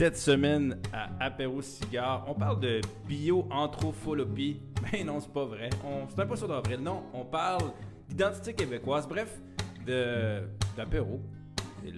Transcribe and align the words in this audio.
Cette 0.00 0.16
semaine 0.16 0.78
à 0.94 1.10
Apéro 1.26 1.60
Cigare, 1.60 2.24
on 2.26 2.32
parle 2.32 2.58
de 2.58 2.80
bio-anthrophobie. 3.06 4.58
Mais 4.90 5.04
non, 5.04 5.20
c'est 5.20 5.30
pas 5.30 5.44
vrai. 5.44 5.68
On... 5.84 6.08
C'est 6.08 6.18
un 6.22 6.26
poisson 6.26 6.48
d'avril. 6.48 6.80
Non, 6.80 7.02
on 7.12 7.26
parle 7.26 7.70
d'identité 8.08 8.54
québécoise. 8.54 9.06
Bref, 9.06 9.38
de 9.86 10.40
d'apéro. 10.74 11.20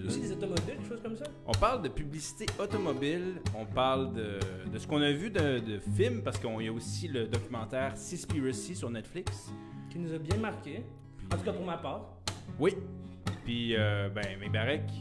Aussi 0.05 0.19
des 0.19 0.33
automobiles, 0.33 0.79
des 0.81 0.85
choses 0.85 1.01
comme 1.01 1.15
ça? 1.15 1.23
On 1.47 1.53
parle 1.53 1.81
de 1.81 1.87
publicité 1.87 2.45
automobile, 2.59 3.35
on 3.57 3.65
parle 3.65 4.11
de, 4.11 4.37
de 4.69 4.77
ce 4.77 4.85
qu'on 4.85 5.01
a 5.01 5.13
vu 5.13 5.29
de, 5.29 5.59
de 5.59 5.79
films, 5.95 6.23
parce 6.23 6.37
qu'il 6.37 6.61
y 6.61 6.67
a 6.67 6.73
aussi 6.73 7.07
le 7.07 7.27
documentaire 7.27 7.95
Seaspiracy 7.95 8.75
sur 8.75 8.89
Netflix. 8.89 9.49
Qui 9.89 9.99
nous 9.99 10.13
a 10.13 10.17
bien 10.17 10.35
marqué. 10.35 10.83
En 11.33 11.37
tout 11.37 11.43
cas 11.45 11.53
pour 11.53 11.65
ma 11.65 11.77
part. 11.77 12.17
Oui. 12.59 12.75
Puis, 13.45 13.77
euh, 13.77 14.09
ben, 14.09 14.37
mes 14.41 14.49
barrecs. 14.49 14.91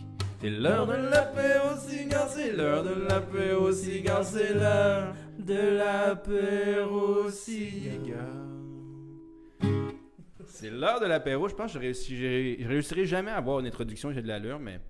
C'est 0.43 0.50
l'heure 0.50 0.88
de 0.88 0.95
l'apéro 0.95 1.76
cigare, 1.79 2.29
c'est 2.29 2.50
l'heure 2.50 2.82
de 2.82 3.07
l'apéro 3.08 3.71
cigare, 3.71 4.25
c'est 4.25 4.54
l'heure 4.54 5.14
de 5.39 5.76
l'apéro 5.79 7.30
cigare. 7.30 8.18
C'est 10.48 10.70
l'heure 10.70 10.98
de 10.98 11.07
l'apéro. 11.07 11.48
Je 11.48 11.54
pense 11.54 11.72
que 11.75 11.81
je, 11.81 12.67
réussirai 12.67 13.07
jamais 13.07 13.31
à 13.31 13.36
avoir 13.36 13.61
une 13.61 13.67
introduction, 13.67 14.11
j'ai 14.11 14.20
de 14.20 14.26
l'allure, 14.26 14.58
mais 14.58 14.81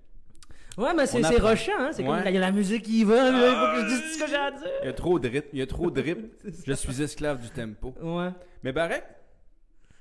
Ouais, 0.78 0.94
mais 0.96 1.04
c'est 1.04 1.20
rushant, 1.20 1.72
hein. 1.78 1.91
C'est 1.92 2.02
comme 2.02 2.22
il 2.24 2.32
y 2.32 2.36
a 2.38 2.41
la 2.41 2.50
musique 2.50 2.84
qui 2.84 3.05
va, 3.05 3.28
il 3.28 3.34
faut 3.34 3.77
que 3.77 3.82
je 3.82 3.94
dise 3.94 4.14
ce 4.14 4.24
que 4.24 4.30
j'ai 4.30 4.36
à 4.36 4.52
dire. 4.52 4.70
il 4.84 4.86
y 4.86 4.88
a 4.88 4.94
trop 4.94 5.19
de 5.19 5.28
rythme. 5.28 5.48
Il 5.52 5.58
y 5.58 5.62
a 5.62 5.66
trop 5.66 5.91
de 5.91 6.00
rythme. 6.00 6.28
je 6.66 6.72
suis 6.72 7.02
esclave 7.02 7.42
du 7.42 7.50
tempo. 7.50 7.94
Ouais. 8.00 8.30
Mais 8.62 8.72
Barrec, 8.72 9.05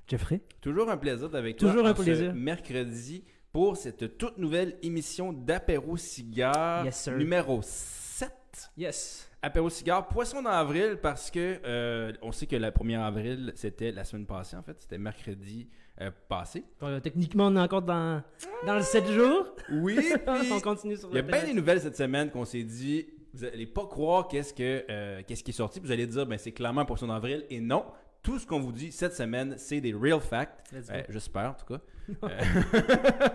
Jeffrey? 0.07 0.39
Toujours 0.61 0.89
un 0.89 0.95
plaisir 0.95 1.29
d'avec 1.29 1.57
toi. 1.57 1.69
Toujours 1.69 1.85
un 1.85 1.93
plaisir. 1.93 2.33
mercredi 2.33 3.25
pour 3.51 3.75
cette 3.77 4.17
toute 4.17 4.37
nouvelle 4.37 4.77
émission 4.81 5.33
d'Apéro 5.33 5.97
Cigare 5.97 6.85
Yes, 6.85 7.07
numéro 7.09 7.59
7. 7.61 8.31
Yes. 8.77 9.29
Apéro 9.41 9.69
Cigare, 9.69 10.07
poisson 10.07 10.41
d'avril 10.41 10.99
parce 11.01 11.31
que 11.31 11.59
euh, 11.65 12.13
on 12.21 12.31
sait 12.31 12.45
que 12.45 12.55
le 12.55 12.67
1er 12.67 12.99
avril, 12.99 13.51
c'était 13.55 13.91
la 13.91 14.03
semaine 14.03 14.25
passée 14.25 14.55
en 14.55 14.63
fait, 14.63 14.77
c'était 14.79 14.97
mercredi 14.97 15.67
euh, 15.99 16.11
passé. 16.29 16.63
Euh, 16.83 16.99
techniquement, 16.99 17.47
on 17.47 17.55
est 17.57 17.59
encore 17.61 17.81
dans, 17.81 18.23
dans 18.65 18.75
le 18.75 18.83
7 18.83 19.07
jours. 19.07 19.47
Oui, 19.69 19.99
on 20.51 20.59
continue 20.59 20.95
sur 20.95 21.09
il 21.09 21.15
y 21.15 21.19
a 21.19 21.21
le 21.21 21.27
bien 21.27 21.43
des 21.43 21.53
nouvelles 21.53 21.81
cette 21.81 21.97
semaine 21.97 22.29
qu'on 22.29 22.45
s'est 22.45 22.63
dit, 22.63 23.07
vous 23.33 23.43
allez 23.43 23.65
pas 23.65 23.85
croire 23.85 24.27
qu'est-ce 24.27 24.53
que 24.53 24.85
euh, 24.89 25.21
qu'est-ce 25.27 25.43
qui 25.43 25.51
est 25.51 25.55
sorti, 25.55 25.79
puis 25.79 25.87
vous 25.87 25.93
allez 25.93 26.07
dire 26.07 26.25
ben 26.25 26.37
c'est 26.37 26.51
clairement 26.51 26.81
un 26.81 26.85
poisson 26.85 27.07
d'avril 27.07 27.45
et 27.49 27.59
non, 27.59 27.85
tout 28.23 28.39
ce 28.39 28.45
qu'on 28.45 28.59
vous 28.59 28.71
dit 28.71 28.91
cette 28.91 29.13
semaine, 29.13 29.55
c'est 29.57 29.81
des 29.81 29.93
real 29.93 30.19
facts. 30.21 30.69
Euh, 30.73 31.01
J'espère, 31.09 31.51
en 31.51 31.53
tout 31.53 31.65
cas. 31.73 31.81
Euh, 32.23 32.29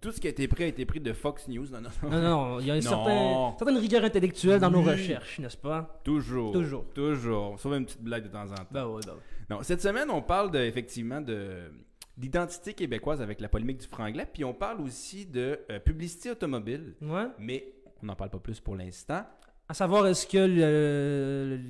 tout 0.00 0.12
ce 0.12 0.20
qui 0.20 0.26
a 0.26 0.30
été 0.30 0.46
pris 0.48 0.64
a 0.64 0.66
été 0.66 0.84
pris 0.84 1.00
de 1.00 1.12
Fox 1.12 1.48
News. 1.48 1.66
Non, 1.72 1.80
non, 1.80 1.88
non. 2.02 2.10
Non, 2.10 2.20
non, 2.20 2.60
il 2.60 2.66
y 2.66 2.70
a 2.70 2.76
une 2.76 2.82
certaine, 2.82 3.56
certaine 3.58 3.78
rigueur 3.78 4.04
intellectuelle 4.04 4.60
dans 4.60 4.70
nos 4.70 4.82
recherches, 4.82 5.38
n'est-ce 5.38 5.56
pas? 5.56 6.00
Toujours. 6.04 6.52
Toujours. 6.52 6.84
Toujours. 6.94 7.58
Sauf 7.58 7.74
une 7.76 7.84
petite 7.86 8.02
blague 8.02 8.24
de 8.24 8.28
temps 8.28 8.42
en 8.50 8.54
temps. 8.54 8.92
Ouais, 8.94 9.00
bah 9.06 9.12
ouais. 9.14 9.20
Non, 9.50 9.62
cette 9.62 9.80
semaine, 9.80 10.10
on 10.10 10.20
parle 10.22 10.50
de, 10.50 10.58
effectivement 10.58 11.20
de 11.20 11.70
d'identité 12.16 12.74
québécoise 12.74 13.22
avec 13.22 13.40
la 13.40 13.48
polémique 13.48 13.78
du 13.78 13.86
franglais, 13.86 14.26
puis 14.30 14.44
on 14.44 14.52
parle 14.52 14.80
aussi 14.80 15.24
de 15.24 15.60
euh, 15.70 15.78
publicité 15.78 16.32
automobile, 16.32 16.94
Ouais. 17.00 17.26
mais 17.38 17.72
on 18.02 18.06
n'en 18.06 18.16
parle 18.16 18.30
pas 18.30 18.40
plus 18.40 18.58
pour 18.60 18.74
l'instant. 18.74 19.24
À 19.68 19.74
savoir, 19.74 20.04
est-ce 20.08 20.26
que 20.26 20.38
le- 20.38 21.60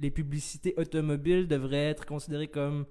les 0.00 0.10
publicités 0.10 0.74
automobiles 0.76 1.48
devraient 1.48 1.90
être 1.90 2.06
considérées 2.06 2.48
comme 2.48 2.86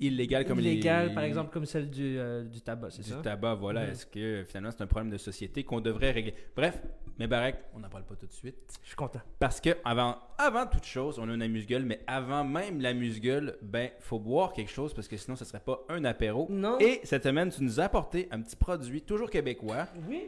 Illégal 0.00 0.44
comme 0.44 0.58
illégales, 0.58 1.08
les... 1.08 1.14
par 1.14 1.22
exemple, 1.22 1.52
comme 1.52 1.66
celle 1.66 1.88
du, 1.88 2.18
euh, 2.18 2.42
du 2.42 2.60
tabac, 2.60 2.90
c'est 2.90 3.02
du 3.02 3.10
ça? 3.10 3.20
tabac, 3.22 3.54
voilà. 3.54 3.86
Est-ce 3.86 4.04
que 4.04 4.42
finalement 4.44 4.72
c'est 4.72 4.82
un 4.82 4.88
problème 4.88 5.10
de 5.10 5.16
société 5.18 5.62
qu'on 5.62 5.80
devrait 5.80 6.10
régler? 6.10 6.34
Bref, 6.56 6.80
mais 7.18 7.28
Barek, 7.28 7.56
on 7.74 7.78
n'en 7.78 7.88
parle 7.88 8.04
pas 8.04 8.16
tout 8.16 8.26
de 8.26 8.32
suite. 8.32 8.56
Je 8.82 8.88
suis 8.88 8.96
content. 8.96 9.20
Parce 9.38 9.60
que 9.60 9.70
avant, 9.84 10.18
avant 10.36 10.66
toute 10.66 10.84
chose, 10.84 11.20
on 11.20 11.28
a 11.28 11.34
une 11.34 11.42
amuse-gueule, 11.42 11.84
mais 11.84 12.00
avant 12.08 12.42
même 12.42 12.80
l'amuse-gueule, 12.80 13.56
ben, 13.62 13.90
faut 14.00 14.18
boire 14.18 14.52
quelque 14.52 14.70
chose 14.70 14.92
parce 14.92 15.06
que 15.06 15.16
sinon, 15.16 15.36
ce 15.36 15.44
serait 15.44 15.60
pas 15.60 15.84
un 15.88 16.04
apéro. 16.04 16.48
Non. 16.50 16.76
Et 16.80 17.00
cette 17.04 17.22
semaine, 17.22 17.50
tu 17.50 17.62
nous 17.62 17.78
as 17.78 17.84
apporté 17.84 18.26
un 18.32 18.42
petit 18.42 18.56
produit, 18.56 19.00
toujours 19.02 19.30
québécois. 19.30 19.86
Oui. 20.08 20.24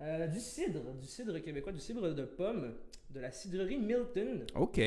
Euh, 0.00 0.26
du 0.26 0.40
cidre, 0.40 0.92
du 1.00 1.06
cidre 1.06 1.38
québécois, 1.38 1.72
du 1.72 1.80
cidre 1.80 2.12
de 2.12 2.24
pomme, 2.24 2.74
de 3.10 3.20
la 3.20 3.30
cidrerie 3.30 3.78
Milton. 3.78 4.44
OK. 4.54 4.78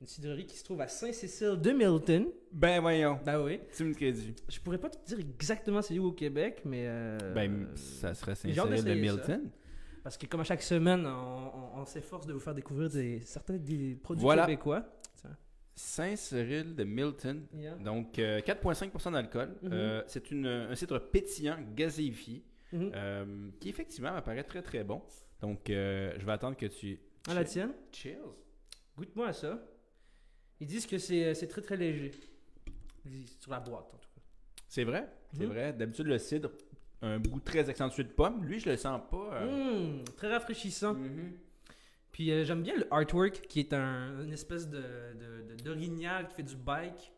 Une 0.00 0.06
cidrerie 0.06 0.46
qui 0.46 0.56
se 0.56 0.64
trouve 0.64 0.80
à 0.80 0.86
Saint-Cécile 0.88 1.56
de 1.60 1.70
Milton. 1.72 2.26
Ben, 2.52 2.80
voyons. 2.80 3.18
Bah 3.24 3.42
oui. 3.42 3.60
Tu 3.76 3.84
me 3.84 3.94
crédis. 3.94 4.32
Je 4.48 4.60
pourrais 4.60 4.78
pas 4.78 4.90
te 4.90 5.04
dire 5.06 5.18
exactement 5.18 5.82
c'est 5.82 5.98
où 5.98 6.06
au 6.06 6.12
Québec, 6.12 6.62
mais. 6.64 6.84
euh, 6.86 7.18
Ben, 7.34 7.68
ça 7.74 8.14
serait 8.14 8.34
Saint-Cyril 8.36 8.70
de 8.84 8.88
ça. 8.88 8.94
Milton. 8.94 9.50
Parce 10.04 10.16
que 10.16 10.26
comme 10.26 10.40
à 10.40 10.44
chaque 10.44 10.62
semaine, 10.62 11.04
on, 11.04 11.10
on- 11.78 11.80
on 11.80 11.84
s'efforce 11.84 12.26
de 12.26 12.32
vous 12.32 12.38
faire 12.40 12.54
découvrir 12.54 12.88
des, 12.90 13.20
certains 13.20 13.56
des 13.56 13.96
produits 13.96 14.22
Voilà. 14.22 14.46
québécois. 14.46 14.84
Saint-Cyril 15.74 16.74
de 16.74 16.84
Milton. 16.84 17.46
Yeah. 17.54 17.74
Donc, 17.76 18.18
euh, 18.18 18.40
4,5% 18.40 19.12
d'alcool. 19.12 19.54
Mhm. 19.62 19.70
Euh, 19.72 20.02
c'est 20.06 20.24
un 20.32 20.74
cidre 20.74 20.98
pétillant, 20.98 21.56
gazéifié, 21.76 22.42
Mhm. 22.72 22.92
euh, 22.94 23.48
qui 23.60 23.68
effectivement 23.68 24.12
m'apparaît 24.12 24.42
très 24.44 24.62
très 24.62 24.82
bon. 24.84 25.02
Donc, 25.40 25.70
euh, 25.70 26.12
je 26.18 26.26
vais 26.26 26.32
attendre 26.32 26.56
que 26.56 26.66
tu. 26.66 26.98
Ah, 27.26 27.34
la 27.34 27.44
tienne? 27.44 27.72
Cheers. 27.92 28.18
Goûte-moi 28.96 29.28
à 29.28 29.32
ça. 29.32 29.58
Ils 30.60 30.66
disent 30.66 30.86
que 30.86 30.98
c'est 30.98 31.34
c'est 31.34 31.46
très 31.48 31.60
très 31.62 31.76
léger. 31.76 32.10
Sur 33.40 33.50
la 33.50 33.60
boîte, 33.60 33.86
en 33.94 33.98
tout 33.98 34.08
cas. 34.14 34.20
C'est 34.68 34.84
vrai, 34.84 35.08
c'est 35.32 35.44
Mhm. 35.44 35.52
vrai. 35.52 35.72
D'habitude, 35.72 36.06
le 36.06 36.18
cidre, 36.18 36.50
un 37.00 37.18
goût 37.18 37.40
très 37.40 37.68
accentué 37.68 38.04
de 38.04 38.08
pomme. 38.10 38.44
Lui, 38.44 38.58
je 38.60 38.68
le 38.68 38.76
sens 38.76 39.00
pas. 39.10 39.30
euh, 39.34 40.00
Mmh, 40.00 40.04
très 40.16 40.28
rafraîchissant. 40.32 40.94
mhm. 40.94 41.32
Puis 42.12 42.30
euh, 42.32 42.44
j'aime 42.44 42.62
bien 42.62 42.74
le 42.76 42.86
artwork 42.92 43.46
qui 43.48 43.60
est 43.60 43.72
un, 43.72 44.20
une 44.24 44.32
espèce 44.32 44.68
de, 44.68 44.78
de, 44.78 45.54
de- 45.54 45.62
d'orignal 45.62 46.28
qui 46.28 46.34
fait 46.34 46.42
du 46.42 46.56
bike. 46.56 47.12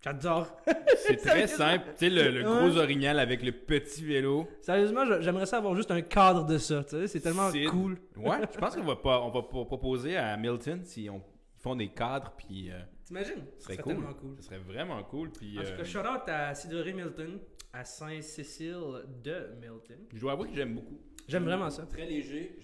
J'adore. 0.00 0.56
C'est 1.06 1.16
très 1.16 1.46
simple. 1.48 1.84
Tu 1.98 2.06
sais, 2.06 2.10
le, 2.10 2.30
le 2.30 2.42
gros 2.44 2.70
Ouais. 2.76 2.78
orignal 2.78 3.18
avec 3.18 3.42
le 3.42 3.52
petit 3.52 4.04
vélo. 4.04 4.48
Sérieusement, 4.60 5.04
j'aimerais 5.20 5.46
ça 5.46 5.56
avoir 5.58 5.74
juste 5.74 5.90
un 5.90 6.02
cadre 6.02 6.46
de 6.46 6.56
ça. 6.58 6.84
tu 6.84 6.90
sais, 6.90 7.06
C'est 7.08 7.20
tellement 7.20 7.50
cool. 7.70 7.98
Ouais, 8.16 8.36
je 8.52 8.58
pense 8.58 8.76
qu'on 8.76 8.84
va 8.84 8.96
pas, 8.96 9.20
on 9.22 9.30
va 9.30 9.42
proposer 9.42 10.16
à 10.16 10.36
Milton 10.36 10.82
si 10.84 11.08
on 11.10 11.20
ils 11.58 11.60
font 11.60 11.74
des 11.74 11.88
cadres 11.88 12.32
puis 12.36 12.70
euh, 12.70 12.78
T'imagines? 13.04 13.44
Ce 13.58 13.64
serait 13.64 13.76
cool. 13.78 13.94
tellement 13.94 14.14
cool. 14.14 14.36
Ce 14.38 14.44
serait 14.44 14.58
vraiment 14.58 15.02
cool 15.02 15.30
puis 15.32 15.58
En 15.58 15.62
tout 15.62 15.68
euh, 15.68 15.76
cas, 15.78 15.84
shout 15.84 15.98
out 15.98 16.28
à 16.28 16.52
Milton, 16.94 17.40
à 17.72 17.84
Saint-Cécile 17.84 19.02
de 19.24 19.48
Milton. 19.60 19.98
je 20.14 20.20
dois 20.20 20.32
avouer 20.32 20.48
que 20.50 20.54
j'aime 20.54 20.76
beaucoup. 20.76 21.00
J'aime 21.28 21.44
vraiment 21.44 21.68
ça. 21.70 21.82
Très 21.86 22.06
léger. 22.06 22.56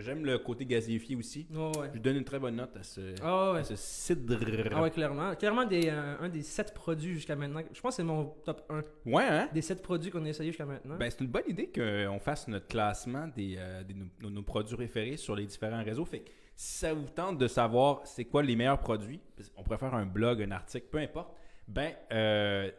J'aime 0.00 0.24
le 0.24 0.38
côté 0.38 0.66
gazéifié 0.66 1.16
aussi. 1.16 1.46
Ouais. 1.50 1.90
Je 1.94 1.98
donne 1.98 2.16
une 2.16 2.24
très 2.24 2.38
bonne 2.38 2.56
note 2.56 2.76
à 2.76 2.82
ce, 2.82 3.14
Ah 3.22 3.52
ouais. 3.54 3.60
à 3.60 3.64
ce 3.64 3.74
cidre. 3.76 4.36
Ah 4.70 4.82
ouais, 4.82 4.90
clairement. 4.90 5.34
Clairement, 5.34 5.64
des, 5.64 5.88
euh, 5.88 6.16
un 6.20 6.28
des 6.28 6.42
7 6.42 6.74
produits 6.74 7.14
jusqu'à 7.14 7.34
maintenant. 7.36 7.62
Je 7.72 7.80
pense 7.80 7.92
que 7.92 7.96
c'est 7.96 8.02
mon 8.04 8.26
top 8.44 8.64
1 8.68 8.82
Ouais, 9.06 9.24
hein? 9.24 9.48
des 9.52 9.62
7 9.62 9.82
produits 9.82 10.10
qu'on 10.10 10.24
a 10.24 10.28
essayé 10.28 10.50
jusqu'à 10.50 10.66
maintenant. 10.66 10.96
Ben, 10.98 11.10
c'est 11.10 11.20
une 11.20 11.30
bonne 11.30 11.42
idée 11.48 11.70
qu'on 11.74 12.18
fasse 12.20 12.46
notre 12.48 12.66
classement 12.68 13.28
des, 13.34 13.56
euh, 13.58 13.82
des- 13.82 13.94
nos, 13.94 14.30
nos 14.30 14.42
produits 14.42 14.76
référés 14.76 15.16
sur 15.16 15.34
les 15.34 15.46
différents 15.46 15.82
réseaux. 15.82 16.04
Fait 16.04 16.20
que 16.20 16.30
si 16.54 16.78
ça 16.78 16.92
vous 16.92 17.08
tente 17.08 17.38
de 17.38 17.48
savoir 17.48 18.02
c'est 18.06 18.26
quoi 18.26 18.42
les 18.42 18.56
meilleurs 18.56 18.78
produits, 18.80 19.20
qu'on 19.56 19.62
pourrait 19.62 19.78
faire 19.78 19.94
un 19.94 20.04
blog, 20.06 20.42
un 20.42 20.50
article, 20.50 20.86
peu 20.90 20.98
importe, 20.98 21.34
ben, 21.66 21.92
euh, 22.12 22.70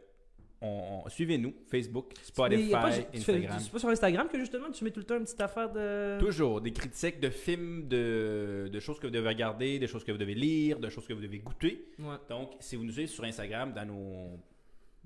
on, 0.64 1.04
on- 1.06 1.10
suivez-nous, 1.10 1.54
Facebook, 1.68 2.14
Spotify, 2.24 2.72
pas 2.72 2.88
Instagram. 3.14 3.58
C'est 3.60 3.72
pas 3.72 3.80
sur 3.80 3.90
Instagram 3.90 4.28
que 4.30 4.40
justement 4.40 4.72
tu 4.72 4.84
mets 4.84 4.92
tout 4.92 5.00
le 5.02 5.06
temps 5.06 5.18
une 5.18 5.24
petite 5.26 5.42
affaire 5.42 5.72
de. 5.72 6.18
Toujours 6.20 6.62
des 6.62 6.72
critiques 6.72 7.20
de 7.20 7.30
films, 7.30 7.88
de, 7.88 8.70
de 8.72 8.80
choses 8.80 9.00
que 9.00 9.08
vous 9.08 9.14
devez 9.14 9.28
regarder, 9.30 9.78
des 9.80 9.88
choses 9.88 10.04
que 10.04 10.12
vous 10.12 10.18
devez 10.18 10.36
lire, 10.36 10.80
de 10.80 10.90
choses 10.90 11.06
que 11.06 11.14
vous 11.14 11.22
devez 11.22 11.40
goûter. 11.40 11.86
Ouais. 12.00 12.16
Donc, 12.30 12.52
si 12.60 12.76
vous 12.76 12.84
nous 12.84 12.92
suivez 12.92 13.08
sur 13.08 13.24
Instagram, 13.26 13.74
dans 13.74 13.86
nos, 13.86 14.40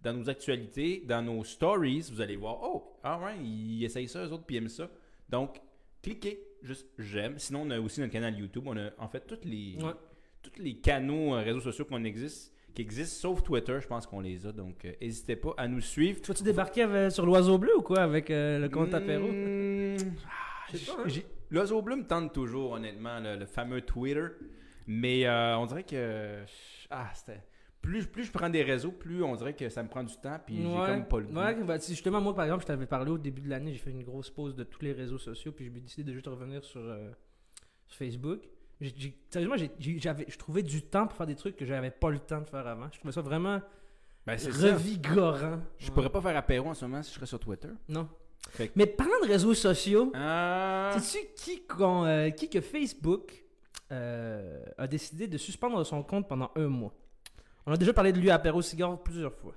dans 0.03 0.13
nos 0.13 0.29
actualités, 0.29 1.03
dans 1.05 1.21
nos 1.21 1.43
stories, 1.43 2.09
vous 2.11 2.21
allez 2.21 2.35
voir, 2.35 2.59
oh, 2.61 2.97
ah 3.03 3.19
ouais, 3.19 3.37
ils 3.43 3.83
essayent 3.83 4.07
ça, 4.07 4.23
eux 4.25 4.31
autres, 4.31 4.45
puis 4.45 4.55
ils 4.55 4.59
aiment 4.59 4.69
ça. 4.69 4.89
Donc, 5.27 5.59
cliquez, 6.01 6.39
juste 6.61 6.87
j'aime. 6.99 7.37
Sinon, 7.39 7.63
on 7.65 7.69
a 7.71 7.79
aussi 7.79 7.99
notre 7.99 8.13
canal 8.13 8.37
YouTube. 8.37 8.63
On 8.67 8.77
a 8.77 8.91
en 8.99 9.07
fait 9.07 9.21
tous 9.27 9.39
les, 9.47 9.75
Ouais. 9.83 9.91
tous 10.43 10.61
les 10.61 10.75
canaux, 10.77 11.35
euh, 11.35 11.41
réseaux 11.41 11.59
sociaux 11.61 11.85
qu'on 11.85 12.03
existe, 12.03 12.53
qui 12.77 12.81
existent, 12.83 13.29
sauf 13.33 13.43
Twitter, 13.43 13.79
je 13.81 13.87
pense 13.87 14.05
qu'on 14.05 14.19
les 14.21 14.45
a. 14.45 14.51
Donc, 14.51 14.85
euh, 14.85 14.91
n'hésitez 15.01 15.35
pas 15.35 15.53
à 15.57 15.67
nous 15.67 15.81
suivre. 15.81 16.21
Tu 16.21 16.27
vas-tu 16.27 16.43
débarquer 16.43 16.83
avec- 16.83 17.11
sur 17.11 17.25
l'oiseau 17.25 17.57
bleu 17.57 17.75
ou 17.77 17.81
quoi 17.81 17.99
avec 18.01 18.29
euh, 18.29 18.59
le 18.59 18.69
compte 18.69 18.93
apéro 18.93 19.27
Mmh, 19.27 19.97
ah, 20.25 20.71
hein. 20.71 21.03
j'ai- 21.07 21.25
L'oiseau 21.49 21.81
bleu 21.81 21.95
me 21.95 22.05
tente 22.05 22.33
toujours, 22.33 22.73
honnêtement, 22.73 23.19
le, 23.19 23.37
le 23.37 23.45
fameux 23.45 23.81
Twitter. 23.81 24.25
Mais 24.85 25.25
euh, 25.25 25.57
on 25.57 25.65
dirait 25.65 25.83
que. 25.83 26.43
Ah, 26.89 27.09
c'était. 27.15 27.41
Plus, 27.81 28.05
plus 28.05 28.25
je 28.25 28.31
prends 28.31 28.49
des 28.49 28.63
réseaux, 28.63 28.91
plus 28.91 29.23
on 29.23 29.35
dirait 29.35 29.55
que 29.55 29.69
ça 29.69 29.81
me 29.81 29.87
prend 29.87 30.03
du 30.03 30.15
temps, 30.17 30.39
puis 30.45 30.57
j'ai 30.61 30.67
Ouais. 30.67 30.85
comme 30.87 31.05
pas 31.07 31.19
le 31.19 31.25
goût. 31.25 31.37
Ouais, 31.39 31.55
bah, 31.63 31.79
si, 31.79 31.93
justement, 31.93 32.19
moi 32.19 32.35
par 32.35 32.43
exemple, 32.45 32.63
je 32.63 32.67
t'avais 32.67 32.85
parlé 32.85 33.11
au 33.11 33.17
début 33.17 33.41
de 33.41 33.49
l'année, 33.49 33.71
j'ai 33.71 33.79
fait 33.79 33.91
une 33.91 34.03
grosse 34.03 34.29
pause 34.29 34.55
de 34.55 34.63
tous 34.63 34.81
les 34.83 34.91
réseaux 34.91 35.17
sociaux, 35.17 35.51
puis 35.53 35.65
j'ai 35.65 35.71
décidé 35.79 36.03
de 36.03 36.13
juste 36.13 36.27
revenir 36.27 36.63
sur, 36.65 36.81
euh, 36.81 37.09
sur 37.87 37.97
Facebook. 37.97 38.41
Sérieusement, 39.29 39.55
je 39.57 40.37
trouvais 40.37 40.61
du 40.63 40.83
temps 40.83 41.07
pour 41.07 41.17
faire 41.17 41.25
des 41.27 41.35
trucs 41.35 41.55
que 41.55 41.65
j'avais 41.65 41.89
pas 41.91 42.09
le 42.11 42.19
temps 42.19 42.41
de 42.41 42.49
faire 42.49 42.65
avant. 42.67 42.87
Je 42.91 42.99
trouvais 42.99 43.13
ça 43.13 43.21
vraiment 43.21 43.59
Ben, 44.25 44.37
revigorant. 44.37 45.59
Je 45.77 45.87
Ouais. 45.87 45.93
pourrais 45.93 46.09
pas 46.09 46.21
faire 46.21 46.35
apéro 46.37 46.69
en 46.69 46.73
ce 46.73 46.85
moment 46.85 47.01
si 47.01 47.09
je 47.11 47.15
serais 47.15 47.25
sur 47.25 47.39
Twitter. 47.39 47.69
Non. 47.89 48.07
Que- 48.57 48.63
Mais 48.75 48.85
parlant 48.85 49.19
de 49.23 49.27
réseaux 49.27 49.53
sociaux, 49.53 50.11
Ah. 50.13 50.95
sais-tu 50.99 51.27
qui, 51.35 51.63
euh, 51.81 52.29
qui 52.31 52.49
que 52.49 52.61
Facebook 52.61 53.43
euh, 53.91 54.63
a 54.77 54.85
décidé 54.87 55.27
de 55.27 55.37
suspendre 55.37 55.83
son 55.85 56.03
compte 56.03 56.27
pendant 56.27 56.51
un 56.55 56.67
mois? 56.67 56.93
On 57.65 57.71
a 57.71 57.77
déjà 57.77 57.93
parlé 57.93 58.11
de 58.11 58.19
lui 58.19 58.29
à 58.29 58.35
Apéro 58.35 58.61
Cigare 58.61 59.01
plusieurs 59.01 59.33
fois. 59.33 59.53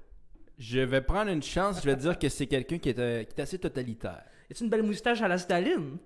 Je 0.59 0.81
vais 0.81 1.01
prendre 1.01 1.31
une 1.31 1.43
chance, 1.43 1.81
je 1.83 1.87
vais 1.87 1.97
dire 1.97 2.19
que 2.19 2.29
c'est 2.29 2.47
quelqu'un 2.47 2.79
qui 2.79 2.89
est, 2.91 2.99
euh, 2.99 3.25
qui 3.25 3.35
est 3.39 3.41
assez 3.43 3.59
totalitaire. 3.59 4.23
A 4.51 4.65
une 4.65 4.69
belle 4.69 4.83
moustache 4.83 5.23
à 5.23 5.29
la 5.29 5.39
Staline? 5.39 5.99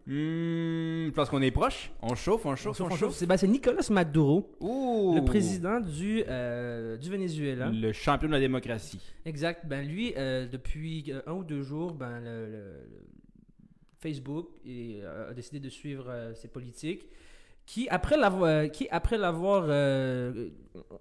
Parce 1.15 1.31
qu'on 1.31 1.41
est 1.41 1.51
proche. 1.51 1.91
On 2.03 2.15
chauffe, 2.15 2.45
on 2.45 2.55
chauffe, 2.57 2.81
on, 2.81 2.87
On 2.87 2.97
chauffe. 2.97 3.15
C'est 3.15 3.27
ben, 3.27 3.37
Nicolas 3.47 3.87
Maduro, 3.91 4.55
Ouh. 4.61 5.15
le 5.15 5.25
président 5.25 5.81
du, 5.81 6.23
euh, 6.29 6.99
du 6.99 7.11
Venezuela. 7.11 7.71
Le 7.71 7.93
champion 7.93 8.29
de 8.29 8.35
la 8.35 8.41
démocratie. 8.41 9.01
Exact. 9.25 9.67
Ben 9.67 9.87
lui, 9.87 10.13
euh, 10.17 10.47
depuis 10.47 11.07
euh, 11.09 11.23
un 11.27 11.33
ou 11.33 11.45
deux 11.45 11.63
jours, 11.63 11.95
ben 11.95 12.21
le, 12.21 12.85
Facebook 14.05 14.49
et, 14.67 15.01
a 15.03 15.33
décidé 15.33 15.61
de 15.61 15.71
suivre 15.71 16.05
euh, 16.09 16.35
ses 16.35 16.49
politiques. 16.49 17.07
Qui 17.65 17.89
après 17.89 18.19
l'avoir, 18.19 18.71
qui 18.71 18.87
après 18.91 19.17
l'avoir, 19.17 19.65
euh, 19.69 20.51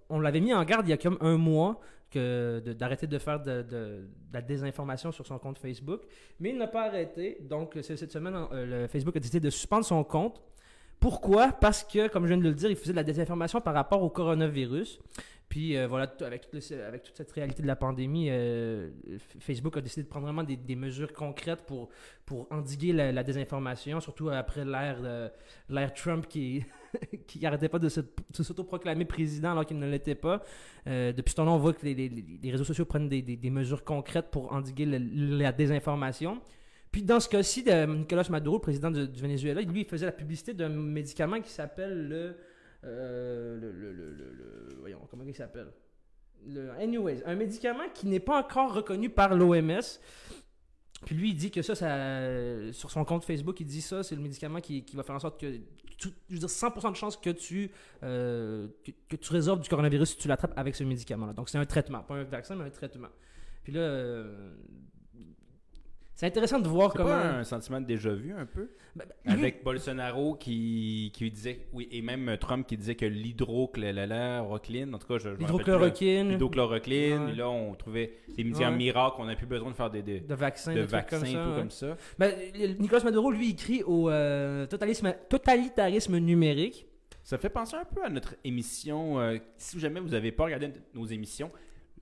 on 0.10 0.22
l'avait 0.22 0.40
mis 0.40 0.54
en 0.54 0.64
garde 0.64 0.88
il 0.88 0.92
y 0.92 0.94
a 0.94 0.98
comme 0.98 1.18
un 1.20 1.36
mois 1.36 1.82
d'arrêter 2.16 3.08
de 3.08 3.18
faire 3.18 3.42
de, 3.42 4.08
la 4.32 4.42
désinformation 4.42 5.12
sur 5.12 5.26
son 5.26 5.40
compte 5.40 5.58
Facebook, 5.58 6.02
mais 6.40 6.50
il 6.50 6.58
n'a 6.58 6.68
pas 6.68 6.88
arrêté. 6.88 7.38
Donc 7.42 7.78
cette 7.82 8.12
semaine, 8.12 8.36
euh, 8.52 8.88
Facebook 8.88 9.16
a 9.16 9.20
décidé 9.20 9.40
de 9.40 9.50
suspendre 9.50 9.86
son 9.86 10.04
compte. 10.04 10.42
Pourquoi? 11.00 11.52
Parce 11.52 11.84
que, 11.84 12.08
comme 12.08 12.24
je 12.24 12.30
viens 12.30 12.38
de 12.38 12.44
le 12.44 12.54
dire, 12.54 12.70
il 12.70 12.78
faisait 12.78 12.94
de 12.94 12.98
la 12.98 13.04
désinformation 13.04 13.60
par 13.60 13.74
rapport 13.74 14.02
au 14.02 14.10
coronavirus. 14.10 15.00
Puis 15.50 15.78
euh, 15.78 15.86
voilà, 15.88 16.12
avec, 16.22 16.50
toute 16.50 16.62
cette 16.62 17.32
réalité 17.32 17.62
de 17.62 17.68
la 17.68 17.76
pandémie, 17.76 18.30
euh, 18.30 18.90
Facebook 19.40 19.78
a 19.78 19.82
décidé 19.82 20.04
de 20.04 20.08
prendre 20.08 20.26
vraiment 20.26 20.44
des, 20.44 20.76
mesures 20.76 21.14
concrètes 21.14 21.66
pour, 21.66 21.90
endiguer 22.50 22.94
la, 22.94 23.24
désinformation, 23.24 24.00
surtout 24.00 24.30
après 24.30 24.66
l'ère 24.66 25.94
Trump 25.94 26.28
qui 26.28 26.64
qui 27.28 27.46
arrêtait 27.46 27.70
pas 27.70 27.80
de 27.80 27.90
s'autoproclamer 27.90 29.06
président 29.06 29.52
alors 29.52 29.66
qu'il 29.66 29.80
ne 29.80 29.90
l'était 29.90 30.16
pas. 30.16 30.44
Euh, 30.88 31.12
depuis 31.14 31.32
ce 31.32 31.36
temps-là, 31.38 31.52
on 31.52 31.58
voit 31.58 31.74
que 31.74 31.86
les, 31.86 31.94
les- 31.94 32.10
les 32.10 32.52
réseaux 32.52 32.64
sociaux 32.64 32.86
prennent 32.86 33.10
des, 33.10 33.22
des- 33.22 33.50
mesures 33.50 33.84
concrètes 33.84 34.30
pour 34.32 34.52
endiguer 34.54 34.86
la 34.86 35.52
désinformation. 35.52 36.42
Puis 36.92 37.02
dans 37.04 37.20
ce 37.20 37.28
cas-ci, 37.30 37.64
Nicolas 37.88 38.28
Maduro, 38.30 38.60
président 38.60 38.92
du, 38.92 39.08
Venezuela, 39.20 39.62
lui, 39.62 39.82
il 39.82 39.88
faisait 39.88 40.06
la 40.06 40.12
publicité 40.12 40.54
d'un 40.54 40.70
médicament 40.70 41.42
qui 41.42 41.50
s'appelle 41.52 42.08
le, 42.08 42.36
euh, 42.84 43.58
le, 43.60 43.72
le- 43.72 43.92
le- 43.94 44.14
le- 44.14 44.76
Voyons, 44.80 45.00
comment 45.10 45.24
il 45.26 45.34
s'appelle? 45.34 45.68
Le, 46.46 46.72
Anyways, 46.72 47.24
un 47.26 47.36
médicament 47.36 47.86
qui 47.94 48.06
n'est 48.06 48.20
pas 48.20 48.40
encore 48.40 48.74
reconnu 48.74 49.10
par 49.10 49.34
l'OMS. 49.34 49.80
Puis 51.06 51.16
lui, 51.16 51.30
il 51.30 51.36
dit 51.36 51.52
que 51.52 51.62
ça, 51.62 51.76
ça, 51.76 52.72
sur 52.74 52.92
son 52.92 53.06
compte 53.06 53.26
Facebook, 53.26 53.60
il 53.60 53.66
dit 53.66 53.82
ça, 53.82 54.04
c'est 54.04 54.16
le 54.16 54.22
médicament 54.22 54.62
qui, 54.62 54.84
qui 54.84 54.96
va 54.96 55.04
faire 55.04 55.16
en 55.16 55.20
sorte 55.20 55.40
que, 55.40 55.60
je 55.98 56.10
veux 56.30 56.40
dire, 56.40 56.48
100% 56.48 56.92
de 56.92 56.96
chances 56.96 57.18
que 57.18 57.30
tu, 57.30 57.72
euh, 58.04 58.68
que, 59.10 59.16
tu 59.16 59.32
résolves 59.32 59.62
du 59.62 59.70
coronavirus 59.70 60.12
si 60.12 60.18
tu 60.18 60.28
l'attrapes 60.28 60.54
avec 60.58 60.76
ce 60.76 60.84
médicament-là. 60.84 61.34
Donc 61.34 61.50
c'est 61.50 61.58
un 61.58 61.66
traitement, 61.66 62.00
pas 62.00 62.16
un 62.16 62.24
vaccin, 62.24 62.56
mais 62.56 62.66
un 62.66 62.70
traitement. 62.70 63.10
Puis 63.64 63.74
là, 63.74 63.80
euh, 63.80 64.56
c'est 66.24 66.28
intéressant 66.28 66.60
de 66.60 66.68
voir 66.70 66.92
C'est 66.92 66.98
comment. 67.00 67.10
pas 67.10 67.26
un 67.40 67.44
sentiment 67.44 67.82
de 67.82 67.86
déjà 67.86 68.14
vu 68.14 68.34
un 68.34 68.46
peu? 68.46 68.70
Ben, 68.96 69.06
ben, 69.26 69.34
lui- 69.34 69.40
Avec 69.42 69.64
Bolsonaro 69.64 70.36
qui, 70.36 71.12
qui 71.14 71.30
disait, 71.30 71.66
oui, 71.74 71.88
et 71.92 72.02
même 72.02 72.38
Trump 72.40 72.66
qui 72.66 72.78
disait 72.78 72.96
que 72.96 73.06
l'hydrochloroquine, 73.06 74.94
en 74.96 74.98
tout 75.00 75.08
cas, 75.08 75.18
je, 75.18 75.24
je 75.24 75.28
me 75.30 75.32
rappelle 75.32 75.38
plus, 75.38 75.48
L'hydrochloroquine, 75.48 76.30
l'hydrochloroquine, 76.30 77.26
Ouais. 77.26 77.36
là 77.36 77.50
on 77.50 77.74
trouvait 77.76 78.14
des 78.36 78.44
médicaments 78.44 78.72
Ouais. 78.72 78.78
miracles, 78.78 79.16
on 79.20 79.26
n'a 79.26 79.36
plus 79.36 79.46
besoin 79.46 79.72
de 79.72 79.76
faire 79.76 79.90
des, 79.90 80.02
des- 80.02 80.20
de 80.22 80.36
vaccins, 80.36 80.72
de 80.74 80.78
de, 80.82 80.82
trucs 80.86 80.92
vaccins 80.92 81.18
comme 81.20 81.26
ça. 81.28 81.44
tout 81.44 81.50
ouais. 81.50 81.58
comme 81.60 81.72
ça. 81.72 81.98
Ben, 82.18 82.34
Nicolas 82.80 83.04
Maduro, 83.04 83.32
lui, 83.32 83.52
écrit 83.52 83.84
au 83.84 84.10
euh, 84.10 84.66
totalisme- 84.68 85.16
totalitarisme 85.30 86.18
numérique. 86.18 86.88
Ça 87.24 87.38
fait 87.38 87.50
penser 87.50 87.76
un 87.76 87.86
peu 87.86 88.04
à 88.04 88.10
notre 88.10 88.36
émission. 88.44 89.20
euh, 89.20 89.38
si 89.58 89.80
jamais 89.80 90.00
vous 90.02 90.10
n'avez 90.10 90.32
pas 90.32 90.44
regardé 90.46 90.72
nos 90.94 91.06
émissions, 91.06 91.52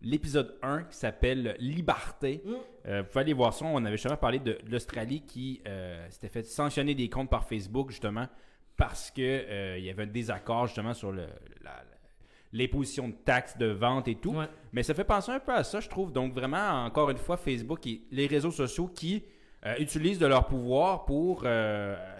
l'épisode 0.02 0.58
1 0.62 0.84
qui 0.84 0.98
s'appelle 0.98 1.56
Liberté. 1.60 2.42
Mm. 2.46 2.52
Euh, 2.88 3.02
vous 3.02 3.08
pouvez 3.10 3.22
aller 3.22 3.34
voir 3.34 3.54
ça. 3.54 3.66
On 3.66 3.84
avait 3.86 3.98
justement 3.98 4.18
parlé 4.18 4.40
de, 4.40 4.54
de 4.64 4.72
l'Australie 4.72 5.22
qui 5.22 5.62
euh, 5.68 6.08
s'était 6.10 6.30
fait 6.30 6.44
sanctionner 6.44 6.96
des 6.96 7.10
comptes 7.10 7.30
par 7.30 7.46
Facebook 7.48 7.90
justement 7.92 8.28
parce 8.78 9.12
que 9.12 9.22
euh, 9.22 9.78
il 9.78 9.86
y 9.86 9.90
avait 9.90 10.04
un 10.04 10.08
désaccord 10.08 10.66
justement 10.68 10.94
sur 10.94 11.12
le, 11.12 11.28
la- 11.64 11.84
l'imposition 12.54 13.08
de 13.08 13.14
taxes 13.14 13.58
de 13.58 13.68
vente 13.68 14.08
et 14.08 14.16
tout. 14.16 14.34
Ouais. 14.34 14.48
Mais 14.74 14.84
ça 14.84 14.94
fait 14.94 15.04
penser 15.06 15.32
un 15.32 15.40
peu 15.40 15.54
à 15.54 15.64
ça, 15.64 15.80
je 15.80 15.88
trouve. 15.88 16.12
Donc 16.12 16.34
vraiment, 16.34 16.84
encore 16.86 17.10
une 17.10 17.18
fois, 17.18 17.38
Facebook 17.38 17.86
et 17.88 18.02
les 18.12 18.28
réseaux 18.28 18.52
sociaux 18.52 18.88
qui 18.88 19.24
utilisent 19.80 20.18
de 20.20 20.26
leur 20.26 20.48
pouvoir 20.48 21.06
pour 21.06 21.42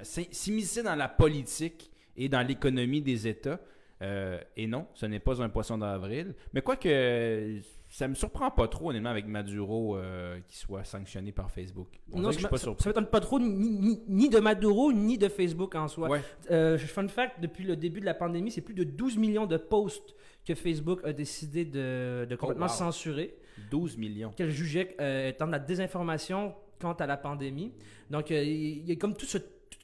s'im- 0.04 0.28
s'immiscer 0.32 0.84
dans 0.84 0.96
la 0.96 1.10
politique 1.10 1.90
et 2.16 2.30
dans 2.30 2.46
l'économie 2.48 3.02
des 3.02 3.28
États. 3.28 3.60
Euh, 4.02 4.40
et 4.58 4.68
non, 4.68 4.88
ce 4.94 5.06
n'est 5.06 5.20
pas 5.20 5.42
un 5.42 5.50
poisson 5.50 5.78
d'avril. 5.78 6.34
Mais 6.54 6.62
quoi 6.62 6.76
que 6.76 7.60
ça 7.90 8.08
me 8.08 8.16
surprend 8.16 8.50
pas 8.52 8.68
trop, 8.68 8.90
honnêtement, 8.90 9.10
avec 9.10 9.28
Maduro 9.28 9.98
euh, 9.98 10.40
qui 10.48 10.58
soit 10.58 10.84
sanctionné 10.86 11.32
par 11.32 11.52
Facebook. 11.52 11.88
On 12.12 12.20
dirait 12.22 12.28
que 12.28 12.32
je 12.32 12.38
suis 12.38 12.44
ça, 12.44 12.50
pas 12.50 12.58
ça, 12.58 12.64
surpris. 12.64 12.84
ça 12.84 12.90
m'étonne 12.90 13.08
pas 13.08 13.20
trop 13.20 13.38
ni, 13.40 13.50
ni- 13.70 14.02
ni 14.08 14.30
de 14.30 14.40
Maduro 14.40 14.92
ni 14.94 15.18
de 15.18 15.28
Facebook 15.28 15.76
en 15.76 15.88
soi. 15.88 16.10
Ouais. 16.10 16.22
Euh, 16.52 16.78
fun 16.78 17.08
fact, 17.10 17.42
depuis 17.42 17.64
le 17.66 17.76
début 17.76 18.00
de 18.00 18.06
la 18.06 18.14
pandémie, 18.14 18.50
c'est 18.50 18.62
plus 18.62 18.74
de 18.74 18.84
12 18.86 19.18
millions 19.18 19.46
de 19.46 19.58
posts 19.58 20.16
que 20.46 20.56
Facebook 20.56 21.02
a 21.04 21.12
décidé 21.14 21.66
de, 21.66 22.26
de 22.30 22.36
complètement 22.36 22.66
Oh, 22.68 22.72
wow. 22.72 22.76
censurer, 22.92 23.36
12 23.70 23.98
millions. 23.98 24.32
qu'elle 24.32 24.50
jugeait 24.52 24.96
euh, 25.02 25.28
étant 25.30 25.46
de 25.46 25.52
la 25.52 25.60
désinformation 25.60 26.56
quant 26.80 26.94
à 26.94 27.06
la 27.06 27.18
pandémie. 27.18 27.74
Donc, 28.10 28.30
il 28.32 28.88
y 28.88 28.92
a 28.92 28.96
comme 28.96 29.16
tout 29.16 29.26
ce, 29.28 29.38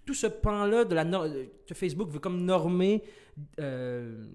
tout 0.08 0.16
ce 0.16 0.26
pan-là 0.28 0.86
de 0.86 0.96
la 0.96 1.06
que 1.68 1.76
Facebook 1.76 2.10
veut 2.10 2.20
comme 2.20 2.44
normer 2.44 3.04
euh, 3.60 4.26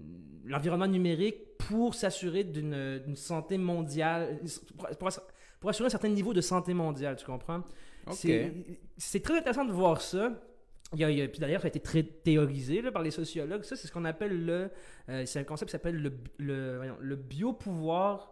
l'environnement 0.45 0.87
numérique 0.87 1.57
pour 1.57 1.95
s'assurer 1.95 2.43
d'une 2.45 3.15
santé 3.17 3.57
mondiale, 3.57 4.39
pour, 4.77 4.87
pour 4.97 5.07
ass- 5.09 5.21
pour 5.59 5.69
assurer 5.69 5.87
un 5.87 5.89
certain 5.89 6.09
niveau 6.09 6.33
de 6.33 6.41
santé 6.41 6.73
mondiale, 6.73 7.15
tu 7.17 7.25
comprends? 7.25 7.63
OK. 8.07 8.13
C'est- 8.15 9.19
très 9.21 9.37
intéressant 9.37 9.65
de 9.65 9.71
voir 9.71 9.99
ça. 10.01 10.31
Il 10.93 10.99
y 10.99 11.03
a- 11.05 11.09
il 11.09 11.17
y 11.17 11.21
a- 11.21 11.27
puis 11.27 11.39
d'ailleurs, 11.39 11.61
ça 11.61 11.67
a 11.67 11.69
été 11.69 11.79
très 11.79 12.03
théorisé 12.03 12.81
là, 12.81 12.91
par 12.91 13.01
les 13.01 13.11
sociologues. 13.11 13.63
Ça, 13.63 13.75
c'est 13.75 13.87
ce 13.87 13.91
qu'on 13.91 14.05
appelle 14.05 14.45
le. 14.45 14.69
euh, 15.09 15.25
c'est 15.25 15.39
un 15.39 15.43
concept 15.43 15.69
qui 15.69 15.71
s'appelle 15.71 15.95
le, 16.01 16.13
le, 16.37 16.81
le 16.99 17.15
biopouvoir. 17.15 18.29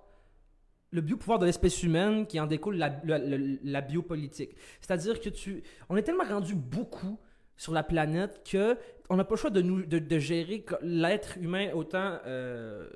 Le 0.94 1.00
biopouvoir 1.00 1.40
de 1.40 1.46
l'espèce 1.46 1.82
humaine 1.84 2.28
qui 2.28 2.38
en 2.38 2.48
découle 2.48 2.76
la, 2.76 3.00
la, 3.06 3.18
la- 3.18 3.38
la 3.64 3.82
biopolitique. 3.82 4.52
C'est-à-dire 4.82 5.22
que 5.22 5.30
tu. 5.30 5.64
On 5.90 5.96
est 5.96 6.04
tellement 6.04 6.26
rendu 6.26 6.54
beaucoup 6.54 7.18
sur 7.61 7.73
la 7.73 7.83
planète 7.83 8.41
que 8.44 8.75
on 9.07 9.18
n'a 9.18 9.23
pas 9.23 9.35
le 9.35 9.39
choix 9.39 9.51
de, 9.51 9.61
nous, 9.61 9.85
de, 9.85 10.19
gérer 10.19 10.65
l'être 10.81 11.37
humain 11.37 11.69
autant, 11.75 12.18
euh, 12.25 12.89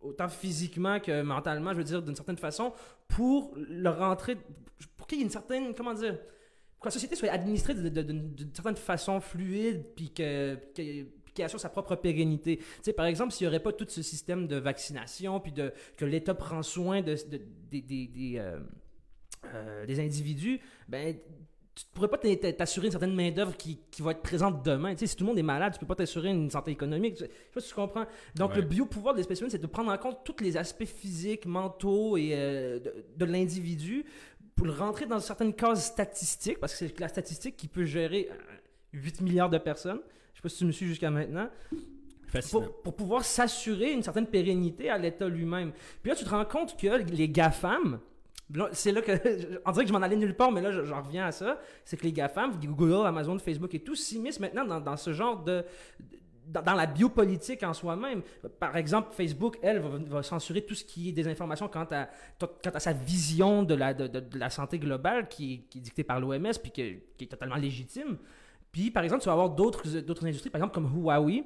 autant 0.00 0.28
physiquement 0.28 1.00
que 1.00 1.22
mentalement, 1.22 1.72
je 1.72 1.78
veux 1.78 1.84
dire, 1.84 2.00
d'une 2.00 2.14
certaine 2.14 2.36
façon, 2.36 2.72
pour 3.08 3.52
le 3.56 3.88
rentrer, 3.88 4.36
pour 4.96 5.08
qu'il 5.08 5.18
y 5.18 5.22
ait 5.22 5.24
une 5.24 5.30
certaine, 5.30 5.74
comment 5.74 5.92
dire, 5.92 6.20
pour 6.20 6.82
que 6.82 6.86
la 6.86 6.92
société 6.92 7.16
soit 7.16 7.30
administrée 7.30 7.74
d'une 7.74 8.54
certaine 8.54 8.76
façon 8.76 9.20
fluide, 9.20 9.84
puis 9.96 10.10
que- 10.12 10.54
qu'elle 11.34 11.46
assure 11.46 11.58
sa 11.58 11.68
propre 11.68 11.96
pérennité. 11.96 12.58
Tu 12.58 12.64
sais, 12.82 12.92
par 12.92 13.06
exemple, 13.06 13.32
s'il 13.32 13.44
n'y 13.44 13.48
aurait 13.48 13.62
pas 13.62 13.72
tout 13.72 13.86
ce 13.88 14.02
système 14.02 14.46
de 14.46 14.54
vaccination, 14.54 15.40
puis 15.40 15.50
de, 15.50 15.72
que 15.96 16.04
l'État 16.04 16.34
prend 16.34 16.62
soin 16.62 17.02
de, 17.02 17.16
euh, 17.74 18.60
euh, 19.52 19.86
des 19.86 19.98
individus, 19.98 20.60
ben 20.86 21.16
tu 21.82 21.86
ne 21.90 21.94
pourrais 21.94 22.08
pas 22.08 22.18
t'assurer 22.52 22.86
une 22.86 22.90
certaine 22.92 23.14
main-d'œuvre 23.14 23.56
qui, 23.56 23.78
qui 23.90 24.02
va 24.02 24.10
être 24.12 24.22
présente 24.22 24.64
demain. 24.64 24.92
Tu 24.94 25.00
sais, 25.00 25.06
si 25.08 25.16
tout 25.16 25.24
le 25.24 25.28
monde 25.28 25.38
est 25.38 25.42
malade, 25.42 25.72
tu 25.72 25.78
peux 25.78 25.86
pas 25.86 25.94
t'assurer 25.94 26.28
une 26.30 26.50
santé 26.50 26.70
économique. 26.72 27.14
Je 27.16 27.24
sais 27.24 27.30
pas 27.54 27.60
si 27.60 27.68
tu 27.68 27.74
comprends. 27.74 28.04
Donc, 28.36 28.50
Ouais. 28.50 28.56
le 28.56 28.62
biopouvoir 28.62 29.14
de 29.14 29.18
l'espèce 29.18 29.40
humaine, 29.40 29.50
c'est 29.50 29.58
de 29.58 29.66
prendre 29.66 29.90
en 29.90 29.98
compte 29.98 30.18
tous 30.24 30.42
les 30.42 30.56
aspects 30.56 30.84
physiques, 30.84 31.46
mentaux 31.46 32.16
et 32.16 32.30
euh, 32.34 32.78
de, 32.80 32.94
de 33.16 33.24
l'individu 33.24 34.04
pour 34.56 34.66
le 34.66 34.72
rentrer 34.72 35.06
dans 35.06 35.20
certaines 35.20 35.54
cases 35.54 35.86
statistiques, 35.86 36.58
parce 36.60 36.72
que 36.72 36.78
c'est 36.86 37.00
la 37.00 37.08
statistique 37.08 37.56
qui 37.56 37.66
peut 37.68 37.84
gérer 37.84 38.28
euh, 38.30 38.34
8 38.92 39.20
milliards 39.22 39.50
de 39.50 39.58
personnes. 39.58 40.00
Je 40.34 40.38
sais 40.38 40.42
pas 40.42 40.48
si 40.50 40.58
tu 40.58 40.64
me 40.66 40.72
suis 40.72 40.86
jusqu'à 40.86 41.10
maintenant 41.10 41.48
pour, 42.50 42.82
pour 42.82 42.94
pouvoir 42.94 43.24
s'assurer 43.24 43.92
une 43.92 44.02
certaine 44.02 44.26
pérennité 44.26 44.88
à 44.90 44.98
l'État 44.98 45.28
lui-même. 45.28 45.72
Puis 46.02 46.10
là, 46.10 46.16
tu 46.16 46.24
te 46.24 46.30
rends 46.30 46.44
compte 46.44 46.76
que 46.78 46.86
les 47.12 47.28
GAFAM, 47.28 47.98
c'est 48.72 48.92
là 48.92 49.02
que, 49.02 49.12
on 49.64 49.70
dirait 49.72 49.84
que 49.84 49.88
je 49.88 49.92
m'en 49.92 50.02
allais 50.02 50.16
nulle 50.16 50.36
part, 50.36 50.50
mais 50.52 50.60
là, 50.60 50.72
je- 50.72 50.84
j'en 50.84 51.02
reviens 51.02 51.26
à 51.26 51.32
ça, 51.32 51.58
c'est 51.84 51.96
que 51.96 52.04
les 52.04 52.12
GAFAM, 52.12 52.52
Google, 52.64 53.06
Amazon, 53.06 53.38
Facebook 53.38 53.74
et 53.74 53.80
tout, 53.80 53.94
s'immiscent 53.94 54.40
maintenant 54.40 54.80
dans, 54.80 54.96
ce 54.96 55.12
genre 55.12 55.42
de... 55.42 55.64
Dans, 56.46 56.74
la 56.74 56.86
biopolitique 56.86 57.62
en 57.62 57.72
soi-même. 57.72 58.22
Par 58.58 58.76
exemple, 58.76 59.10
Facebook, 59.12 59.56
elle, 59.62 59.80
va, 59.80 60.22
censurer 60.24 60.62
tout 60.62 60.74
ce 60.74 60.84
qui 60.84 61.10
est 61.10 61.12
des 61.12 61.28
informations 61.28 61.68
quant 61.68 61.86
à, 61.92 62.08
quant 62.40 62.70
à 62.74 62.80
sa 62.80 62.92
vision 62.92 63.62
de 63.62 63.74
la, 63.74 63.94
de, 63.94 64.22
la 64.36 64.50
santé 64.50 64.80
globale 64.80 65.28
qui, 65.28 65.64
est- 65.72 65.78
dictée 65.78 66.02
par 66.02 66.18
l'OMS 66.18 66.50
puis 66.60 66.72
qui 66.72 66.82
est 67.20 67.26
totalement 67.30 67.54
légitime. 67.54 68.18
Puis, 68.72 68.90
par 68.90 69.04
exemple, 69.04 69.22
tu 69.22 69.26
vas 69.26 69.32
avoir 69.32 69.50
d'autres 69.50 69.86
industries, 70.26 70.50
par 70.50 70.58
exemple, 70.60 70.74
comme 70.74 70.90
Huawei, 70.92 71.44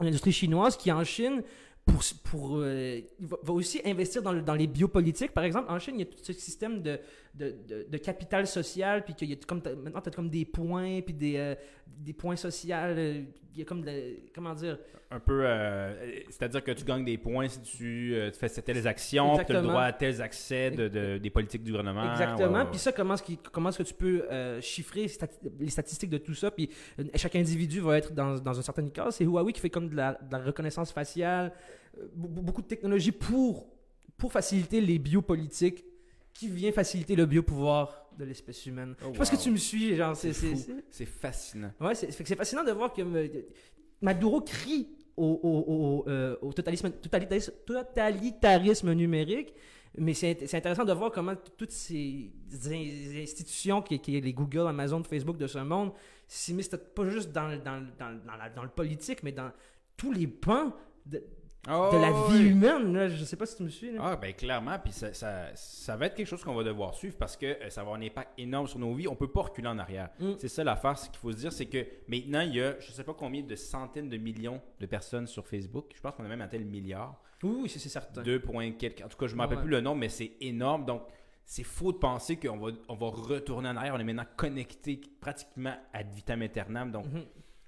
une 0.00 0.06
industrie 0.06 0.32
chinoise 0.32 0.76
qui, 0.76 0.92
en 0.92 1.04
Chine, 1.04 1.42
pour, 1.86 2.02
pour, 2.24 2.56
euh, 2.58 3.00
va, 3.20 3.36
va 3.42 3.52
aussi 3.52 3.80
investir 3.84 4.22
dans, 4.22 4.32
le- 4.32 4.42
dans 4.42 4.54
les 4.54 4.66
biopolitiques. 4.66 5.32
Par 5.32 5.44
exemple, 5.44 5.70
en 5.70 5.78
Chine, 5.78 5.94
il 5.96 6.00
y 6.00 6.02
a 6.02 6.06
tout 6.06 6.18
ce 6.22 6.32
système 6.32 6.82
de, 6.82 6.98
de, 7.34 7.54
de, 7.68 7.86
de 7.90 7.98
capital 7.98 8.46
social, 8.46 9.04
puis 9.04 9.14
qu'il 9.14 9.28
y 9.28 9.32
a 9.32 9.36
comme, 9.46 9.60
t'as- 9.60 9.74
maintenant, 9.74 10.00
tu 10.00 10.08
as 10.08 10.12
comme 10.12 10.30
des 10.30 10.44
points, 10.44 11.00
puis 11.00 11.14
des, 11.14 11.36
euh, 11.36 11.54
des 11.86 12.12
points 12.12 12.36
sociaux. 12.36 12.74
euh, 12.76 13.22
Il 13.52 13.58
y 13.58 13.62
a 13.62 13.64
comme, 13.64 13.82
de- 13.82 14.16
comment 14.34 14.54
dire, 14.54 14.78
Un 15.10 15.20
peu, 15.20 15.42
euh, 15.44 16.20
c'est-à-dire 16.28 16.62
que 16.64 16.72
tu 16.72 16.84
gagnes 16.84 17.04
des 17.04 17.18
points 17.18 17.48
si 17.48 17.60
tu, 17.62 18.14
tu 18.32 18.38
fais 18.38 18.48
telles 18.62 18.86
actions, 18.88 19.36
tu 19.36 19.52
as 19.52 19.60
le 19.60 19.66
droit 19.68 19.82
à 19.82 19.92
tels 19.92 20.20
accès 20.22 20.70
de, 20.72 20.88
de- 20.88 21.18
des 21.18 21.30
politiques 21.30 21.62
du 21.64 21.70
gouvernement. 21.70 22.10
Exactement. 22.12 22.52
Ouais, 22.52 22.58
ouais, 22.64 22.70
Puis 22.70 22.78
ça, 22.78 22.90
comment 22.92 23.14
est-ce, 23.14 23.22
comment 23.52 23.68
est-ce 23.68 23.78
que 23.78 23.82
tu 23.84 23.94
peux 23.94 24.24
chiffrer 24.60 25.06
stati- 25.06 25.38
les 25.60 25.70
statistiques 25.70 26.10
de 26.10 26.18
tout 26.18 26.34
ça? 26.34 26.50
Puis 26.50 26.68
chaque 27.16 27.36
individu 27.36 27.80
va 27.80 27.98
être 27.98 28.12
dans, 28.12 28.38
dans 28.38 28.54
une 28.54 28.62
certaine 28.62 28.90
case. 28.90 29.16
C'est 29.16 29.24
Huawei 29.24 29.52
qui 29.52 29.60
fait 29.60 29.70
comme 29.70 29.88
de 29.88 29.96
la, 29.96 30.14
de 30.14 30.32
la 30.32 30.38
reconnaissance 30.38 30.90
faciale, 30.92 31.52
be- 31.96 32.42
beaucoup 32.42 32.62
de 32.62 32.66
technologies 32.68 33.12
pour, 33.12 33.66
pour 34.16 34.32
faciliter 34.32 34.80
les 34.80 34.98
biopolitiques, 34.98 35.84
qui 36.34 36.48
vient 36.48 36.72
faciliter 36.72 37.14
le 37.16 37.24
biopouvoir 37.26 38.08
de 38.18 38.24
l'espèce 38.24 38.66
humaine. 38.66 38.94
Oh, 39.02 39.10
Je 39.12 39.18
pense 39.18 39.30
que 39.30 39.36
wow. 39.36 39.42
tu 39.42 39.50
me 39.52 39.56
suis. 39.56 39.94
Genre, 39.96 40.14
c'est, 40.16 40.32
C'est 40.90 41.06
fascinant. 41.06 41.72
Ouais, 41.80 41.94
c'est, 41.94 42.08
que 42.22 42.34
fascinant 42.34 42.64
de 42.64 42.72
voir 42.72 42.92
que 42.92 43.00
euh, 43.02 43.28
Maduro 44.02 44.40
crie 44.40 44.88
au, 45.16 45.40
au, 45.42 46.04
au, 46.04 46.08
euh, 46.10 46.36
au 46.42 46.52
totalisme, 46.52 46.90
totalitarisme, 46.90 47.52
totalitarisme 47.64 48.92
numérique, 48.92 49.54
mais 49.96 50.12
c'est, 50.14 50.46
c'est 50.46 50.56
intéressant 50.56 50.84
de 50.84 50.92
voir 50.92 51.12
comment 51.12 51.34
toutes 51.56 51.70
ces 51.70 52.32
in- 52.66 53.20
institutions, 53.22 53.80
qui, 53.82 53.98
qui 54.00 54.20
les 54.20 54.32
Google, 54.32 54.66
Amazon, 54.66 55.02
Facebook 55.04 55.36
de 55.38 55.46
ce 55.46 55.58
monde, 55.58 55.92
s'immiscent 56.26 56.76
pas 56.94 57.08
juste 57.08 57.30
dans, 57.30 57.48
dans, 57.62 57.86
dans, 57.98 58.10
le- 58.10 58.20
dans, 58.26 58.36
la- 58.36 58.50
dans 58.50 58.62
le 58.64 58.70
politique, 58.70 59.22
mais 59.22 59.30
dans 59.32 59.50
tous 59.96 60.10
les 60.12 60.26
pans 60.26 60.72
de, 61.06 61.22
de 61.66 61.98
la 62.00 62.10
vie 62.12 62.42
oui. 62.44 62.50
humaine. 62.50 62.92
Là. 62.92 63.08
Je 63.08 63.24
sais 63.24 63.36
pas 63.36 63.46
si 63.46 63.56
tu 63.56 63.62
me 63.62 63.68
suis. 63.68 63.92
là. 63.92 64.00
Ah, 64.02 64.16
ben 64.16 64.32
clairement, 64.34 64.78
puis 64.78 64.92
ça, 64.92 65.12
ça, 65.14 65.46
ça 65.54 65.96
va 65.96 66.06
être 66.06 66.14
quelque 66.14 66.26
chose 66.26 66.42
qu'on 66.44 66.54
va 66.54 66.62
devoir 66.64 66.94
suivre 66.94 67.16
parce 67.18 67.36
que 67.36 67.46
euh, 67.46 67.70
ça 67.70 67.80
va 67.82 67.88
avoir 67.88 68.00
un 68.00 68.02
impact 68.04 68.30
énorme 68.38 68.66
sur 68.66 68.78
nos 68.78 68.92
vies. 68.94 69.08
On 69.08 69.16
peut 69.16 69.30
pas 69.30 69.42
reculer 69.42 69.68
en 69.68 69.78
arrière. 69.78 70.10
Mm. 70.20 70.32
C'est 70.38 70.48
ça 70.48 70.62
l'affaire, 70.64 70.98
ce 70.98 71.08
qu'il 71.08 71.18
faut 71.18 71.32
se 71.32 71.36
dire, 71.38 71.52
c'est 71.52 71.66
que 71.66 71.84
maintenant, 72.08 72.40
il 72.40 72.54
y 72.56 72.60
a 72.62 72.78
je 72.80 72.92
sais 72.92 73.04
pas 73.04 73.14
combien 73.14 73.42
de 73.42 73.56
centaines 73.56 74.08
de 74.08 74.16
millions 74.16 74.60
de 74.80 74.86
personnes 74.86 75.26
sur 75.26 75.46
Facebook. 75.46 75.86
Je 75.94 76.00
pense 76.00 76.14
qu'on 76.14 76.24
a 76.24 76.28
même 76.28 76.40
atteint 76.42 76.58
le 76.58 76.64
milliard. 76.64 77.20
Oui, 77.42 77.58
oui, 77.64 77.68
c'est, 77.68 77.78
certain. 77.88 78.22
2 78.22 78.40
points 78.40 78.70
quelques. 78.72 79.02
En 79.04 79.08
tout 79.08 79.18
cas, 79.18 79.26
je 79.26 79.32
ne 79.32 79.36
me 79.36 79.42
rappelle 79.42 79.58
Ouais. 79.58 79.64
plus 79.64 79.70
le 79.72 79.80
nom, 79.82 79.94
mais 79.94 80.08
c'est 80.08 80.32
énorme. 80.40 80.86
Donc, 80.86 81.02
c'est 81.44 81.62
faux 81.62 81.92
de 81.92 81.98
penser 81.98 82.36
qu'on 82.38 82.56
va, 82.56 82.70
on 82.88 82.94
va 82.94 83.06
retourner 83.08 83.68
en 83.68 83.76
arrière. 83.76 83.92
On 83.94 83.98
est 83.98 84.04
maintenant 84.04 84.24
connecté 84.36 84.98
pratiquement 85.20 85.74
ad 85.92 86.10
vitam 86.14 86.40
aeternam. 86.40 86.90
Donc, 86.90 87.04
Mhm. 87.06 87.24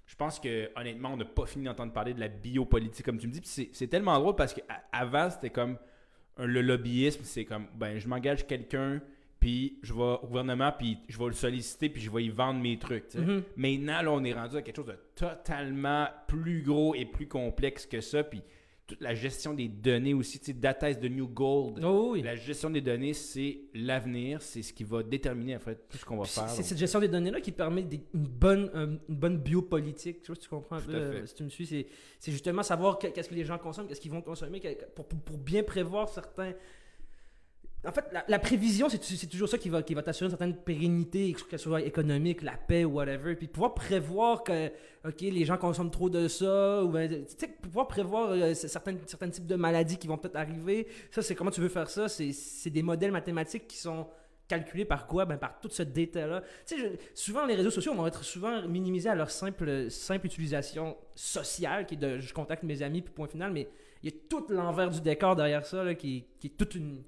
Je 0.06 0.14
pense 0.14 0.38
que 0.38 0.70
honnêtement, 0.76 1.12
on 1.12 1.16
n'a 1.16 1.24
pas 1.24 1.46
fini 1.46 1.64
d'entendre 1.64 1.92
parler 1.92 2.14
de 2.14 2.20
la 2.20 2.28
biopolitique, 2.28 3.04
comme 3.04 3.18
tu 3.18 3.26
me 3.26 3.32
dis. 3.32 3.40
Puis 3.40 3.70
c'est, 3.72 3.88
tellement 3.88 4.18
drôle 4.18 4.36
parce 4.36 4.54
qu'avant, 4.54 5.30
c'était 5.30 5.50
comme 5.50 5.78
le 6.38 6.62
lobbyisme. 6.62 7.22
C'est 7.24 7.44
comme, 7.44 7.66
ben, 7.74 7.98
je 7.98 8.06
m'engage 8.06 8.46
quelqu'un, 8.46 9.00
puis 9.40 9.78
je 9.82 9.92
vais 9.92 10.00
au 10.22 10.26
gouvernement, 10.26 10.72
puis 10.72 10.98
je 11.08 11.18
vais 11.18 11.26
le 11.26 11.32
solliciter, 11.32 11.88
puis 11.88 12.00
je 12.00 12.10
vais 12.10 12.24
y 12.24 12.28
vendre 12.28 12.60
mes 12.60 12.78
trucs. 12.78 13.14
Mhm. 13.14 13.42
Maintenant, 13.56 14.02
là, 14.02 14.12
on 14.12 14.22
est 14.22 14.32
rendu 14.32 14.56
à 14.56 14.62
quelque 14.62 14.76
chose 14.76 14.86
de 14.86 14.98
totalement 15.16 16.08
plus 16.28 16.62
gros 16.62 16.94
et 16.94 17.04
plus 17.04 17.26
complexe 17.26 17.84
que 17.84 18.00
ça. 18.00 18.22
Puis 18.22 18.42
toute 18.86 19.00
la 19.00 19.14
gestion 19.14 19.52
des 19.52 19.66
données 19.68 20.14
aussi, 20.14 20.38
tu 20.38 20.46
sais, 20.46 20.52
data 20.52 20.88
is 20.88 20.96
the 20.96 21.10
new 21.10 21.26
gold. 21.26 21.80
Oh, 21.84 22.10
oui. 22.12 22.22
La 22.22 22.36
gestion 22.36 22.70
des 22.70 22.80
données, 22.80 23.14
c'est 23.14 23.62
l'avenir, 23.74 24.40
c'est 24.42 24.62
ce 24.62 24.72
qui 24.72 24.84
va 24.84 25.02
déterminer 25.02 25.56
en 25.56 25.58
fait 25.58 25.88
tout 25.88 25.96
ce 25.98 26.04
qu'on 26.04 26.16
va 26.18 26.24
faire. 26.24 26.48
C'est 26.48 26.62
cette 26.62 26.78
gestion 26.78 27.00
des 27.00 27.08
données-là 27.08 27.40
qui 27.40 27.50
permet 27.52 27.82
des- 27.82 28.00
une, 28.14 28.26
bonne, 28.28 28.70
euh, 28.74 28.96
une 29.08 29.16
bonne 29.16 29.38
biopolitique. 29.38 30.22
Tu 30.22 30.28
vois, 30.28 30.36
si 30.36 30.42
tu 30.42 30.48
comprends 30.48 30.76
un 30.76 30.80
peu, 30.82 30.92
euh, 30.94 31.26
si 31.26 31.34
tu 31.34 31.42
me 31.42 31.48
suis, 31.48 31.66
c'est 31.66 31.86
c'est 32.20 32.30
justement 32.30 32.62
savoir 32.62 32.98
que- 32.98 33.08
qu'est-ce 33.08 33.28
que 33.28 33.34
les 33.34 33.44
gens 33.44 33.58
consomment, 33.58 33.88
qu'est-ce 33.88 34.00
qu'ils 34.00 34.10
vont 34.12 34.22
consommer, 34.22 34.60
pour, 34.94 35.04
pour- 35.06 35.18
pour 35.20 35.38
bien 35.38 35.62
prévoir 35.64 36.08
certains. 36.08 36.52
En 37.86 37.92
fait, 37.92 38.04
la, 38.26 38.38
prévision, 38.40 38.88
c'est 38.88 39.28
toujours 39.28 39.48
ça 39.48 39.58
qui 39.58 39.68
va, 39.68 39.80
qui 39.80 39.94
va 39.94 40.02
t'assurer 40.02 40.26
une 40.26 40.30
certaine 40.30 40.56
pérennité, 40.56 41.36
qu'elle 41.48 41.58
soit 41.58 41.82
économique, 41.82 42.42
la 42.42 42.56
paix, 42.56 42.84
whatever. 42.84 43.36
Puis 43.36 43.46
pouvoir 43.46 43.74
prévoir 43.74 44.42
que, 44.42 44.66
OK, 45.06 45.20
les 45.20 45.44
gens 45.44 45.56
consomment 45.56 45.90
trop 45.90 46.10
de 46.10 46.26
ça, 46.26 46.82
ou 46.82 46.88
ben, 46.88 47.08
tu 47.08 47.34
sais, 47.38 47.46
pouvoir 47.46 47.86
prévoir 47.86 48.30
euh, 48.30 48.54
certains, 48.54 48.96
certains 49.06 49.30
types 49.30 49.46
de 49.46 49.54
maladies 49.54 49.98
qui 49.98 50.08
vont 50.08 50.18
peut-être 50.18 50.34
arriver. 50.34 50.88
Ça, 51.12 51.22
c'est 51.22 51.36
comment 51.36 51.52
tu 51.52 51.60
veux 51.60 51.68
faire 51.68 51.88
ça? 51.88 52.08
C'est 52.08 52.70
des 52.70 52.82
modèles 52.82 53.12
mathématiques 53.12 53.68
qui 53.68 53.76
sont 53.76 54.08
calculés 54.48 54.84
par 54.84 55.06
quoi? 55.06 55.24
Ben, 55.24 55.36
par 55.36 55.60
tout 55.60 55.70
ce 55.70 55.84
data-là. 55.84 56.42
Tu 56.66 56.76
sais, 56.76 56.98
souvent, 57.14 57.46
les 57.46 57.54
réseaux 57.54 57.70
sociaux 57.70 57.94
vont 57.94 58.08
être 58.08 58.24
souvent 58.24 58.66
minimisés 58.66 59.10
à 59.10 59.14
leur 59.14 59.30
simple, 59.30 59.90
simple 59.90 60.26
utilisation 60.26 60.96
sociale, 61.14 61.86
qui 61.86 61.94
est 61.94 61.98
de 61.98 62.18
je 62.18 62.34
contacte 62.34 62.64
mes 62.64 62.82
amis, 62.82 63.02
puis 63.02 63.14
point 63.14 63.28
final, 63.28 63.52
mais 63.52 63.68
il 64.02 64.10
y 64.10 64.12
a 64.12 64.16
tout 64.28 64.44
l'envers 64.48 64.90
du 64.90 65.00
décor 65.00 65.36
derrière 65.36 65.64
ça, 65.64 65.84
là, 65.84 65.94
qui, 65.94 66.24
qui 66.40 66.48
est 66.48 66.56
toute 66.56 66.74
une 66.74 67.04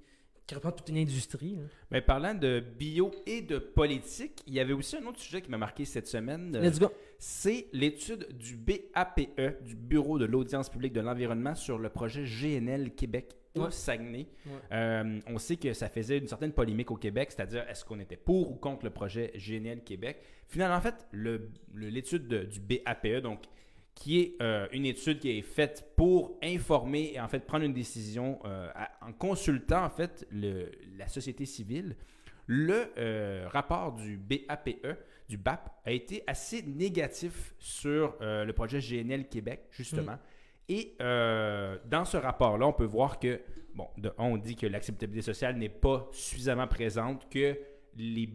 qui 0.48 0.54
représente 0.54 0.78
toute 0.78 0.88
une 0.88 0.96
industrie. 0.98 1.54
là. 1.56 1.62
Mais 1.92 2.00
parlant 2.00 2.34
de 2.34 2.58
bio 2.78 3.12
et 3.26 3.42
de 3.42 3.58
politique, 3.58 4.42
il 4.46 4.54
y 4.54 4.60
avait 4.60 4.72
aussi 4.72 4.96
un 4.96 5.06
autre 5.06 5.20
sujet 5.20 5.40
qui 5.42 5.50
m'a 5.50 5.58
marqué 5.58 5.84
cette 5.84 6.08
semaine. 6.08 6.56
euh, 6.56 6.60
Let's 6.62 6.80
go. 6.80 6.88
C'est 7.18 7.66
l'étude 7.72 8.26
du 8.36 8.56
BAPE, 8.56 9.28
du 9.62 9.76
Bureau 9.76 10.18
de 10.18 10.24
l'audience 10.24 10.68
publique 10.70 10.92
de 10.94 11.00
l'environnement, 11.00 11.54
sur 11.54 11.78
le 11.78 11.88
projet 11.90 12.24
GNL 12.24 12.92
Québec 12.94 13.34
au 13.56 13.62
Ouais. 13.64 13.70
Saguenay. 13.70 14.26
Ouais. 14.46 14.52
Euh, 14.72 15.18
on 15.26 15.38
sait 15.38 15.56
que 15.56 15.72
ça 15.72 15.88
faisait 15.88 16.18
une 16.18 16.28
certaine 16.28 16.52
polémique 16.52 16.90
au 16.90 16.96
Québec, 16.96 17.30
c'est-à-dire 17.32 17.66
est-ce 17.68 17.84
qu'on 17.84 17.98
était 17.98 18.16
pour 18.16 18.50
ou 18.50 18.54
contre 18.54 18.84
le 18.84 18.90
projet 18.90 19.32
GNL 19.36 19.82
Québec? 19.82 20.18
Finalement, 20.46 20.76
en 20.76 20.80
fait, 20.80 21.06
le- 21.12 21.50
le- 21.74 21.88
l'étude 21.88 22.26
de- 22.28 22.44
du 22.44 22.60
BAPE, 22.60 23.20
donc 23.22 23.42
qui 23.98 24.20
est 24.20 24.36
euh, 24.42 24.68
une 24.70 24.86
étude 24.86 25.18
qui 25.18 25.30
est 25.36 25.42
faite 25.42 25.92
pour 25.96 26.38
informer 26.40 27.10
et 27.14 27.20
en 27.20 27.26
fait 27.26 27.40
prendre 27.40 27.64
une 27.64 27.72
décision 27.72 28.38
euh, 28.44 28.68
à- 28.74 28.90
en 29.04 29.12
consultant 29.12 29.84
en 29.84 29.90
fait 29.90 30.24
le- 30.30 30.70
la 30.96 31.08
société 31.08 31.44
civile. 31.46 31.96
Le 32.46 32.92
euh, 32.96 33.46
rapport 33.50 33.92
du 33.92 34.16
BAPE, 34.16 34.96
du 35.28 35.36
BAP, 35.36 35.68
a 35.84 35.90
été 35.92 36.22
assez 36.26 36.62
négatif 36.62 37.54
sur 37.58 38.16
le 38.20 38.50
projet 38.52 38.78
GNL 38.80 39.28
Québec, 39.28 39.66
justement. 39.70 40.16
Et 40.70 40.94
euh, 41.02 41.76
dans 41.86 42.04
ce 42.04 42.16
rapport-là, 42.16 42.66
on 42.66 42.72
peut 42.72 42.84
voir 42.86 43.18
que, 43.18 43.40
bon, 43.74 43.88
de, 43.98 44.12
on 44.16 44.36
dit 44.38 44.54
que 44.56 44.66
l'acceptabilité 44.66 45.22
sociale 45.26 45.56
n'est 45.56 45.68
pas 45.68 46.08
suffisamment 46.12 46.66
présente, 46.68 47.28
que 47.30 47.58
les, 47.96 48.30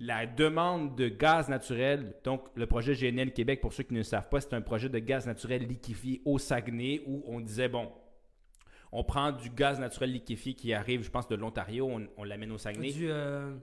la 0.00 0.26
demande 0.26 0.96
de 0.96 1.08
gaz 1.08 1.48
naturel, 1.48 2.14
donc 2.24 2.46
le 2.56 2.66
projet 2.66 2.94
GNL 2.94 3.32
Québec, 3.32 3.60
pour 3.60 3.72
ceux 3.72 3.84
qui 3.84 3.92
ne 3.94 3.98
le 3.98 4.04
savent 4.04 4.28
pas, 4.28 4.40
c'est 4.40 4.52
un 4.54 4.60
projet 4.60 4.88
de 4.88 4.98
gaz 4.98 5.26
naturel 5.26 5.66
liquéfié 5.66 6.20
au 6.24 6.38
Saguenay 6.38 7.02
où 7.06 7.22
on 7.26 7.40
disait, 7.40 7.68
bon, 7.68 7.88
on 8.90 9.04
prend 9.04 9.30
du 9.32 9.50
gaz 9.50 9.78
naturel 9.78 10.12
liquéfié 10.12 10.54
qui 10.54 10.72
arrive, 10.72 11.02
je 11.04 11.10
pense, 11.10 11.28
de 11.28 11.36
l'Ontario, 11.36 11.88
on, 11.88 12.06
on 12.16 12.24
l'amène 12.24 12.50
au 12.52 12.58
Saguenay. 12.58 12.90
Du 12.92 13.08
euh, 13.10 13.54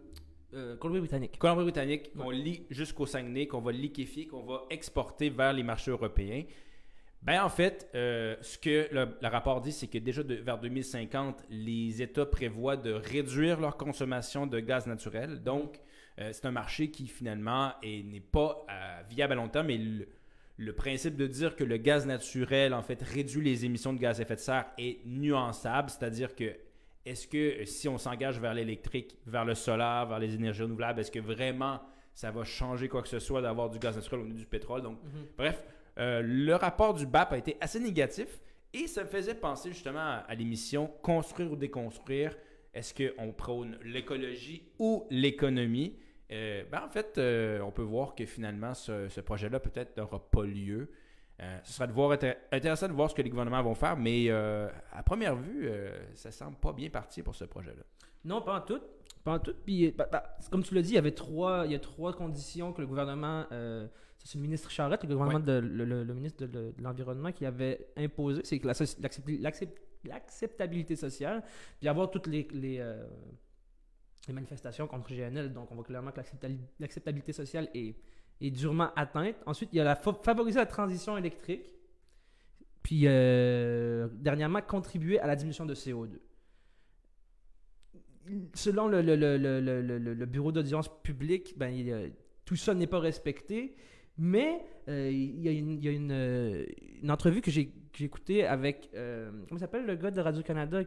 euh, 0.54 0.78
Colombie-Britannique. 0.78 1.38
Colombie-Britannique, 1.38 2.14
qu'on 2.16 2.30
lit 2.30 2.66
jusqu'au 2.70 3.06
Saguenay, 3.06 3.48
qu'on 3.48 3.62
va 3.62 3.72
liquéfier, 3.74 4.28
qu'on 4.28 4.44
va 4.44 4.64
exporter 4.70 5.30
vers 5.30 5.52
les 5.54 5.64
marchés 5.64 5.92
européens. 5.92 6.44
Ben 7.24 7.44
en 7.44 7.50
fait, 7.50 7.88
euh, 7.94 8.36
ce 8.42 8.58
que 8.58 8.88
le, 8.92 9.10
le 9.22 9.28
rapport 9.28 9.62
dit, 9.62 9.72
c'est 9.72 9.88
que 9.88 10.00
déjà 10.00 10.24
de- 10.24 10.36
vers 10.36 10.58
2050, 10.58 11.44
les 11.50 12.02
États 12.02 12.26
prévoient 12.26 12.78
de 12.78 12.92
réduire 12.94 13.60
leur 13.60 13.78
consommation 13.78 14.48
de 14.48 14.60
gaz 14.60 14.88
naturel. 14.88 15.44
Donc, 15.44 15.80
c'est 16.18 16.46
un 16.46 16.52
marché 16.52 16.92
qui 16.92 17.08
finalement 17.08 17.74
est- 17.82 18.04
n'est 18.04 18.20
pas 18.20 18.66
euh, 18.70 19.02
viable 19.10 19.34
à 19.34 19.36
long 19.36 19.48
terme. 19.50 19.68
Mais 19.68 19.78
le, 19.78 20.08
le 20.58 20.74
principe 20.74 21.16
de 21.16 21.26
dire 21.28 21.56
que 21.56 21.64
le 21.64 21.78
gaz 21.78 22.06
naturel 22.06 22.74
en 22.74 22.82
fait 22.84 23.02
réduit 23.02 23.42
les 23.44 23.66
émissions 23.66 23.94
de 23.94 24.00
gaz 24.00 24.20
à 24.20 24.24
effet 24.24 24.36
de 24.36 24.40
serre 24.40 24.66
est 24.78 25.00
nuançable, 25.06 25.90
c'est-à-dire 25.90 26.36
que 26.36 26.54
est-ce 27.06 27.28
que 27.28 27.62
euh, 27.62 27.66
si 27.66 27.88
on 27.88 27.98
s'engage 27.98 28.40
vers 28.40 28.54
l'électrique, 28.54 29.18
vers 29.26 29.46
le 29.46 29.56
solaire, 29.56 30.06
vers 30.06 30.20
les 30.20 30.36
énergies 30.36 30.62
renouvelables, 30.64 31.00
est-ce 31.00 31.12
que 31.12 31.20
vraiment 31.20 31.82
ça 32.14 32.30
va 32.30 32.44
changer 32.44 32.88
quoi 32.90 33.02
que 33.02 33.08
ce 33.08 33.20
soit 33.20 33.42
d'avoir 33.42 33.70
du 33.70 33.80
gaz 33.80 33.96
naturel 33.96 34.22
au 34.22 34.26
lieu 34.26 34.34
du 34.34 34.46
pétrole? 34.46 34.82
Donc, 34.84 35.00
Mhm. 35.04 35.26
bref, 35.38 35.64
euh, 35.98 36.22
le 36.22 36.54
rapport 36.56 36.94
du 36.94 37.06
BAP 37.08 37.34
a 37.34 37.38
été 37.38 37.58
assez 37.60 37.80
négatif 37.80 38.28
et 38.74 38.86
ça 38.88 39.04
me 39.04 39.08
faisait 39.10 39.34
penser 39.36 39.70
justement 39.72 40.00
à, 40.00 40.26
à 40.28 40.36
l'émission 40.36 40.88
Construire 41.02 41.52
ou 41.52 41.56
déconstruire. 41.56 42.36
Est-ce 42.74 42.94
qu'on 42.94 43.32
prône 43.34 43.78
l'écologie 43.84 44.64
ou 44.80 45.06
l'économie? 45.10 45.96
Euh, 46.32 46.64
ben, 46.72 46.84
en 46.86 46.90
fait, 46.90 47.18
euh, 47.18 47.60
on 47.62 47.72
peut 47.72 47.82
voir 47.82 48.16
que 48.16 48.26
finalement, 48.26 48.74
ce, 48.74 49.10
ce 49.10 49.20
projet-là 49.20 49.60
peut-être 49.60 49.98
n'aura 49.98 50.20
pas 50.20 50.46
lieu. 50.46 50.90
Euh, 51.42 51.58
ce 51.64 51.74
sera 51.74 51.88
de 51.88 51.92
voir, 51.92 52.12
intér- 52.14 52.38
intéressant 52.52 52.88
de 52.88 52.94
voir 52.94 53.10
ce 53.10 53.16
que 53.16 53.22
les 53.22 53.30
gouvernements 53.30 53.62
vont 53.64 53.76
faire, 53.76 53.98
mais 53.98 54.30
à 54.30 55.04
première 55.06 55.36
vue, 55.36 55.70
ça 56.14 56.32
semble 56.32 56.56
pas 56.58 56.72
bien 56.72 56.90
parti 56.90 57.22
pour 57.24 57.36
ce 57.36 57.44
projet-là. 57.46 57.84
Non, 58.24 58.42
pas 58.42 58.58
en 58.60 58.62
tout. 58.62 58.80
Pas 59.24 59.34
en 59.34 59.40
tout. 59.40 59.54
Puis, 59.66 59.92
bah, 59.92 60.08
bah, 60.12 60.38
comme 60.50 60.64
tu 60.64 60.74
l'as 60.76 60.82
dit, 60.84 60.92
il 60.92 60.96
y 60.96 61.00
avait 61.00 61.12
trois, 61.12 61.64
il 61.66 61.72
y 61.72 61.76
a 61.76 61.80
trois 61.80 62.14
conditions 62.14 62.72
que 62.72 62.80
le 62.82 62.88
gouvernement, 62.88 63.46
c'est 63.50 64.36
le 64.36 64.42
ministre 64.42 64.70
Charette, 64.70 65.04
le 65.04 65.10
gouvernement 65.10 65.40
de, 65.40 65.54
le, 65.54 65.84
le- 65.84 66.04
le 66.04 66.14
ministre 66.14 66.46
de, 66.46 66.60
le- 66.60 66.72
de 66.72 66.82
l'environnement 66.84 67.32
qui 67.32 67.46
avait 67.46 67.88
imposé, 67.98 68.42
c'est 68.46 68.60
que 68.60 68.68
l'acceptabilité 70.04 70.96
sociale, 70.96 71.44
puis 71.80 71.88
avoir 71.88 72.10
toutes 72.12 72.28
les, 72.28 72.48
euh, 72.80 73.06
manifestations 74.30 74.88
contre 74.88 75.14
GNL. 75.14 75.54
Donc, 75.54 75.72
on 75.72 75.76
voit 75.76 75.84
clairement 75.84 76.12
que 76.12 76.22
l'acceptabilité 76.80 77.34
sociale 77.34 77.70
est, 77.74 77.96
est 78.40 78.52
durement 78.52 78.94
atteinte. 78.96 79.36
Ensuite, 79.46 79.70
il 79.74 79.78
y 79.78 79.80
a 79.80 79.84
la 79.84 79.96
fa- 79.96 80.14
favoriser 80.24 80.60
la 80.60 80.66
transition 80.66 81.18
électrique. 81.18 81.76
puis 82.84 83.04
euh, 83.06 84.08
dernièrement 84.14 84.62
contribué 84.62 85.20
à 85.20 85.28
la 85.28 85.36
diminution 85.36 85.66
de 85.66 85.76
CO2. 85.76 86.20
Selon 88.54 88.88
le, 88.88 90.26
bureau 90.26 90.52
d'audience 90.52 90.90
publique, 91.04 91.58
ben, 91.58 92.12
tout 92.46 92.56
ça 92.56 92.74
n'est 92.74 92.88
pas 92.88 93.00
respecté. 93.00 93.76
Mais 94.18 94.62
euh, 94.88 95.10
il 95.12 95.42
y 95.42 95.48
a, 95.48 95.52
une, 95.52 95.82
y 95.82 95.88
a 95.88 95.92
une, 95.92 96.12
euh, 96.12 96.66
une 97.02 97.10
entrevue 97.12 97.42
que 97.42 97.50
j'ai 97.52 97.72
écoutée 98.00 98.46
avec. 98.46 98.90
euh, 98.96 99.32
comment 99.48 99.60
s'appelle 99.60 99.86
le 99.86 99.96
gars 99.96 100.12
de 100.12 100.20
Radio-Canada 100.22 100.82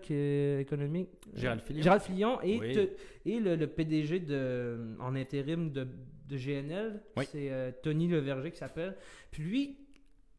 économique? 0.60 1.08
Gérald 1.34 1.62
Filion. 1.62 1.82
Gérald 1.82 2.02
Filion 2.02 2.40
et, 2.42 2.58
Oui. 2.60 2.72
te- 2.72 2.88
et 3.26 3.40
le, 3.40 3.56
le 3.56 3.66
PDG 3.66 4.20
de, 4.20 4.96
en 5.00 5.14
intérim 5.16 5.70
de, 5.72 5.86
de 6.28 6.36
GNL. 6.36 7.02
Oui. 7.16 7.24
C'est 7.30 7.50
euh, 7.50 7.70
Tony 7.82 8.08
Leverger 8.08 8.50
qui 8.50 8.58
s'appelle. 8.58 8.96
Puis 9.30 9.42
lui, 9.42 9.78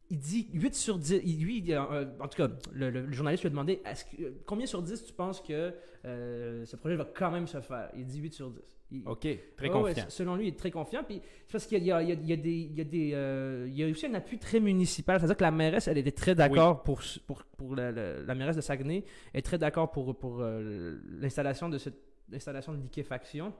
il 0.08 0.18
dit 0.18 0.48
8 0.54 0.74
sur 0.74 0.98
10. 0.98 1.20
il- 1.24 1.42
Lui, 1.44 1.58
il 1.58 1.72
euh, 1.72 2.04
en 2.20 2.28
tout 2.28 2.36
cas, 2.36 2.48
le, 2.72 2.90
le- 2.90 3.06
le 3.06 3.12
journaliste 3.12 3.42
lui 3.42 3.48
a 3.48 3.50
demandé 3.50 3.80
est-ce 3.84 4.04
que- 4.04 4.22
euh, 4.22 4.30
combien 4.46 4.66
sur 4.66 4.80
10 4.82 5.04
tu 5.04 5.12
penses 5.12 5.40
que 5.40 5.74
euh, 6.04 6.64
ce 6.64 6.76
projet 6.76 6.96
va 6.96 7.04
quand 7.04 7.30
même 7.30 7.46
se 7.48 7.60
faire? 7.60 7.90
Il 7.96 8.06
dit 8.06 8.20
8 8.20 8.32
sur 8.32 8.50
10. 8.50 8.60
Il- 8.92 9.02
OK, 9.06 9.26
très 9.56 9.66
ouais, 9.66 9.72
confiant. 9.72 10.04
selon 10.08 10.36
lui, 10.36 10.44
il 10.46 10.48
est 10.54 10.58
très 10.58 10.70
confiant. 10.70 11.02
Puis 11.02 11.20
c'est 11.46 11.52
parce 11.52 11.66
qu'il 11.66 11.82
y 11.82 11.90
a, 11.90 12.02
il 12.02 12.08
y 12.08 12.12
a- 12.12 12.14
il 12.14 12.26
y 12.26 12.32
a 12.32 12.36
des, 12.36 12.50
il 12.52 12.74
y 12.76 12.80
a 12.80 12.84
des, 12.84 13.10
euh, 13.14 13.66
il 13.68 13.74
y 13.76 13.82
a 13.82 13.88
aussi 13.88 14.06
un 14.06 14.14
appui 14.14 14.38
très 14.38 14.60
municipal. 14.60 15.18
C'est-à-dire 15.18 15.36
que 15.36 15.42
la 15.42 15.50
mairesse, 15.50 15.88
elle 15.88 15.98
était 15.98 16.12
très 16.12 16.34
d'accord 16.36 16.82
pour, 16.84 17.00
pour, 17.26 17.42
pour 17.44 17.74
la, 17.74 17.90
la- 17.90 18.22
la 18.22 18.34
mairesse 18.36 18.54
de 18.56 18.60
Saguenay 18.60 19.04
est 19.34 19.42
très 19.42 19.58
d'accord 19.58 19.90
pour, 19.90 20.16
pour 20.16 20.40
euh, 20.40 20.98
l'installation 21.20 21.68
de 21.68 21.78
cette 21.78 21.98
l'installation 22.28 22.72
de 22.74 22.78
liquéfaction. 22.82 23.52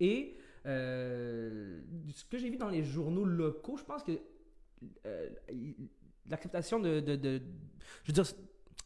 Et 0.00 0.36
euh, 0.66 1.80
ce 2.14 2.24
que 2.24 2.38
j'ai 2.38 2.48
vu 2.50 2.56
dans 2.56 2.68
les 2.68 2.82
journaux 2.84 3.24
locaux, 3.24 3.76
je 3.76 3.84
pense 3.84 4.02
que 4.02 4.12
euh, 5.06 5.28
l'acceptation 6.28 6.78
de, 6.80 7.00
de, 7.00 7.16
de- 7.16 7.42
je 8.04 8.12
veux 8.12 8.22
dire, 8.22 8.24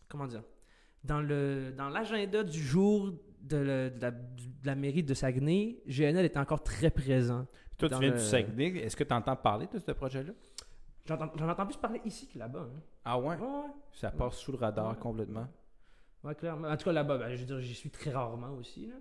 comment 0.09 0.27
dire, 0.27 0.43
dans 1.05 1.21
le 1.21 1.73
dans 1.77 1.89
l'agenda 1.89 2.45
du 2.45 2.61
jour 2.61 3.13
de, 3.43 3.57
le- 3.57 3.91
de 3.91 4.01
la, 4.01 4.11
de 4.11 4.21
la 4.65 4.75
mairie 4.75 5.03
de 5.03 5.15
Saguenay, 5.15 5.83
GNL 5.87 6.25
est 6.25 6.37
encore 6.37 6.63
très 6.63 6.91
présent. 6.91 7.47
Toi, 7.79 7.89
tu 7.89 7.99
viens 7.99 8.11
le- 8.11 8.17
du 8.19 8.23
Saguenay. 8.23 8.79
Est-ce 8.79 8.97
que 8.97 9.05
tu 9.05 9.13
entends 9.15 9.37
parler 9.37 9.67
de 9.73 9.79
ce 9.79 9.93
projet-là? 9.93 10.33
J'en 11.05 11.49
entends 11.49 11.67
plus 11.67 11.77
parler 11.77 12.01
ici 12.05 12.29
que 12.29 12.39
là-bas. 12.39 12.61
hein. 12.73 12.81
Ah 13.05 13.19
ouais? 13.19 13.37
Ouais, 13.37 13.43
ouais. 13.43 13.71
Ça 13.93 14.11
passe 14.13 14.37
sous 14.37 14.53
le 14.53 14.59
radar 14.59 14.97
complètement. 14.99 15.49
Ouais, 16.23 16.35
clairement. 16.37 16.69
En 16.69 16.77
tout 16.77 16.85
cas, 16.85 16.93
là-bas, 16.93 17.19
ben, 17.19 17.35
je 17.35 17.41
veux 17.41 17.47
dire, 17.47 17.61
j'y 17.61 17.75
suis 17.75 17.91
très 17.91 18.13
rarement 18.13 18.53
aussi. 18.55 18.87
là. 18.87 18.95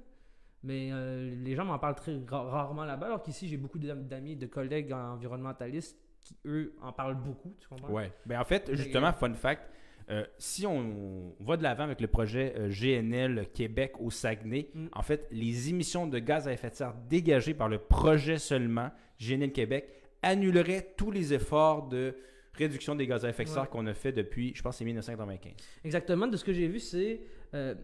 Mais 0.63 0.89
euh, 0.91 1.36
les 1.36 1.55
gens 1.55 1.65
m'en 1.65 1.77
parlent 1.79 1.95
très 1.95 2.19
ra- 2.27 2.43
rarement 2.50 2.86
là-bas, 2.86 3.05
alors 3.07 3.21
qu'ici, 3.21 3.48
j'ai 3.48 3.57
beaucoup 3.57 3.77
d'am- 3.79 4.07
d'amis, 4.07 4.36
de 4.36 4.48
collègues 4.48 4.91
environnementalistes 4.93 5.98
qui, 6.21 6.36
eux, 6.45 6.75
en 6.81 6.91
parlent 6.91 7.15
beaucoup. 7.21 7.55
Tu 7.60 7.67
comprends? 7.67 7.91
Ouais. 7.91 8.12
Ben, 8.25 8.39
en 8.39 8.43
fait, 8.45 8.69
justement, 8.74 9.12
fun 9.13 9.33
fact, 9.33 9.69
euh, 10.10 10.25
si 10.38 10.65
on 10.65 11.34
va 11.39 11.58
de 11.58 11.63
l'avant 11.63 11.84
avec 11.84 12.01
le 12.01 12.08
projet 12.08 12.53
euh, 12.58 12.70
GNL 12.70 13.48
Québec 13.53 13.93
au 14.00 14.10
Saguenay, 14.12 14.70
Mm. 14.74 14.88
en 14.93 15.01
fait, 15.01 15.27
les 15.31 15.70
émissions 15.70 16.08
de 16.08 16.20
gaz 16.20 16.48
à 16.48 16.53
effet 16.53 16.70
de 16.70 16.75
serre 16.75 16.96
dégagées 17.10 17.53
par 17.53 17.70
le 17.70 17.77
projet 17.77 18.38
seulement, 18.38 18.89
GNL 19.20 19.51
Québec, 19.51 19.88
annuleraient 20.22 20.93
tous 20.98 21.12
les 21.12 21.34
efforts 21.34 21.88
de 21.88 22.15
réduction 22.53 22.96
des 22.96 23.08
gaz 23.08 23.25
à 23.25 23.29
effet 23.29 23.43
de 23.43 23.50
serre 23.50 23.63
Ouais. 23.63 23.67
qu'on 23.70 23.88
a 23.88 23.93
fait 23.93 24.12
depuis, 24.12 24.53
je 24.55 24.62
pense, 24.62 24.77
c'est 24.77 24.86
1995. 24.86 25.53
Exactement. 25.84 26.27
De 26.27 26.38
ce 26.38 26.43
que 26.43 26.53
j'ai 26.53 26.67
vu, 26.67 26.79
c'est. 26.79 27.22
euh, 27.53 27.75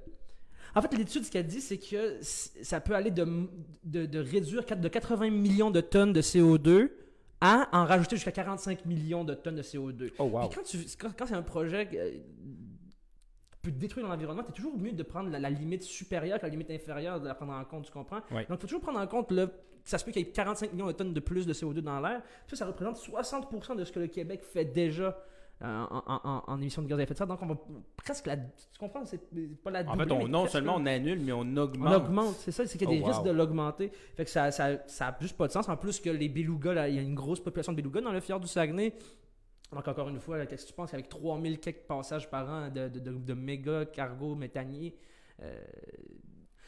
En 0.76 0.82
fait, 0.82 0.96
l'étude, 0.98 1.24
ce 1.24 1.32
qu'elle 1.32 1.48
dit, 1.48 1.62
c'est 1.62 1.78
que 1.78 2.18
ça 2.22 2.80
peut 2.82 2.94
aller 2.94 3.10
de, 3.12 3.26
de, 3.84 4.06
de 4.06 4.20
réduire 4.20 4.64
de 4.66 4.88
80 4.88 5.30
millions 5.32 5.72
de 5.72 5.82
tonnes 5.82 6.14
de 6.14 6.22
CO2 6.22 6.90
à 7.42 7.70
en 7.72 7.86
rajouter 7.86 8.16
jusqu'à 8.16 8.32
45 8.32 8.86
millions 8.86 9.24
de 9.24 9.34
tonnes 9.34 9.56
de 9.56 9.62
CO2. 9.62 10.12
Oh, 10.20 10.24
wow. 10.26 10.48
Puis 10.48 10.58
quand, 10.58 10.64
tu- 10.64 10.86
quand, 11.00 11.10
quand 11.18 11.26
c'est 11.28 11.36
un 11.36 11.42
projet 11.44 11.88
euh, 11.94 12.12
qui 12.12 13.58
peut 13.62 13.72
détruire 13.72 14.08
l'environnement, 14.08 14.44
c'est 14.46 14.54
toujours 14.54 14.78
mieux 14.78 14.92
de 14.94 15.04
prendre 15.04 15.30
la, 15.30 15.40
la 15.40 15.50
limite 15.50 15.84
supérieure 15.84 16.40
que 16.40 16.46
la 16.46 16.50
limite 16.52 16.72
inférieure, 16.72 17.20
de 17.22 17.28
la 17.28 17.36
prendre 17.36 17.54
en 17.54 17.64
compte, 17.66 17.86
tu 17.86 17.92
comprends? 17.92 18.22
Ouais. 18.32 18.46
Donc, 18.46 18.58
il 18.58 18.62
faut 18.62 18.68
toujours 18.68 18.82
prendre 18.82 19.00
en 19.00 19.08
compte 19.08 19.32
le. 19.32 19.50
Ça 19.84 19.98
se 19.98 20.04
peut 20.04 20.12
qu'il 20.12 20.26
y 20.26 20.30
ait 20.30 20.32
45 20.32 20.74
millions 20.74 20.88
de 20.88 20.92
tonnes 20.92 21.14
de 21.14 21.20
plus 21.22 21.46
de 21.46 21.54
CO2 21.54 21.80
dans 21.80 22.00
l'air. 22.02 22.22
Ça, 22.48 22.56
ça 22.58 22.66
représente 22.66 22.98
60% 22.98 23.76
de 23.78 23.86
ce 23.86 23.92
que 23.92 24.00
le 24.00 24.08
Québec 24.08 24.44
fait 24.44 24.66
déjà 24.66 25.04
euh, 25.06 25.12
en, 25.64 25.88
en- 26.08 26.22
en- 26.24 26.44
en 26.48 26.62
émissions 26.62 26.82
de 26.84 26.88
gaz 26.88 27.00
à 27.00 27.04
effet 27.04 27.14
de 27.14 27.18
serre. 27.18 27.28
Donc, 27.28 27.42
on 27.42 27.48
va 27.48 27.56
presque 27.96 28.26
la. 28.28 28.38
Tu 28.38 28.44
comprends? 28.80 29.04
C'est 29.06 29.20
pas 29.64 29.72
la 29.72 29.82
En 29.82 29.96
doubler, 29.96 30.06
fait, 30.06 30.12
on, 30.14 30.18
mais 30.20 30.30
non 30.30 30.46
seulement 30.48 30.76
on 30.78 30.86
annule, 30.86 31.20
mais 31.20 31.32
on 31.32 31.40
on 31.42 31.58
augmente. 31.58 31.94
augmente, 31.96 32.36
c'est 32.36 32.52
ça, 32.52 32.66
c'est 32.68 32.78
qu'il 32.78 32.90
y 32.90 32.94
a 32.94 32.96
des 32.98 33.04
Oh, 33.04 33.08
risques 33.08 33.24
de 33.24 33.32
l'augmenter. 33.32 33.92
Fait 34.16 34.24
que 34.26 34.30
ça, 34.30 34.52
ça, 34.52 34.86
ça 34.88 35.08
a 35.08 35.18
juste 35.20 35.36
pas 35.38 35.48
de 35.48 35.52
sens. 35.52 35.68
En 35.70 35.78
plus 35.78 36.00
que 36.00 36.10
les 36.10 36.30
belugas, 36.30 36.88
il 36.88 36.96
y 36.96 37.00
a 37.00 37.02
une 37.02 37.16
grosse 37.16 37.40
population 37.40 37.72
de 37.74 37.78
belugas 37.82 38.02
dans 38.02 38.12
le 38.12 38.20
fjord 38.20 38.40
du 38.40 38.48
Saguenay. 38.48 38.94
Donc 39.74 39.86
encore 39.88 40.08
une 40.10 40.20
fois, 40.20 40.46
qu'est-ce 40.46 40.64
que 40.64 40.70
tu 40.70 40.74
penses 40.76 40.92
qu'avec 40.92 41.10
3000 41.10 41.60
quelques 41.60 41.86
passages 41.88 42.30
par 42.30 42.50
an 42.50 42.70
de, 42.70 42.88
de, 42.88 43.00
de, 43.00 43.12
de 43.12 43.34
méga 43.34 43.86
cargo 43.86 44.34
méthaniers, 44.36 44.96
euh, 45.42 45.60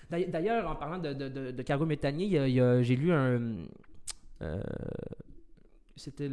d'ailleurs- 0.09 0.69
en 0.69 0.75
parlant 0.75 0.97
de, 0.97 1.13
de, 1.13 1.29
de, 1.29 1.51
de 1.51 1.61
cargo 1.63 1.85
méthanier, 1.85 2.27
j'ai 2.83 2.95
lu 2.95 3.11
un... 3.13 3.65
euh, 4.41 4.61
c'était 5.99 6.29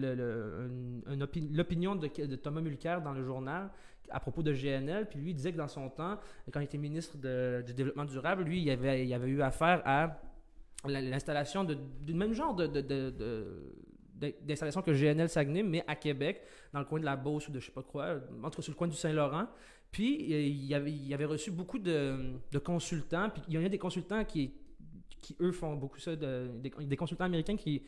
l'opinion 1.53 1.95
de, 1.97 2.37
Thomas 2.37 2.61
Mulcair 2.61 3.03
dans 3.03 3.13
le 3.13 3.23
journal 3.25 3.71
à 4.11 4.21
propos 4.21 4.43
de 4.43 4.53
GNL. 4.53 5.09
Puis 5.09 5.19
lui, 5.19 5.31
il 5.31 5.35
disait 5.35 5.53
que 5.53 5.57
dans 5.59 5.69
son 5.69 5.89
temps, 5.91 6.19
quand 6.53 6.61
il 6.61 6.65
était 6.65 6.79
ministre 6.79 7.17
du 7.63 7.75
Développement 7.75 8.05
durable, 8.05 8.45
lui, 8.45 8.63
il 8.63 8.71
avait, 8.71 9.07
il 9.07 9.13
avait 9.13 9.29
eu 9.29 9.43
affaire 9.43 9.83
à 9.85 10.21
la- 10.87 11.01
l'installation 11.01 11.65
du 11.65 12.15
même 12.15 12.33
genre 12.33 12.55
d'installation 14.15 14.83
que 14.83 14.93
GNL 14.93 15.29
Saguenay, 15.29 15.63
mais 15.63 15.85
à 15.87 15.97
Québec, 15.97 16.43
dans 16.73 16.79
le 16.81 16.85
coin 16.87 17.01
de 17.01 17.05
la 17.05 17.17
Beauce 17.17 17.49
ou 17.49 17.53
de 17.53 17.61
je 17.61 17.67
sais 17.67 17.73
pas 17.73 17.83
quoi, 17.83 18.17
en 18.43 18.51
tout 18.51 18.57
cas 18.57 18.63
sur 18.63 18.73
le 18.73 18.77
coin 18.79 18.89
du 18.89 18.97
Saint-Laurent. 18.97 19.47
Puis 19.91 20.25
il 20.31 20.75
avait, 20.75 20.93
avait 21.13 21.25
reçu 21.25 21.51
beaucoup 21.51 21.79
de, 21.79 22.33
de 22.51 22.59
consultants, 22.59 23.31
puis 23.31 23.43
il 23.49 23.55
y 23.55 23.59
en 23.59 23.65
a 23.65 23.69
des 23.69 23.79
consultants 23.79 24.25
qui, 24.25 24.53
qui 25.21 25.37
eux 25.41 25.53
font 25.53 25.75
beaucoup 25.77 25.99
ça, 25.99 26.15
de- 26.17 26.49
des, 26.61 26.71
des 26.71 26.97
consultants 26.97 27.25
américains 27.25 27.57
qui, 27.57 27.83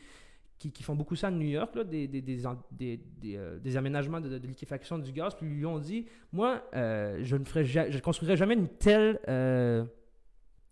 qui, 0.59 0.71
qui 0.71 0.83
font 0.83 0.93
beaucoup 0.95 1.15
ça 1.15 1.27
à 1.27 1.31
New 1.31 1.47
York, 1.47 1.73
là, 1.75 1.83
des, 1.85 2.07
des, 2.07 2.21
des, 2.21 2.45
en- 2.45 2.61
des, 2.71 2.99
des, 3.21 3.37
euh, 3.37 3.57
des 3.59 3.77
aménagements 3.77 4.19
de, 4.21 4.37
de 4.37 4.45
liquéfaction 4.47 4.99
du 4.99 5.11
gaz, 5.13 5.33
puis 5.35 5.47
ils 5.47 5.53
lui 5.57 5.65
ont 5.65 5.79
dit, 5.79 6.05
moi, 6.33 6.61
euh, 6.75 7.19
je 7.23 7.35
ne 7.37 7.45
ferai 7.45 7.63
ja- 7.65 7.89
je 7.89 7.97
construirai 7.99 8.35
jamais 8.37 8.53
une 8.55 8.67
telle... 8.67 9.19
euh, 9.29 9.85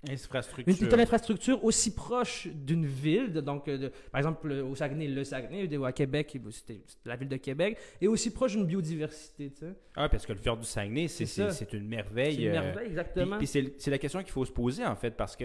Infrastructure. 0.09 0.73
une 0.83 0.89
telle 0.89 0.99
infrastructure 0.99 1.63
aussi 1.65 1.93
proche 1.95 2.47
d'une 2.53 2.85
ville, 2.85 3.33
de- 3.33 3.41
donc 3.41 3.65
de- 3.65 3.91
par 4.11 4.19
exemple 4.19 4.47
le- 4.47 4.63
au 4.63 4.75
Saguenay, 4.75 5.07
le 5.07 5.23
Saguenay, 5.23 5.75
ou 5.75 5.85
à 5.85 5.91
Québec, 5.91 6.37
c'était 6.51 6.79
la 7.03 7.15
ville 7.15 7.27
de 7.27 7.35
Québec, 7.37 7.77
et 7.99 8.07
aussi 8.07 8.31
proche 8.31 8.51
d'une 8.55 8.65
biodiversité, 8.65 9.49
tu 9.49 9.57
sais. 9.65 9.73
Ah, 9.95 10.07
parce 10.07 10.25
que 10.25 10.33
le 10.33 10.39
fjord 10.39 10.57
du 10.57 10.65
Saguenay, 10.65 11.07
c'est, 11.07 11.25
C'est 11.25 11.43
ça. 11.47 11.49
c'est, 11.51 11.73
une 11.73 11.87
merveille. 11.87 12.35
C'est 12.35 12.41
une 12.43 12.47
euh, 12.49 12.51
merveille, 12.53 12.73
Puis, 12.75 12.87
exactement. 12.89 13.37
puis 13.39 13.47
c'est, 13.47 13.73
c'est 13.79 13.91
la 13.91 13.97
question 13.97 14.21
qu'il 14.21 14.31
faut 14.31 14.45
se 14.45 14.51
poser, 14.51 14.85
en 14.85 14.95
fait, 14.95 15.11
parce 15.11 15.35
que, 15.35 15.43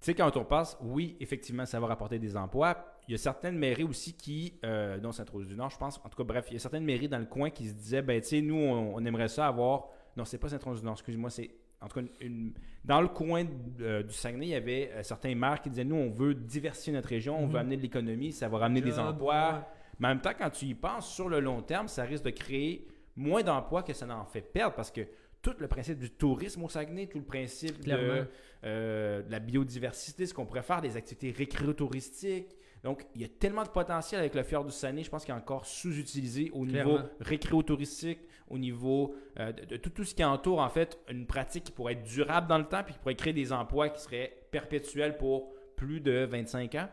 tu 0.00 0.04
sais, 0.06 0.14
quand 0.14 0.36
on 0.36 0.44
passe, 0.44 0.76
oui, 0.80 1.16
effectivement, 1.20 1.66
ça 1.66 1.80
va 1.80 1.86
rapporter 1.88 2.18
des 2.18 2.36
emplois. 2.36 2.76
Il 3.08 3.12
y 3.12 3.14
a 3.14 3.18
certaines 3.18 3.56
mairies 3.58 3.84
aussi 3.84 4.14
qui, 4.14 4.54
euh, 4.64 4.98
dont 4.98 5.10
Sainte-Rose-du-Nord, 5.12 5.70
je 5.70 5.78
pense, 5.78 5.98
en 6.04 6.08
tout 6.08 6.16
cas, 6.16 6.24
bref, 6.24 6.46
il 6.50 6.54
y 6.54 6.56
a 6.56 6.60
certaines 6.60 6.84
mairies 6.84 7.08
dans 7.08 7.18
le 7.18 7.24
coin 7.26 7.50
qui 7.50 7.66
se 7.68 7.74
disaient, 7.74 8.02
ben, 8.02 8.20
tu 8.20 8.28
sais, 8.28 8.40
nous, 8.40 8.54
on, 8.56 8.94
on 8.94 9.04
aimerait 9.04 9.28
ça 9.28 9.46
avoir. 9.46 9.88
Non, 10.16 10.24
c'est 10.24 10.38
pas 10.38 10.48
Sainte-Rose-du-Nord, 10.48 10.94
excuse-moi, 10.94 11.30
c'est. 11.30 11.50
En 11.80 11.86
tout 11.86 12.00
cas, 12.00 12.06
une- 12.20 12.26
une- 12.26 12.52
dans 12.84 13.00
le 13.00 13.06
coin 13.08 13.44
euh, 13.80 14.02
du 14.02 14.12
Saguenay, 14.12 14.46
il 14.46 14.50
y 14.50 14.54
avait 14.56 14.90
euh, 14.94 15.02
certains 15.04 15.34
maires 15.36 15.60
qui 15.62 15.70
disaient 15.70 15.84
Nous, 15.84 15.94
on 15.94 16.10
veut 16.10 16.34
diversifier 16.34 16.92
notre 16.92 17.08
région, 17.08 17.38
on 17.38 17.46
Mhm. 17.46 17.52
veut 17.52 17.58
amener 17.60 17.76
de 17.76 17.82
l'économie, 17.82 18.32
ça 18.32 18.48
va 18.48 18.58
ramener 18.58 18.80
des 18.80 18.98
emplois. 18.98 19.52
ouais. 19.54 19.60
Mais 20.00 20.06
en 20.06 20.10
même 20.10 20.20
temps, 20.20 20.32
quand 20.36 20.50
tu 20.50 20.64
y 20.66 20.74
penses, 20.74 21.12
sur 21.12 21.28
le 21.28 21.38
long 21.40 21.62
terme, 21.62 21.86
ça 21.88 22.02
risque 22.02 22.24
de 22.24 22.30
créer 22.30 22.86
moins 23.16 23.42
d'emplois 23.42 23.82
que 23.84 23.92
ça 23.92 24.06
n'en 24.06 24.24
fait 24.24 24.40
perdre 24.42 24.74
parce 24.74 24.90
que 24.90 25.02
tout 25.40 25.54
le 25.58 25.68
principe 25.68 25.98
du 26.00 26.10
tourisme 26.10 26.64
au 26.64 26.68
Saguenay, 26.68 27.06
tout 27.06 27.18
le 27.18 27.24
principe 27.24 27.84
de. 27.84 28.26
Euh, 28.64 29.22
de 29.22 29.30
la 29.30 29.38
biodiversité, 29.40 30.26
ce 30.26 30.34
qu'on 30.34 30.46
pourrait 30.46 30.62
faire, 30.62 30.80
des 30.80 30.96
activités 30.96 31.30
récréo-touristiques. 31.30 32.56
Donc, 32.84 33.06
il 33.14 33.22
y 33.22 33.24
a 33.24 33.28
tellement 33.28 33.64
de 33.64 33.68
potentiel 33.68 34.20
avec 34.20 34.34
le 34.36 34.42
fjord 34.44 34.64
du 34.64 34.70
Saguenay, 34.70 35.02
je 35.02 35.10
pense 35.10 35.24
qu'il 35.24 35.34
est 35.34 35.36
encore 35.36 35.66
sous-utilisé 35.66 36.50
au 36.54 36.64
niveau 36.64 36.98
récréo-touristique, 37.20 38.20
au 38.48 38.58
niveau 38.58 39.14
euh, 39.38 39.52
de, 39.52 39.64
de 39.64 39.76
tout, 39.76 39.90
tout 39.90 40.04
ce 40.04 40.14
qui 40.14 40.24
entoure, 40.24 40.60
en 40.60 40.68
fait, 40.68 40.98
une 41.10 41.26
pratique 41.26 41.64
qui 41.64 41.72
pourrait 41.72 41.94
être 41.94 42.04
durable 42.04 42.46
dans 42.48 42.58
le 42.58 42.64
temps 42.64 42.82
puis 42.84 42.94
qui 42.94 43.00
pourrait 43.00 43.14
créer 43.16 43.32
des 43.32 43.52
emplois 43.52 43.88
qui 43.88 44.00
seraient 44.02 44.32
perpétuels 44.50 45.16
pour 45.18 45.52
plus 45.76 46.00
de 46.00 46.24
25 46.24 46.74
ans. 46.76 46.88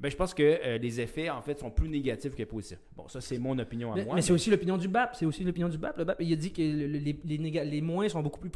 Ben, 0.00 0.10
je 0.10 0.16
pense 0.16 0.34
que 0.34 0.42
euh, 0.42 0.78
les 0.78 1.00
effets, 1.00 1.30
en 1.30 1.40
fait, 1.40 1.58
sont 1.58 1.70
plus 1.70 1.88
négatifs 1.88 2.34
que 2.34 2.42
positifs. 2.42 2.80
Bon, 2.96 3.08
ça, 3.08 3.20
c'est 3.22 3.38
mon 3.38 3.58
opinion 3.58 3.92
à 3.92 3.96
Mais, 3.96 4.04
moi. 4.04 4.14
mais 4.14 4.22
c'est 4.22 4.32
aussi 4.32 4.50
l'opinion 4.50 4.76
du 4.76 4.88
BAP. 4.88 5.14
C'est 5.16 5.24
aussi 5.24 5.42
l'opinion 5.44 5.68
du 5.70 5.78
BAP. 5.78 5.96
Le 5.96 6.04
BAP, 6.04 6.20
il 6.20 6.32
a 6.32 6.36
dit 6.36 6.52
que 6.52 6.60
le- 6.60 6.86
le- 6.86 6.98
les, 6.98 7.18
les, 7.24 7.64
les 7.64 7.80
moins 7.80 8.06
sont 8.08 8.22
beaucoup 8.22 8.40
plus 8.40 8.50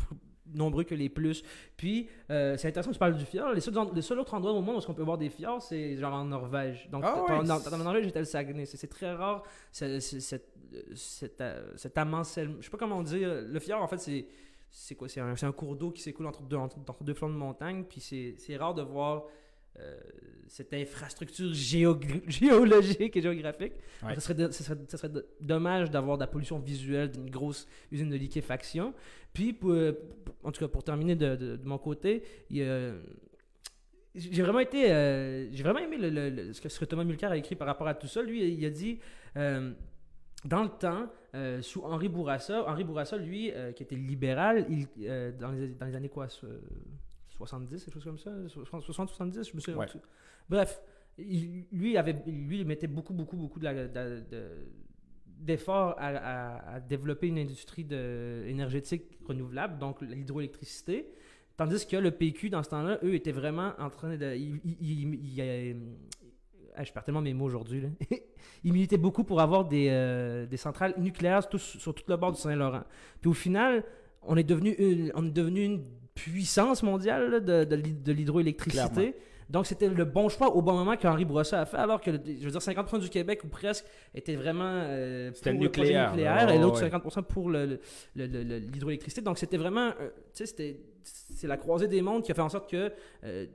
nombreux 0.55 0.85
que 0.85 0.95
les 0.95 1.09
plus. 1.09 1.43
Puis, 1.77 2.09
euh, 2.31 2.57
c'est 2.57 2.69
intéressant 2.69 2.91
que 2.91 2.95
tu 2.95 2.99
parles 2.99 3.17
du 3.17 3.25
fjord. 3.25 3.53
Les 3.53 3.61
seuls, 3.61 3.75
le 3.95 4.03
seul 4.03 4.19
autre 4.19 4.35
endroit 4.35 4.53
au 4.53 4.61
monde 4.61 4.77
où 4.77 4.91
on 4.91 4.95
peut 4.95 5.03
voir 5.03 5.19
des 5.19 5.31
fjords, 5.31 5.63
c'est 5.63 5.97
genre 5.97 6.15
en 6.15 6.25
Norvège. 6.25 6.89
Donc, 6.91 7.05
Ah 7.07 7.23
ouais, 7.25 7.33
en 7.33 7.79
Norvège, 7.79 8.05
j'étais 8.05 8.21
le 8.21 8.25
Saguenay. 8.25 8.67
C'est 8.67 8.77
c'est 8.77 8.89
très 8.89 9.13
rare. 9.13 9.43
Cet, 9.73 10.45
euh, 11.41 11.73
cet 11.77 11.99
amoncellement. 11.99 12.57
Je 12.61 12.65
sais 12.65 12.71
pas 12.71 12.79
comment 12.79 13.03
dire. 13.03 13.43
Le 13.47 13.59
fjord, 13.61 13.83
en 13.83 13.89
fait, 13.89 13.99
c'est. 13.99 14.27
C'est 14.73 14.95
quoi? 14.95 15.09
C'est 15.09 15.21
un, 15.21 15.53
cours 15.53 15.75
d'eau 15.75 15.91
qui 15.91 16.01
s'écoule 16.01 16.27
entre 16.27 16.43
deux, 16.43 16.57
entre, 16.57 16.79
entre 16.79 17.03
deux 17.03 17.15
flancs 17.15 17.29
de 17.29 17.35
montagne. 17.35 17.83
Puis 17.83 18.01
c'est 18.01 18.57
rare 18.57 18.73
de 18.73 18.83
voir 18.83 19.25
euh, 19.79 19.99
cette 20.49 20.75
infrastructure 20.75 21.53
géo- 21.53 22.01
géologique 22.27 23.17
et 23.17 23.23
géographique. 23.23 23.73
Ouais. 24.03 24.15
Ça 24.17 24.21
serait, 24.21 24.35
de- 24.35 24.51
ça 24.51 24.65
serait- 24.65 24.79
ça 24.89 24.97
serait 24.99 25.09
de- 25.09 25.27
dommage 25.41 25.91
d'avoir 25.91 26.17
de 26.19 26.23
la 26.23 26.27
pollution 26.27 26.59
visuelle 26.59 27.11
d'une 27.11 27.31
grosse 27.31 27.67
usine 27.93 28.11
de 28.11 28.17
liquéfaction. 28.17 28.93
Puis, 29.33 29.53
pour- 29.53 29.71
euh, 29.73 29.93
en 30.43 30.51
tout 30.53 30.61
cas, 30.61 30.69
pour 30.69 30.83
terminer 30.83 31.15
de, 31.15 31.37
de- 31.37 31.57
de 31.57 31.67
mon 31.69 31.79
côté, 31.79 32.23
j'ai 32.51 34.43
vraiment 34.43 34.59
été, 34.59 34.91
euh, 34.91 35.49
j'ai 35.53 35.63
vraiment 35.63 35.79
aimé 35.79 35.97
le- 35.97 36.11
le- 36.11 36.31
le- 36.31 36.53
ce, 36.53 36.61
que, 36.61 36.69
ce 36.69 36.81
que 36.81 36.85
Thomas 36.85 37.05
Mulcair 37.05 37.31
a 37.31 37.37
écrit 37.37 37.55
par 37.55 37.69
rapport 37.69 37.87
à 37.87 37.95
tout 37.95 38.09
ça. 38.09 38.23
Lui, 38.23 38.45
il 38.53 38.65
a 38.65 38.71
dit, 38.71 38.99
euh, 39.37 39.73
dans 40.45 40.65
le 40.65 40.69
temps, 40.71 41.07
euh, 41.37 41.63
sous 41.63 41.83
Henri 41.85 42.09
Bourassa, 42.09 42.65
Henri 42.69 42.83
Bourassa, 42.83 43.17
lui, 43.19 43.53
euh, 43.53 43.71
qui 43.73 43.85
était 43.85 43.95
libéral, 43.95 44.67
il, 44.69 44.89
euh, 45.09 45.31
dans, 45.39 45.53
les, 45.53 45.69
dans 45.69 45.87
les 45.87 45.95
années 45.95 46.09
quoi, 46.09 46.27
70, 47.46 47.85
quelque 47.85 47.94
chose 47.94 48.05
comme 48.05 48.18
ça, 48.18 48.31
60-70, 48.48 49.50
je 49.50 49.57
me 49.57 49.61
souviens. 49.61 49.79
Ouais. 49.81 49.87
Bref, 50.48 50.81
il- 51.18 51.66
lui, 51.72 51.96
avait, 51.96 52.16
lui, 52.26 52.61
il 52.61 52.66
mettait 52.66 52.87
beaucoup, 52.87 53.12
beaucoup, 53.14 53.37
beaucoup 53.37 53.59
de- 53.59 53.87
de- 53.88 54.50
d'efforts 55.26 55.94
à, 55.98 56.09
à- 56.09 56.74
à 56.74 56.81
développer 56.81 57.29
une 57.29 57.38
industrie 57.38 57.85
de, 57.85 58.44
énergétique 58.46 59.18
renouvelable, 59.26 59.79
donc 59.79 60.00
l'hydroélectricité. 60.03 61.12
Tandis 61.57 61.87
que 61.87 61.96
le 61.96 62.11
PQ, 62.11 62.50
dans 62.50 62.62
ce 62.62 62.70
temps-là, 62.70 62.98
eux, 63.03 63.14
étaient 63.14 63.33
vraiment 63.33 63.72
en 63.79 63.90
train 63.90 64.16
de. 64.16 64.35
Ils, 64.35 64.61
ils- 64.64 64.76
ils- 64.81 65.14
ils, 65.35 65.40
euh, 65.40 65.74
ah, 66.74 66.85
je 66.85 66.92
perds 66.92 67.05
tellement 67.05 67.20
mes 67.22 67.35
mots 67.35 67.44
aujourd'hui. 67.46 67.83
ils 68.64 68.72
militaient 68.72 68.96
beaucoup 68.98 69.24
pour 69.24 69.40
avoir 69.40 69.66
des, 69.66 69.88
euh, 69.90 70.46
des 70.46 70.57
centrales 70.57 70.94
nucléaires 70.98 71.46
tout- 71.48 71.59
sur 71.59 71.94
tout 71.94 72.05
le 72.09 72.16
bord 72.16 72.33
du 72.33 72.38
Saint-Laurent. 72.40 72.85
Puis 73.20 73.29
au 73.31 73.35
final, 73.35 73.85
on 74.22 74.37
est 74.37 74.44
devenu 74.44 74.72
une, 74.72 75.11
on 75.14 75.26
est 75.26 75.31
devenu 75.31 75.64
une 75.64 75.85
puissance 76.14 76.83
mondiale 76.83 77.31
là, 77.31 77.40
de, 77.40 77.64
de 77.64 77.77
l'hy- 77.77 77.94
de 77.94 78.12
l'hydroélectricité. 78.12 79.14
Donc 79.49 79.66
c'était 79.66 79.88
le 79.88 80.05
bon 80.05 80.29
choix 80.29 80.55
au 80.55 80.62
bon 80.62 80.75
moment 80.75 80.96
qu'Henri 80.96 81.25
Bourassa 81.25 81.61
a 81.62 81.66
fait, 81.66 81.77
alors 81.77 82.01
que, 82.01 82.12
je 82.12 82.44
veux 82.44 82.51
dire, 82.53 82.61
50% 82.61 83.01
du 83.01 83.09
Québec 83.09 83.42
ou 83.42 83.49
presque 83.49 83.85
était 84.14 84.37
vraiment 84.37 84.62
euh, 84.64 85.33
pour 85.33 85.40
le 85.53 85.59
nucléaire, 85.59 86.49
et 86.51 86.59
l'autre 86.59 86.81
Ouais. 86.83 86.88
50% 86.88 87.23
pour 87.25 87.51
le- 87.51 87.66
le- 87.66 87.81
le- 88.14 88.27
le- 88.29 88.42
le- 88.44 88.59
l'hydroélectricité. 88.59 89.23
Donc 89.23 89.38
c'était 89.38 89.57
vraiment, 89.57 89.88
euh, 90.01 90.11
tu 90.33 90.44
sais, 90.44 90.46
c'était 90.46 90.81
c'est 91.03 91.49
la 91.49 91.57
croisée 91.57 91.88
des 91.88 92.01
mondes 92.03 92.23
qui 92.23 92.31
a 92.31 92.35
fait 92.35 92.42
en 92.42 92.49
sorte 92.49 92.70
que 92.70 92.92
euh, 93.25 93.46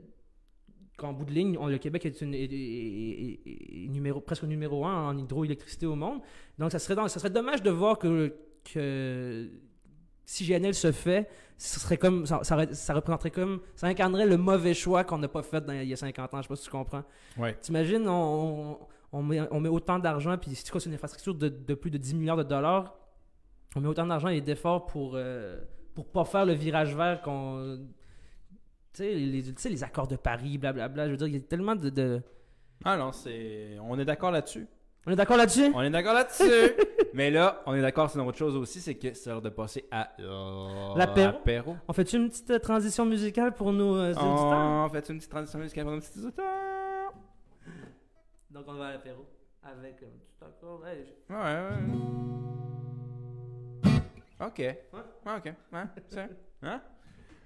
qu'en 0.98 1.12
bout 1.14 1.24
de 1.24 1.32
ligne, 1.32 1.56
on- 1.58 1.66
le 1.68 1.78
Québec 1.78 2.04
est, 2.04 2.20
une- 2.20 2.34
est- 2.34 2.44
est- 2.44 3.40
est- 3.46 3.84
est 3.84 3.88
numéro, 3.88 4.20
presque 4.20 4.42
numéro 4.44 4.84
un 4.84 5.08
en 5.08 5.16
hydroélectricité 5.16 5.86
au 5.86 5.94
monde. 5.94 6.20
Donc, 6.58 6.72
ça 6.72 6.78
serait, 6.78 6.94
dans- 6.94 7.08
ça 7.08 7.20
serait 7.20 7.30
dommage 7.30 7.62
de 7.62 7.70
voir 7.70 7.98
que, 7.98 8.34
que 8.70 9.48
si 10.26 10.44
GNL 10.44 10.74
se 10.74 10.92
fait, 10.92 11.28
ce 11.56 11.80
serait 11.80 11.96
comme, 11.96 12.26
ça, 12.26 12.40
ça, 12.42 12.56
aurait- 12.56 12.74
ça 12.74 12.92
représenterait 12.92 13.30
comme, 13.30 13.60
ça 13.76 13.86
incarnerait 13.86 14.26
le 14.26 14.36
mauvais 14.36 14.74
choix 14.74 15.04
qu'on 15.04 15.18
n'a 15.18 15.28
pas 15.28 15.42
fait 15.42 15.64
dans- 15.64 15.72
il 15.72 15.88
y 15.88 15.92
a 15.92 15.96
50 15.96 16.34
ans. 16.34 16.38
Je 16.38 16.42
sais 16.42 16.48
pas 16.48 16.56
si 16.56 16.64
tu 16.64 16.70
comprends. 16.70 17.04
Ouais. 17.38 17.54
T'imagines, 17.60 18.06
on, 18.08 19.22
met, 19.22 19.40
on 19.50 19.60
met 19.60 19.68
autant 19.68 19.98
d'argent, 19.98 20.36
puis 20.36 20.54
c'est 20.54 20.68
quoi, 20.70 20.80
c'est 20.80 20.88
une 20.88 20.94
infrastructure 20.96 21.34
de, 21.34 21.48
de 21.48 21.74
plus 21.74 21.90
de 21.90 21.96
10 21.96 22.14
milliards 22.14 22.36
de 22.36 22.42
dollars. 22.42 22.94
On 23.76 23.80
met 23.80 23.88
autant 23.88 24.06
d'argent 24.06 24.28
et 24.28 24.40
d'efforts 24.40 24.86
pour, 24.86 25.12
euh, 25.14 25.60
pour 25.94 26.06
pas 26.06 26.24
faire 26.24 26.44
le 26.44 26.52
virage 26.54 26.94
vert 26.94 27.22
qu'on. 27.22 27.78
Tu 28.92 29.02
sais, 29.56 29.68
les, 29.68 29.84
accords 29.84 30.08
de 30.08 30.16
Paris, 30.16 30.58
blablabla. 30.58 31.06
Je 31.06 31.10
veux 31.12 31.16
dire, 31.18 31.26
il 31.28 31.34
y 31.34 31.36
a 31.36 31.40
tellement 31.40 31.76
de. 31.76 31.88
de- 31.90 32.22
Ah 32.84 32.96
non, 32.96 33.12
c'est. 33.12 33.76
On 33.82 33.98
est 33.98 34.04
d'accord 34.04 34.30
là-dessus. 34.32 34.66
On 35.06 35.12
est 35.12 35.16
d'accord 35.16 35.36
là-dessus? 35.36 35.70
On 35.74 35.82
est 35.82 35.90
d'accord 35.90 36.14
là-dessus. 36.14 36.42
Mais 37.16 37.30
là, 37.30 37.62
on 37.64 37.72
est 37.74 37.80
d'accord 37.80 38.10
sur 38.10 38.20
une 38.20 38.28
autre 38.28 38.36
chose 38.36 38.54
aussi, 38.56 38.78
c'est 38.78 38.94
que 38.94 39.14
c'est 39.14 39.30
l'heure 39.30 39.40
de 39.40 39.48
passer 39.48 39.86
à 39.90 40.12
L'apéro? 40.94 41.74
On 41.88 41.94
fait-tu 41.94 42.16
une 42.16 42.28
petite 42.28 42.50
euh, 42.50 42.58
transition 42.58 43.06
musicale 43.06 43.54
pour 43.54 43.72
nos 43.72 43.96
euh, 43.96 44.10
auditeurs? 44.10 44.84
On 44.84 44.88
fait 44.90 45.08
une 45.08 45.16
petite 45.16 45.30
transition 45.30 45.58
musicale 45.58 45.84
pour 45.84 45.94
nos 45.94 46.00
petits 46.00 46.18
auditeurs? 46.22 47.14
Donc, 48.50 48.64
on 48.68 48.74
va 48.74 48.88
à 48.88 48.92
l'apéro 48.92 49.24
avec 49.62 49.94
un 50.02 50.08
petit 50.18 50.44
accord. 50.44 50.86
Hey, 50.86 51.06
je- 51.06 51.34
Ouais, 51.34 51.40
ouais. 53.90 54.46
Ok. 54.46 54.58
Ouais, 54.58 55.36
ok. 55.38 55.54
Ouais, 55.72 55.84
c'est- 56.08 56.28
hein? 56.64 56.82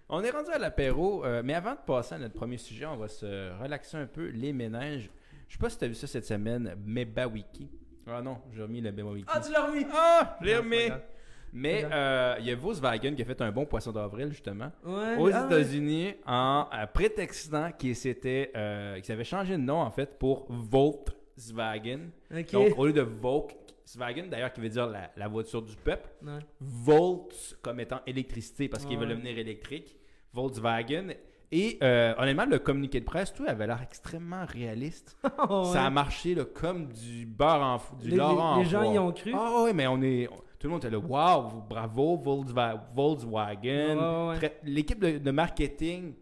On 0.09 0.21
est 0.25 0.31
rendu 0.31 0.51
à 0.51 0.59
l'apéro, 0.59 1.25
euh, 1.25 1.43
mais 1.45 1.55
avant 1.55 1.75
de 1.75 1.81
passer 1.87 2.17
à 2.17 2.19
notre 2.19 2.35
premier 2.35 2.59
sujet, 2.59 2.87
on 2.87 2.97
va 2.97 3.07
se 3.07 3.57
relaxer 3.63 3.99
un 3.99 4.07
peu 4.07 4.31
les 4.31 4.53
ménages. 4.53 5.09
Je 5.47 5.53
sais 5.53 5.61
pas 5.61 5.71
si 5.71 5.79
tu 5.79 5.85
as 5.85 5.89
vu 5.89 5.95
ça 5.95 6.09
cette 6.09 6.27
semaine, 6.27 6.75
Mebawiki. 6.85 7.71
Ah 8.13 8.23
non, 8.23 8.39
j'ai 8.53 8.63
remis 8.63 8.81
le 8.81 8.93
Mebawiki. 8.93 9.27
Ah, 9.29 9.41
tu 9.41 9.53
l'as 9.53 9.67
remis! 9.67 9.87
Ah, 9.93 10.37
je 10.41 10.47
l'ai 10.47 10.57
remis. 10.57 10.89
Mais 11.53 11.85
euh, 11.91 12.37
il 12.39 12.47
y 12.47 12.51
a 12.53 12.55
Volkswagen 12.55 13.15
qui 13.15 13.23
a 13.23 13.25
fait 13.25 13.41
un 13.43 13.51
bon 13.51 13.67
poisson 13.67 13.91
d'avril, 13.91 14.29
justement, 14.31 14.71
Ouais, 14.85 15.17
aux 15.17 15.29
ah, 15.33 15.41
ouais. 15.41 15.47
États-Unis, 15.47 16.15
en 16.25 16.67
euh, 16.73 16.87
prétextant 16.87 17.73
qu'il 17.73 17.97
s'était, 17.97 18.53
euh, 18.57 19.01
qu'ils 19.01 19.13
avaient 19.13 19.25
changé 19.25 19.55
de 19.57 19.63
nom, 19.63 19.81
en 19.81 19.91
fait, 19.91 20.17
pour 20.19 20.47
Volkswagen. 20.49 22.11
Ok. 22.33 22.53
Donc, 22.53 22.79
au 22.79 22.87
lieu 22.87 22.93
de 22.93 23.01
Volkswagen, 23.03 24.29
d'ailleurs, 24.31 24.53
qui 24.53 24.61
veut 24.61 24.69
dire 24.69 24.87
la, 24.87 25.11
la 25.17 25.27
voiture 25.29 25.63
du 25.63 25.75
peuple, 25.77 26.09
Ouais. 26.23 26.39
Volts 26.61 27.57
comme 27.63 27.81
étant 27.81 28.01
électricité 28.07 28.69
parce 28.69 28.85
qu'ils 28.85 28.99
veulent 28.99 29.09
devenir 29.09 29.37
électrique, 29.37 29.97
Volkswagen. 30.33 31.15
Et 31.53 31.79
euh, 31.83 32.15
honnêtement, 32.19 32.45
le 32.47 32.59
communiqué 32.61 33.01
de 33.01 33.05
presse, 33.05 33.33
tout 33.33 33.45
avait 33.47 33.67
l'air 33.67 33.81
extrêmement 33.83 34.45
réaliste. 34.47 35.17
Oh, 35.49 35.65
Ça 35.73 35.85
a 35.87 35.91
marché 35.91 36.35
là, 36.35 36.45
comme 36.45 36.87
du 36.89 37.27
beurre 37.27 37.63
en 37.63 37.79
fou, 37.79 37.97
du 37.97 38.09
Les- 38.11 38.17
lard 38.17 38.33
les- 38.35 38.41
en 38.41 38.59
les 38.59 38.65
gens 38.67 38.83
foire. 38.83 38.95
y 38.95 38.99
ont 38.99 39.13
cru. 39.13 39.33
Ah 39.35 39.63
oui, 39.65 39.71
mais 39.75 39.87
on 39.89 40.01
est. 40.03 40.29
on- 40.29 40.37
tout 40.59 40.67
le 40.67 40.71
monde 40.71 40.85
était 40.85 40.91
là, 40.91 40.99
waouh, 40.99 41.63
bravo, 41.69 42.17
Volkswa- 42.19 42.81
Volkswagen. 42.95 44.29
Ouais, 44.39 44.59
L'équipe 44.63 45.01
de, 45.01 45.19
de 45.19 45.31
marketing 45.31 46.13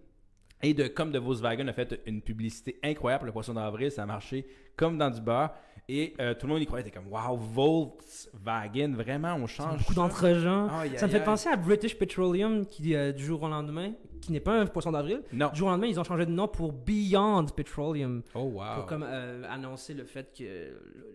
et 0.63 0.73
de 0.75 0.87
com 0.89 1.11
de 1.11 1.19
Volkswagen 1.19 1.67
a 1.69 1.73
fait 1.73 2.01
une 2.07 2.23
publicité 2.23 2.79
incroyable 2.83 3.21
pour 3.21 3.27
le 3.27 3.33
poisson 3.33 3.55
d'avril. 3.55 3.91
Ça 3.91 4.05
a 4.05 4.07
marché 4.07 4.47
comme 4.77 4.97
dans 4.97 5.11
du 5.11 5.21
beurre. 5.21 5.51
Et 5.89 6.15
euh, 6.21 6.35
tout 6.35 6.47
le 6.47 6.53
monde 6.53 6.63
y 6.63 6.67
croyait. 6.67 6.85
C'était 6.85 6.97
comme, 6.99 7.11
waouh, 7.13 7.37
Volkswagen, 7.37 8.93
vraiment, 8.95 9.35
on 9.35 9.47
change. 9.47 9.79
beaucoup 9.81 9.95
d'entre-gens. 9.95 10.69
Ça 10.97 11.07
me 11.07 11.13
fait 11.13 11.25
penser 11.25 11.49
à 11.49 11.57
British 11.57 11.99
Petroleum 11.99 12.67
qui, 12.67 12.95
euh, 12.95 13.13
du 13.13 13.25
jour 13.25 13.43
au 13.43 13.49
lendemain, 13.49 13.93
qui 14.21 14.33
n'est 14.33 14.41
pas 14.41 14.53
un 14.61 14.67
poisson 14.67 14.93
d'avril, 14.93 15.23
Non. 15.33 15.49
du 15.53 15.59
jour 15.59 15.69
au 15.69 15.71
lendemain, 15.71 15.87
ils 15.87 15.99
ont 16.01 16.05
changé 16.05 16.27
de 16.27 16.31
nom 16.31 16.49
pour 16.49 16.73
Beyond 16.73 17.47
Petroleum. 17.47 18.23
Oh, 18.35 18.41
wow. 18.55 18.63
Pour 18.77 18.87
comme 18.87 19.05
euh, 19.07 19.43
annoncer 19.51 19.95
le 19.95 20.05
fait 20.05 20.33
que 20.37 20.45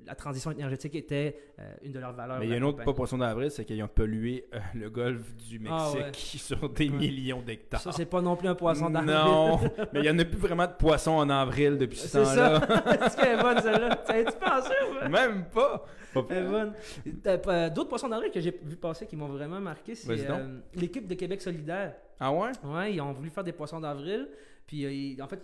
la 0.06 0.16
transition 0.16 0.52
énergétique 0.52 0.96
était 0.96 1.38
euh, 1.60 1.74
une 1.84 1.92
de 1.92 2.00
leurs 2.00 2.14
valeurs. 2.14 2.40
Mais 2.40 2.46
il 2.48 2.52
y 2.52 2.54
a 2.56 2.58
un 2.58 2.64
autre 2.64 2.84
pas 2.84 2.94
poisson 2.94 3.18
d'avril, 3.18 3.50
c'est 3.52 3.66
qu'ils 3.66 3.82
ont 3.84 3.88
pollué 3.88 4.46
euh, 4.54 4.60
le 4.76 4.90
golfe 4.90 5.36
du 5.36 5.60
Mexique 5.60 5.78
Ah 5.80 5.92
ouais. 5.94 6.12
sur 6.14 6.70
des 6.70 6.90
Ouais. 6.90 6.98
millions 6.98 7.42
d'hectares. 7.42 7.82
Ça, 7.82 7.92
c'est 7.92 8.06
pas 8.06 8.22
non 8.22 8.36
plus 8.36 8.48
un 8.48 8.56
poisson 8.56 8.90
d'avril. 8.90 9.14
Non, 9.16 9.60
mais 9.94 10.00
il 10.00 10.02
n'y 10.04 10.10
en 10.10 10.20
a 10.20 10.26
plus 10.26 10.38
vraiment 10.40 10.68
de 10.68 10.74
poissons 10.74 11.12
en 11.12 11.30
avril 11.30 11.78
depuis 11.78 11.98
ce 11.98 12.08
C'est 12.08 12.26
ça. 12.26 12.60
temps-là. 12.60 13.06
Est-ce 13.06 13.18
qu'elle 13.18 13.40
est 13.40 13.42
bonne 13.42 13.62
celle-là? 13.62 13.96
Tu 14.06 14.24
pensé 14.38 14.74
ou 14.92 15.00
pas? 15.00 15.10
Même 15.10 15.46
pas. 15.54 15.86
Elle 16.30 16.38
est 16.38 16.48
bonne. 16.48 16.74
D'autres 17.74 17.90
poissons 17.90 18.10
d'avril 18.10 18.32
que 18.32 18.40
j'ai 18.40 18.52
vu 18.64 18.76
passer 18.76 19.06
qui 19.06 19.16
m'ont 19.16 19.28
vraiment 19.28 19.60
marqué, 19.60 19.96
c'est 19.96 20.16
l'équipe 20.76 21.08
de 21.08 21.16
Québec 21.16 21.42
solidaire. 21.42 21.94
Ah 22.26 22.32
ouais? 22.32 22.52
Ouais, 22.64 22.94
ils 22.94 23.02
ont 23.02 23.12
voulu 23.12 23.30
faire 23.30 23.44
des 23.44 23.52
poissons 23.52 23.82
d'avril. 23.82 24.30
Puis 24.66 24.86
euh, 24.86 25.22
en 25.22 25.28
fait, 25.28 25.42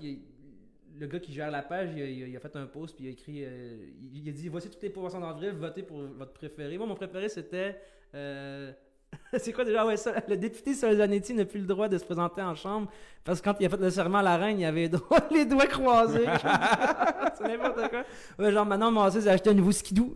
le 0.97 1.07
gars 1.07 1.19
qui 1.19 1.33
gère 1.33 1.51
la 1.51 1.61
page, 1.61 1.89
il 1.93 2.33
a, 2.33 2.39
fait 2.39 2.55
un 2.55 2.67
post, 2.67 2.95
puis 2.95 3.03
il 3.03 3.07
a 3.09 3.11
écrit 3.11 3.43
euh, 3.43 3.85
il, 4.13 4.29
a 4.29 4.31
dit 4.31 4.47
Voici 4.47 4.69
tous 4.69 4.81
les 4.81 4.89
poissons 4.89 5.19
d'avril, 5.19 5.51
votez 5.51 5.83
pour 5.83 5.97
votre 5.97 6.31
préféré. 6.31 6.77
Moi, 6.77 6.87
mon 6.87 6.95
préféré, 6.95 7.27
c'était. 7.27 7.77
euh, 8.15 8.71
c'est 9.37 9.51
quoi 9.51 9.65
déjà? 9.65 9.85
Ouais, 9.85 9.97
ça, 9.97 10.23
le 10.29 10.37
député 10.37 10.73
Solzanetti 10.73 11.33
n'a 11.33 11.43
plus 11.43 11.59
le 11.59 11.67
droit 11.67 11.89
de 11.89 11.97
se 11.97 12.05
présenter 12.05 12.41
en 12.41 12.55
chambre 12.55 12.89
parce 13.25 13.41
que 13.41 13.49
quand 13.49 13.57
il 13.59 13.65
a 13.65 13.69
fait 13.69 13.75
le 13.75 13.89
serment 13.89 14.19
à 14.19 14.23
la 14.23 14.37
reine, 14.37 14.57
il 14.57 14.63
avait 14.63 14.89
les 15.31 15.45
doigts, 15.45 15.67
croisés. 15.67 16.27
c'est 17.35 17.43
n'importe 17.43 17.89
quoi. 17.89 18.03
Ouais, 18.37 18.53
genre 18.53 18.65
maintenant, 18.65 18.89
mon 18.89 19.01
a 19.01 19.07
acheté 19.07 19.49
un 19.49 19.53
nouveau 19.53 19.73
skidoo. 19.73 20.15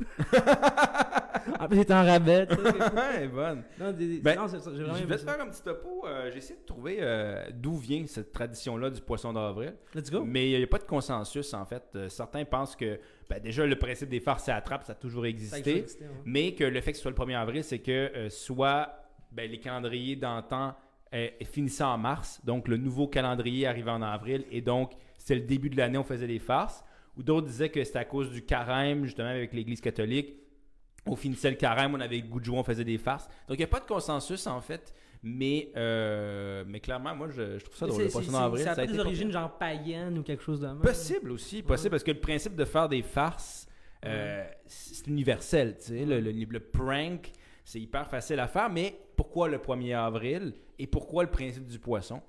En 1.59 1.67
plus, 1.67 1.81
en 1.91 2.03
rabais. 2.05 2.47
Ouais, 2.49 3.27
bonne. 3.27 3.63
Non, 3.79 3.91
des- 3.91 4.19
Ben, 4.19 4.35
non, 4.37 4.45
vraiment 4.47 4.95
Je 4.95 5.05
vais 5.05 5.17
te 5.17 5.21
faire 5.21 5.41
un 5.41 5.47
petit 5.49 5.61
topo. 5.61 6.05
euh, 6.07 6.29
J'ai 6.31 6.37
essayé 6.37 6.59
de 6.59 6.65
trouver 6.65 6.97
euh, 7.01 7.45
d'où 7.53 7.75
vient 7.77 8.05
cette 8.07 8.31
tradition-là 8.31 8.89
du 8.89 9.01
poisson 9.01 9.33
d'avril. 9.33 9.73
Let's 9.93 10.09
go. 10.11 10.23
Mais 10.25 10.51
il 10.51 10.57
n'y 10.57 10.63
a 10.63 10.67
pas 10.67 10.77
de 10.79 10.83
consensus, 10.83 11.53
en 11.53 11.65
fait. 11.65 11.83
Euh, 11.95 12.09
certains 12.09 12.45
pensent 12.45 12.75
que 12.75 12.99
ben, 13.29 13.41
déjà, 13.41 13.65
le 13.65 13.75
principe 13.77 14.09
des 14.09 14.19
farces 14.19 14.49
à 14.49 14.55
attrape, 14.55 14.83
ça 14.83 14.93
a 14.93 14.95
toujours 14.95 15.23
a 15.23 15.27
existé. 15.27 15.61
toujours 15.61 15.77
existé, 15.79 16.05
ouais. 16.05 16.11
Mais 16.25 16.53
que 16.53 16.63
le 16.63 16.81
fait 16.81 16.91
que 16.91 16.97
ce 16.97 17.01
soit 17.03 17.11
le 17.11 17.17
1er 17.17 17.35
avril, 17.37 17.63
c'est 17.63 17.79
que 17.79 17.91
euh, 18.15 18.29
soit 18.29 18.89
ben, 19.31 19.49
les 19.49 19.59
calendriers 19.59 20.15
d'antan 20.15 20.75
finissaient 21.43 21.83
en 21.83 21.99
mars, 21.99 22.41
donc 22.43 22.67
le 22.67 22.75
nouveau 22.77 23.07
calendrier 23.07 23.67
arrivait 23.67 23.91
en 23.91 24.01
avril, 24.01 24.45
et 24.49 24.61
donc 24.61 24.93
c'est 25.19 25.35
le 25.35 25.41
début 25.41 25.69
de 25.69 25.77
l'année, 25.77 25.99
on 25.99 26.03
faisait 26.03 26.25
des 26.25 26.39
farces. 26.39 26.83
Ou 27.15 27.21
d'autres 27.21 27.45
disaient 27.45 27.69
que 27.69 27.83
c'était 27.83 27.99
à 27.99 28.05
cause 28.05 28.31
du 28.31 28.41
carême, 28.43 29.05
justement, 29.05 29.27
avec 29.29 29.53
l'Église 29.53 29.79
catholique. 29.81 30.33
On 31.05 31.15
finissait 31.15 31.49
le 31.49 31.57
carême, 31.57 31.93
on 31.95 31.99
avait 31.99 32.17
le 32.17 32.27
goût 32.27 32.39
de 32.39 32.45
jouer, 32.45 32.57
on 32.57 32.63
faisait 32.63 32.83
des 32.85 32.97
farces. 32.97 33.27
Donc 33.47 33.57
il 33.57 33.57
n'y 33.57 33.63
a 33.63 33.67
pas 33.67 33.79
de 33.81 33.85
consensus, 33.85 34.47
en 34.47 34.61
fait. 34.61 34.93
Mais, 35.25 35.71
euh, 35.77 36.63
mais 36.67 36.79
clairement, 36.81 37.15
moi, 37.15 37.29
je, 37.29 37.57
je 37.57 37.63
trouve 37.63 37.75
ça 37.77 37.87
drôle. 37.87 37.99
c'est- 38.01 38.05
Le 38.07 38.11
poisson 38.11 38.31
c'est- 38.31 38.37
d'avril, 38.37 38.63
Ça 38.65 38.71
a 38.71 38.85
des 38.85 38.99
origines 38.99 39.31
genre 39.31 39.57
païennes 39.57 40.17
ou 40.17 40.23
quelque 40.23 40.43
chose 40.43 40.59
de 40.59 40.67
même. 40.67 40.79
Possible 40.79 41.31
aussi, 41.31 41.61
possible, 41.63 41.85
Ouais. 41.87 41.89
parce 41.91 42.03
que 42.03 42.11
le 42.11 42.19
principe 42.19 42.55
de 42.55 42.65
faire 42.65 42.89
des 42.89 43.01
farces, 43.01 43.65
euh, 44.05 44.43
c'est 44.65 45.07
universel, 45.07 45.77
tu 45.77 45.83
sais, 45.83 46.05
le, 46.05 46.19
le- 46.19 46.31
le 46.31 46.59
prank, 46.59 47.31
c'est 47.63 47.79
hyper 47.79 48.09
facile 48.09 48.39
à 48.41 48.47
faire, 48.47 48.69
mais 48.69 48.97
pourquoi 49.15 49.47
le 49.47 49.59
1er 49.59 49.93
avril 49.93 50.53
et 50.77 50.87
pourquoi 50.87 51.23
le 51.23 51.29
principe 51.29 51.67
du 51.67 51.79
poisson? 51.79 52.21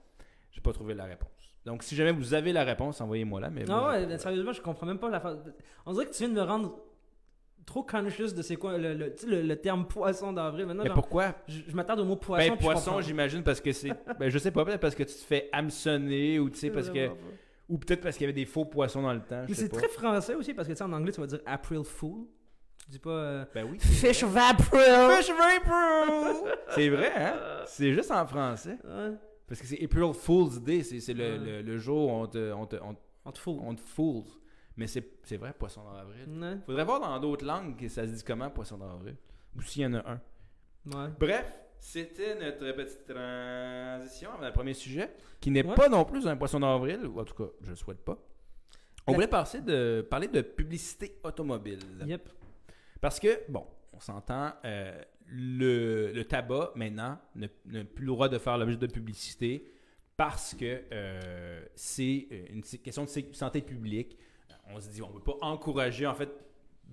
J'ai 0.52 0.60
pas 0.60 0.72
trouvé 0.72 0.94
la 0.94 1.04
réponse. 1.04 1.30
Donc, 1.66 1.82
si 1.82 1.96
jamais 1.96 2.12
vous 2.12 2.32
avez 2.34 2.52
la 2.52 2.62
réponse, 2.62 3.00
envoyez-moi 3.00 3.40
là. 3.40 3.50
Mais 3.50 3.64
Non, 3.64 3.86
ouais, 3.86 4.18
sérieusement, 4.18 4.52
je 4.52 4.60
comprends 4.60 4.86
même 4.86 4.98
pas 4.98 5.10
la 5.10 5.20
On 5.86 5.92
dirait 5.94 6.06
que 6.06 6.12
tu 6.12 6.18
viens 6.18 6.28
de 6.28 6.34
me 6.34 6.42
rendre 6.42 6.78
trop 7.66 7.82
conscious 7.82 8.32
de 8.34 8.42
c'est 8.42 8.56
quoi 8.56 8.76
le, 8.78 8.94
le, 8.94 9.14
le- 9.26 9.42
le 9.42 9.56
terme 9.56 9.86
poisson 9.86 10.32
d'avril. 10.32 10.66
Maintenant, 10.66 10.82
Mais 10.82 10.88
genre, 10.88 10.94
pourquoi? 10.94 11.34
je, 11.48 11.60
je 11.68 11.74
m'attarde 11.74 12.00
au 12.00 12.04
mot 12.04 12.16
poisson. 12.16 12.50
Ben, 12.52 12.58
poisson, 12.58 13.00
j'imagine, 13.00 13.42
parce 13.42 13.60
que 13.60 13.72
c'est. 13.72 13.90
Ben, 14.18 14.28
je 14.28 14.38
sais 14.38 14.50
pas, 14.50 14.64
peut-être 14.64 14.80
parce 14.80 14.94
que 14.94 15.02
tu 15.02 15.14
te 15.14 15.20
fais 15.24 15.48
hameçonner 15.52 16.38
ou 16.38 16.50
tu 16.50 16.58
sais, 16.58 16.70
parce 16.70 16.90
que. 16.90 17.08
Pas. 17.08 17.14
Ou 17.70 17.78
peut-être 17.78 18.02
parce 18.02 18.16
qu'il 18.16 18.24
y 18.24 18.28
avait 18.30 18.34
des 18.38 18.44
faux 18.44 18.66
poissons 18.66 19.00
dans 19.00 19.14
le 19.14 19.20
temps. 19.22 19.44
Mais 19.48 19.54
c'est 19.54 19.70
très 19.70 19.88
français 19.88 20.34
aussi 20.34 20.52
parce 20.52 20.68
que 20.68 20.72
tu 20.74 20.78
sais, 20.78 20.84
en 20.84 20.92
anglais, 20.92 21.12
tu 21.12 21.20
vas 21.20 21.26
dire 21.26 21.40
April 21.46 21.82
Fool. 21.84 22.26
Tu 22.84 22.90
dis 22.90 22.98
pas. 22.98 23.10
euh, 23.10 23.44
Ben 23.54 23.66
oui. 23.70 23.78
Fish 23.80 24.22
of 24.22 24.36
April. 24.36 25.16
Fish 25.16 25.30
of 25.30 25.40
April! 25.40 26.52
C'est 26.74 26.88
vrai, 26.90 27.12
hein? 27.16 27.34
C'est 27.66 27.94
juste 27.94 28.10
en 28.10 28.26
français. 28.26 28.76
Ouais, 28.84 29.12
Parce 29.48 29.58
que 29.62 29.66
c'est 29.66 29.82
April 29.82 30.12
Fool's 30.12 30.60
Day, 30.60 30.82
c'est 30.82 31.14
le, 31.14 31.24
Ouais. 31.24 31.38
le, 31.38 31.62
le 31.62 31.78
jour 31.78 32.08
où 32.08 32.10
on 32.12 32.26
te, 32.26 32.52
on 32.52 32.66
te, 32.66 32.76
on, 32.76 32.94
on 33.24 33.32
te 33.32 33.38
fout. 33.38 33.56
on 33.62 33.74
te 33.74 33.80
fools. 33.80 34.24
Mais 34.76 34.86
c'est 34.88 35.36
vrai, 35.36 35.52
poisson 35.56 35.82
d'avril. 35.92 36.26
Ouais. 36.28 36.56
Faudrait 36.66 36.84
voir 36.84 37.00
dans 37.00 37.18
d'autres 37.20 37.44
langues 37.44 37.76
que 37.78 37.88
ça 37.88 38.06
se 38.06 38.12
dit 38.12 38.24
comment, 38.24 38.50
poisson 38.50 38.76
d'avril. 38.78 39.16
Ou 39.56 39.62
s'il 39.62 39.82
y 39.82 39.86
en 39.86 39.94
a 39.94 40.10
un. 40.12 40.20
Ouais. 40.86 41.10
Bref, 41.18 41.46
c'était 41.78 42.34
notre 42.34 42.72
petite 42.72 43.06
transition 43.06 44.32
avant 44.32 44.46
le 44.46 44.52
premier 44.52 44.74
sujet, 44.74 45.10
qui 45.40 45.50
n'est 45.50 45.64
Ouais. 45.64 45.74
pas 45.74 45.88
non 45.88 46.04
plus 46.04 46.26
un 46.26 46.36
poisson 46.36 46.60
d'avril, 46.60 47.06
ou 47.06 47.20
en 47.20 47.24
tout 47.24 47.34
cas, 47.34 47.50
je 47.62 47.70
ne 47.70 47.76
souhaite 47.76 48.04
pas. 48.04 48.18
On 49.06 49.12
La- 49.12 49.14
voulait 49.16 49.28
passer 49.28 49.60
de, 49.60 50.04
parler 50.10 50.28
de 50.28 50.40
publicité 50.40 51.18
automobile. 51.22 51.78
Yep. 52.04 52.28
Parce 53.00 53.20
que, 53.20 53.42
bon, 53.48 53.66
on 53.92 54.00
s'entend, 54.00 54.52
euh, 54.64 55.00
le, 55.26 56.10
le 56.12 56.24
tabac, 56.24 56.72
maintenant, 56.74 57.18
n'a 57.36 57.48
plus 57.84 58.04
le 58.04 58.06
droit 58.12 58.28
de 58.28 58.38
faire 58.38 58.58
l'objet 58.58 58.76
de 58.76 58.86
publicité 58.86 59.70
parce 60.16 60.54
que 60.54 60.82
euh, 60.92 61.64
c'est 61.74 62.26
une 62.50 62.60
s- 62.60 62.78
question 62.82 63.04
de 63.04 63.34
santé 63.34 63.60
publique. 63.62 64.18
On 64.72 64.80
se 64.80 64.88
dit, 64.88 65.02
on 65.02 65.08
ne 65.08 65.14
veut 65.14 65.20
pas 65.20 65.36
encourager, 65.42 66.06
en 66.06 66.14
fait, 66.14 66.30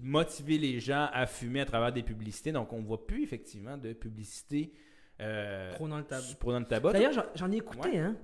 motiver 0.01 0.57
les 0.57 0.79
gens 0.79 1.07
à 1.13 1.25
fumer 1.25 1.61
à 1.61 1.65
travers 1.65 1.91
des 1.93 2.03
publicités. 2.03 2.51
Donc, 2.51 2.71
on 2.73 2.79
ne 2.81 2.85
voit 2.85 3.05
plus, 3.05 3.23
effectivement, 3.23 3.77
de 3.77 3.93
publicité 3.93 4.73
euh, 5.19 5.71
le 5.79 6.03
tabac. 6.03 6.23
prenant 6.39 6.59
le 6.59 6.65
tabac. 6.65 6.93
D'ailleurs, 6.93 7.13
j'en- 7.35 7.51
ai 7.51 7.57
écouté, 7.57 7.99
hein, 7.99 8.15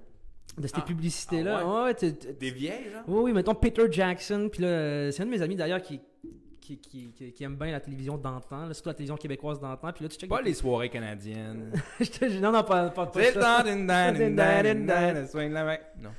de 0.57 0.65
ces 0.67 0.73
Ah. 0.77 0.81
publicités-là. 0.81 1.62
Ah 1.63 1.83
ouais, 1.86 1.93
t'es- 1.93 2.12
Des 2.33 2.49
vieilles, 2.51 2.89
genre? 2.91 3.03
Oui, 3.07 3.19
oui, 3.25 3.33
mettons 3.33 3.53
Peter 3.53 3.86
Jackson. 3.91 4.49
Puis 4.51 4.63
là, 4.63 4.67
euh, 4.69 5.12
c'est 5.12 5.21
un 5.21 5.25
de 5.27 5.31
mes 5.31 5.41
amis 5.41 5.55
d'ailleurs 5.55 5.81
qui, 5.81 5.99
qui, 6.67 6.77
qui, 6.77 7.12
qui, 7.13 7.32
qui 7.32 7.43
aime 7.43 7.56
bien 7.56 7.71
la 7.71 7.80
télévision 7.80 8.17
d'antan, 8.17 8.73
surtout 8.73 8.89
la 8.89 8.93
télévision 8.93 9.15
québécoise 9.15 9.60
d'antan. 9.60 9.93
Puis 9.93 10.03
là, 10.03 10.10
tu 10.10 10.17
checkes. 10.17 10.30
Pas 10.30 10.41
les 10.41 10.53
soirées 10.53 10.89
canadiennes. 10.89 11.71
Je 11.99 12.39
non, 12.39 12.51
non, 12.51 12.63
pas, 12.63 12.89
pas, 12.89 13.06
pas 13.06 13.23
ça. 13.32 13.63
Non. 16.01 16.10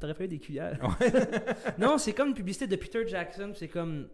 T'aurais 0.00 0.14
des 0.28 0.38
cuillères. 0.38 0.78
non, 1.78 1.98
c'est 1.98 2.12
comme 2.12 2.28
une 2.28 2.34
publicité 2.34 2.66
de 2.66 2.76
Peter 2.76 3.06
Jackson. 3.06 3.52
C'est 3.54 3.68
comme. 3.68 4.08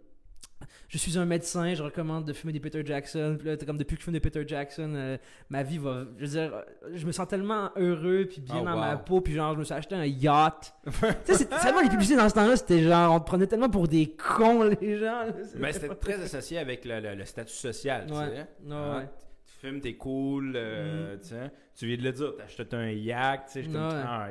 Je 0.89 0.99
suis 0.99 1.17
un 1.19 1.25
médecin, 1.25 1.73
je 1.75 1.83
recommande 1.83 2.27
de 2.27 2.33
fumer 2.35 2.53
des 2.53 2.61
Peter 2.61 2.85
Jackson. 2.85 3.37
Puis 3.39 3.49
là, 3.49 3.57
comme 3.57 3.79
depuis 3.79 3.95
que 3.97 4.01
je 4.01 4.05
fume 4.05 4.13
des 4.13 4.21
Peter 4.21 4.45
Jackson, 4.47 4.93
euh, 4.95 5.17
ma 5.49 5.63
vie 5.63 5.79
va. 5.79 6.05
Je 6.19 6.25
veux 6.27 6.31
dire, 6.31 6.65
je 6.93 7.07
me 7.07 7.13
sens 7.13 7.27
tellement 7.27 7.71
heureux, 7.77 8.27
puis 8.31 8.43
bien 8.43 8.57
Oh, 8.61 8.65
dans 8.67 8.75
wow. 8.75 8.79
ma 8.81 8.97
peau, 8.99 9.21
puis 9.23 9.33
genre, 9.33 9.55
je 9.55 9.61
me 9.61 9.65
suis 9.65 9.73
acheté 9.73 9.95
un 9.95 10.05
yacht. 10.05 10.75
tu 10.85 10.93
sais, 10.93 11.35
c'est 11.35 11.49
tellement 11.49 11.81
les 11.81 11.89
publicités 11.89 12.17
dans 12.19 12.29
ce 12.29 12.35
temps-là, 12.35 12.57
c'était 12.57 12.83
genre, 12.83 13.15
on 13.15 13.21
te 13.21 13.25
prenait 13.25 13.47
tellement 13.47 13.71
pour 13.71 13.89
des 13.89 14.15
cons, 14.17 14.65
les 14.65 14.99
gens. 14.99 15.25
là. 15.25 15.33
Mais 15.57 15.73
c'était 15.73 15.95
très 15.95 16.21
associé 16.23 16.59
avec 16.59 16.85
le, 16.85 17.01
le- 17.01 17.15
le 17.15 17.25
statut 17.25 17.55
social, 17.55 18.05
tu 18.07 18.13
Ouais. 18.13 18.19
sais. 18.27 18.33
Ouais, 18.33 18.75
Hein? 18.75 18.99
ouais. 18.99 19.09
Tu 19.47 19.67
fumes, 19.67 19.81
t'es 19.81 19.95
cool, 19.95 20.53
euh, 20.57 21.17
tu 21.23 21.29
sais. 21.29 21.51
Tu 21.75 21.87
viens 21.87 21.97
de 21.97 22.03
le 22.03 22.13
dire, 22.13 22.33
acheté 22.45 22.77
un 22.77 22.91
yacht, 22.91 23.47
tu 23.47 23.53
sais. 23.53 23.63
je 23.63 23.69
suis 23.69 23.73
comme, 23.73 23.83
ah, 23.83 24.29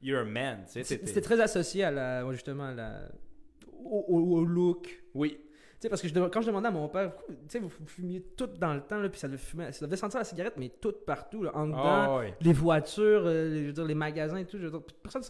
you're 0.00 0.20
a 0.20 0.24
man, 0.24 0.58
tu 0.72 0.84
sais. 0.84 0.96
C'était 1.04 1.20
très 1.20 1.40
associé 1.40 1.82
à 1.82 1.90
la, 1.90 2.30
justement, 2.32 2.66
à 2.68 2.72
la, 2.72 3.00
au, 3.90 4.04
au- 4.08 4.36
au 4.38 4.44
look. 4.44 5.02
Oui. 5.14 5.38
Tu 5.80 5.82
sais, 5.82 5.88
parce 5.90 6.02
que 6.02 6.08
je, 6.08 6.14
quand 6.14 6.40
je 6.40 6.48
demandais 6.48 6.66
à 6.68 6.70
mon 6.72 6.88
père, 6.88 7.12
tu 7.28 7.34
sais, 7.46 7.58
vous 7.60 7.68
fumiez 7.86 8.20
tout 8.36 8.48
dans 8.58 8.74
le 8.74 8.80
temps, 8.80 8.98
là, 8.98 9.08
puis 9.08 9.20
ça 9.20 9.28
fumer, 9.36 9.70
ça 9.70 9.86
devait 9.86 9.96
sentir 9.96 10.18
la 10.18 10.24
cigarette, 10.24 10.54
mais 10.56 10.70
tout 10.80 10.92
partout, 11.06 11.44
là, 11.44 11.52
en 11.56 11.66
dedans, 11.68 11.78
Ah, 12.18 12.22
les 12.40 12.52
voitures, 12.52 13.22
euh, 13.26 13.48
les, 13.48 13.60
je 13.62 13.66
veux 13.66 13.72
dire, 13.74 13.84
les 13.84 13.94
magasins 13.94 14.38
et 14.38 14.44
tout, 14.44 14.58
je 14.58 14.64
veux 14.66 14.70
dire, 14.72 14.82
personne 15.02 15.22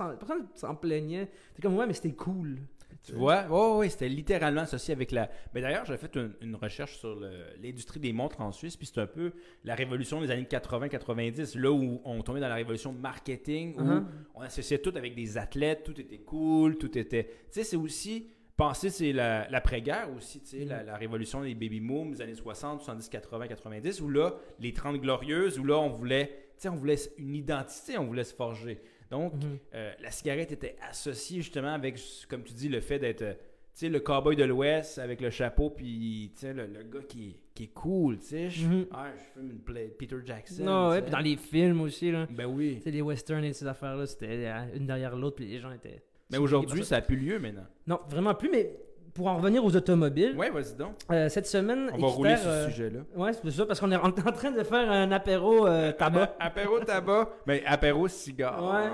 s'en 0.55 0.75
plaignait. 0.77 1.29
T'es 1.55 1.61
comme, 1.61 1.77
ouais, 1.77 1.87
mais 1.87 1.93
c'était 1.93 2.13
cool. 2.13 2.61
Tu 3.03 3.13
vois? 3.13 3.45
Oh, 3.51 3.77
oui, 3.81 3.91
c'était 3.91 4.09
littéralement 4.09 4.63
associé 4.63 4.93
avec 4.93 5.13
la. 5.13 5.31
Mais 5.55 5.61
d'ailleurs, 5.61 5.85
j'ai 5.85 5.97
fait 5.99 6.15
une, 6.17 6.33
une 6.41 6.57
recherche 6.57 6.97
sur 6.99 7.19
l'industrie 7.63 8.01
des 8.01 8.13
montres 8.13 8.41
en 8.41 8.51
Suisse, 8.51 8.77
puis 8.77 8.87
c'est 8.87 9.01
un 9.01 9.07
peu 9.07 9.33
la 9.65 9.75
révolution 9.75 10.21
des 10.21 10.31
années 10.31 10.49
80-90, 10.51 11.59
là 11.59 11.71
où 11.71 12.01
on 12.05 12.23
tombait 12.23 12.41
dans 12.41 12.49
la 12.49 12.55
révolution 12.55 12.93
marketing, 12.93 13.77
où 13.77 13.83
Uh-huh. 13.83 14.05
on 14.35 14.41
associait 14.41 14.79
tout 14.79 14.93
avec 14.97 15.15
des 15.15 15.37
athlètes, 15.39 15.85
tout 15.85 15.99
était 16.01 16.19
cool, 16.19 16.77
tout 16.77 16.97
était. 16.99 17.25
Tu 17.25 17.31
sais, 17.51 17.65
c'est 17.65 17.77
aussi. 17.77 18.29
Penser, 18.59 18.91
c'est 18.91 19.13
la- 19.13 19.49
l'après-guerre 19.49 20.09
aussi, 20.17 20.41
tu 20.41 20.47
sais, 20.49 20.65
Mm. 20.65 20.69
la, 20.69 20.83
la 20.83 20.97
révolution 20.97 21.43
des 21.43 21.55
baby 21.55 21.81
booms 21.81 22.11
des 22.11 22.21
années 22.21 22.35
60, 22.35 22.83
70, 22.83 23.09
80, 23.09 23.47
90, 23.47 24.01
où 24.03 24.11
là, 24.11 24.35
les 24.59 24.73
30 24.73 25.01
glorieuses, 25.01 25.59
où 25.61 25.65
là, 25.65 25.79
on 25.79 25.89
voulait, 25.89 26.27
tu 26.27 26.63
sais, 26.63 26.69
on 26.69 26.75
voulait 26.75 26.97
une 27.19 27.35
identité, 27.37 27.97
on 27.97 28.05
voulait 28.05 28.25
se 28.25 28.35
forger. 28.35 28.81
Donc, 29.11 29.33
Mhm. 29.35 29.59
euh, 29.75 29.93
la 30.03 30.11
cigarette 30.11 30.53
était 30.53 30.77
associée 30.91 31.41
justement 31.41 31.73
avec, 31.73 31.99
comme 32.29 32.43
tu 32.43 32.53
dis, 32.53 32.69
le 32.69 32.81
fait 32.81 32.99
d'être, 32.99 33.23
euh, 33.23 33.33
tu 33.35 33.41
sais, 33.87 33.89
le 33.89 34.01
cowboy 34.01 34.35
de 34.35 34.43
l'Ouest 34.45 34.99
avec 34.99 35.21
le 35.21 35.31
chapeau, 35.31 35.71
puis, 35.71 36.33
tu 36.35 36.41
sais, 36.41 36.53
le, 36.53 36.67
le 36.67 36.83
gars 36.83 37.05
qui, 37.09 37.29
est- 37.31 37.41
qui 37.55 37.63
est 37.65 37.73
cool, 37.73 38.19
tu 38.19 38.27
sais. 38.27 38.51
Je 38.51 38.67
Mhm. 38.67 38.87
ah, 38.91 39.07
je 39.17 39.41
fume 39.41 39.51
une 39.53 39.61
Peter 39.97 40.17
Jackson. 40.27 40.65
Non, 40.65 40.89
tu 40.89 40.95
ouais, 40.95 41.03
puis 41.03 41.11
dans 41.13 41.19
les 41.21 41.37
films 41.37 41.81
aussi, 41.83 42.11
là. 42.11 42.27
Ben 42.29 42.47
oui. 42.47 42.75
Tu 42.79 42.83
sais, 42.83 42.91
les 42.91 43.03
westerns 43.03 43.45
et 43.45 43.53
ces 43.53 43.67
affaires-là, 43.69 44.05
c'était 44.07 44.27
euh, 44.49 44.77
une 44.77 44.85
derrière 44.87 45.15
l'autre, 45.17 45.37
puis 45.37 45.47
les 45.47 45.61
gens 45.61 45.71
étaient. 45.71 46.03
Mais 46.31 46.39
aujourd'hui, 46.39 46.85
ça 46.85 46.97
n'a 46.97 47.03
plus 47.03 47.17
lieu 47.17 47.39
maintenant. 47.39 47.67
Non, 47.87 48.01
vraiment 48.09 48.35
plus, 48.35 48.51
mais 48.51 48.77
pour 49.15 49.27
en 49.29 49.37
revenir 49.39 49.65
aux 49.65 49.75
automobiles, 49.75 50.37
Ouais, 50.37 50.51
vas-y 50.51 50.75
donc. 50.77 50.95
euh, 51.11 51.29
cette 51.29 51.47
semaine, 51.47 51.91
On 51.93 51.99
va 51.99 52.07
rouler 52.09 52.37
sur 52.37 52.49
euh, 52.49 52.67
ce 52.67 52.71
sujet-là. 52.71 53.01
Ouais, 53.17 53.33
c'est 53.33 53.51
ça, 53.51 53.67
parce 53.67 53.81
qu'on 53.81 53.91
est 53.91 53.97
en, 53.97 54.13
train 54.13 54.53
de 54.53 54.63
faire 54.63 54.91
un 54.91 55.11
apéro 55.11 55.67
euh, 55.67 55.91
tabac. 55.93 56.37
Apéro 56.41 56.81
tabac. 56.81 57.31
Mais 57.47 57.63
apéro 57.67 58.07
cigare. 58.09 58.63
Ouais. 58.63 58.91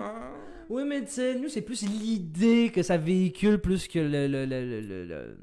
Oui, 0.70 0.84
mais 0.86 1.02
tu 1.04 1.10
sais, 1.10 1.34
nous, 1.34 1.48
c'est 1.48 1.60
plus 1.60 1.82
l'idée 1.82 2.70
que 2.74 2.82
ça 2.82 2.96
véhicule 2.96 3.58
plus 3.58 3.86
que 3.86 3.98
le. 3.98 4.26
le, 4.26 4.46
le, 4.46 4.80
le, 4.80 5.04
le- 5.04 5.36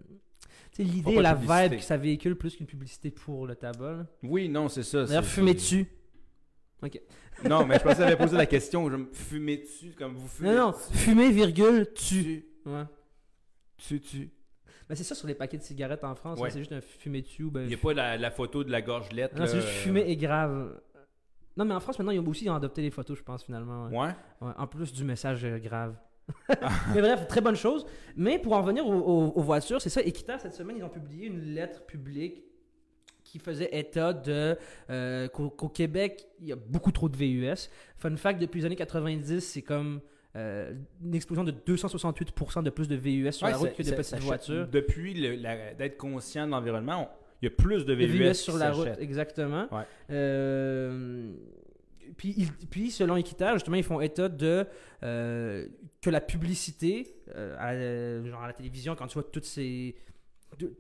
l'idée 0.80 1.12
et 1.14 1.22
la 1.22 1.36
publicité. 1.36 1.68
vibe 1.70 1.78
que 1.80 1.86
ça 1.86 1.98
véhicule 1.98 2.36
plus 2.36 2.56
qu'une 2.56 2.66
publicité 2.66 3.12
pour 3.12 3.46
le 3.46 3.56
tabac. 3.56 3.92
là. 3.98 4.06
Oui, 4.24 4.50
non, 4.50 4.68
c'est 4.68 4.82
ça. 4.82 5.04
D'ailleurs, 5.06 5.26
fumer 5.26 5.54
dessus. 5.54 5.86
Ok. 6.84 7.00
Non, 7.50 7.66
mais 7.66 7.78
je 7.80 7.84
pensais 7.84 7.96
que 7.96 8.02
j'avais 8.04 8.18
posé 8.18 8.38
la 8.38 8.46
question. 8.46 8.90
Je 8.90 8.96
me 8.98 9.06
fumais 9.12 9.58
dessus 9.58 9.94
comme 9.98 10.14
vous 10.16 10.28
fumez. 10.28 10.50
Non, 10.50 10.68
non, 10.68 10.74
fumer, 10.74 11.32
virgule, 11.32 11.88
tu. 11.96 12.24
Tu. 12.24 12.46
Ouais. 12.66 12.84
Tu, 13.78 14.00
tu. 14.00 14.30
Ben, 14.88 14.96
c'est 14.96 15.04
ça 15.04 15.16
sur 15.16 15.28
les 15.28 15.34
paquets 15.34 15.58
de 15.58 15.64
cigarettes 15.64 16.04
en 16.04 16.14
France, 16.16 16.38
Ouais. 16.40 16.50
là, 16.50 16.54
c'est 16.54 16.60
juste 16.60 16.72
un 16.74 16.82
fumer 16.82 17.22
dessus. 17.22 17.46
Ben, 17.50 17.62
Il 17.64 17.68
n'y 17.70 17.74
a 17.74 17.78
pas 17.78 17.94
la, 17.94 18.18
la 18.18 18.30
photo 18.30 18.64
de 18.64 18.70
la 18.72 18.82
gorgelette. 18.82 19.36
Non, 19.36 19.46
c'est 19.48 19.56
juste 19.56 19.68
euh, 19.68 19.72
fumer 19.84 20.02
est 20.02 20.18
grave. 20.18 20.80
Non, 21.58 21.66
mais 21.66 21.74
en 21.74 21.80
France, 21.80 21.98
maintenant, 21.98 22.12
ils 22.12 22.20
ont 22.20 22.28
aussi 22.28 22.48
adopté 22.48 22.82
les 22.82 22.92
photos, 22.92 23.18
je 23.18 23.24
pense, 23.24 23.44
finalement. 23.44 23.88
ouais. 23.88 23.98
Ouais. 23.98 24.16
Ouais, 24.42 24.52
en 24.58 24.68
plus 24.68 24.92
du 24.94 25.04
message 25.04 25.44
euh, 25.46 25.58
grave. 25.60 25.96
mais 26.94 27.02
bref, 27.02 27.28
très 27.28 27.42
bonne 27.42 27.56
chose. 27.56 27.86
Mais 28.16 28.38
pour 28.40 28.54
en 28.54 28.62
revenir 28.62 28.86
aux, 28.86 28.94
aux- 28.94 29.32
aux 29.36 29.42
voitures, 29.42 29.82
c'est 29.82 29.90
ça, 29.90 30.02
Equita, 30.02 30.38
cette 30.38 30.54
semaine, 30.54 30.78
ils 30.78 30.84
ont 30.84 30.90
publié 30.90 31.28
une 31.28 31.42
lettre 31.56 31.86
publique 31.86 32.44
qui 33.32 33.40
faisait 33.40 33.70
état 33.72 34.12
de 34.14 34.58
euh, 34.90 35.28
qu'au 35.30 35.50
qu'au 35.50 35.70
Québec, 35.70 36.28
il 36.42 36.48
y 36.48 36.52
a 36.52 36.56
beaucoup 36.58 36.92
trop 36.92 37.08
de 37.10 37.16
VUS. 37.16 37.70
Fun 37.98 38.16
fact, 38.18 38.42
depuis 38.42 38.60
les 38.60 38.66
années 38.66 38.76
90, 38.76 39.40
c'est 39.40 39.62
comme 39.62 40.02
euh, 40.36 40.74
une 41.04 41.16
explosion 41.16 41.44
de 41.44 41.52
268% 41.52 42.64
de 42.64 42.70
plus 42.70 42.88
de 42.88 42.96
VUS 42.96 43.32
sur 43.32 43.46
Ouais, 43.46 43.52
la 43.52 43.58
route 43.58 43.70
ça- 43.70 43.76
que 43.76 43.84
de 43.84 43.88
ça- 43.88 43.96
petites 43.96 44.10
ça 44.10 44.18
voitures. 44.20 44.68
Depuis 44.68 45.14
le- 45.14 45.36
la- 45.36 45.74
d'être 45.74 45.98
conscient 45.98 46.46
de 46.46 46.52
l'environnement, 46.52 47.04
on- 47.04 47.08
il 47.42 47.46
y 47.46 47.48
a 47.48 47.52
plus 47.56 47.86
de 47.86 47.94
VUS, 47.94 48.34
sur 48.36 48.58
la 48.58 48.72
route, 48.72 48.90
exactement. 49.00 49.68
Ouais. 49.74 49.84
Euh, 50.10 51.34
puis, 52.18 52.48
puis, 52.70 52.92
selon 52.92 53.16
Équiterre, 53.16 53.54
justement, 53.56 53.78
ils 53.78 53.84
font 53.84 54.00
état 54.02 54.30
de 54.30 54.66
euh, 55.04 55.68
que 56.02 56.10
la 56.10 56.22
publicité, 56.22 57.08
euh, 57.36 57.56
à, 57.58 58.26
genre 58.30 58.44
à 58.44 58.48
la 58.48 58.54
télévision, 58.54 58.96
quand 58.96 59.08
tu 59.08 59.14
vois 59.16 59.24
toutes 59.24 59.46
ces, 59.46 59.96
de- 60.60 60.74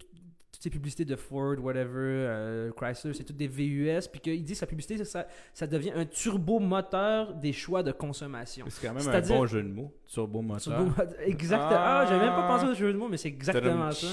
toutes 0.61 0.71
ces 0.71 0.77
publicités 0.77 1.05
de 1.05 1.15
Ford, 1.15 1.55
whatever, 1.59 1.89
euh, 1.95 2.71
Chrysler, 2.77 3.13
c'est 3.15 3.23
toutes 3.23 3.35
des 3.37 3.47
VUS, 3.47 4.07
puis 4.11 4.19
qu'ils 4.21 4.43
disent 4.43 4.59
que 4.59 4.65
la 4.65 4.69
publicité, 4.69 5.03
ça, 5.03 5.25
ça 5.55 5.65
devient 5.65 5.91
un 5.95 6.05
turbomoteur 6.05 7.33
des 7.33 7.51
choix 7.51 7.81
de 7.81 7.91
consommation. 7.91 8.65
C'est 8.69 8.87
quand 8.87 8.93
même 8.93 9.07
un 9.07 9.21
bon 9.21 9.45
jeu 9.47 9.63
de 9.63 9.67
mots. 9.69 9.91
Turbo 10.07 10.41
moteur. 10.41 10.77
Turbo- 10.95 11.13
exactement. 11.25 11.69
Ah, 11.73 12.05
j'avais 12.07 12.25
même 12.25 12.35
pas 12.35 12.45
Ah. 12.45 12.57
pensé 12.57 12.67
au 12.67 12.75
jeu 12.75 12.93
de 12.93 12.97
mots, 12.97 13.07
mais 13.09 13.17
c'est 13.17 13.29
exactement 13.29 13.91
ça. 13.91 14.07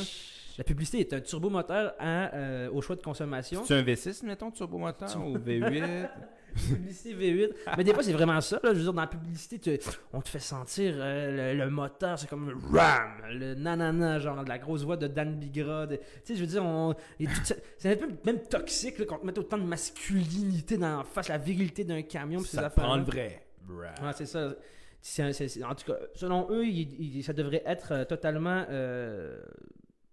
La 0.56 0.64
publicité 0.64 1.00
est 1.00 1.12
un 1.12 1.20
turbomoteur 1.20 1.94
à, 1.98 2.34
euh, 2.34 2.70
au 2.72 2.80
choix 2.80 2.96
de 2.96 3.02
consommation. 3.02 3.62
C'est 3.64 3.74
un 3.74 3.82
V6, 3.82 4.24
mettons, 4.24 4.50
turbo 4.50 4.78
moteur 4.78 5.08
ou 5.24 5.36
V8 5.38 6.08
publicité 6.54 7.14
V8. 7.14 7.50
Mais 7.76 7.84
des 7.84 7.92
fois, 7.94 8.02
c'est 8.02 8.12
vraiment 8.12 8.40
ça. 8.40 8.56
Là. 8.62 8.70
Je 8.72 8.78
veux 8.78 8.82
dire, 8.84 8.92
dans 8.92 9.00
la 9.02 9.06
publicité, 9.06 9.58
tu- 9.58 9.78
on 10.12 10.20
te 10.20 10.28
fait 10.28 10.38
sentir 10.38 10.94
euh, 10.98 11.54
le, 11.54 11.58
le 11.64 11.70
moteur, 11.70 12.18
c'est 12.18 12.28
comme 12.28 12.48
RAM, 12.72 13.10
le 13.30 13.54
nanana, 13.54 14.18
genre 14.18 14.42
de 14.44 14.48
la 14.48 14.58
grosse 14.58 14.82
voix 14.84 14.96
de 14.96 15.06
Dan 15.06 15.38
Bigra. 15.38 15.86
de- 15.86 15.96
Tu 15.96 16.02
sais, 16.24 16.34
je 16.36 16.40
veux 16.40 16.46
dire, 16.46 16.64
on, 16.64 16.94
c'est 17.78 17.92
un 17.92 17.96
peu 17.96 18.08
même 18.24 18.40
toxique 18.42 19.04
qu'on 19.06 19.18
te 19.18 19.26
mette 19.26 19.38
autant 19.38 19.58
de 19.58 19.64
masculinité 19.64 20.76
dans 20.76 20.98
la 20.98 21.04
face, 21.04 21.28
la 21.28 21.38
virilité 21.38 21.84
d'un 21.84 22.02
camion. 22.02 22.40
ces 22.40 22.56
Ça 22.56 22.62
te 22.62 22.66
affaires-là. 22.66 22.88
prend 22.88 22.96
le 22.98 23.04
vrai. 23.04 23.42
Ouais, 23.70 24.12
c'est 24.16 24.26
ça. 24.26 24.48
en 25.68 25.74
tout 25.74 25.84
cas, 25.92 25.98
selon 26.14 26.50
eux, 26.50 26.66
il- 26.66 27.16
il- 27.18 27.22
ça 27.24 27.32
devrait 27.32 27.62
être 27.66 27.92
euh, 27.92 28.04
totalement 28.04 28.64
euh, 28.70 29.38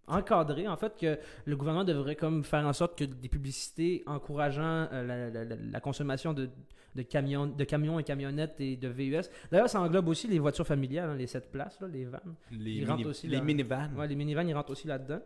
encadré. 0.08 0.68
En 0.68 0.78
fait, 0.78 0.96
que 1.00 1.18
le 1.46 1.56
gouvernement 1.56 1.84
devrait 1.86 2.16
comme 2.16 2.44
faire 2.44 2.66
en 2.66 2.74
sorte 2.74 2.98
que 2.98 3.04
des 3.06 3.30
publicités 3.30 4.04
encourageant 4.06 4.88
euh, 4.92 5.04
la, 5.06 5.30
la- 5.30 5.44
la- 5.46 5.56
la 5.56 5.80
consommation 5.80 6.34
de, 6.34 6.50
de 6.96 7.02
camions, 7.02 7.48
de 7.48 7.64
camions 7.64 8.00
et 8.00 8.04
camionnettes 8.04 8.60
et 8.60 8.78
de 8.78 8.88
VUS. 8.88 9.22
D'ailleurs, 9.52 9.70
ça 9.70 9.82
englobe 9.82 10.08
aussi 10.08 10.28
les 10.28 10.40
voitures 10.40 10.66
familiales, 10.68 11.10
hein, 11.10 11.16
les 11.16 11.28
7 11.28 11.52
places, 11.52 11.80
là, 11.82 11.88
les 11.88 12.06
vannes. 12.06 12.36
Les, 12.52 12.72
Ils 12.76 12.88
mini- 12.88 13.06
aussi 13.06 13.28
les 13.28 13.42
minivans. 13.42 13.90
Ouais, 13.96 14.08
les 14.08 14.16
minivans, 14.16 14.48
ils 14.48 14.54
rentrent 14.54 14.72
aussi 14.72 14.88
là-dedans. 14.88 15.20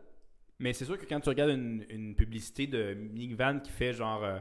Mais 0.59 0.73
c'est 0.73 0.85
sûr 0.85 0.97
que 0.97 1.05
quand 1.05 1.19
tu 1.21 1.29
regardes 1.29 1.51
une, 1.51 1.85
une 1.89 2.15
publicité 2.15 2.67
de 2.67 2.93
minivan 2.93 3.59
qui 3.59 3.71
fait 3.71 3.93
genre, 3.93 4.23
euh, 4.23 4.39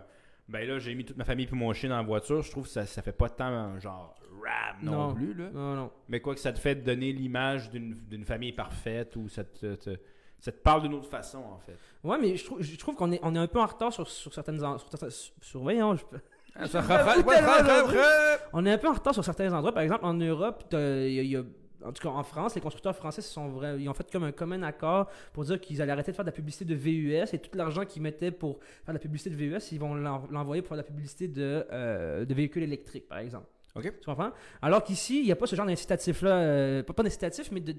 ben 0.49 0.67
là, 0.67 0.79
j'ai 0.79 0.95
mis 0.95 1.05
toute 1.05 1.17
ma 1.17 1.25
famille 1.25 1.47
puis 1.47 1.55
mon 1.57 1.73
chien 1.73 1.91
dans 1.91 1.97
la 1.97 2.03
voiture, 2.03 2.43
je 2.43 2.51
trouve 2.51 2.65
que 2.65 2.71
ça, 2.71 2.87
ça 2.87 3.03
fait 3.03 3.13
pas 3.13 3.29
tant 3.29 3.79
genre 3.79 4.19
ram 4.43 4.77
non, 4.83 5.09
Non. 5.09 5.15
plus. 5.15 5.35
Là. 5.35 5.51
Non, 5.53 5.75
non. 5.77 5.91
Mais 6.09 6.19
quoi 6.21 6.35
que 6.35 6.41
ça 6.41 6.53
te 6.53 6.59
fait 6.59 6.75
donner 6.77 7.13
l'image 7.13 7.71
d'une 7.71 7.93
d'une 8.09 8.25
famille 8.25 8.53
parfaite 8.53 9.15
ou 9.17 9.29
ça 9.29 9.45
te, 9.45 9.75
te- 9.77 9.99
ça 10.41 10.53
te 10.53 10.59
parle 10.59 10.83
d'une 10.83 10.95
autre 10.95 11.09
façon 11.09 11.39
en 11.39 11.59
fait. 11.59 11.77
Ouais, 12.05 12.17
mais 12.21 12.37
je 12.37 12.45
trouve, 12.45 12.63
je 12.63 12.77
trouve 12.77 12.95
qu'on 12.95 13.11
est, 13.13 13.21
on 13.23 13.35
est 13.35 13.39
un 13.39 13.47
peu 13.47 13.61
en 13.61 13.67
retard 13.67 13.93
sur, 13.93 14.09
sur 14.09 14.33
certaines. 14.33 14.63
en- 14.65 14.79
Sur, 14.79 14.89
sur- 15.41 15.61
voyons, 15.61 15.97
je- 15.97 16.05
on 18.53 18.65
est 18.67 18.73
un 18.73 18.79
peu 18.79 18.89
en 18.89 18.93
retard 18.95 19.15
sur 19.15 19.25
certains 19.25 19.53
endroits. 19.53 19.73
Par 19.73 19.83
exemple, 19.83 20.05
en 20.05 20.15
Europe, 20.15 20.65
il 20.73 20.79
y 21.13 21.19
a- 21.21 21.23
y 21.23 21.37
a- 21.37 21.43
en 21.85 21.93
tout 21.93 22.03
cas 22.03 22.09
en 22.09 22.25
France, 22.25 22.57
les 22.57 22.61
constructeurs 22.61 22.97
français 22.97 23.21
se 23.23 23.31
sont 23.33 23.49
vra- 23.51 23.79
ils 23.79 23.89
ont 23.89 23.95
fait 23.95 24.11
comme 24.11 24.25
un 24.25 24.33
commun 24.33 24.63
accord 24.65 25.09
pour 25.33 25.45
dire 25.45 25.61
qu'ils 25.61 25.81
allaient 25.81 25.93
arrêter 25.93 26.11
de 26.11 26.17
faire 26.17 26.25
de 26.25 26.31
la 26.31 26.35
publicité 26.35 26.65
de 26.65 26.75
VUS 26.75 27.33
et 27.33 27.39
tout 27.39 27.57
l'argent 27.57 27.85
qu'ils 27.85 28.03
mettaient 28.03 28.33
pour 28.33 28.59
faire 28.85 28.89
de 28.89 28.95
la 28.95 28.99
publicité 28.99 29.31
de 29.31 29.37
VUS, 29.37 29.71
ils 29.73 29.79
vont 29.79 29.95
l'en- 29.95 30.27
l'envoyer 30.31 30.63
pour 30.63 30.71
faire 30.71 30.79
de 30.79 30.83
la 30.83 30.89
publicité 30.89 31.29
de, 31.29 31.65
euh, 31.73 32.25
de 32.25 32.35
véhicules 32.35 32.65
électriques, 32.65 33.07
par 33.07 33.19
exemple. 33.19 33.47
Ok. 33.77 33.93
Tu 34.01 34.07
comprends? 34.07 34.31
Alors 34.61 34.83
qu'ici, 34.83 35.21
il 35.21 35.27
n'y 35.27 35.33
a 35.33 35.37
pas 35.37 35.47
ce 35.47 35.55
genre 35.55 35.67
d'incitatif-là, 35.67 36.31
euh, 36.41 36.83
pas, 36.83 36.95
pas 36.95 37.03
d'incitatif, 37.05 37.51
mais 37.53 37.61
de. 37.61 37.77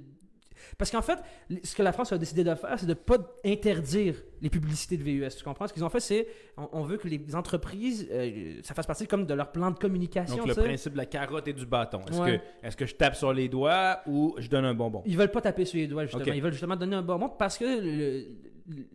Parce 0.78 0.92
qu'en 0.92 1.02
fait, 1.02 1.20
ce 1.64 1.76
que 1.76 1.84
la 1.84 1.92
France 1.92 2.12
a 2.14 2.18
décidé 2.18 2.44
de 2.44 2.54
faire, 2.56 2.78
c'est 2.80 2.86
de 2.86 2.92
ne 2.92 2.94
pas 2.96 3.18
interdire 3.46 4.16
les 4.42 4.50
publicités 4.50 4.98
de 4.98 5.04
VUS. 5.04 5.30
Tu 5.38 5.44
comprends? 5.44 5.68
Ce 5.68 5.74
qu'ils 5.74 5.84
ont 5.84 5.90
fait, 5.90 6.00
c'est 6.00 6.28
on, 6.58 6.70
on 6.74 6.84
veut 6.84 6.98
que 6.98 7.08
les 7.08 7.36
entreprises, 7.36 8.08
euh, 8.12 8.60
ça 8.64 8.74
fasse 8.74 8.88
partie 8.88 9.08
comme 9.08 9.26
de 9.26 9.34
leur 9.34 9.52
plan 9.52 9.72
de 9.72 9.78
communication. 9.78 10.38
Donc 10.38 10.48
le 10.48 10.54
sais. 10.54 10.64
principe 10.64 10.94
de 10.94 10.98
la 10.98 11.06
carotte 11.06 11.48
et 11.48 11.54
du 11.54 11.66
bâton. 11.66 12.02
Est-ce 12.10 12.20
Ouais. 12.22 12.42
que, 12.62 12.68
est 12.68 12.76
que 12.76 12.86
je 12.86 12.96
tape 12.96 13.16
sur 13.16 13.34
les 13.34 13.50
doigts 13.50 14.00
ou 14.08 14.36
je 14.38 14.50
donne 14.50 14.66
un 14.66 14.74
bonbon? 14.74 15.04
Ils 15.06 15.18
veulent 15.18 15.32
pas 15.32 15.42
taper 15.42 15.66
sur 15.66 15.78
les 15.78 15.88
doigts, 15.88 16.06
justement. 16.06 16.24
Ils 16.26 16.42
veulent 16.42 16.52
justement 16.54 16.76
donner 16.76 16.96
un 16.96 17.02
bon 17.02 17.18
mot 17.18 17.30
parce 17.30 17.58
que 17.58 17.66
le- 17.66 18.26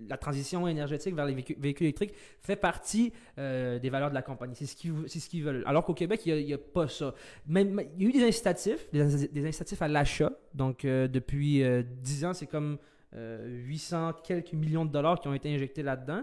la 0.09 0.17
transition 0.17 0.67
énergétique 0.69 1.15
vers 1.15 1.27
les 1.27 1.35
véhicules, 1.35 1.87
électriques 1.87 2.15
fait 2.41 2.57
partie 2.57 3.13
euh, 3.39 3.79
des 3.79 3.91
valeurs 3.91 4.11
de 4.11 4.15
la 4.15 4.23
compagnie. 4.23 4.55
C'est 4.55 4.67
ce 4.67 4.77
qu'ils 4.77 5.09
ce 5.09 5.37
veulent. 5.43 5.63
Alors 5.67 5.85
qu'au 5.85 5.95
Québec, 5.95 6.23
il 6.27 6.45
n'y 6.45 6.53
a, 6.53 6.59
pas 6.59 6.89
ça. 6.89 7.15
Même, 7.47 7.83
il 7.97 8.03
y 8.03 8.07
a 8.07 8.09
eu 8.09 8.13
des 8.13 8.25
incitatifs, 8.25 8.91
des, 8.93 9.29
des 9.29 9.47
incitatifs 9.47 9.83
à 9.83 9.89
l'achat. 9.89 10.33
Donc, 10.55 10.85
euh, 10.85 11.09
depuis 11.09 11.63
euh, 11.63 11.83
10 11.83 12.25
ans, 12.27 12.35
c'est 12.35 12.47
comme 12.47 12.79
euh, 13.15 13.47
800 13.67 14.13
quelques 14.25 14.53
millions 14.53 14.85
de 14.85 14.91
dollars 14.93 15.21
qui 15.21 15.29
ont 15.29 15.35
été 15.35 15.53
injectés 15.55 15.83
là-dedans. 15.83 16.23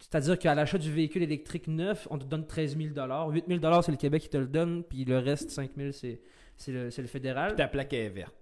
C'est-à-dire 0.00 0.38
qu'à 0.38 0.54
l'achat 0.54 0.78
du 0.78 0.90
véhicule 0.90 1.22
électrique 1.22 1.66
neuf, 1.68 2.06
on 2.10 2.18
te 2.18 2.24
donne 2.24 2.46
13 2.46 2.76
000 2.76 2.88
8 3.30 3.44
000 3.48 3.82
c'est 3.82 3.90
le 3.90 3.96
Québec 3.96 4.22
qui 4.22 4.28
te 4.28 4.36
le 4.36 4.46
donne, 4.46 4.84
puis 4.84 5.04
le 5.04 5.18
reste, 5.18 5.50
5 5.50 5.70
000 5.76 5.92
c'est 5.92 6.20
c'est 6.56 6.70
le, 6.72 6.90
le 6.96 7.06
fédéral. 7.08 7.56
Ta 7.56 7.66
plaque 7.66 7.92
est 7.92 8.08
verte. 8.08 8.34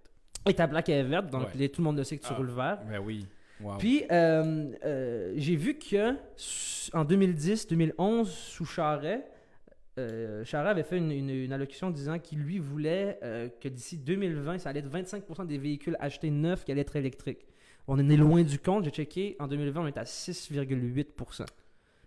Et 0.47 0.53
ta 0.55 0.69
plaque 0.69 0.89
est 0.91 1.03
verte, 1.03 1.31
donc 1.31 1.43
Ouais. 1.45 1.49
les- 1.55 1.69
tout 1.71 1.81
le 1.81 1.85
monde 1.85 1.97
le 1.97 2.05
sait 2.05 2.19
que 2.19 2.23
tu 2.23 2.29
Ah. 2.33 2.37
roules 2.37 2.51
vert. 2.51 2.81
Ben 2.89 2.99
oui. 2.99 3.27
Wow. 3.63 3.77
Puis, 3.79 4.05
euh, 4.11 4.71
euh, 4.85 5.33
j'ai 5.37 5.57
vu 5.57 5.79
que 5.79 6.13
en 6.93 7.05
2010-2011, 7.05 8.25
sous 8.27 8.65
Charret, 8.65 9.25
euh, 9.99 10.45
Charret 10.45 10.71
avait 10.71 10.83
fait 10.83 10.97
une, 10.99 11.11
une- 11.11 11.31
une 11.31 11.53
allocution 11.53 11.91
disant 11.91 12.19
qu'il 12.19 12.39
lui 12.39 12.59
voulait 12.59 13.19
euh, 13.23 13.49
que 13.61 13.69
d'ici 13.69 13.99
2020, 13.99 14.59
ça 14.59 14.71
allait 14.71 14.81
être 14.81 14.91
25% 14.91 15.47
des 15.47 15.59
véhicules 15.59 15.97
achetés 16.01 16.31
neufs 16.31 16.65
qui 16.65 16.73
allaient 16.73 16.81
être 16.81 16.97
électriques. 16.97 17.47
On 17.87 17.95
en 17.95 18.09
est 18.09 18.17
loin 18.17 18.43
du 18.43 18.59
compte. 18.59 18.85
J'ai 18.85 18.91
checké. 18.91 19.37
En 19.41 19.49
2020, 19.49 19.81
on 19.83 19.87
est 19.87 19.99
à 19.99 20.05
6,8%. 20.05 21.45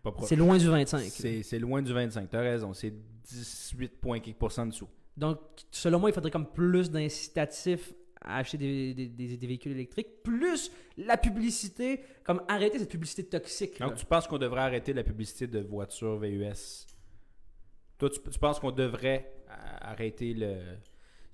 Pas 0.02 0.12
proche. 0.12 0.30
C'est 0.30 0.36
loin 0.36 0.58
du 0.58 0.68
25. 0.68 0.98
là. 0.98 1.04
C'est 1.10 1.44
c'est 1.44 1.60
loin 1.60 1.82
du 1.82 1.94
25. 1.94 2.30
T'as 2.30 2.40
raison. 2.42 2.74
C'est 2.74 2.94
18 3.26 4.00
points 4.00 4.20
quelque 4.20 4.38
pourcent 4.40 4.66
dessous. 4.66 4.88
Donc, 5.18 5.38
selon 5.72 6.00
moi, 6.00 6.10
il 6.10 6.14
faudrait 6.14 6.32
comme 6.32 6.48
plus 6.52 6.90
d'incitatifs 6.90 7.94
à 8.24 8.38
acheter 8.38 8.58
des, 8.58 8.94
des- 8.94 9.08
des- 9.08 9.38
des 9.38 9.48
véhicules 9.48 9.72
électriques, 9.74 10.24
plus 10.24 10.72
la 10.98 11.18
publicité, 11.18 12.02
comme 12.24 12.42
arrêter 12.48 12.80
cette 12.80 12.90
publicité 12.90 13.24
toxique. 13.26 13.80
là. 13.80 13.88
Donc, 13.88 13.98
tu 13.98 14.06
penses 14.06 14.28
qu'on 14.28 14.38
devrait 14.38 14.62
arrêter 14.62 14.94
la 14.94 15.04
publicité 15.04 15.48
de 15.48 15.60
voitures 15.60 16.18
VUS? 16.18 16.88
Toi, 17.98 18.10
tu, 18.10 18.20
tu 18.32 18.40
penses 18.40 18.60
qu'on 18.60 18.72
devrait 18.72 19.32
euh, 19.50 19.54
arrêter 19.82 20.34
le... 20.34 20.56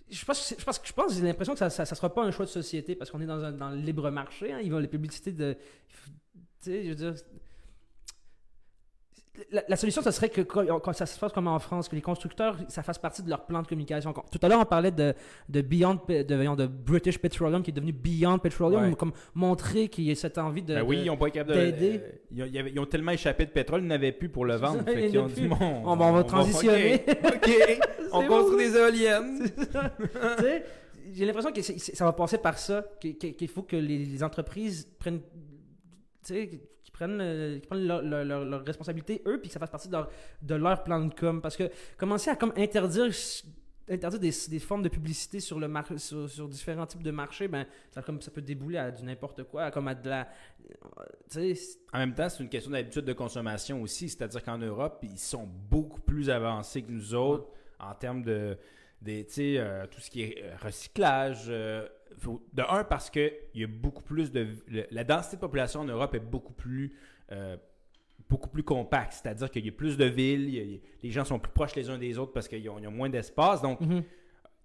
Je 0.09 0.25
pense, 0.25 0.55
je 0.57 0.63
pense, 0.65 0.81
je 0.83 0.93
pense, 0.93 1.15
j'ai 1.15 1.21
l'impression 1.21 1.53
que 1.53 1.59
ça, 1.59 1.69
ça, 1.69 1.85
ça 1.85 1.93
sera 1.95 2.11
pas 2.11 2.23
un 2.23 2.31
choix 2.31 2.45
de 2.45 2.49
société 2.49 2.95
parce 2.95 3.11
qu'on 3.11 3.21
est 3.21 3.27
dans, 3.27 3.43
un, 3.43 3.51
dans 3.51 3.69
le 3.69 3.77
libre 3.77 4.09
marché. 4.09 4.51
Hein, 4.51 4.59
ils 4.63 4.71
vont 4.71 4.79
les 4.79 4.87
publicités 4.87 5.31
de, 5.31 5.53
tu 5.53 6.39
sais, 6.61 6.83
je 6.83 6.89
veux 6.89 6.95
dire, 6.95 7.13
la, 9.51 9.63
la 9.67 9.75
solution, 9.75 10.01
ce 10.01 10.11
serait 10.11 10.29
que 10.29 10.41
quand, 10.41 10.93
ça 10.93 11.05
se 11.05 11.19
passe 11.19 11.31
comme 11.31 11.47
en 11.47 11.59
France, 11.59 11.87
que 11.89 11.95
les 11.95 12.01
constructeurs, 12.01 12.57
ça 12.67 12.83
fasse 12.83 12.97
partie 12.97 13.21
de 13.23 13.29
leur 13.29 13.45
plan 13.45 13.61
de 13.61 13.67
communication. 13.67 14.13
Tout 14.13 14.39
à 14.41 14.47
l'heure, 14.47 14.59
on 14.59 14.65
parlait 14.65 14.91
de, 14.91 15.13
de 15.47 15.61
Beyond, 15.61 15.99
de, 16.07 16.67
British 16.67 17.17
Petroleum 17.17 17.61
qui 17.63 17.71
est 17.71 17.73
devenu 17.73 17.91
Beyond 17.93 18.39
Petroleum, 18.39 18.89
Ouais. 18.89 18.95
comme 18.95 19.11
montrer 19.33 19.87
qu'il 19.87 20.05
y 20.05 20.11
a 20.11 20.15
cette 20.15 20.37
envie 20.37 20.61
de. 20.63 20.75
Ben 20.75 20.83
oui, 20.83 20.97
de- 20.97 21.01
ils 21.03 21.09
ont 21.09 21.17
pas 21.17 21.27
été 21.27 21.39
capables 21.39 21.57
de... 21.59 21.71
d'aider. 21.71 22.01
euh, 22.03 22.11
ils, 22.31 22.43
ont, 22.43 22.65
ils 22.67 22.79
ont 22.79 22.85
tellement 22.85 23.11
échappé 23.11 23.45
de 23.45 23.51
pétrole, 23.51 23.81
ils 23.81 23.87
n'avaient 23.87 24.11
plus 24.11 24.29
pour 24.29 24.45
le 24.45 24.55
vendre. 24.55 24.79
ça, 24.85 24.91
Fait 24.91 25.17
ont 25.17 25.27
dit, 25.27 25.47
bon, 25.47 25.57
On 25.85 25.95
va- 25.95 26.05
on 26.05 26.13
va 26.13 26.23
transitionner. 26.23 26.95
OK, 27.23 27.79
on 28.11 28.25
construit 28.27 28.69
des 28.69 28.75
éoliennes. 28.77 29.47
J'ai 31.11 31.25
l'impression 31.25 31.51
que 31.51 31.61
ça 31.61 32.05
va 32.05 32.13
passer 32.13 32.37
par 32.37 32.57
ça, 32.59 32.83
qu'il 32.99 33.47
faut 33.47 33.63
que 33.63 33.75
les, 33.75 34.05
les 34.05 34.23
entreprises 34.23 34.87
prennent, 34.99 35.21
prennent, 36.99 37.59
qu'ils 37.59 37.67
prennent 37.67 37.87
leur, 37.87 38.01
leur, 38.01 38.25
leur- 38.25 38.45
leur 38.45 38.65
responsabilité, 38.65 39.21
eux, 39.25 39.39
puis 39.39 39.47
que 39.49 39.53
ça 39.53 39.59
fasse 39.59 39.71
partie 39.71 39.87
de 39.87 39.93
leur, 39.93 40.09
de 40.41 40.55
leur 40.55 40.83
plan 40.83 40.99
de 41.05 41.13
com. 41.13 41.41
Parce 41.41 41.55
que 41.57 41.69
commencer 41.97 42.29
à 42.29 42.35
comme 42.35 42.53
interdire, 42.57 43.09
interdire 43.89 44.19
des, 44.19 44.33
des 44.49 44.59
formes 44.59 44.83
de 44.83 44.89
publicité 44.89 45.39
sur, 45.39 45.59
le 45.59 45.67
mar- 45.67 45.87
sur, 45.97 46.29
sur 46.29 46.47
différents 46.47 46.85
types 46.85 47.01
de 47.03 47.11
marchés, 47.11 47.47
ben, 47.47 47.65
ça, 47.91 48.01
comme, 48.01 48.21
ça 48.21 48.31
peut 48.31 48.41
débouler 48.41 48.77
à 48.77 48.91
du 48.91 49.03
n'importe 49.03 49.43
quoi, 49.45 49.71
comme 49.71 49.87
à 49.87 49.95
de 49.95 50.09
la... 50.09 50.27
En 51.93 51.97
même 51.99 52.13
temps, 52.13 52.29
c'est 52.29 52.43
une 52.43 52.49
question 52.49 52.71
d'habitude 52.71 53.05
de 53.05 53.13
consommation 53.13 53.81
aussi. 53.81 54.09
C'est-à-dire 54.09 54.43
qu'en 54.43 54.57
Europe, 54.59 54.99
ils 55.03 55.17
sont 55.17 55.47
beaucoup 55.47 56.01
plus 56.01 56.29
avancés 56.29 56.83
que 56.83 56.91
nous 56.91 57.13
autres 57.15 57.47
en 57.79 57.93
termes 57.95 58.23
de 58.23 58.57
des, 59.01 59.25
euh, 59.57 59.87
tout 59.87 60.01
ce 60.01 60.09
qui 60.11 60.23
est 60.23 60.43
euh, 60.43 60.55
recyclage. 60.61 61.45
euh, 61.47 61.87
faut- 62.19 62.41
de 62.53 62.63
un, 62.69 62.83
parce 62.83 63.09
que 63.09 63.31
il 63.53 63.61
y 63.61 63.63
a 63.63 63.67
beaucoup 63.67 64.03
plus 64.03 64.31
de. 64.31 64.47
le- 64.67 64.85
la 64.91 65.03
densité 65.03 65.35
de 65.37 65.41
population 65.41 65.81
en 65.81 65.85
Europe 65.85 66.13
est 66.15 66.19
beaucoup 66.19 66.53
plus. 66.53 66.93
euh, 67.31 67.57
beaucoup 68.27 68.49
plus 68.49 68.61
compacte, 68.63 69.13
c'est-à-dire 69.13 69.49
qu'il 69.49 69.65
y 69.65 69.69
a 69.69 69.71
plus 69.71 69.97
de 69.97 70.05
villes, 70.05 70.49
il 70.49 70.55
y 70.55 70.59
a- 70.59 70.63
il 70.63 70.71
y 70.71 70.75
a- 70.75 70.79
les 71.03 71.09
gens 71.09 71.25
sont 71.25 71.39
plus 71.39 71.51
proches 71.51 71.75
les 71.75 71.89
uns 71.89 71.97
des 71.97 72.17
autres 72.19 72.31
parce 72.31 72.47
qu'ils 72.47 72.69
ont, 72.69 72.75
ont 72.77 72.91
moins 72.91 73.09
d'espace. 73.09 73.59
Donc, 73.61 73.79
tu 73.79 73.87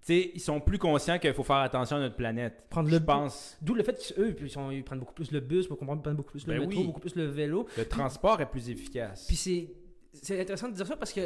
sais, 0.03 0.31
ils 0.35 0.41
sont 0.41 0.61
plus 0.61 0.77
conscients 0.79 1.19
qu'il 1.19 1.33
faut 1.33 1.45
faire 1.45 1.57
attention 1.57 1.97
à 1.97 2.01
notre 2.01 2.17
planète. 2.17 2.65
Prendre 2.69 2.91
Je 2.91 2.97
le 2.97 3.05
pense 3.05 3.57
D'où 3.63 3.75
le 3.75 3.83
fait 3.83 3.95
qu'eux, 4.15 4.37
ils, 4.73 4.85
prennent 4.85 4.99
beaucoup 4.99 5.15
plus 5.15 5.31
le 5.31 5.41
bus, 5.41 5.67
ils 5.71 5.77
prennent 5.77 6.15
beaucoup 6.17 6.33
plus 6.33 6.47
le 6.47 6.53
Ben 6.55 6.61
métro, 6.67 6.79
oui. 6.81 6.87
beaucoup 6.87 7.01
plus 7.01 7.15
le 7.17 7.25
vélo. 7.25 7.67
le 7.79 7.85
transport 7.87 8.39
est 8.43 8.51
plus 8.51 8.69
efficace. 8.69 9.27
Puis 9.27 9.37
c'est, 9.37 9.71
c'est 10.13 10.39
intéressant 10.41 10.69
de 10.69 10.75
dire 10.75 10.87
ça 10.87 10.97
parce 10.97 11.13
que, 11.13 11.21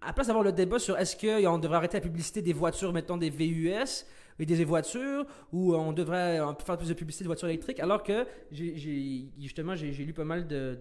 à 0.00 0.08
la 0.08 0.12
place 0.12 0.26
d'avoir 0.26 0.44
le 0.44 0.52
débat 0.52 0.78
sur 0.78 0.96
est-ce 0.98 1.16
qu'on 1.16 1.58
devrait 1.58 1.76
arrêter 1.78 1.96
la 1.96 2.02
publicité 2.02 2.40
des 2.42 2.52
voitures, 2.52 2.92
mettons 2.92 3.16
des 3.16 3.30
VUS 3.30 4.04
et 4.38 4.46
des 4.46 4.64
voitures, 4.64 5.24
on 5.52 5.92
devrait 5.92 6.40
on 6.40 6.54
peut 6.54 6.64
faire 6.64 6.76
plus 6.78 6.88
de 6.88 6.94
publicité 6.94 7.24
de 7.24 7.28
voitures 7.28 7.48
électriques, 7.48 7.80
alors 7.80 8.02
que 8.02 8.26
j'ai, 8.50 9.28
justement 9.38 9.74
j'ai, 9.74 9.90
lu 9.92 10.12
pas 10.12 10.24
mal 10.24 10.46
de, 10.46 10.78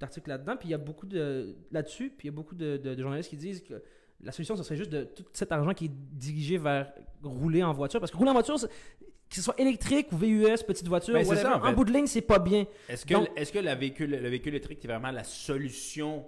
d'articles 0.00 0.28
là-dedans, 0.30 0.56
puis 0.56 0.68
il 0.68 0.70
y 0.72 0.74
a 0.74 0.78
beaucoup 0.78 1.06
de 1.06 1.56
là-dessus, 1.70 2.10
puis 2.16 2.28
il 2.28 2.30
y 2.30 2.34
a 2.34 2.36
beaucoup 2.36 2.54
de, 2.54 2.76
de- 2.78 2.94
de 2.94 3.02
journalistes 3.02 3.30
qui 3.30 3.36
disent 3.36 3.62
que 3.62 3.82
la 4.22 4.32
solution, 4.32 4.56
ce 4.56 4.62
serait 4.62 4.76
juste 4.76 4.90
de 4.90 5.04
tout 5.04 5.24
cet 5.34 5.52
argent 5.52 5.74
qui 5.74 5.86
est 5.86 5.90
dirigé 5.92 6.56
vers 6.56 6.92
rouler 7.22 7.62
en 7.62 7.72
voiture, 7.72 8.00
parce 8.00 8.10
que 8.10 8.16
rouler 8.16 8.30
en 8.30 8.34
voiture, 8.34 8.56
que 8.58 9.34
ce 9.36 9.42
soit 9.42 9.58
électrique 9.60 10.06
ou 10.12 10.16
VUS, 10.16 10.62
petite 10.66 10.88
voiture, 10.88 11.12
Ben, 11.14 11.24
c'est 11.24 11.30
whatever, 11.30 11.48
ça, 11.50 11.56
en 11.58 11.60
en, 11.62 11.68
fait. 11.68 11.74
bout 11.74 11.84
de 11.84 11.92
ligne, 11.92 12.06
c'est 12.06 12.22
pas 12.22 12.38
bien. 12.38 12.64
Est-ce 12.88 13.04
que, 13.04 13.14
Donc- 13.14 13.28
est-ce 13.36 13.52
que 13.52 13.58
la 13.58 13.74
véhicule, 13.74 14.10
le 14.10 14.28
véhicule 14.28 14.54
électrique 14.54 14.82
est 14.84 14.88
vraiment 14.88 15.10
la 15.10 15.24
solution 15.24 16.24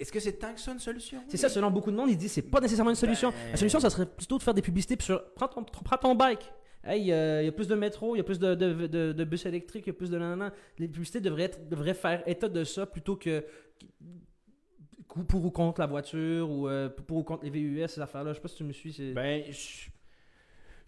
Est-ce 0.00 0.10
que 0.10 0.18
c'est 0.20 0.32
tant 0.32 0.52
que 0.54 0.60
ça 0.60 0.72
une 0.72 0.78
solution? 0.78 1.22
C'est 1.28 1.36
ça, 1.36 1.48
selon 1.48 1.70
beaucoup 1.70 1.90
de 1.90 1.96
monde, 1.96 2.10
ils 2.10 2.16
disent 2.16 2.30
que 2.30 2.34
c'est 2.36 2.42
pas 2.50 2.60
nécessairement 2.60 2.90
une 2.90 2.96
solution. 2.96 3.30
Ben- 3.30 3.50
La 3.52 3.56
solution, 3.56 3.78
ça 3.80 3.90
serait 3.90 4.06
plutôt 4.06 4.38
de 4.38 4.42
faire 4.42 4.54
des 4.54 4.62
publicités 4.62 4.96
sur 5.00 5.22
prends 5.34 5.48
ton, 5.48 5.62
prends 5.62 5.98
ton 5.98 6.14
bike. 6.14 6.50
Hey, 6.82 7.12
euh, 7.12 7.42
il 7.42 7.44
y 7.44 7.48
a 7.48 7.52
plus 7.52 7.68
de 7.68 7.74
métro, 7.74 8.14
il 8.16 8.18
y 8.18 8.20
a 8.22 8.24
plus 8.24 8.38
de, 8.38 8.54
de, 8.54 8.86
de- 8.86 9.12
de 9.12 9.24
bus 9.24 9.44
électriques, 9.44 9.84
il 9.86 9.90
y 9.90 9.90
a 9.90 9.94
plus 9.98 10.08
de 10.10 10.16
nanana. 10.18 10.52
Les 10.78 10.88
publicités 10.88 11.20
devraient, 11.20 11.42
être- 11.44 11.68
devraient 11.68 11.92
faire 11.92 12.22
état 12.26 12.48
de 12.48 12.64
ça 12.64 12.86
plutôt 12.86 13.16
que 13.16 13.44
pour 15.28 15.44
ou 15.44 15.50
contre 15.50 15.80
la 15.80 15.86
voiture 15.86 16.48
ou 16.48 16.68
euh, 16.68 16.88
pour 16.88 17.18
ou 17.18 17.22
contre 17.22 17.44
les 17.44 17.50
VUS, 17.50 17.86
ces 17.88 18.00
affaires-là. 18.00 18.30
Je 18.32 18.36
sais 18.36 18.40
pas 18.42 18.48
si 18.48 18.56
tu 18.56 18.64
me 18.64 18.72
suis. 18.72 19.12
Ben, 19.12 19.44
je 19.48 19.52
je 19.52 19.56
suis 19.56 19.92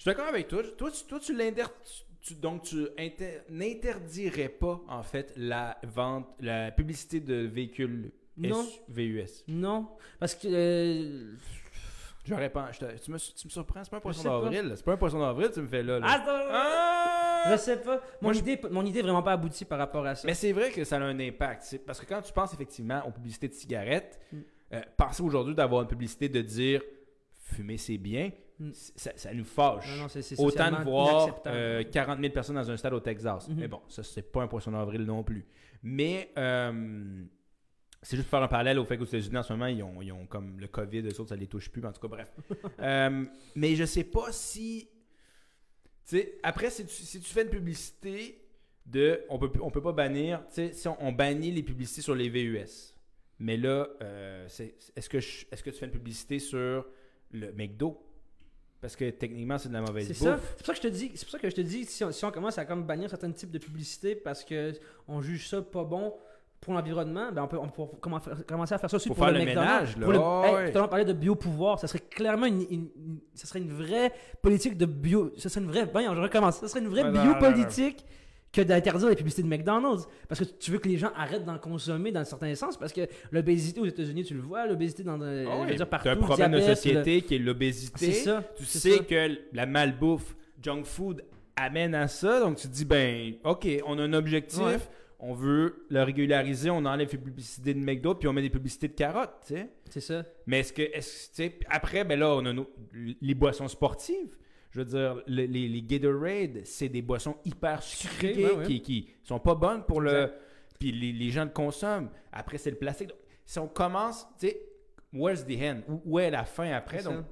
d'accord 0.07 0.27
avec 0.29 0.49
toi. 0.49 0.63
Toi, 0.79 0.91
tu, 0.91 1.05
toi, 1.05 1.21
tu 1.21 2.35
donc 2.37 2.63
tu 2.63 2.87
inter- 2.99 3.41
n'interdirais 3.51 4.49
pas 4.49 4.81
en 4.89 5.03
fait 5.03 5.33
la 5.37 5.77
vente, 5.83 6.27
la 6.41 6.71
publicité 6.71 7.21
de 7.21 7.35
véhicules 7.35 8.13
Non. 8.37 8.67
VUS. 8.89 9.45
Non, 9.49 9.89
parce 10.19 10.35
que. 10.35 10.49
euh, 10.51 11.35
J'aurais 12.25 12.51
pas. 12.51 12.71
je 12.73 12.79
te- 12.79 12.99
tu, 13.05 13.11
me, 13.11 13.19
tu 13.19 13.47
me 13.47 13.51
surprends, 13.51 13.83
c'est 13.83 13.91
pas 13.91 13.97
un 13.97 14.01
poisson 14.01 14.23
d'avril. 14.23 14.73
C'est 14.77 14.85
pas 14.85 14.93
un 14.93 14.97
poisson 14.97 15.19
d'avril, 15.19 15.51
tu 15.53 15.61
me 15.61 15.67
fais 15.67 15.83
là. 15.83 15.99
là. 15.99 16.07
Attends! 16.09 16.49
Ah! 16.51 17.51
Je 17.51 17.57
sais 17.57 17.79
pas. 17.79 17.97
Mon, 18.21 18.29
Moi, 18.29 18.33
je- 18.35 18.39
idée, 18.39 18.61
mon 18.71 18.85
idée 18.87 19.01
est 19.01 19.03
vraiment 19.03 19.23
pas 19.25 19.33
aboutie 19.33 19.65
par 19.65 19.79
rapport 19.79 20.07
à 20.07 20.15
ça. 20.15 20.25
Mais 20.29 20.35
c'est 20.35 20.53
vrai 20.53 20.71
que 20.71 20.85
ça 20.85 20.97
a 20.99 21.01
un 21.01 21.19
impact. 21.19 21.81
Parce 21.85 21.99
que 22.01 22.07
quand 22.07 22.23
tu 22.23 22.33
penses 22.33 22.55
effectivement 22.55 23.03
aux 23.07 23.11
publicités 23.11 23.49
de 23.49 23.55
cigarettes, 23.55 24.21
Mm. 24.33 24.39
euh, 24.75 24.81
pensez 24.97 25.21
aujourd'hui 25.23 25.55
d'avoir 25.57 25.83
une 25.83 25.89
publicité 25.89 26.29
de 26.29 26.41
dire 26.43 26.81
fumer 27.35 27.77
c'est 27.77 27.99
bien, 27.99 28.31
Mm. 28.61 28.71
ça, 28.73 29.11
ça 29.17 29.35
nous 29.35 29.45
fâche. 29.45 29.89
Non, 29.99 30.05
non, 30.05 30.45
Autant 30.47 30.71
de 30.71 30.85
voir 30.85 31.25
inacceptable. 31.25 31.57
euh, 31.57 31.83
40 31.91 32.21
000 32.21 32.33
personnes 32.33 32.55
dans 32.55 32.71
un 32.71 32.77
stade 32.77 32.93
au 32.95 33.01
Texas. 33.01 33.49
Mhm. 33.49 33.57
Mais 33.59 33.67
bon, 33.67 33.81
ça, 33.89 34.05
c'est 34.05 34.31
pas 34.31 34.43
un 34.43 34.47
poisson 34.47 34.71
d'avril 34.71 35.03
non 35.03 35.25
plus. 35.25 35.45
Mais 35.83 36.31
euh, 36.39 37.25
c'est 38.03 38.17
juste 38.17 38.29
pour 38.29 38.39
faire 38.39 38.45
un 38.45 38.49
parallèle 38.49 38.79
au 38.79 38.85
fait 38.85 38.99
qu'aux 38.99 39.05
États-Unis, 39.05 39.37
en 39.39 39.43
ce 39.43 39.53
moment, 39.53 39.67
ils 39.67 39.83
ont, 39.83 40.03
ils 40.03 40.13
ont 40.13 40.27
comme 40.27 40.59
le 40.59 40.67
COVID, 40.67 41.03
eux 41.03 41.21
autres, 41.21 41.29
ça 41.31 41.37
les 41.37 41.47
touche 41.47 41.71
plus. 41.71 41.81
mais 41.81 41.89
En 41.89 41.93
tout 41.93 42.01
cas, 42.01 42.09
bref. 42.09 42.29
Euh, 42.81 43.25
mais 43.55 43.75
je 43.77 43.85
sais 43.85 44.05
pas 44.05 44.33
si. 44.33 44.89
Tu 46.09 46.17
sais, 46.17 46.39
après, 46.43 46.71
si 46.71 46.85
tu, 46.85 46.93
si 46.93 47.21
tu 47.21 47.33
fais 47.33 47.43
une 47.43 47.49
publicité 47.51 48.45
de. 48.87 49.25
On 49.29 49.39
peut, 49.39 49.53
on 49.63 49.71
peut 49.71 49.83
pas 49.83 49.93
bannir. 49.93 50.41
Tu 50.49 50.55
sais, 50.55 50.73
si 50.73 50.89
on, 50.89 50.97
on 51.01 51.13
bannit 51.13 51.53
les 51.53 51.63
publicités 51.63 52.03
sur 52.03 52.15
les 52.17 52.29
VUS. 52.29 52.93
Mais 53.39 53.57
là, 53.57 53.89
euh, 54.03 54.47
est-ce 54.47 55.09
que, 55.09 55.19
est-ce 55.19 55.63
que 55.63 55.71
tu 55.71 55.79
fais 55.79 55.87
une 55.87 55.93
publicité 55.93 56.39
sur 56.39 56.87
le 57.31 57.53
McDo? 57.53 58.01
Parce 58.81 58.97
que 58.97 59.11
techniquement, 59.11 59.59
c'est 59.59 59.69
de 59.69 59.75
la 59.75 59.81
mauvaise 59.81 60.09
C'est 60.09 60.15
bouffe. 60.15 60.41
ça. 60.41 60.41
C'est 60.57 60.57
pour 60.59 60.67
ça 60.67 60.73
que 60.73 60.79
je 60.79 60.83
te 60.83 60.89
dis, 60.89 61.13
c'est 61.15 61.25
pour 61.25 61.31
ça 61.31 61.39
que 61.39 61.51
je 61.51 61.55
te 61.55 61.61
dis 61.61 61.85
si 61.85 62.03
on, 62.03 62.11
si 62.11 62.25
on 62.25 62.33
commence 62.33 62.59
à 62.59 62.65
comme 62.65 62.85
bannir 62.85 63.09
certains 63.09 63.31
types 63.31 63.53
de 63.53 63.59
publicités 63.59 64.17
parce 64.17 64.45
que 64.45 64.73
on 65.07 65.23
juge 65.23 65.49
ça 65.49 65.63
pas 65.63 65.85
bon 65.85 66.13
pour 66.63 66.73
l'environnement, 66.73 67.31
ben 67.33 67.43
on 67.43 67.49
peut, 67.49 67.59
on 67.59 67.69
commencer 68.01 68.75
à 68.75 68.79
faire 68.79 68.89
ça 68.89 68.97
aussi 68.97 69.09
Faut 69.09 69.15
pour 69.15 69.25
faire 69.25 69.33
le, 69.35 69.41
le 69.41 69.45
ménage, 69.45 69.97
là. 69.99 70.05
Pour 70.05 70.13
le- 70.13 70.19
Ouais, 70.19 70.49
hey, 70.67 70.71
tout 70.71 70.79
à 70.79 70.81
l'heure, 70.81 70.85
on 70.87 70.89
parlait 70.89 71.05
de 71.05 71.13
biopouvoir, 71.13 71.79
ça 71.79 71.89
serait 71.89 71.99
clairement 72.09 72.47
une, 72.47 72.61
une- 72.63 72.89
une- 72.97 73.19
ça 73.35 73.47
serait 73.47 73.59
une 73.59 73.73
vraie 73.73 74.13
politique 74.41 74.79
de 74.79 74.87
bio, 74.87 75.33
ça 75.37 75.49
serait 75.49 75.61
une 75.65 75.71
vraie, 75.71 75.87
ben, 75.87 76.15
je 76.15 76.21
recommence, 76.21 76.57
ça 76.59 76.69
serait 76.69 76.81
une 76.81 76.89
vraie 76.89 77.03
non, 77.05 77.11
non, 77.13 77.25
non, 77.25 77.31
biopolitique 77.33 78.05
que 78.53 78.61
d'interdire 78.61 79.09
les 79.09 79.17
publicités 79.17 79.43
de 79.43 79.49
McDonald's 79.49 80.07
parce 80.29 80.39
que 80.39 80.45
tu 80.45 80.71
veux 80.71 80.79
que 80.79 80.87
les 80.89 80.99
gens 80.99 81.11
arrêtent 81.17 81.45
d'en 81.47 81.59
consommer 81.59 82.13
dans 82.13 82.21
un 82.21 82.25
certain 82.25 82.55
sens 82.55 82.77
parce 82.77 82.93
que 82.93 83.09
l'obésité 83.33 83.81
aux 83.81 83.87
États-Unis, 83.87 84.25
tu 84.25 84.35
le 84.35 84.43
vois, 84.43 84.67
l'obésité 84.67 85.03
dans, 85.03 85.19
euh, 85.23 85.47
Ah 85.49 85.55
je 85.57 85.63
oui. 85.65 85.69
veux 85.71 85.75
dire 85.77 85.89
partout, 85.89 86.05
T'as 86.05 86.13
un 86.13 86.17
problème 86.17 86.53
de 86.53 86.61
société 86.61 87.23
qui 87.23 87.35
est 87.35 87.39
le- 87.39 87.47
l'obésité. 87.47 87.99
c'est 87.99 88.13
ça. 88.13 88.45
Tu 88.57 88.65
c'est 88.67 88.79
sais 88.79 88.97
ça. 88.99 89.05
que 89.05 89.39
la 89.55 89.65
malbouffe, 89.67 90.37
junk 90.63 90.85
food, 90.85 91.25
amène 91.57 91.95
à 91.95 92.09
ça. 92.09 92.41
Donc 92.41 92.57
tu 92.59 92.69
te 92.69 92.73
dis, 92.75 92.85
ben, 92.85 93.33
OK, 93.43 93.67
on 93.87 93.99
a 93.99 94.03
un 94.03 94.13
objectif. 94.13 94.61
Ouais. 94.61 94.77
On 95.25 95.35
veut 95.35 95.87
le 95.89 96.03
régulariser. 96.03 96.69
On 96.71 96.85
enlève 96.85 97.11
les 97.13 97.19
publicités 97.19 97.75
de 97.75 97.79
McDo 97.79 98.15
puis 98.17 98.27
on 98.29 98.33
met 98.33 98.43
des 98.43 98.51
publicités 98.51 98.89
de 98.89 98.95
carottes, 98.95 99.35
tu 99.47 99.55
sais. 99.55 99.69
C'est 99.89 100.01
ça. 100.01 100.25
Mais 100.47 100.59
est-ce 100.61 100.73
que, 100.73 101.53
après, 101.71 102.03
ben 102.05 102.19
là, 102.19 102.35
on 102.35 102.45
a 102.45 102.53
nos- 102.53 102.69
les 102.93 103.35
boissons 103.35 103.69
sportives. 103.69 104.37
Je 104.73 104.81
veux 104.81 104.85
dire, 104.87 105.23
le- 105.27 105.45
les, 105.45 105.69
les 105.69 105.83
Gatorade, 105.83 106.63
c'est 106.65 106.89
des 106.89 107.03
boissons 107.03 107.37
hyper 107.45 107.83
sucrées 107.83 108.35
qui, 108.67 108.81
qui 108.83 109.09
sont 109.23 109.39
pas 109.39 109.55
bonnes 109.55 109.85
pour 109.85 110.01
le. 110.01 110.11
Exact. 110.11 110.35
Puis 110.81 110.91
les, 110.93 111.13
les 111.13 111.31
gens 111.31 111.45
le 111.45 111.51
consomment. 111.51 112.11
Après, 112.33 112.59
c'est 112.59 112.71
le 112.71 112.77
plastique. 112.79 113.09
Donc, 113.09 113.19
si 113.45 113.59
on 113.61 113.69
commence, 113.69 114.27
tu 114.41 114.49
sais, 114.49 114.61
where's 115.13 115.45
the 115.47 115.53
end? 115.63 115.81
Où, 115.89 116.03
où 116.05 116.19
est 116.19 116.31
la 116.31 116.45
fin 116.45 116.73
après? 116.73 117.03
Donc, 117.03 117.25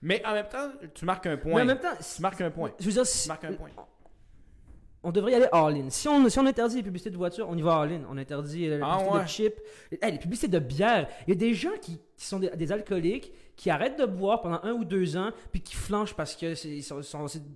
mais 0.00 0.24
en 0.24 0.32
même 0.32 0.48
temps, 0.48 0.70
tu 0.94 1.04
marques 1.04 1.26
un 1.26 1.36
Mais 1.36 1.42
point. 1.42 1.62
en 1.62 1.66
même 1.66 1.78
temps, 1.80 1.88
Tu 2.14 2.22
marques 2.22 2.40
un 2.40 2.50
point. 2.50 2.72
je 2.80 2.86
veux 2.86 2.92
dire, 2.92 3.02
Tu 3.02 3.28
marques 3.28 3.44
un 3.44 3.52
point. 3.52 3.68
On 5.04 5.10
devrait 5.12 5.32
y 5.32 5.34
aller 5.34 5.48
all-in. 5.52 5.90
Si 5.90 6.06
on, 6.08 6.28
si 6.28 6.38
on 6.38 6.46
interdit 6.46 6.76
les 6.76 6.82
publicités 6.82 7.10
de 7.10 7.16
voitures, 7.16 7.48
on 7.48 7.56
y 7.56 7.62
va 7.62 7.80
all-in. 7.80 8.02
On 8.10 8.16
interdit 8.16 8.68
euh, 8.68 8.76
les 8.78 8.82
Ah 8.84 8.98
publicités 8.98 9.12
ouais. 9.16 9.22
de 9.22 9.28
chips. 9.28 10.02
Hey, 10.02 10.12
les 10.12 10.18
publicités 10.18 10.48
de 10.48 10.58
bière. 10.58 11.08
Il 11.26 11.30
y 11.30 11.36
a 11.36 11.38
des 11.40 11.54
gens 11.54 11.72
qui, 11.80 11.98
qui 12.16 12.24
sont 12.26 12.38
des, 12.38 12.50
des 12.50 12.70
alcooliques 12.72 13.32
qui 13.56 13.68
arrêtent 13.68 13.98
de 13.98 14.06
boire 14.06 14.40
pendant 14.42 14.60
un 14.62 14.72
ou 14.72 14.84
deux 14.84 15.16
ans 15.16 15.30
puis 15.50 15.60
qui 15.60 15.74
flanchent 15.76 16.14
parce 16.14 16.34
que 16.36 16.54
c'est, 16.54 16.68
ils 16.68 16.82
sont- 16.82 17.00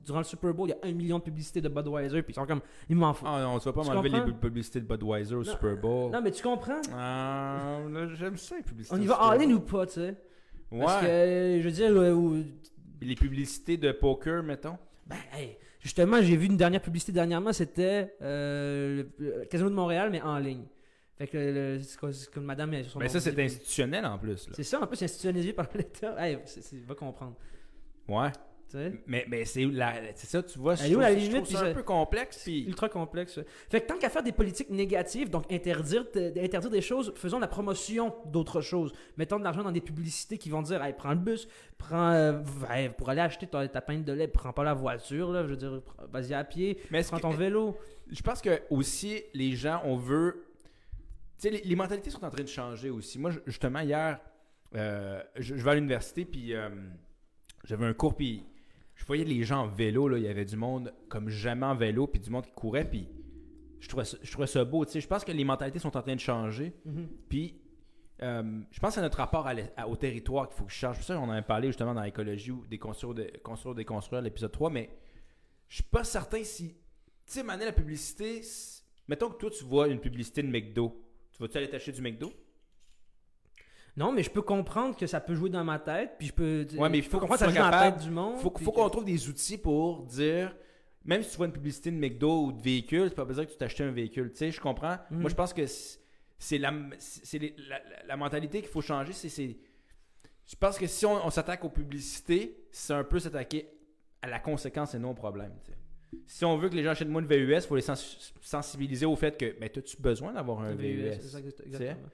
durant 0.04 0.18
le 0.18 0.24
Super 0.24 0.52
Bowl, 0.52 0.68
il 0.68 0.72
y 0.72 0.74
a 0.74 0.90
un 0.90 0.92
million 0.92 1.18
de 1.18 1.24
publicités 1.24 1.60
de 1.60 1.68
Budweiser 1.68 2.22
puis 2.22 2.32
ils 2.32 2.34
sont 2.34 2.46
comme, 2.46 2.60
ils 2.88 2.96
m'en 2.96 3.14
foutent. 3.14 3.28
Ah 3.30 3.40
non, 3.42 3.58
tu 3.58 3.64
vas 3.64 3.72
pas 3.72 3.82
m'enlever 3.84 4.08
les 4.10 4.32
publicités 4.32 4.80
de 4.80 4.86
Budweiser 4.86 5.34
au 5.36 5.44
Super 5.44 5.76
Bowl. 5.76 6.10
Non, 6.12 6.20
mais 6.20 6.30
tu 6.32 6.42
comprends? 6.42 6.80
Ah, 6.94 7.78
là, 7.90 8.08
j'aime 8.14 8.36
ça, 8.36 8.56
les 8.56 8.62
publicités. 8.62 8.96
On 8.96 9.00
y 9.00 9.06
va 9.06 9.14
all-in 9.14 9.50
ou 9.52 9.60
pas, 9.60 9.86
tu 9.86 9.94
sais? 9.94 10.16
Ouais. 10.72 10.80
Parce 10.84 11.00
que, 11.02 11.58
je 11.60 11.64
veux 11.64 11.70
dire, 11.70 11.90
euh, 11.92 12.42
Les 13.00 13.14
publicités 13.14 13.76
de 13.76 13.92
poker, 13.92 14.42
mettons? 14.42 14.76
Ben, 15.06 15.16
hey, 15.32 15.56
justement, 15.86 16.20
j'ai 16.20 16.36
vu 16.36 16.46
une 16.46 16.56
dernière 16.56 16.82
publicité 16.82 17.12
dernièrement, 17.12 17.52
c'était 17.52 18.14
euh, 18.20 19.04
le, 19.18 19.44
Casino 19.46 19.70
de 19.70 19.74
Montréal, 19.74 20.10
mais 20.10 20.20
en 20.20 20.38
ligne. 20.38 20.64
Fait 21.16 21.28
que 21.28 21.38
le- 21.38 21.80
c'est 21.82 22.30
comme 22.30 22.44
madame. 22.44 22.74
elle, 22.74 22.84
sur 22.84 22.98
Mais 23.00 23.08
son 23.08 23.14
ça, 23.14 23.20
c'est 23.20 23.42
institutionnel 23.42 24.04
en 24.04 24.18
plus. 24.18 24.48
Là. 24.48 24.52
C'est 24.54 24.64
ça, 24.64 24.82
en 24.82 24.86
plus, 24.86 24.96
c'est 24.96 25.06
institutionnalisé 25.06 25.52
par 25.52 25.68
l'État. 25.74 26.14
Hey, 26.18 26.38
va 26.86 26.94
comprendre. 26.94 27.36
Ouais. 28.08 28.30
Mais, 29.06 29.24
mais 29.28 29.44
c'est 29.44 29.64
c'est 30.14 30.26
ça, 30.26 30.42
tu 30.42 30.58
vois, 30.58 30.74
je 30.74 30.84
Elle 30.84 30.92
est 30.92 30.94
où 30.94 30.98
trouve, 30.98 31.02
la 31.02 31.14
je 31.14 31.18
limite, 31.18 31.34
trouve 31.36 31.46
puis 31.48 31.56
ça 31.56 31.64
un 31.66 31.74
peu 31.74 31.82
complexe. 31.82 32.42
Puis... 32.42 32.64
Ultra 32.64 32.88
complexe. 32.88 33.40
Fait 33.70 33.80
que 33.80 33.86
tant 33.86 33.96
qu'à 33.98 34.10
faire 34.10 34.22
des 34.22 34.32
politiques 34.32 34.70
négatives, 34.70 35.30
donc 35.30 35.50
interdire, 35.52 36.04
interdire 36.14 36.70
des 36.70 36.80
choses, 36.80 37.12
faisons 37.16 37.38
la 37.38 37.46
promotion 37.48 38.14
d'autres 38.26 38.60
choses. 38.60 38.92
Mettons 39.16 39.38
de 39.38 39.44
l'argent 39.44 39.62
dans 39.62 39.72
des 39.72 39.80
publicités 39.80 40.38
qui 40.38 40.50
vont 40.50 40.62
dire 40.62 40.82
hey, 40.82 40.92
prends 40.92 41.10
le 41.12 41.16
bus, 41.20 41.48
prends, 41.78 42.10
euh, 42.12 42.40
pour 42.96 43.08
aller 43.08 43.20
acheter 43.20 43.46
ta, 43.46 43.66
ta 43.68 43.80
pinte 43.80 44.04
de 44.04 44.12
lait, 44.12 44.28
prends 44.28 44.52
pas 44.52 44.64
la 44.64 44.74
voiture, 44.74 45.30
là, 45.30 45.42
je 45.44 45.48
veux 45.48 45.56
dire, 45.56 45.82
vas-y 46.10 46.34
à 46.34 46.42
pied, 46.44 46.78
Mais 46.90 47.02
prends 47.02 47.16
que- 47.18 47.22
ton 47.22 47.30
vélo. 47.30 47.76
Je 48.10 48.22
pense 48.22 48.40
que 48.40 48.60
aussi, 48.70 49.22
les 49.34 49.52
gens, 49.56 49.80
on 49.84 49.96
veut. 49.96 50.44
Tu 51.38 51.48
sais, 51.48 51.50
les, 51.50 51.60
les 51.62 51.76
mentalités 51.76 52.10
sont 52.10 52.24
en 52.24 52.30
train 52.30 52.42
de 52.44 52.48
changer 52.48 52.88
aussi. 52.90 53.18
Moi, 53.18 53.30
justement, 53.46 53.80
hier, 53.80 54.18
euh, 54.74 55.22
je, 55.36 55.56
je 55.56 55.62
vais 55.62 55.70
à 55.70 55.74
l'université, 55.74 56.24
puis 56.24 56.54
euh, 56.54 56.68
j'avais 57.64 57.84
un 57.86 57.92
cours, 57.94 58.14
puis 58.14 58.44
voyais 59.06 59.24
les 59.24 59.42
gens 59.44 59.62
en 59.64 59.66
vélo, 59.68 60.08
là. 60.08 60.18
Il 60.18 60.24
y 60.24 60.28
avait 60.28 60.44
du 60.44 60.56
monde 60.56 60.92
comme 61.08 61.28
jamais 61.28 61.66
en 61.66 61.74
vélo, 61.74 62.06
puis 62.06 62.20
du 62.20 62.30
monde 62.30 62.44
qui 62.46 62.52
courait, 62.52 62.88
puis 62.88 63.08
je 63.80 63.88
trouvais 63.88 64.04
ça, 64.04 64.16
je 64.22 64.30
trouvais 64.32 64.46
ça 64.46 64.64
beau. 64.64 64.84
Je 64.86 65.06
pense 65.06 65.24
que 65.24 65.32
les 65.32 65.44
mentalités 65.44 65.78
sont 65.78 65.96
en 65.96 66.02
train 66.02 66.14
de 66.14 66.20
changer. 66.20 66.72
Mhm. 66.84 67.08
Puis, 67.28 67.60
euh, 68.22 68.60
je 68.70 68.80
pense 68.80 68.96
à 68.98 69.02
notre 69.02 69.18
rapport 69.18 69.46
à 69.46 69.54
l'e- 69.54 69.70
à- 69.76 69.86
au 69.88 69.96
territoire 69.96 70.48
qu'il 70.48 70.56
faut 70.56 70.64
que 70.64 70.72
je 70.72 70.76
change. 70.78 70.96
Pour 70.96 71.04
ça, 71.04 71.18
on 71.20 71.24
en 71.24 71.30
a 71.30 71.42
parlé 71.42 71.68
justement 71.68 71.94
dans 71.94 72.02
l'écologie 72.02 72.50
ou 72.50 72.66
des 72.66 72.78
construire, 72.78 73.14
de, 73.14 73.30
construire, 73.42 73.74
déconstruire, 73.74 74.22
l'épisode 74.22 74.52
3, 74.52 74.70
mais 74.70 74.88
je 75.68 75.76
suis 75.76 75.84
pas 75.84 76.02
certain 76.04 76.42
si. 76.42 76.68
Tu 77.26 77.32
sais, 77.32 77.42
Mané, 77.42 77.64
la 77.64 77.72
publicité, 77.72 78.40
mettons 79.08 79.28
que 79.30 79.36
toi, 79.36 79.50
tu 79.50 79.64
vois 79.64 79.88
une 79.88 80.00
publicité 80.00 80.42
de 80.42 80.48
McDo. 80.48 81.02
Tu 81.32 81.42
vas-tu 81.42 81.58
aller 81.58 81.68
t'acheter 81.68 81.92
du 81.92 82.00
McDo? 82.00 82.32
Non, 83.96 84.12
mais 84.12 84.22
je 84.22 84.30
peux 84.30 84.42
comprendre 84.42 84.94
que 84.96 85.06
ça 85.06 85.20
peut 85.20 85.34
jouer 85.34 85.48
dans 85.48 85.64
ma 85.64 85.78
tête, 85.78 86.12
puis 86.18 86.28
je 86.28 86.32
peux. 86.32 86.66
Ouais, 86.76 86.88
mais 86.90 86.98
il 86.98 87.04
faut 87.04 87.18
comprendre 87.18 87.40
que 87.40 87.46
ça 87.46 87.50
joue 87.50 87.56
dans 87.58 87.70
la 87.70 87.90
tête 87.92 88.02
du 88.02 88.10
monde. 88.10 88.38
Faut, 88.40 88.50
qu'on 88.50 88.90
trouve 88.90 89.04
des 89.04 89.28
outils 89.28 89.58
pour 89.58 90.02
dire. 90.04 90.54
Même 91.04 91.22
si 91.22 91.30
tu 91.30 91.36
vois 91.36 91.46
une 91.46 91.52
publicité 91.52 91.90
de 91.92 91.96
McDo 91.96 92.46
ou 92.46 92.52
de 92.52 92.60
véhicule, 92.60 93.08
c'est 93.08 93.14
pas 93.14 93.24
besoin 93.24 93.46
que 93.46 93.52
tu 93.52 93.56
t'achètes 93.56 93.86
un 93.86 93.92
véhicule. 93.92 94.30
Tu 94.32 94.38
sais, 94.38 94.50
je 94.50 94.60
comprends. 94.60 94.96
Mhm. 95.10 95.20
Moi, 95.20 95.30
je 95.30 95.36
pense 95.36 95.52
que 95.54 95.62
c'est 96.38 96.58
la, 96.58 96.72
les- 97.32 97.54
la, 97.68 97.80
la- 98.08 98.16
mentalité 98.16 98.60
qu'il 98.60 98.68
faut 98.68 98.80
changer. 98.82 99.12
C'est, 99.12 99.28
je 100.48 100.56
pense 100.58 100.76
que 100.78 100.86
si 100.88 101.06
on, 101.06 101.24
on 101.24 101.30
s'attaque 101.30 101.64
aux 101.64 101.68
publicités, 101.70 102.66
c'est 102.72 102.92
un 102.92 103.04
peu 103.04 103.20
s'attaquer 103.20 103.68
à 104.20 104.28
la 104.28 104.40
conséquence 104.40 104.94
et 104.94 104.98
non 104.98 105.10
au 105.12 105.14
problème. 105.14 105.52
Si 106.26 106.44
on 106.44 106.56
veut 106.58 106.68
que 106.68 106.74
les 106.74 106.82
gens 106.82 106.90
achètent 106.90 107.08
moins 107.08 107.22
de 107.22 107.32
VUS, 107.32 107.54
il 107.54 107.60
faut 107.62 107.76
les 107.76 107.82
sens- 107.82 108.32
sensibiliser 108.40 109.06
au 109.06 109.14
fait 109.16 109.38
que 109.38 109.56
ben, 109.60 109.68
as-tu 109.74 109.96
besoin 110.02 110.32
d'avoir 110.32 110.60
un 110.60 110.74
VUS, 110.74 111.02
VUS? 111.02 111.12
c'est 111.20 111.28
ça, 111.28 111.40
Tu 111.40 111.50
sais? 111.50 111.64
exactement. 111.66 112.08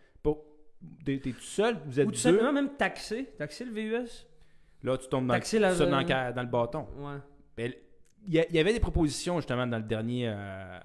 T'es 1.04 1.18
tout 1.18 1.32
seul, 1.40 1.78
vous 1.86 1.98
êtes 2.00 2.06
Ou 2.06 2.10
deux, 2.10 2.16
tout 2.16 2.20
simplement 2.22 2.52
même 2.52 2.70
taxer. 2.76 3.26
Taxer 3.38 3.64
le 3.64 3.72
VUS. 3.72 4.26
là 4.82 4.96
tu 4.98 5.08
tombes 5.08 5.26
dans, 5.26 5.34
taxer 5.34 5.58
le, 5.58 5.62
la- 5.62 5.74
ça 5.74 5.86
dans, 5.86 6.00
le 6.00 6.06
ca- 6.06 6.32
dans 6.32 6.42
le 6.42 6.48
bâton. 6.48 6.86
Ouais. 6.98 7.78
Il 8.24 8.34
y, 8.34 8.58
avait 8.58 8.72
des 8.72 8.78
propositions 8.80 9.36
justement 9.38 9.66
dans 9.66 9.78
le 9.78 9.82
dernier 9.82 10.28
euh, 10.28 10.78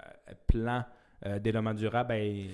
plan 0.48 0.84
euh, 1.24 1.38
développement 1.38 1.72
durable 1.74 2.08
ben, 2.08 2.48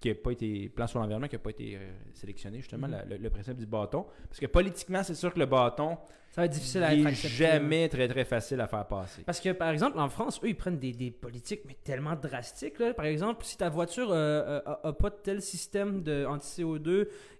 qui 0.00 0.08
n'a 0.08 0.14
pas 0.14 0.30
été 0.32 0.68
plan 0.68 0.86
sur 0.86 0.98
l'environnement 1.00 1.26
qui 1.28 1.36
n'a 1.36 1.40
pas 1.40 1.50
été 1.50 1.76
euh, 1.76 1.90
sélectionné 2.12 2.58
justement 2.58 2.86
la- 2.86 3.04
le, 3.04 3.16
le 3.16 3.30
principe 3.30 3.56
du 3.56 3.66
bâton 3.66 4.04
parce 4.28 4.38
que 4.38 4.46
politiquement 4.46 5.02
c'est 5.02 5.14
sûr 5.14 5.32
que 5.32 5.38
le 5.38 5.46
bâton 5.46 5.96
Ça 6.30 6.42
va 6.42 6.44
être 6.46 6.52
difficile 6.52 6.82
à 6.82 6.94
être 6.94 7.06
accepté. 7.06 7.28
jamais 7.34 7.88
très 7.88 8.06
très 8.06 8.26
facile 8.26 8.60
à 8.60 8.66
faire 8.66 8.86
passer. 8.86 9.22
Parce 9.24 9.40
que, 9.40 9.52
par 9.52 9.70
exemple, 9.70 9.98
en 9.98 10.10
France, 10.10 10.38
eux, 10.44 10.48
ils 10.48 10.54
prennent 10.56 10.78
des, 10.78 10.92
des 10.92 11.10
politiques, 11.10 11.62
mais 11.66 11.76
tellement 11.82 12.14
drastiques. 12.14 12.78
Là. 12.78 12.92
Par 12.92 13.06
exemple, 13.06 13.42
si 13.42 13.56
ta 13.56 13.70
voiture 13.70 14.10
euh, 14.12 14.60
euh, 14.60 14.60
a, 14.66 14.88
a 14.88 14.92
pas 14.92 15.08
de 15.08 15.14
tel 15.22 15.40
système 15.40 16.02
de 16.02 16.26
anti-CO2, 16.26 16.88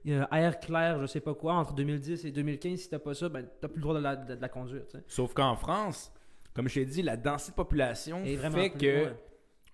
euh, 0.09 0.25
air 0.33 0.59
clair, 0.61 0.99
je 1.03 1.07
sais 1.07 1.21
pas 1.21 1.35
quoi, 1.35 1.53
entre 1.55 1.75
2010 1.75 2.25
et 2.25 2.31
2015, 2.31 2.79
si 2.79 2.89
t'as 2.89 2.99
pas 2.99 3.13
ça, 3.13 3.29
ben, 3.29 3.47
t'as 3.61 3.69
plus 3.69 3.77
le 3.77 3.83
droit 3.83 3.95
de 3.95 4.01
la, 4.01 4.17
de, 4.17 4.35
de 4.35 4.41
la 4.41 4.49
conduire. 4.49 4.85
Sauf 5.09 5.35
qu'en 5.35 5.57
France, 5.57 6.11
comme 6.55 6.67
je 6.71 6.75
t'ai 6.77 6.87
dit, 6.87 7.03
la 7.03 7.19
densité 7.19 7.51
de 7.53 7.57
population 7.57 8.25
Et 8.25 8.37
fait 8.39 8.71
que 8.71 9.05
ouais. 9.05 9.13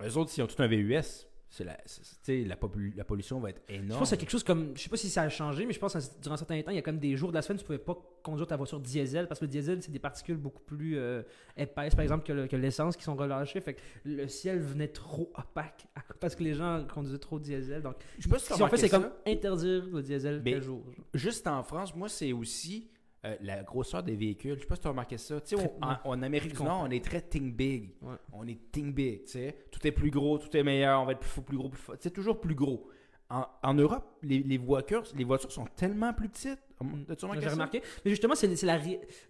eux 0.04 0.16
autres 0.16 0.30
s'ils 0.30 0.42
ont 0.42 0.48
tout 0.48 0.60
un 0.60 0.66
VUS, 0.66 1.28
la, 1.60 1.76
c'est- 1.86 2.02
c'est- 2.04 2.14
tu 2.22 2.42
sais, 2.42 2.48
la, 2.48 2.56
popul- 2.56 2.94
la 2.96 3.04
pollution 3.04 3.38
va 3.40 3.50
être 3.50 3.60
énorme. 3.68 3.88
Je 3.90 3.92
pense 3.98 4.00
que 4.00 4.06
c'est 4.08 4.16
quelque 4.16 4.30
chose 4.30 4.42
comme. 4.44 4.72
Je 4.76 4.82
sais 4.82 4.88
pas 4.88 4.96
si 4.96 5.10
ça 5.10 5.22
a 5.22 5.28
changé, 5.28 5.66
mais 5.66 5.72
je 5.72 5.78
pense 5.78 5.92
que 5.94 6.20
durant 6.22 6.36
certains 6.36 6.60
temps, 6.62 6.70
il 6.70 6.76
y 6.76 6.78
a 6.78 6.82
comme 6.82 6.98
des 6.98 7.14
jours 7.16 7.30
de 7.30 7.34
la 7.34 7.42
semaine, 7.42 7.58
tu 7.58 7.64
pouvais 7.64 7.78
pas 7.78 7.96
conduire 8.22 8.46
ta 8.46 8.56
voiture 8.56 8.80
diesel 8.80 9.28
parce 9.28 9.38
que 9.40 9.44
le 9.44 9.50
diesel, 9.50 9.82
c'est 9.82 9.92
des 9.92 9.98
particules 9.98 10.36
beaucoup 10.36 10.62
plus 10.62 10.96
euh, 10.96 11.22
épaisses, 11.56 11.94
par 11.94 12.02
exemple, 12.04 12.24
que, 12.26 12.32
le- 12.32 12.46
que 12.46 12.56
l'essence 12.56 12.96
qui 12.96 13.04
sont 13.04 13.14
relâchées. 13.16 13.60
Fait 13.60 13.74
que 13.74 13.80
le 14.04 14.26
ciel 14.28 14.60
venait 14.60 14.88
trop 14.88 15.30
opaque 15.34 15.86
parce 16.20 16.34
que 16.34 16.42
les 16.44 16.54
gens 16.54 16.86
conduisaient 16.92 17.18
trop 17.18 17.38
de 17.38 17.44
diesel. 17.44 17.82
Donc, 17.82 17.96
je 18.18 18.22
sais 18.24 18.28
pas 18.30 18.38
si 18.38 18.52
ont 18.62 18.66
fait, 18.68 18.76
c'est 18.78 18.88
ça? 18.88 18.98
comme 19.00 19.10
interdire 19.26 19.84
le 19.92 20.02
diesel 20.02 20.40
Mais- 20.44 20.60
jour. 20.60 20.82
juste 21.12 21.46
en 21.46 21.62
France, 21.62 21.94
moi, 21.94 22.08
c'est 22.08 22.32
aussi 22.32 22.88
euh, 23.24 23.36
la 23.40 23.62
grosseur 23.62 24.02
des 24.02 24.16
véhicules. 24.16 24.54
Je 24.56 24.60
sais 24.60 24.66
pas 24.66 24.74
si 24.74 24.80
tu 24.80 24.86
as 24.88 24.90
remarqué 24.90 25.16
ça. 25.16 25.40
Tu 25.40 25.56
sais, 25.56 25.62
on- 25.80 25.84
en, 25.86 25.96
en 26.04 26.22
Amérique 26.22 26.56
du 26.56 26.62
Nord, 26.62 26.82
on 26.86 26.90
est 26.90 27.04
très 27.04 27.20
think 27.20 27.54
big. 27.54 27.90
Ouais. 28.02 28.14
On 28.32 28.46
est 28.46 28.58
think 28.72 28.94
big, 28.94 29.24
tu 29.24 29.32
sais. 29.32 29.56
Tout 29.70 29.86
est 29.86 29.92
plus 29.92 30.10
gros, 30.10 30.38
tout 30.38 30.54
est 30.56 30.62
meilleur, 30.62 31.00
on 31.00 31.04
va 31.04 31.12
être 31.12 31.20
plus, 31.20 31.40
plus 31.42 31.56
gros, 31.56 31.68
plus 31.68 31.80
fort. 31.80 31.94
C'est 32.00 32.12
toujours 32.12 32.40
plus 32.40 32.54
gros. 32.54 32.88
En, 33.30 33.46
en 33.62 33.72
Europe, 33.74 34.18
les, 34.22 34.40
les 34.40 34.58
voitures, 34.58 35.04
les 35.16 35.24
voitures 35.24 35.50
sont 35.52 35.64
tellement 35.76 36.12
plus 36.12 36.28
petites. 36.28 36.58
Mm. 36.82 37.04
As-tu 37.08 37.24
remarqué 37.24 37.42
J'ai 37.42 37.48
remarqué. 37.48 37.82
Mais 38.04 38.10
justement, 38.10 38.34
c'est 38.34 38.62
la 38.62 38.78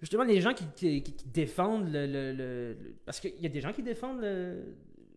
justement 0.01 0.25
les 0.25 0.41
gens 0.41 0.55
qui, 0.55 0.65
qui- 0.75 1.03
qui- 1.03 1.13
qui 1.15 1.29
défendent 1.29 1.89
le, 1.93 2.07
le- 2.07 2.33
le- 2.33 2.73
le- 2.73 2.95
parce 3.05 3.21
qu'il 3.21 3.39
y 3.41 3.47
a 3.47 3.49
des 3.49 3.61
gens 3.61 3.73
qui 3.73 3.83
défendent 3.85 4.21
le, 4.23 4.75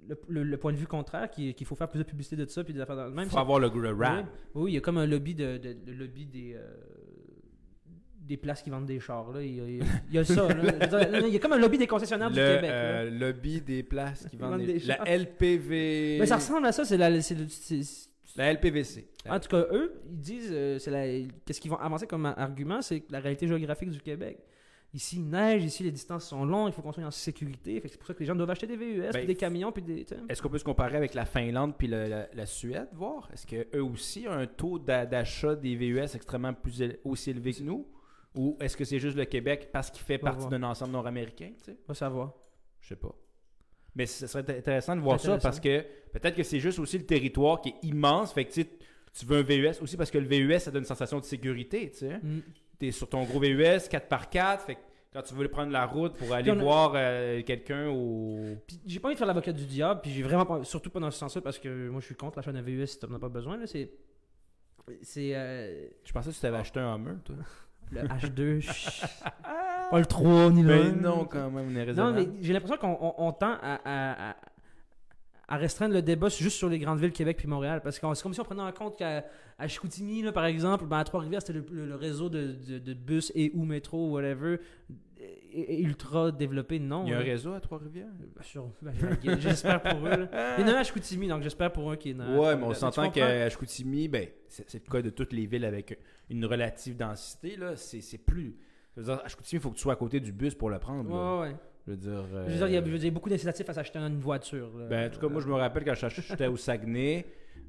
le- 0.08 0.20
le- 0.28 0.44
le 0.44 0.58
point 0.58 0.72
de 0.72 0.78
vue 0.78 0.86
contraire, 0.86 1.32
qui- 1.32 1.56
qu'il 1.56 1.66
faut 1.66 1.74
faire 1.76 1.90
plus 1.90 1.98
de 1.98 2.04
publicité 2.04 2.36
de 2.36 2.46
ça 2.46 2.64
puis 2.64 2.74
des 2.76 2.80
affaires 2.82 2.98
dans 2.98 3.06
le 3.06 3.12
même. 3.12 3.28
faut 3.28 3.40
avoir 3.40 3.58
le, 3.58 3.70
le 3.70 3.92
Oui, 3.94 4.06
rap. 4.06 4.26
Oui, 4.54 4.72
il 4.72 4.76
y 4.76 4.78
a 4.78 4.82
comme 4.82 5.00
un 5.00 5.08
lobby 5.08 5.34
de, 5.34 5.60
lobby 5.88 6.28
des 6.28 6.54
euh, 6.56 6.68
des 8.26 8.38
places 8.38 8.62
qui 8.62 8.70
vendent 8.70 8.86
des 8.86 9.00
chars 9.00 9.32
là. 9.32 9.42
Il 9.42 9.56
y 9.56 9.62
a, 9.62 9.86
il 10.12 10.20
y 10.22 10.26
ça. 10.26 10.48
là. 10.54 11.20
Il 11.28 11.34
y 11.34 11.36
a 11.36 11.40
comme 11.40 11.54
un 11.54 11.58
lobby 11.60 11.78
des 11.78 11.88
concessionnaires 11.88 12.30
du 12.32 12.38
Le 12.40 12.56
Québec. 12.56 12.70
là. 12.70 12.76
euh, 12.76 13.10
lobby 13.10 13.62
des 13.62 13.84
places 13.84 14.28
qui 14.30 14.38
vendent 14.38 14.60
des, 14.60 14.74
des 14.74 14.80
La 14.80 14.98
chars. 14.98 15.06
LPV. 15.08 16.18
Mais 16.20 16.26
ça 16.26 16.36
ressemble 16.38 16.66
à 16.66 16.72
ça. 16.72 16.86
C'est 16.86 16.98
la, 16.98 17.22
c'est 17.22 17.36
le- 17.36 17.48
c'est- 17.50 18.10
La 18.38 18.52
LPVC. 18.52 19.08
En 19.30 19.40
tout 19.40 19.48
cas, 19.50 19.66
eux, 19.72 19.94
ils 20.10 20.20
disent, 20.20 20.50
euh, 20.52 20.78
c'est 20.80 20.92
la- 20.92 21.28
qu'est-ce 21.46 21.62
qu'ils 21.62 21.72
vont 21.72 21.78
avancer 21.78 22.06
comme 22.08 22.26
argument, 22.26 22.82
c'est 22.82 23.00
que 23.00 23.12
la 23.12 23.20
réalité 23.20 23.48
géographique 23.48 23.90
du 23.90 24.00
Québec. 24.02 24.40
Ici, 24.94 25.18
il 25.18 25.28
neige, 25.28 25.64
ici, 25.66 25.84
les 25.84 25.92
distances 25.92 26.26
sont 26.30 26.46
longues, 26.46 26.70
il 26.70 26.74
faut 26.74 26.82
construire 26.82 27.08
en 27.08 27.12
sécurité. 27.12 27.76
Fait 27.76 27.88
que 27.88 27.90
c'est 27.90 27.98
pour 27.98 28.08
ça 28.08 28.14
que 28.14 28.20
les 28.22 28.26
gens 28.26 28.36
doivent 28.36 28.50
acheter 28.52 28.68
des 28.68 28.78
VUS, 28.78 29.02
Ben, 29.02 29.12
puis 29.12 29.26
des 29.26 29.36
camions, 29.36 29.72
puis 29.72 29.84
des. 29.84 30.06
Est-ce 30.30 30.42
qu'on 30.42 30.48
peut 30.50 30.58
se 30.58 30.64
comparer 30.64 30.96
avec 30.96 31.14
la 31.14 31.26
Finlande 31.26 31.74
puis 31.78 31.88
le- 31.88 32.08
la, 32.08 32.28
la 32.34 32.46
Suède, 32.46 32.88
voir? 32.94 33.30
Est-ce 33.34 33.46
qu'eux 33.46 33.82
aussi 33.82 34.26
ont 34.28 34.32
un 34.32 34.48
taux 34.48 34.80
d'a- 34.80 35.06
d'achat 35.06 35.56
des 35.56 35.76
VUS 35.76 36.00
extrêmement 36.16 36.54
plus 36.54 36.82
éle- 36.82 36.98
aussi 37.04 37.30
élevé 37.32 37.54
que 37.54 37.64
nous? 37.64 37.86
Ou 38.36 38.58
est-ce 38.60 38.76
que 38.78 38.84
c'est 38.86 39.00
juste 39.00 39.18
le 39.18 39.26
Québec 39.26 39.70
parce 39.72 39.90
qu'il 39.92 40.04
fait 40.04 40.18
partie 40.18 40.48
d'un 40.50 40.64
ensemble 40.64 40.92
nord-américain? 40.92 41.52
tu 41.58 41.72
sais? 41.72 41.78
On 41.86 41.88
va 41.90 41.94
savoir. 41.94 42.34
Je 42.82 42.90
sais 42.90 42.96
pas. 42.96 43.14
Mais 43.96 44.06
ce 44.06 44.28
serait 44.28 44.44
int- 44.44 44.58
intéressant 44.58 44.96
de 44.96 45.02
voir 45.02 45.20
ça 45.20 45.38
parce 45.44 45.60
que 45.60 45.86
peut-être 46.12 46.36
que 46.36 46.44
c'est 46.44 46.60
juste 46.60 46.80
aussi 46.80 46.98
le 46.98 47.06
territoire 47.06 47.62
qui 47.62 47.70
est 47.70 47.76
immense. 47.84 48.34
Fait 48.34 48.44
que 48.46 48.52
tu 48.52 48.64
sais, 48.64 48.70
tu 49.18 49.26
veux 49.26 49.38
un 49.38 49.42
VUS 49.44 49.82
aussi 49.82 49.96
parce 49.96 50.12
que 50.12 50.18
le 50.18 50.28
VUS, 50.28 50.60
ça 50.60 50.70
donne 50.72 50.82
une 50.84 50.88
sensation 50.88 51.20
de 51.20 51.24
sécurité. 51.24 51.90
Tu 51.92 52.00
sais. 52.00 52.18
Mm. 52.22 52.42
es 52.82 52.92
sur 52.92 53.08
ton 53.08 53.24
gros 53.24 53.40
VUS 53.40 53.54
4x4. 53.88 54.60
Fait 54.60 54.76
que 54.76 54.80
quand 55.14 55.22
tu 55.22 55.34
veux 55.34 55.48
prendre 55.48 55.72
la 55.72 55.86
route 55.86 56.18
pour 56.18 56.34
aller 56.34 56.52
a- 56.52 56.56
voir 56.56 56.92
euh, 56.96 57.42
quelqu'un. 57.44 57.86
Puis 58.68 58.82
j'ai 58.86 59.00
pas 59.00 59.08
envie 59.08 59.16
de 59.16 59.18
faire 59.20 59.28
l'avocat 59.28 59.54
du 59.54 59.66
diable, 59.66 60.02
puis 60.04 60.12
j'ai 60.12 60.24
vraiment 60.24 60.46
pas, 60.46 60.66
surtout 60.66 60.90
pas 60.90 61.00
dans 61.00 61.10
ce 61.10 61.18
sens-là, 61.20 61.42
parce 61.42 61.58
que 61.58 61.88
moi 61.88 62.02
je 62.02 62.08
suis 62.08 62.16
contre 62.16 62.38
l'achat 62.38 62.52
d'un 62.52 62.62
VUS 62.62 62.86
si 62.88 63.00
t'en 63.00 63.14
as 63.14 63.20
pas 63.20 63.30
besoin. 63.30 63.56
là. 63.56 63.66
C'est. 63.66 63.90
C'est. 65.02 65.32
euh, 65.36 65.88
Je 66.04 66.12
pensais 66.12 66.30
que 66.32 66.36
tu 66.36 66.42
t'avais 66.42 66.58
acheté 66.58 66.80
un 66.82 66.94
Hummer, 66.96 67.16
toi. 67.24 67.36
Le 67.92 68.02
H2. 68.02 68.60
chut. 68.62 69.04
pas 69.92 70.00
le 70.00 70.06
3 70.06 70.50
ni 70.52 70.64
le. 70.64 70.68
Mais 70.76 70.84
Ben 70.92 71.02
non, 71.02 71.26
quand 71.26 71.50
même, 71.52 71.68
on 71.68 71.76
est 71.76 71.80
Non, 71.80 71.86
raisonnable. 71.86 72.18
mais 72.20 72.28
j'ai 72.42 72.54
l'impression 72.54 72.78
qu'on 72.78 72.98
on- 73.00 73.14
on 73.28 73.32
tend 73.32 73.54
à, 73.62 73.80
à- 73.86 74.30
à- 74.32 74.36
à 75.48 75.58
restreindre 75.58 75.94
le 75.94 76.02
débat 76.02 76.28
juste 76.30 76.58
sur 76.58 76.70
les 76.70 76.80
grandes 76.80 77.00
villes, 77.00 77.12
Québec 77.12 77.38
puis 77.38 77.48
Montréal. 77.48 77.82
Parce 77.84 78.00
que 78.00 78.08
c'est 78.16 78.24
comme 78.24 78.34
si 78.34 78.40
on 78.42 78.44
prenait 78.44 78.64
en 78.64 78.72
compte 78.72 78.98
qu'à 78.98 79.24
à 79.60 79.68
Chicoutimi, 79.68 80.22
là, 80.24 80.32
par 80.32 80.46
exemple, 80.46 80.86
ben, 80.86 80.98
à 80.98 81.04
Trois-Rivières, 81.04 81.42
c'était 81.42 81.54
le, 81.60 81.66
le- 81.72 81.86
le 81.86 81.96
réseau 81.96 82.30
de, 82.30 82.48
de- 82.68 82.80
de 82.80 82.94
bus 82.94 83.32
et 83.36 83.52
ou 83.54 83.64
métro, 83.64 84.10
whatever, 84.10 84.58
ultra 85.54 86.32
développé. 86.32 86.80
Non. 86.80 87.04
Il 87.06 87.10
y 87.10 87.14
a 87.14 87.18
un 87.18 87.20
là. 87.20 87.26
réseau 87.26 87.54
à 87.54 87.60
Trois-Rivières? 87.60 88.08
Sûr. 88.42 88.70
Ben, 88.82 88.94
j'espère 89.40 89.82
pour 89.82 90.06
eux. 90.08 90.10
là. 90.10 90.56
Il 90.58 90.62
y 90.62 90.64
en 90.66 90.74
a 90.74 90.78
un 90.78 90.80
à 90.80 90.84
Chicoutimi, 90.84 91.28
donc 91.28 91.42
j'espère 91.44 91.72
pour 91.72 91.92
eux 91.92 91.96
qu'il 91.96 92.16
y 92.16 92.16
en 92.16 92.20
a. 92.22 92.38
Ouais, 92.38 92.56
mais 92.56 92.64
on 92.64 92.74
s'entend 92.74 93.10
qu'à 93.12 93.50
Chicoutimi, 93.50 94.08
ben, 94.08 94.28
c'est 94.48 94.74
le 94.86 94.92
cas 94.92 95.02
de 95.02 95.10
toutes 95.10 95.34
les 95.34 95.46
villes 95.46 95.66
avec 95.66 96.00
une 96.30 96.46
relative 96.46 96.96
densité. 96.98 97.56
là. 97.56 97.76
C'est 97.76 98.02
c'est 98.02 98.18
plus. 98.18 98.56
Je 98.96 99.02
veux 99.02 99.06
dire, 99.14 99.22
à 99.24 99.28
Chicoutimi, 99.28 99.60
il 99.60 99.62
faut 99.64 99.70
que 99.72 99.76
tu 99.76 99.82
sois 99.82 99.94
à 99.94 99.98
côté 99.98 100.20
du 100.20 100.32
bus 100.32 100.56
pour 100.56 100.70
le 100.70 100.80
prendre. 100.80 101.10
là. 101.10 101.36
Ouais, 101.40 101.50
ouais. 101.50 101.56
Je 101.88 101.92
veux 101.92 101.98
dire. 101.98 102.26
Je 102.48 102.52
veux 102.52 102.58
dire, 102.58 102.68
il 102.68 102.74
y 102.74 102.78
a, 102.78 102.82
euh, 102.82 102.86
je 102.86 102.92
veux 102.92 102.98
dire, 102.98 103.12
beaucoup 103.12 103.30
d'incitatifs 103.30 103.70
à 103.70 103.74
s'acheter 103.74 104.00
une 104.00 104.18
voiture. 104.20 104.70
là. 104.78 104.86
Ben, 104.88 105.08
en 105.08 105.14
tout 105.14 105.20
cas, 105.20 105.28
moi, 105.28 105.42
je 105.42 105.48
me 105.48 105.54
rappelle 105.54 105.84
quand 105.86 105.94
j'étais 105.96 106.48
au 106.48 106.58
Saguenay, 106.58 107.26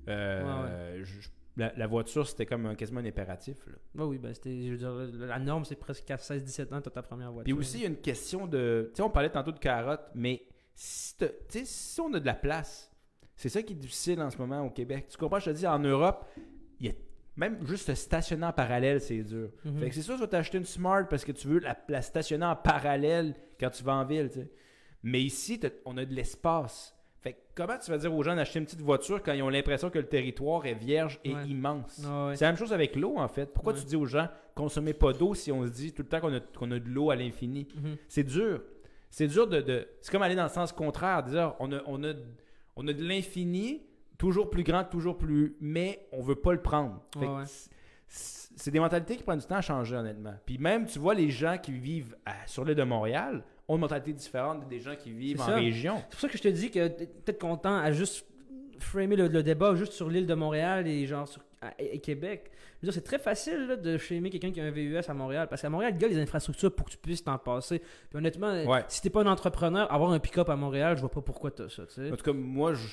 euh, 0.08 0.42
Ouais, 0.98 1.04
je- 1.04 1.28
la, 1.56 1.72
la 1.76 1.86
voiture, 1.86 2.26
c'était 2.28 2.46
comme 2.46 2.66
un- 2.66 2.74
quasiment 2.74 3.00
un 3.00 3.04
impératif. 3.06 3.56
là. 3.66 4.04
Oui, 4.04 4.18
ben, 4.18 4.34
c'était, 4.34 4.66
je 4.76 4.86
veux 4.86 5.10
dire, 5.10 5.26
la 5.26 5.38
norme, 5.38 5.64
c'est 5.64 5.76
presque 5.76 6.10
à 6.10 6.16
16-17 6.16 6.74
ans, 6.74 6.80
tu 6.80 6.88
as 6.88 6.92
ta 6.92 7.02
première 7.02 7.32
voiture. 7.32 7.44
Puis 7.44 7.52
aussi, 7.58 7.78
il 7.78 7.82
y 7.82 7.84
a 7.84 7.88
une 7.88 7.96
question 8.00 8.46
de. 8.46 8.90
Tu 8.92 8.96
sais, 8.96 9.02
on 9.02 9.10
parlait 9.10 9.30
tantôt 9.30 9.52
de 9.52 9.58
carottes, 9.58 10.08
mais 10.14 10.42
si, 10.74 11.14
si 11.64 12.00
on 12.00 12.12
a 12.12 12.20
de 12.20 12.26
la 12.26 12.34
place, 12.34 12.90
c'est 13.34 13.48
ça 13.48 13.62
qui 13.62 13.72
est 13.72 13.76
difficile 13.76 14.20
en 14.20 14.30
ce 14.30 14.38
moment 14.38 14.60
au 14.62 14.70
Québec. 14.70 15.06
Tu 15.08 15.16
comprends? 15.16 15.38
Je 15.40 15.46
te 15.50 15.56
dis, 15.56 15.66
en 15.66 15.78
Europe, 15.78 16.26
il 16.80 16.86
y 16.86 16.90
a 16.90 16.92
même 17.36 17.66
juste 17.66 17.94
stationner 17.94 18.46
en 18.46 18.52
parallèle, 18.52 19.00
c'est 19.00 19.22
dur. 19.22 19.50
Mhm. 19.64 19.80
Fait 19.80 19.88
que 19.90 19.94
c'est 19.94 20.02
sûr, 20.02 20.14
tu 20.14 20.20
vas 20.20 20.26
t'acheter 20.26 20.56
une 20.58 20.64
Smart 20.64 21.06
parce 21.08 21.24
que 21.24 21.32
tu 21.32 21.48
veux 21.48 21.58
la, 21.60 21.76
la 21.88 22.00
stationner 22.02 22.46
en 22.46 22.56
parallèle 22.56 23.34
quand 23.60 23.70
tu 23.70 23.82
vas 23.84 23.94
en 23.94 24.04
ville, 24.04 24.28
tu 24.30 24.40
sais. 24.40 24.50
Mais 25.02 25.22
ici, 25.22 25.60
on 25.84 25.96
a 25.98 26.04
de 26.04 26.14
l'espace. 26.14 26.95
Fait 27.26 27.32
que 27.32 27.38
comment 27.56 27.76
tu 27.76 27.90
vas 27.90 27.98
dire 27.98 28.14
aux 28.14 28.22
gens 28.22 28.36
d'acheter 28.36 28.60
une 28.60 28.66
petite 28.66 28.82
voiture 28.82 29.20
quand 29.20 29.32
ils 29.32 29.42
ont 29.42 29.48
l'impression 29.48 29.90
que 29.90 29.98
le 29.98 30.06
territoire 30.06 30.64
est 30.64 30.74
vierge 30.74 31.18
et 31.24 31.34
Ouais. 31.34 31.48
immense? 31.48 32.00
Ah 32.06 32.28
ouais. 32.28 32.36
C'est 32.36 32.44
la 32.44 32.52
même 32.52 32.56
chose 32.58 32.72
avec 32.72 32.94
l'eau, 32.94 33.14
en 33.18 33.26
fait. 33.26 33.52
Pourquoi 33.52 33.72
Ouais. 33.72 33.80
tu 33.80 33.84
dis 33.84 33.96
aux 33.96 34.06
gens, 34.06 34.28
consommez 34.54 34.92
pas 34.94 35.12
d'eau 35.12 35.34
si 35.34 35.50
on 35.50 35.64
se 35.66 35.70
dit 35.72 35.92
tout 35.92 36.02
le 36.02 36.08
temps 36.08 36.20
qu'on 36.20 36.70
a, 36.70 36.78
de 36.78 36.88
l'eau 36.88 37.10
à 37.10 37.16
l'infini? 37.16 37.66
Mhm. 37.74 37.96
C'est 38.06 38.22
dur. 38.22 38.62
C'est 39.10 39.26
dur 39.26 39.48
de. 39.48 39.60
de- 39.60 39.88
c'est 40.00 40.12
comme 40.12 40.22
aller 40.22 40.36
dans 40.36 40.44
le 40.44 40.48
sens 40.50 40.70
contraire, 40.70 41.24
dire 41.24 41.54
on 41.58 41.72
a, 41.72 41.80
on 41.86 42.04
a, 42.04 42.12
on 42.76 42.86
a 42.86 42.92
de 42.92 43.02
l'infini, 43.02 43.82
toujours 44.18 44.48
plus 44.48 44.62
grand, 44.62 44.84
toujours 44.84 45.18
plus. 45.18 45.56
Mais 45.60 46.06
on 46.12 46.22
veut 46.22 46.36
pas 46.36 46.52
le 46.52 46.62
prendre. 46.62 47.02
C'est- 48.06 48.52
C'est 48.58 48.70
des 48.70 48.80
mentalités 48.80 49.16
qui 49.16 49.22
prennent 49.24 49.40
du 49.40 49.44
temps 49.46 49.56
à 49.56 49.60
changer, 49.60 49.96
honnêtement. 49.96 50.34
Puis 50.46 50.56
même, 50.58 50.86
tu 50.86 50.98
vois, 50.98 51.12
les 51.14 51.28
gens 51.28 51.58
qui 51.60 51.72
vivent 51.72 52.16
à- 52.24 52.46
sur 52.46 52.64
l'île 52.64 52.76
de 52.76 52.84
Montréal 52.84 53.42
ont 53.68 53.74
une 53.76 53.80
mentalité 53.80 54.12
différente 54.12 54.68
des 54.68 54.80
gens 54.80 54.94
qui 54.96 55.12
vivent 55.12 55.40
en 55.40 55.46
ça. 55.46 55.54
région. 55.56 55.96
C'est 55.98 56.10
pour 56.10 56.20
ça 56.20 56.28
que 56.28 56.38
je 56.38 56.42
te 56.42 56.48
dis 56.48 56.70
que 56.70 56.88
peut-être 56.88 57.40
content 57.40 57.76
à 57.76 57.90
juste 57.92 58.26
framer 58.78 59.16
le, 59.16 59.28
le 59.28 59.42
débat 59.42 59.74
juste 59.74 59.92
sur 59.92 60.08
l'île 60.10 60.26
de 60.26 60.34
Montréal 60.34 60.86
et 60.86 61.06
genre 61.06 61.26
sur 61.26 61.42
à- 61.62 61.72
et, 61.78 61.98
Québec. 61.98 62.50
Je 62.82 62.86
veux 62.86 62.92
dire, 62.92 62.94
c'est 62.94 63.00
très 63.08 63.18
facile 63.18 63.66
là, 63.68 63.76
de 63.76 63.96
shamer 63.96 64.28
quelqu'un 64.28 64.52
qui 64.52 64.60
a 64.60 64.64
un 64.64 64.70
VUS 64.70 64.98
à 65.08 65.14
Montréal 65.14 65.48
parce 65.48 65.62
qu'à 65.62 65.70
Montréal, 65.70 65.94
il 65.96 66.02
y 66.02 66.04
a 66.04 66.08
les 66.08 66.18
infrastructures 66.18 66.74
pour 66.74 66.84
que 66.86 66.90
tu 66.92 66.98
puisses 66.98 67.24
t'en 67.24 67.38
passer. 67.38 67.78
Puis 67.78 68.18
honnêtement, 68.18 68.52
Ouais. 68.64 68.84
si 68.88 69.00
t'es 69.00 69.08
pas 69.10 69.22
un 69.22 69.26
entrepreneur, 69.26 69.90
avoir 69.90 70.10
un 70.12 70.18
pick-up 70.18 70.48
à 70.50 70.56
Montréal, 70.56 70.96
je 70.96 71.00
vois 71.00 71.10
pas 71.10 71.22
pourquoi 71.22 71.50
t'as 71.50 71.70
ça, 71.70 71.86
tu 71.86 71.94
sais. 71.94 72.12
En 72.12 72.16
tout 72.16 72.24
cas, 72.24 72.32
moi, 72.34 72.74
je 72.74 72.86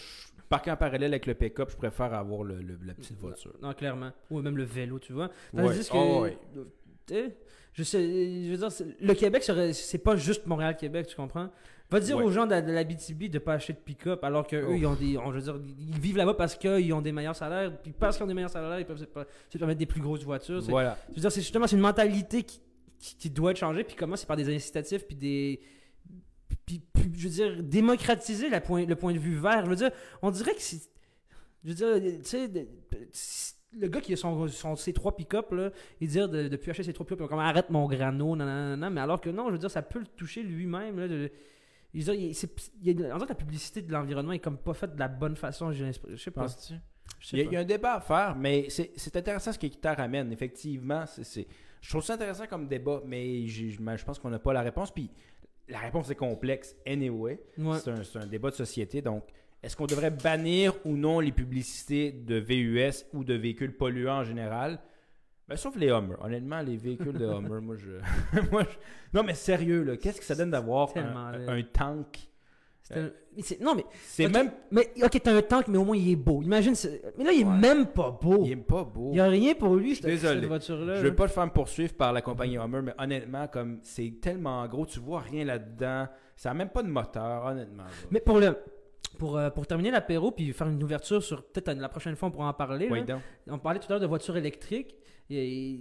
parquer 0.47 0.71
en 0.71 0.77
parallèle 0.77 1.11
avec 1.11 1.25
le 1.25 1.33
pick-up, 1.33 1.69
je 1.71 1.75
préfère 1.75 2.13
avoir 2.13 2.43
le- 2.43 2.61
le- 2.61 2.79
la 2.85 2.93
petite 2.93 3.17
voiture. 3.19 3.53
Non, 3.61 3.73
clairement. 3.73 4.11
Ou 4.31 4.39
même 4.41 4.55
le 4.55 4.63
vélo, 4.63 4.99
tu 4.99 5.11
vois. 5.11 5.29
Ouais. 5.53 5.63
Tandis 5.63 5.89
que. 5.89 5.97
Ah 5.97 6.21
ouais. 6.21 6.37
Je, 7.73 7.83
sais, 7.83 8.01
je 8.45 8.51
veux 8.51 8.57
dire, 8.57 8.69
le 9.01 9.13
Québec, 9.13 9.43
c'est 9.73 9.97
pas 9.97 10.15
juste 10.15 10.45
Montréal-Québec, 10.45 11.07
tu 11.07 11.15
comprends? 11.15 11.49
Va 11.91 11.99
dire 11.99 12.17
Ouais. 12.17 12.23
aux 12.23 12.31
gens 12.31 12.47
de, 12.47 12.59
de 12.59 12.71
la 12.71 12.83
BTB 12.83 13.29
de 13.29 13.37
pas 13.39 13.53
acheter 13.53 13.73
de 13.73 13.77
pick-up 13.77 14.23
alors 14.23 14.47
qu'eux, 14.47 14.65
Oh. 14.67 14.73
ils 14.73 14.85
ont 14.87 14.95
des. 14.95 15.17
on- 15.17 15.31
je 15.31 15.37
veux 15.37 15.41
dire, 15.43 15.59
ils 15.79 15.99
vivent 15.99 16.17
là-bas 16.17 16.33
parce 16.33 16.55
qu'ils 16.55 16.91
ont 16.93 17.01
des 17.01 17.11
meilleurs 17.11 17.35
salaires. 17.35 17.71
Puis 17.83 17.91
parce 17.91 18.15
qu'ils 18.17 18.23
ont 18.23 18.27
des 18.27 18.33
meilleurs 18.33 18.49
salaires, 18.49 18.79
ils 18.79 18.85
peuvent 18.85 18.97
se, 18.97 19.57
permettre 19.57 19.77
des 19.79 19.85
plus 19.85 20.01
grosses 20.01 20.23
voitures. 20.23 20.61
Voilà. 20.61 20.97
Je 21.09 21.15
veux 21.15 21.21
dire, 21.21 21.31
c'est 21.31 21.41
justement 21.41 21.67
c'est 21.67 21.75
une 21.75 21.81
mentalité 21.83 22.41
qui, 22.43 22.59
qui, 22.97 23.15
qui 23.15 23.29
doit 23.29 23.51
être 23.51 23.57
changée. 23.57 23.83
Puis 23.83 23.95
comment 23.95 24.15
c'est 24.15 24.25
par 24.25 24.37
des 24.37 24.55
incitatifs, 24.55 25.05
puis 25.05 25.15
des. 25.15 25.59
Puis, 26.65 26.81
puis, 26.93 27.11
je 27.15 27.27
veux 27.27 27.33
dire, 27.33 27.63
démocratiser 27.63 28.49
la 28.49 28.61
point, 28.61 28.85
le 28.85 28.95
point 28.95 29.13
de 29.13 29.19
vue 29.19 29.35
vert. 29.35 29.65
Je 29.65 29.69
veux 29.69 29.75
dire, 29.75 29.91
on 30.21 30.31
dirait 30.31 30.53
que 30.55 30.61
c'est. 30.61 30.81
Je 31.63 31.69
veux 31.69 31.75
dire, 31.75 32.21
tu 32.23 32.25
sais, 32.25 32.49
le 33.79 33.87
gars 33.87 34.01
qui 34.01 34.13
a 34.13 34.15
son, 34.17 34.47
son, 34.47 34.75
ses 34.75 34.93
trois 34.93 35.15
pick-up, 35.15 35.51
là, 35.51 35.71
il 36.01 36.07
dire 36.07 36.29
de, 36.29 36.47
de 36.47 36.55
plus 36.57 36.71
acheter 36.71 36.83
ses 36.83 36.93
trois 36.93 37.05
pick-up, 37.05 37.27
comme 37.27 37.39
arrête 37.39 37.69
mon 37.69 37.87
grano, 37.87 38.35
nanana, 38.35 38.89
mais 38.89 39.01
alors 39.01 39.19
que 39.21 39.29
non, 39.29 39.47
je 39.47 39.53
veux 39.53 39.57
dire, 39.59 39.71
ça 39.71 39.81
peut 39.81 39.99
le 39.99 40.05
toucher 40.07 40.43
lui-même. 40.43 40.99
Là, 40.99 41.07
de- 41.07 41.31
dire, 41.93 42.13
il- 42.13 42.31
il 42.83 42.95
que 42.95 43.29
la 43.29 43.35
publicité 43.35 43.81
de 43.81 43.91
l'environnement 43.91 44.31
est 44.33 44.39
comme 44.39 44.57
pas 44.57 44.73
faite 44.73 44.95
de 44.95 44.99
la 44.99 45.07
bonne 45.07 45.35
façon. 45.35 45.71
Je 45.71 45.91
sais 46.17 46.31
pas. 46.31 46.41
Penses-tu? 46.41 46.73
Je 47.19 47.27
sais 47.27 47.37
Il 47.37 47.39
y, 47.39 47.41
a, 47.41 47.45
pas. 47.45 47.51
il 47.51 47.53
y 47.53 47.57
a 47.57 47.59
un 47.59 47.65
débat 47.65 47.93
à 47.95 48.01
faire, 48.01 48.35
mais 48.35 48.65
c'est 48.69 48.91
c'est 48.95 49.15
intéressant 49.15 49.51
ce 49.53 49.59
que 49.59 49.67
Guitar 49.67 49.99
amène. 49.99 50.31
Effectivement, 50.31 51.05
c'est- 51.05 51.47
je 51.81 51.89
trouve 51.89 52.03
ça 52.03 52.13
intéressant 52.13 52.47
comme 52.47 52.67
débat, 52.67 53.01
mais 53.05 53.45
je 53.47 54.05
pense 54.05 54.17
qu'on 54.19 54.29
n'a 54.29 54.39
pas 54.39 54.53
la 54.53 54.61
réponse. 54.61 54.91
Puis 54.91 55.09
la 55.69 55.79
réponse 55.79 56.09
est 56.09 56.15
complexe, 56.15 56.75
anyway. 56.87 57.39
Ouais. 57.57 57.77
C'est 57.79 57.91
un, 57.91 58.03
c'est 58.03 58.19
un 58.19 58.25
débat 58.27 58.49
de 58.49 58.55
société. 58.55 59.01
Donc, 59.01 59.23
est-ce 59.63 59.75
qu'on 59.77 59.85
devrait 59.85 60.11
bannir 60.11 60.73
ou 60.85 60.95
non 60.95 61.19
les 61.19 61.31
publicités 61.31 62.11
de 62.11 62.35
VUS 62.35 63.05
ou 63.13 63.23
de 63.23 63.33
véhicules 63.33 63.75
polluants 63.75 64.19
en 64.19 64.23
général? 64.23 64.79
Ben, 65.47 65.55
sauf 65.57 65.75
les 65.75 65.89
Hummer. 65.89 66.15
Honnêtement, 66.21 66.61
les 66.61 66.77
véhicules 66.77 67.13
de 67.17 67.25
Hummer, 67.25 67.61
moi 67.61 67.75
je... 67.77 68.41
moi, 68.51 68.63
je- 68.63 69.17
Non, 69.17 69.23
mais 69.23 69.33
sérieux, 69.33 69.83
là, 69.83 69.97
qu'est-ce 69.97 70.19
que 70.19 70.25
ça 70.25 70.35
donne 70.35 70.51
d'avoir 70.51 70.89
un, 70.95 71.61
tank? 71.71 72.29
Un- 72.93 73.09
c'est- 73.39 73.61
Non, 73.61 73.75
mais 73.75 73.85
C'est 74.03 74.25
Ok, 74.25 74.33
même... 74.33 74.51
Mais 74.71 74.89
ok, 75.01 75.21
t'as 75.23 75.33
un 75.35 75.41
tank, 75.41 75.67
mais 75.69 75.77
au 75.77 75.85
moins 75.85 75.95
il 75.97 76.11
est 76.11 76.15
beau. 76.17 76.41
Imagine, 76.43 76.73
mais 77.17 77.23
là 77.23 77.31
il 77.31 77.41
est 77.41 77.45
Ouais. 77.45 77.57
même 77.57 77.87
pas 77.87 78.11
beau. 78.11 78.43
Il 78.45 78.51
est 78.51 78.55
pas 78.57 78.83
beau. 78.83 79.09
Il 79.13 79.17
y 79.17 79.19
a 79.21 79.27
rien 79.27 79.53
pour 79.53 79.75
lui, 79.75 79.95
cette, 79.95 80.05
Désolé. 80.05 80.39
cette 80.41 80.47
voiture-là. 80.49 80.95
Je 80.95 81.01
veux 81.03 81.15
pas 81.15 81.23
le 81.23 81.29
faire 81.31 81.45
me 81.45 81.51
poursuivre 81.51 81.93
par 81.93 82.11
la 82.13 82.21
compagnie 82.21 82.57
Hummer, 82.57 82.81
mais 82.81 82.93
honnêtement, 82.97 83.47
comme 83.47 83.79
c'est 83.83 84.13
tellement 84.21 84.65
gros, 84.67 84.85
tu 84.85 84.99
vois 84.99 85.21
rien 85.21 85.45
là-dedans. 85.45 86.07
Ça 86.35 86.51
a 86.51 86.53
même 86.53 86.69
pas 86.69 86.83
de 86.83 86.89
moteur, 86.89 87.45
honnêtement. 87.45 87.83
là. 87.83 87.89
Mais 88.11 88.19
pour 88.19 88.39
le. 88.39 88.57
Pour, 89.19 89.37
euh, 89.37 89.49
pour 89.49 89.67
terminer 89.67 89.91
l'apéro 89.91 90.31
puis 90.31 90.51
faire 90.53 90.67
une 90.67 90.81
ouverture 90.83 91.21
sur 91.21 91.43
peut-être 91.43 91.77
la 91.79 91.89
prochaine 91.89 92.15
fois 92.15 92.29
on 92.29 92.31
pourra 92.31 92.47
en 92.49 92.53
parler. 92.53 92.87
Oui, 92.89 93.05
là. 93.05 93.19
On 93.47 93.59
parlait 93.59 93.79
tout 93.79 93.85
à 93.87 93.89
l'heure 93.91 93.99
de 93.99 94.05
voitures 94.07 94.35
électriques. 94.37 94.95
Et, 95.29 95.79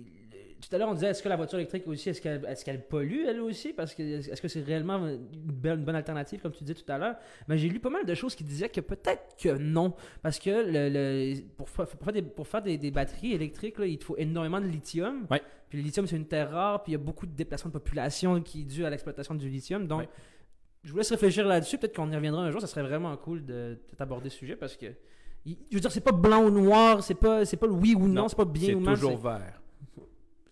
tout 0.61 0.73
à 0.77 0.79
l'heure, 0.79 0.89
on 0.91 0.95
disait 0.95 1.09
est-ce 1.09 1.21
que 1.25 1.29
la 1.29 1.35
voiture 1.35 1.59
électrique 1.59 1.89
aussi, 1.89 2.09
est-ce 2.11 2.21
qu'elle 2.21 2.75
est 2.77 2.89
pollue 2.89 3.25
elle 3.27 3.41
aussi? 3.41 3.73
Parce 3.73 3.97
que 3.97 4.03
est-ce 4.03 4.41
que 4.41 4.47
c'est 4.47 4.61
réellement 4.63 4.97
une 5.09 5.19
bonne, 5.19 5.81
une 5.81 5.85
bonne 5.85 5.97
alternative, 5.97 6.41
comme 6.41 6.53
tu 6.53 6.63
disais 6.63 6.81
tout 6.81 6.93
à 6.93 6.99
l'heure? 6.99 7.17
Mais 7.49 7.59
j'ai 7.59 7.69
lu 7.69 7.81
pas 7.81 7.91
mal 7.91 8.05
de 8.07 8.15
choses 8.15 8.37
qui 8.37 8.45
disaient 8.45 8.69
que 8.69 8.81
peut-être 8.81 9.37
que 9.43 9.57
non. 9.59 9.93
Parce 10.23 10.39
que 10.39 10.51
le, 10.51 10.89
le- 10.89 11.41
pour, 11.57 11.69
fa- 11.69 11.85
pour 11.87 12.05
faire, 12.05 12.13
des, 12.13 12.23
pour 12.23 12.47
faire 12.47 12.63
des, 12.63 12.79
des 12.79 12.93
batteries 12.93 13.33
électriques, 13.33 13.77
là, 13.79 13.87
il 13.87 13.99
te 13.99 14.05
faut 14.05 14.17
énormément 14.17 14.61
de 14.61 14.67
lithium. 14.67 15.27
Ouais. 15.33 15.43
Puis 15.69 15.79
le 15.79 15.85
lithium, 15.85 16.07
c'est 16.07 16.15
une 16.17 16.29
terre 16.29 16.53
rare, 16.53 16.85
puis 16.85 16.93
il 16.93 16.95
y 16.95 17.01
a 17.01 17.03
beaucoup 17.05 17.27
de 17.27 17.35
déplacements 17.35 17.71
de 17.71 17.73
population 17.79 18.41
qui 18.41 18.61
est 18.61 18.65
dû 18.65 18.85
à 18.85 18.91
l'exploitation 18.91 19.35
du 19.35 19.49
lithium. 19.49 19.89
Donc, 19.89 20.03
Ouais. 20.03 20.09
Je 20.85 20.91
vous 20.93 20.99
laisse 20.99 21.11
réfléchir 21.11 21.47
là-dessus. 21.47 21.79
Peut-être 21.79 21.95
qu'on 21.97 22.11
y 22.11 22.15
reviendra 22.17 22.43
un 22.43 22.51
jour. 22.51 22.61
Ça 22.61 22.67
serait 22.67 22.83
vraiment 22.83 23.17
cool 23.17 23.45
de, 23.45 23.79
de 23.91 23.97
t'aborder 23.97 24.29
ce 24.31 24.37
sujet 24.39 24.57
parce 24.57 24.77
que. 24.77 24.87
Je 25.45 25.55
veux 25.75 25.81
dire, 25.81 25.91
c'est 25.91 26.01
pas 26.01 26.13
blanc 26.13 26.45
ou 26.45 26.51
noir, 26.51 27.03
c'est 27.03 27.17
pas, 27.17 27.45
c'est 27.45 27.57
pas 27.57 27.67
le 27.67 27.73
oui 27.73 27.95
ou 27.97 28.07
non, 28.07 28.23
Non, 28.23 28.29
c'est 28.29 28.37
pas 28.37 28.45
bien 28.45 28.69
C'est 28.69 28.75
ou 28.75 28.81
mal. 28.81 28.95
toujours 28.95 29.19
vert. 29.19 29.61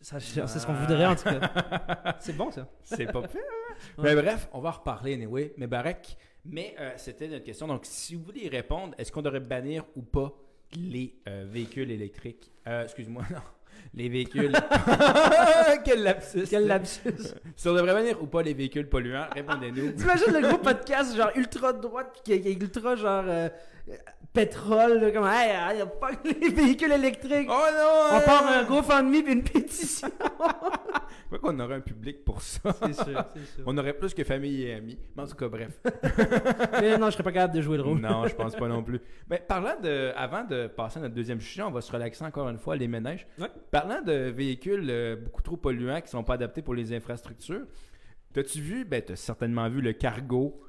C'est 0.00 0.18
c'est 0.18 0.46
ce 0.58 0.66
qu'on 0.66 0.72
voudrait 0.72 1.06
en 1.06 1.14
tout 1.14 1.24
cas. 1.24 2.16
C'est 2.20 2.34
bon 2.36 2.50
ça. 2.50 2.66
C'est 2.82 3.06
pas 3.12 3.22
fait. 3.28 3.38
hein? 3.38 3.74
Mais 3.98 4.14
bref, 4.14 4.48
on 4.52 4.60
va 4.60 4.70
en 4.70 4.72
reparler 4.72 5.12
anyway. 5.14 5.52
Mais 5.58 5.66
Barek, 5.66 6.16
mais 6.44 6.74
euh, 6.80 6.92
c'était 6.96 7.28
notre 7.28 7.44
question. 7.44 7.66
Donc, 7.68 7.82
si 7.84 8.14
vous 8.14 8.24
voulez 8.24 8.44
y 8.44 8.48
répondre, 8.48 8.94
est-ce 8.96 9.12
qu'on 9.12 9.20
devrait 9.22 9.40
bannir 9.40 9.84
ou 9.96 10.02
pas 10.02 10.32
les 10.74 11.14
euh, 11.28 11.44
véhicules 11.46 11.90
électriques? 11.90 12.50
Euh, 12.66 12.84
Excuse-moi, 12.84 13.22
non. 13.30 13.40
Les 13.94 14.08
véhicules. 14.08 14.52
Quel 15.84 16.02
lapsus. 16.02 16.44
Quel 16.48 16.66
lapsus. 16.66 17.34
Si 17.56 17.68
on 17.68 17.74
devrait 17.74 17.94
bannir 17.94 18.22
ou 18.22 18.26
pas 18.26 18.42
les 18.42 18.54
véhicules 18.54 18.88
polluants, 18.88 19.26
répondez-nous. 19.34 19.92
T'imagines 19.92 20.32
le 20.32 20.48
gros 20.48 20.58
podcast 20.58 21.16
genre 21.16 21.30
ultra 21.34 21.72
droite 21.72 22.20
qui 22.24 22.32
est 22.32 22.44
ultra 22.44 22.94
genre 22.96 23.24
euh, 23.26 23.48
pétrole, 24.32 25.00
là, 25.00 25.10
comme 25.10 25.26
hey, 25.26 25.78
hey, 25.78 25.84
pas 26.00 26.10
les 26.40 26.48
véhicules 26.48 26.92
électriques. 26.92 27.48
Oh 27.50 27.66
non! 27.72 28.16
On 28.16 28.20
part 28.20 28.46
un 28.46 28.64
GoFundMe 28.64 29.22
puis 29.22 29.32
une 29.32 29.42
pétition. 29.42 30.08
Pourquoi 31.28 31.52
qu'on 31.52 31.60
aurait 31.60 31.76
un 31.76 31.80
public 31.80 32.24
pour 32.24 32.42
ça? 32.42 32.74
C'est 32.82 32.94
sûr, 32.94 33.24
c'est 33.34 33.46
sûr. 33.54 33.64
On 33.64 33.78
aurait 33.78 33.92
plus 33.92 34.14
que 34.14 34.24
famille 34.24 34.62
et 34.62 34.74
amis. 34.74 34.98
Mais 35.16 35.22
en 35.22 35.26
tout 35.26 35.36
cas, 35.36 35.48
bref. 35.48 35.78
Mais 36.80 36.98
non, 36.98 37.06
je 37.06 37.12
serais 37.12 37.22
pas 37.22 37.30
capable 37.32 37.54
de 37.54 37.60
jouer 37.60 37.76
le 37.76 37.84
rôle. 37.84 38.00
Non, 38.00 38.26
je 38.26 38.34
pense 38.34 38.56
pas 38.56 38.66
non 38.66 38.82
plus. 38.82 39.00
Mais 39.28 39.38
parlant 39.38 39.78
de. 39.80 40.12
Avant 40.16 40.44
de 40.44 40.66
passer 40.66 40.98
à 40.98 41.02
notre 41.02 41.14
deuxième 41.14 41.40
sujet, 41.40 41.62
on 41.62 41.70
va 41.70 41.80
se 41.80 41.92
relaxer 41.92 42.24
encore 42.24 42.48
une 42.48 42.58
fois, 42.58 42.74
les 42.74 42.88
ménages. 42.88 43.28
Ouais. 43.38 43.48
Parlant 43.70 44.02
de 44.02 44.30
véhicules 44.30 44.88
euh, 44.90 45.16
beaucoup 45.16 45.42
trop 45.42 45.56
polluants 45.56 46.00
qui 46.00 46.08
sont 46.08 46.24
pas 46.24 46.34
adaptés 46.34 46.62
pour 46.62 46.74
les 46.74 46.92
infrastructures, 46.92 47.66
t'as-tu 48.32 48.60
vu, 48.60 48.84
ben 48.84 49.00
t'as 49.00 49.16
certainement 49.16 49.68
vu 49.68 49.80
le 49.80 49.92
cargo. 49.92 50.60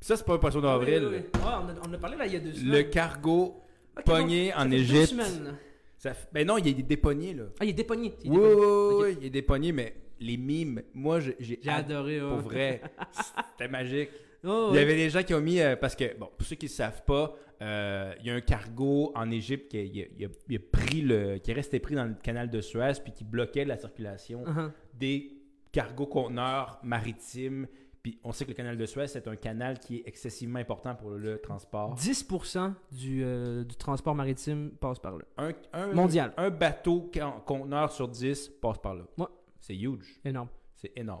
Puis 0.00 0.06
ça, 0.06 0.16
c'est 0.16 0.24
pas 0.24 0.34
un 0.34 0.38
poisson 0.38 0.60
d'avril. 0.60 1.02
Oui, 1.04 1.16
oui, 1.18 1.22
oui. 1.34 1.40
Ouais, 1.40 1.46
on, 1.62 1.68
a, 1.68 1.88
on 1.88 1.92
a 1.92 1.98
parlé 1.98 2.16
là 2.16 2.26
il 2.26 2.32
y 2.32 2.36
a 2.36 2.40
deux 2.40 2.50
Le 2.50 2.54
semaines. 2.56 2.90
cargo 2.90 3.60
Ok, 3.98 4.04
pogné 4.04 4.46
donc, 4.46 4.54
ça 4.54 4.60
en 4.60 4.62
fait 4.64 4.68
deux 4.70 4.76
Égypte. 4.76 5.06
semaines. 5.06 5.54
Ça 5.98 6.12
Ben 6.32 6.46
non, 6.46 6.56
il 6.56 6.68
est 6.68 6.82
dépogné, 6.82 7.34
là. 7.34 7.44
Ah, 7.60 7.64
il 7.64 7.70
est 7.70 7.74
dépogné. 7.74 8.14
Il 8.24 8.32
est 8.32 8.36
Oui, 8.36 8.42
dépogné. 8.48 8.64
oui, 8.64 8.94
Ok. 8.94 9.02
oui, 9.04 9.16
il 9.20 9.26
est 9.26 9.30
dépogné, 9.30 9.72
mais 9.72 9.94
les 10.20 10.36
mimes, 10.38 10.82
moi, 10.94 11.20
j'ai 11.20 11.36
j'ai 11.38 11.58
J'ai 11.62 11.70
ad- 11.70 11.90
adoré. 11.90 12.18
Pour 12.20 12.30
ouais. 12.36 12.42
vrai, 12.42 12.82
c'était 13.12 13.68
magique. 13.70 14.10
Oh, 14.42 14.70
Il 14.72 14.76
y 14.76 14.78
avait 14.78 14.96
des 14.96 15.10
gens 15.10 15.22
qui 15.22 15.34
ont 15.34 15.40
mis, 15.42 15.60
euh, 15.60 15.76
parce 15.76 15.94
que, 15.94 16.16
bon, 16.16 16.30
pour 16.34 16.46
ceux 16.46 16.56
qui 16.56 16.64
ne 16.64 16.70
savent 16.70 17.04
pas, 17.04 17.36
euh, 17.60 18.14
il 18.20 18.26
y 18.26 18.30
a 18.30 18.34
un 18.34 18.40
cargo 18.40 19.12
en 19.14 19.30
Égypte 19.30 19.70
qui 19.70 19.76
a, 19.76 19.82
il 19.82 20.00
a- 20.00 20.06
il 20.18 20.24
a- 20.24 20.28
il 20.48 20.56
a 20.56 20.60
pris 20.72 21.02
le, 21.02 21.36
qui 21.36 21.50
est 21.50 21.54
resté 21.54 21.78
pris 21.78 21.94
dans 21.94 22.06
le 22.06 22.14
canal 22.22 22.48
de 22.48 22.62
Suez 22.62 22.92
puis 23.04 23.12
qui 23.12 23.22
bloquait 23.22 23.66
la 23.66 23.76
circulation 23.76 24.42
Uh-huh. 24.46 24.70
des 24.94 25.32
cargos 25.72 26.06
conteneurs 26.06 26.80
maritimes. 26.82 27.66
Puis 28.02 28.18
on 28.24 28.32
sait 28.32 28.44
que 28.44 28.50
le 28.50 28.54
canal 28.56 28.78
de 28.78 28.86
Suez, 28.86 29.08
c'est 29.08 29.28
un 29.28 29.36
canal 29.36 29.78
qui 29.78 29.96
est 29.96 30.02
excessivement 30.06 30.58
important 30.58 30.94
pour 30.94 31.10
le 31.10 31.38
transport. 31.38 31.94
10% 31.96 32.72
du, 32.92 33.22
euh, 33.22 33.62
du 33.64 33.76
transport 33.76 34.14
maritime 34.14 34.70
passe 34.80 34.98
par 34.98 35.16
là. 35.18 35.24
Un, 35.36 35.52
un- 35.74 35.92
Mondial. 35.92 36.32
Un 36.38 36.48
bateau 36.50 37.10
con- 37.12 37.40
conteneur 37.44 37.92
sur 37.92 38.08
10 38.08 38.48
passe 38.60 38.78
par 38.78 38.94
là. 38.94 39.02
Ouais. 39.18 39.26
C'est 39.60 39.76
huge. 39.76 40.18
Énorme. 40.24 40.48
C'est 40.76 40.92
énorme. 40.96 41.20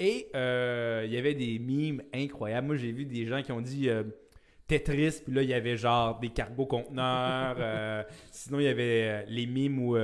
Et 0.00 0.28
euh, 0.34 1.04
il 1.06 1.12
y 1.12 1.16
avait 1.16 1.34
des 1.34 1.58
mimes 1.60 2.02
incroyables. 2.12 2.66
Moi, 2.66 2.76
j'ai 2.76 2.90
vu 2.92 3.04
des 3.06 3.24
gens 3.26 3.40
qui 3.42 3.52
ont 3.52 3.60
dit 3.60 3.88
euh, 3.88 4.02
Tetris, 4.66 5.20
puis 5.24 5.32
là, 5.32 5.42
il 5.42 5.48
y 5.48 5.54
avait 5.54 5.76
genre 5.76 6.18
des 6.18 6.30
cargos 6.30 6.66
conteneurs. 6.66 7.56
euh, 7.60 8.02
sinon, 8.32 8.58
il 8.58 8.64
y 8.64 8.68
avait 8.68 9.24
les 9.28 9.46
mimes 9.46 9.78
où 9.78 9.96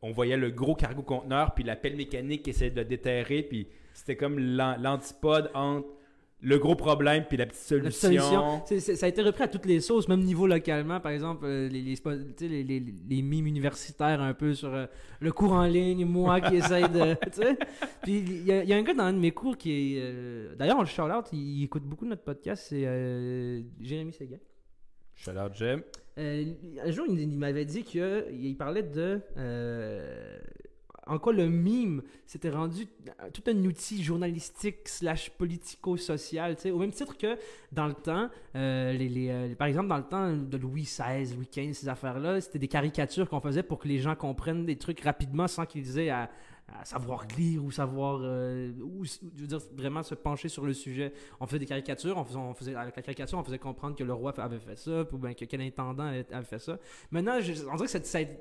on 0.00 0.12
voyait 0.12 0.38
le 0.38 0.50
gros 0.50 0.74
cargo 0.74 1.02
conteneur, 1.02 1.52
puis 1.54 1.62
la 1.62 1.76
pelle 1.76 1.94
mécanique 1.96 2.42
qui 2.44 2.50
essayait 2.50 2.70
de 2.70 2.76
le 2.80 2.84
déterrer, 2.86 3.42
puis 3.42 3.68
c'était 3.98 4.16
comme 4.16 4.38
l'an- 4.38 4.76
l'antipode 4.80 5.50
entre 5.54 5.88
le 6.40 6.56
gros 6.58 6.76
problème 6.76 7.24
puis 7.28 7.36
la 7.36 7.46
petite 7.46 7.68
La 7.72 7.90
solution. 7.90 8.20
solution. 8.20 8.62
C'est- 8.66 8.78
c'est- 8.78 8.94
ça 8.94 9.06
a 9.06 9.08
été 9.08 9.22
repris 9.22 9.42
à 9.42 9.48
toutes 9.48 9.66
les 9.66 9.80
sauces, 9.80 10.06
même 10.06 10.20
niveau 10.22 10.46
localement. 10.46 11.00
Par 11.00 11.10
exemple, 11.10 11.44
euh, 11.46 11.68
les, 11.68 11.82
les, 12.62 12.62
les, 13.08 13.22
mimes 13.22 13.46
universitaires 13.48 14.20
un 14.22 14.34
peu 14.34 14.54
sur 14.54 14.72
euh, 14.72 14.86
le 15.18 15.32
cours 15.32 15.50
en 15.50 15.64
ligne, 15.64 16.04
moi 16.04 16.40
qui 16.40 16.54
essaye 16.54 16.88
de. 16.90 17.14
Puis 18.04 18.18
il 18.20 18.44
y, 18.46 18.52
a- 18.52 18.62
il 18.62 18.68
y 18.68 18.72
a 18.72 18.76
un 18.76 18.82
gars 18.84 18.94
dans 18.94 19.02
un 19.02 19.12
de 19.14 19.18
mes 19.18 19.32
cours 19.32 19.56
qui 19.56 19.96
est. 19.96 20.00
euh, 20.00 20.54
D'ailleurs, 20.54 20.76
on 20.78 20.82
le 20.82 20.86
shout 20.86 21.02
out, 21.02 21.24
il, 21.32 21.58
il 21.58 21.64
écoute 21.64 21.82
beaucoup 21.82 22.06
notre 22.06 22.22
podcast, 22.22 22.66
c'est 22.68 22.82
Jérémy 23.80 24.12
Séguin. 24.12 24.38
Shout 25.16 25.32
out. 25.32 25.60
Euh, 26.18 26.44
un 26.84 26.90
jour, 26.92 27.06
il, 27.08 27.18
il 27.18 27.36
m'avait 27.36 27.64
dit 27.64 27.82
qu'il 27.82 28.24
il 28.40 28.56
parlait 28.56 28.84
de. 28.84 29.20
Euh, 31.08 31.14
en 31.14 31.18
quoi 31.18 31.32
le 31.32 31.48
mime 31.48 32.02
s'était 32.26 32.50
rendu 32.50 32.86
tout 33.32 33.42
un 33.46 33.56
outil 33.64 34.02
journalistique 34.02 34.88
slash 34.88 35.30
politico-social, 35.30 36.56
au 36.72 36.78
même 36.78 36.90
titre 36.90 37.16
que 37.16 37.38
dans 37.72 37.86
le 37.86 37.94
temps, 37.94 38.28
euh, 38.56 38.92
les, 38.92 39.08
les, 39.08 39.30
euh, 39.30 39.54
par 39.54 39.68
exemple 39.68 39.88
dans 39.88 39.96
le 39.96 40.04
temps 40.04 40.32
de 40.32 40.56
Louis 40.56 40.82
XVI, 40.82 41.34
Louis 41.34 41.48
XV, 41.50 41.72
ces 41.72 41.88
affaires-là, 41.88 42.40
c'était 42.40 42.58
des 42.58 42.68
caricatures 42.68 43.28
qu'on 43.28 43.40
faisait 43.40 43.62
pour 43.62 43.78
que 43.78 43.88
les 43.88 43.98
gens 43.98 44.14
comprennent 44.14 44.66
des 44.66 44.76
trucs 44.76 45.00
rapidement 45.00 45.48
sans 45.48 45.66
qu'ils 45.66 45.98
aient 45.98 46.10
à, 46.10 46.30
savoir 46.84 47.26
lire 47.38 47.64
ou 47.64 47.70
savoir, 47.70 48.20
euh, 48.22 48.70
ou, 48.82 49.02
dire, 49.32 49.58
vraiment 49.74 50.02
se 50.02 50.14
pencher 50.14 50.50
sur 50.50 50.66
le 50.66 50.74
sujet. 50.74 51.14
On 51.40 51.46
faisait 51.46 51.60
des 51.60 51.66
caricatures, 51.66 52.18
on 52.18 52.24
faisait, 52.24 52.38
on 52.38 52.52
faisait, 52.52 52.74
avec 52.74 52.94
la 52.94 53.02
caricature, 53.02 53.38
on 53.38 53.42
faisait 53.42 53.58
comprendre 53.58 53.96
que 53.96 54.04
le 54.04 54.12
roi 54.12 54.38
avait 54.38 54.58
fait 54.58 54.76
ça, 54.76 55.04
ou 55.10 55.16
bien 55.16 55.32
que 55.32 55.46
quel 55.46 55.62
intendant 55.62 56.04
avait 56.04 56.24
fait 56.44 56.58
ça. 56.58 56.78
Maintenant, 57.10 57.40
je, 57.40 57.52
on 57.64 57.76
dirait 57.76 57.86
que 57.86 57.90
c'est, 57.90 58.04
c'est- 58.04 58.38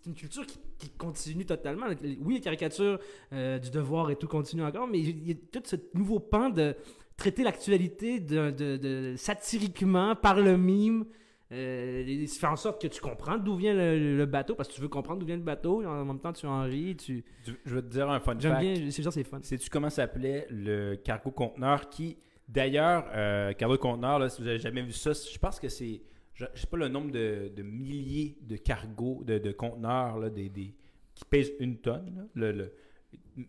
c'est 0.00 0.10
une 0.10 0.16
culture 0.16 0.46
qui, 0.46 0.58
qui 0.78 0.88
continue 0.90 1.44
totalement. 1.44 1.86
Oui, 2.22 2.34
les 2.34 2.40
caricatures 2.40 2.98
euh, 3.32 3.58
du 3.58 3.70
devoir 3.70 4.10
et 4.10 4.16
tout 4.16 4.28
continue 4.28 4.62
encore, 4.64 4.86
mais 4.86 4.98
il 5.00 5.28
y 5.28 5.32
a 5.32 5.34
tout 5.52 5.62
ce 5.64 5.76
nouveau 5.94 6.18
pan 6.20 6.48
de 6.50 6.74
traiter 7.16 7.42
l'actualité 7.42 8.18
de, 8.20 8.50
de- 8.50 8.76
de- 8.78 9.14
satiriquement 9.16 10.16
par 10.16 10.40
le 10.40 10.56
mime. 10.56 11.04
Euh, 11.52 12.26
faire 12.28 12.52
en 12.52 12.56
sorte 12.56 12.80
que 12.80 12.86
tu 12.86 13.00
comprends 13.00 13.36
d'où 13.36 13.56
vient 13.56 13.74
le, 13.74 14.16
le 14.16 14.26
bateau, 14.26 14.54
parce 14.54 14.68
que 14.68 14.74
tu 14.74 14.80
veux 14.80 14.88
comprendre 14.88 15.18
d'où 15.18 15.26
vient 15.26 15.36
le 15.36 15.42
bateau, 15.42 15.82
et 15.82 15.86
en 15.86 16.04
même 16.04 16.20
temps 16.20 16.32
tu 16.32 16.46
en 16.46 16.62
ris, 16.62 16.94
tu... 16.96 17.24
Je 17.66 17.74
vais 17.74 17.82
te 17.82 17.88
dire 17.88 18.08
un 18.08 18.20
fun 18.20 18.36
J'aime 18.38 18.60
bien, 18.60 18.74
c'est 18.90 19.02
sûr 19.02 19.12
c'est 19.12 19.24
fun. 19.24 19.40
Sais-tu 19.42 19.68
comment 19.68 19.90
s'appelait 19.90 20.46
le 20.48 20.94
cargo 20.94 21.32
conteneur 21.32 21.90
qui, 21.90 22.18
d'ailleurs, 22.48 23.04
euh, 23.14 23.52
cargo 23.54 23.76
conteneur, 23.78 24.20
là, 24.20 24.28
si 24.28 24.40
vous 24.40 24.46
avez 24.46 24.60
jamais 24.60 24.82
vu 24.82 24.92
ça, 24.92 25.10
je 25.12 25.38
pense 25.38 25.58
que 25.58 25.68
c'est, 25.68 26.00
je, 26.40 26.46
je 26.54 26.60
sais 26.62 26.66
pas 26.66 26.76
le 26.78 26.88
nombre 26.88 27.10
de, 27.12 27.50
de 27.54 27.62
milliers 27.62 28.38
de 28.40 28.56
cargos, 28.56 29.22
de, 29.24 29.38
de 29.38 29.52
conteneurs, 29.52 30.18
là, 30.18 30.30
des, 30.30 30.48
des- 30.48 30.74
qui 31.14 31.24
pèsent 31.24 31.52
une 31.60 31.76
tonne, 31.78 32.14
là, 32.16 32.22
le, 32.34 32.52
le- 32.52 32.72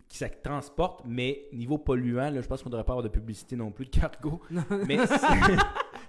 qui 0.08 0.18
ça 0.18 0.28
transporte, 0.30 1.04
mais 1.06 1.46
niveau 1.54 1.78
polluant, 1.78 2.30
là, 2.30 2.42
je 2.42 2.48
pense 2.48 2.62
qu'on 2.62 2.70
ne 2.70 2.74
devrait 2.74 2.86
pas 2.86 2.94
avoir 2.94 3.04
de 3.04 3.10
publicité 3.10 3.56
non 3.56 3.72
plus 3.72 3.86
de 3.86 3.92
cargo. 3.92 4.42
mais 4.88 4.98
c'est- 5.08 5.58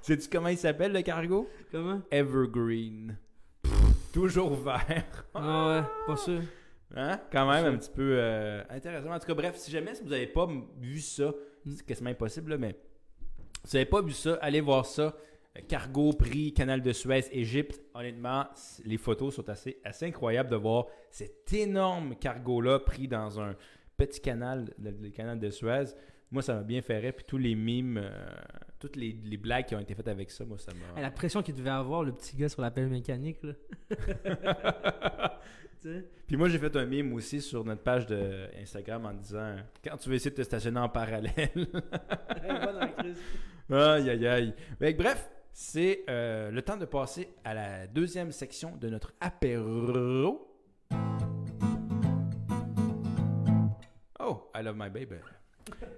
sais-tu 0.02 0.28
comment 0.28 0.48
il 0.48 0.58
s'appelle 0.58 0.92
le 0.92 1.02
cargo? 1.02 1.48
Comment? 1.70 2.00
Evergreen. 2.10 3.16
Toujours 4.12 4.54
vert. 4.54 5.24
Ah 5.34 5.68
ouais, 5.68 6.06
pas 6.06 6.16
sûr. 6.16 6.40
Hein? 6.94 7.18
Quand 7.30 7.50
même, 7.50 7.74
un 7.74 7.78
petit 7.78 7.90
peu 7.90 8.16
euh, 8.18 8.62
intéressant. 8.68 9.10
En 9.10 9.18
tout 9.18 9.26
cas, 9.26 9.34
bref, 9.34 9.56
si 9.56 9.70
jamais 9.70 9.94
si 9.94 10.02
vous 10.02 10.10
n'avez 10.10 10.26
pas 10.26 10.46
vu 10.78 11.00
ça, 11.00 11.32
c'est 11.66 11.86
quasiment 11.86 12.10
impossible, 12.10 12.50
là, 12.50 12.58
mais 12.58 12.76
si 13.64 13.70
vous 13.70 13.76
n'avez 13.78 13.88
pas 13.88 14.02
vu 14.02 14.12
ça, 14.12 14.34
allez 14.42 14.60
voir 14.60 14.84
ça. 14.84 15.16
Cargo, 15.68 16.12
prix, 16.12 16.52
canal 16.54 16.80
de 16.80 16.92
Suez, 16.92 17.24
Égypte. 17.30 17.80
Honnêtement, 17.94 18.46
les 18.84 18.96
photos 18.96 19.34
sont 19.34 19.48
assez, 19.50 19.78
assez 19.84 20.06
incroyables 20.06 20.48
de 20.50 20.56
voir 20.56 20.86
cet 21.10 21.52
énorme 21.52 22.16
cargo-là 22.16 22.78
pris 22.78 23.06
dans 23.06 23.38
un 23.40 23.54
petit 23.96 24.20
canal, 24.20 24.72
le, 24.82 24.90
le 24.90 25.10
canal 25.10 25.38
de 25.38 25.50
Suez. 25.50 25.84
Moi, 26.30 26.40
ça 26.40 26.54
m'a 26.54 26.62
bien 26.62 26.80
fait 26.80 26.98
rire. 26.98 27.12
Puis 27.14 27.26
tous 27.28 27.36
les 27.36 27.54
mimes, 27.54 27.98
euh, 28.02 28.10
toutes 28.80 28.96
les, 28.96 29.14
les 29.24 29.36
blagues 29.36 29.66
qui 29.66 29.74
ont 29.74 29.80
été 29.80 29.94
faites 29.94 30.08
avec 30.08 30.30
ça, 30.30 30.46
moi, 30.46 30.56
ça 30.56 30.72
m'a. 30.72 30.86
Ah, 30.96 31.02
La 31.02 31.10
pression 31.10 31.42
qu'il 31.42 31.54
devait 31.54 31.68
avoir, 31.68 32.02
le 32.02 32.12
petit 32.12 32.34
gars 32.34 32.48
sur 32.48 32.62
la 32.62 32.70
pelle 32.70 32.88
mécanique, 32.88 33.36
là. 33.42 33.52
Puis 36.26 36.36
moi, 36.36 36.48
j'ai 36.48 36.58
fait 36.58 36.74
un 36.76 36.86
mime 36.86 37.12
aussi 37.12 37.40
sur 37.40 37.64
notre 37.64 37.82
page 37.82 38.06
de 38.06 38.48
Instagram 38.60 39.04
en 39.04 39.12
disant 39.14 39.56
quand 39.84 39.96
tu 39.96 40.08
veux 40.08 40.14
essayer 40.14 40.30
de 40.30 40.36
te 40.36 40.42
stationner 40.42 40.78
en 40.78 40.88
parallèle. 40.88 41.50
Aïe, 43.70 44.10
aïe, 44.10 44.26
aïe. 44.26 44.54
Mais 44.80 44.92
bref, 44.92 45.30
c'est 45.52 46.04
euh, 46.08 46.50
le 46.50 46.62
temps 46.62 46.76
de 46.76 46.84
passer 46.84 47.28
à 47.44 47.54
la 47.54 47.86
deuxième 47.86 48.32
section 48.32 48.76
de 48.76 48.88
notre 48.88 49.12
apéro. 49.20 50.48
Oh, 54.20 54.50
I 54.54 54.62
love 54.62 54.76
my 54.76 54.88
baby. 54.88 55.16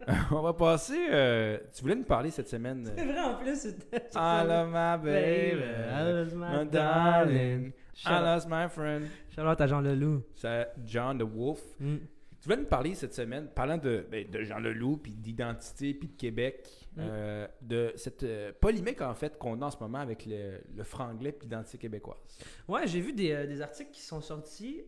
On 0.31 0.43
va 0.43 0.53
passer. 0.53 1.07
euh, 1.11 1.59
tu 1.75 1.83
voulais 1.83 1.95
nous 1.95 2.05
parler 2.05 2.31
cette 2.31 2.49
semaine. 2.49 2.85
C'est 2.97 3.05
vrai, 3.05 3.21
en 3.21 3.35
plus, 3.37 3.57
c'était. 3.59 4.09
I 4.15 4.43
love 4.47 4.69
my 4.69 4.99
baby. 5.03 5.63
I 5.63 6.13
lost 6.13 6.35
my 6.35 6.59
My 6.65 6.67
darling. 6.71 7.69
I 7.69 7.73
Shout 7.95 8.11
lost 8.23 8.49
my 8.51 8.69
friend. 8.69 9.07
out 9.39 9.61
à 9.61 9.67
Jean 9.67 9.81
Leloup. 9.81 10.23
C'est 10.35 10.69
John 10.85 11.19
the 11.19 11.23
Wolf. 11.23 11.61
Mm. 11.79 11.97
Tu 12.41 12.49
voulais 12.51 12.57
nous 12.57 12.67
parler 12.67 12.95
cette 12.95 13.15
semaine, 13.15 13.49
parlant 13.55 13.79
de, 13.79 14.05
ben, 14.11 14.29
de 14.31 14.43
Jean 14.43 14.59
Leloup, 14.59 14.99
puis 14.99 15.13
d'identité, 15.13 15.95
puis 15.95 16.09
de 16.09 16.17
Québec, 16.17 16.69
Mm. 16.97 17.01
euh, 17.01 17.49
de 17.61 17.93
cette 17.97 18.23
euh, 18.23 18.53
polémique 18.61 19.01
en 19.03 19.15
fait 19.15 19.37
qu'on 19.39 19.61
a 19.63 19.67
en 19.67 19.71
ce 19.71 19.79
moment 19.81 19.99
avec 19.99 20.27
le, 20.27 20.61
le 20.77 20.85
franglais 20.85 21.33
puis 21.33 21.47
l'identité 21.47 21.77
québécoise. 21.79 22.19
Ouais, 22.69 22.87
j'ai 22.87 23.01
vu 23.01 23.13
des, 23.13 23.33
euh, 23.33 23.47
des 23.47 23.61
articles 23.63 23.91
qui 23.91 24.03
sont 24.03 24.21
sortis 24.21 24.83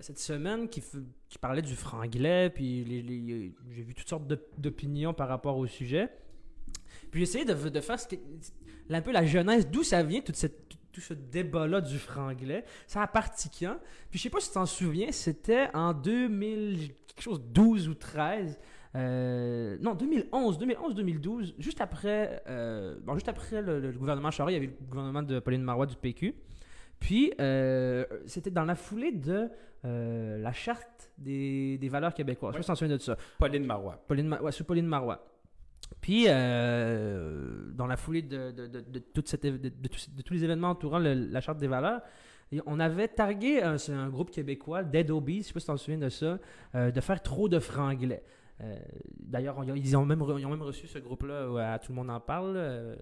cette 0.00 0.18
semaine 0.18 0.68
qui, 0.68 0.82
qui 1.28 1.38
parlaient 1.38 1.60
du 1.62 1.74
franglais, 1.76 2.48
puis 2.48 2.84
les- 2.84 3.02
les- 3.02 3.54
j'ai 3.70 3.82
vu 3.82 3.92
toutes 3.94 4.08
sortes 4.08 4.26
d'op- 4.26 4.48
d'opinions 4.58 5.12
par 5.12 5.28
rapport 5.28 5.58
au 5.58 5.66
sujet. 5.66 6.08
Puis 7.10 7.20
j'ai 7.20 7.22
essayé 7.22 7.44
de, 7.44 7.52
de 7.68 7.80
faire 7.80 8.00
ce 8.00 8.06
un 8.88 9.02
peu 9.02 9.12
la 9.12 9.26
genèse, 9.26 9.68
d'où 9.68 9.82
ça 9.82 10.02
vient, 10.02 10.20
toute 10.22 10.36
cette, 10.36 10.68
tout, 10.70 10.78
tout 10.92 11.00
ce 11.02 11.12
débat-là 11.12 11.80
du 11.82 11.98
franglais. 11.98 12.64
Ça 12.86 13.02
a 13.02 13.06
parti 13.06 13.50
quand? 13.50 13.76
Puis 14.10 14.18
je 14.18 14.22
sais 14.24 14.30
pas 14.30 14.40
si 14.40 14.48
tu 14.48 14.54
t'en 14.54 14.64
souviens, 14.66 15.10
c'était 15.12 15.68
en 15.74 15.92
2000, 15.92 16.92
quelque 17.06 17.22
chose, 17.22 17.42
12 17.42 17.88
ou 17.88 17.94
13. 17.94 18.58
Euh, 18.96 19.76
non, 19.80 19.94
2011, 19.94 20.58
2011-2012, 20.58 21.54
juste 21.58 21.80
après, 21.80 22.42
euh, 22.48 22.96
bon, 23.02 23.14
juste 23.14 23.28
après 23.28 23.60
le, 23.60 23.80
le 23.80 23.92
gouvernement 23.92 24.30
Charest, 24.30 24.52
il 24.56 24.62
y 24.62 24.64
avait 24.64 24.74
le 24.80 24.86
gouvernement 24.86 25.22
de 25.22 25.38
Pauline 25.40 25.62
Marois 25.62 25.86
du 25.86 25.96
PQ. 25.96 26.34
Puis, 27.00 27.32
euh, 27.40 28.04
c'était 28.26 28.50
dans 28.50 28.64
la 28.64 28.74
foulée 28.76 29.12
de 29.12 29.48
la 29.82 30.52
charte 30.52 31.10
des, 31.18 31.76
des 31.76 31.88
valeurs 31.90 32.14
québécoises. 32.14 32.54
Je 32.56 32.56
sais 32.56 32.58
pas 32.60 32.62
si 32.62 32.66
tu 32.66 32.72
t'en 32.72 32.74
souviens 32.76 32.96
de 32.96 33.02
ça. 33.02 33.16
Pauline 33.38 33.66
Marois. 33.66 34.02
Pauline, 34.08 34.28
Ma- 34.28 34.40
ouais, 34.40 34.52
sous 34.52 34.64
Pauline 34.64 34.86
Marois. 34.86 35.26
Puis, 36.00 36.24
dans 36.26 37.86
la 37.86 37.96
foulée 37.96 38.22
de, 38.22 38.50
de, 38.52 38.66
de, 38.66 38.80
de 38.80 38.98
toute 38.98 39.28
cette 39.28 39.44
éve- 39.44 39.60
de, 39.60 39.68
de 39.68 39.88
tous- 40.22 40.32
les 40.32 40.44
événements 40.44 40.70
entourant 40.70 40.98
le- 40.98 41.12
la 41.14 41.40
Charte 41.40 41.58
des 41.58 41.66
valeurs, 41.66 42.00
et 42.52 42.60
on 42.66 42.78
avait 42.80 43.08
targué 43.08 43.62
un, 43.62 43.76
groupe 44.08 44.30
québécois, 44.30 44.84
Dead 44.84 45.10
Obies, 45.10 45.42
je 45.42 45.48
sais 45.48 45.52
pas 45.52 45.60
si 45.60 45.66
tu 45.66 45.72
t'en 45.72 45.76
souviens 45.76 45.98
de 45.98 46.08
ça, 46.08 46.38
euh, 46.74 46.90
de 46.90 47.00
faire 47.00 47.20
trop 47.22 47.48
de 47.48 47.58
franglais. 47.58 48.22
Euh, 48.60 48.76
D'ailleurs, 49.18 49.56
ils 49.76 49.96
ont, 49.96 50.04
même 50.06 50.22
ils 50.38 50.46
ont 50.46 50.50
même 50.50 50.62
reçu 50.62 50.86
ce 50.86 50.98
groupe-là, 50.98 51.50
où, 51.50 51.56
à 51.58 51.78
Tout 51.78 51.92
le 51.92 51.96
monde 51.96 52.10
en 52.10 52.20
parle. 52.20 52.54
euh, 52.56 52.94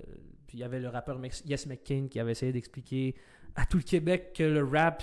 puis 0.46 0.58
il 0.58 0.60
y 0.60 0.64
avait 0.64 0.80
le 0.80 0.88
rappeur 0.88 1.18
Yes 1.46 1.66
McCain 1.66 2.06
qui 2.10 2.18
avait 2.20 2.32
essayé 2.32 2.52
d'expliquer 2.52 3.14
à 3.54 3.66
tout 3.66 3.76
le 3.78 3.82
Québec 3.82 4.32
que 4.36 4.42
le 4.44 4.64
rap, 4.64 5.02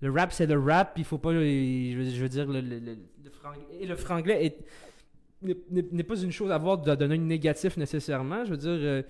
le 0.00 0.10
rap 0.10 0.32
c'est 0.32 0.46
le 0.46 0.58
rap, 0.58 0.94
il 0.96 1.04
faut 1.04 1.18
pas, 1.18 1.32
je 1.32 1.38
veux, 2.18 2.28
dire, 2.28 2.46
le, 2.46 2.60
le- 2.60 2.78
le- 2.80 3.30
franglais, 3.30 3.64
et 3.80 3.86
le 3.86 3.96
franglais 3.96 4.46
est 4.46 4.58
n'est- 5.92 6.02
pas 6.04 6.16
une 6.20 6.32
chose 6.32 6.50
à 6.50 6.58
voir 6.58 6.78
de 6.78 6.94
donner 6.94 7.14
un 7.16 7.18
négatif 7.18 7.76
nécessairement. 7.76 8.44
Je 8.44 8.50
veux 8.50 8.56
dire, 8.56 8.70
euh, 8.70 9.02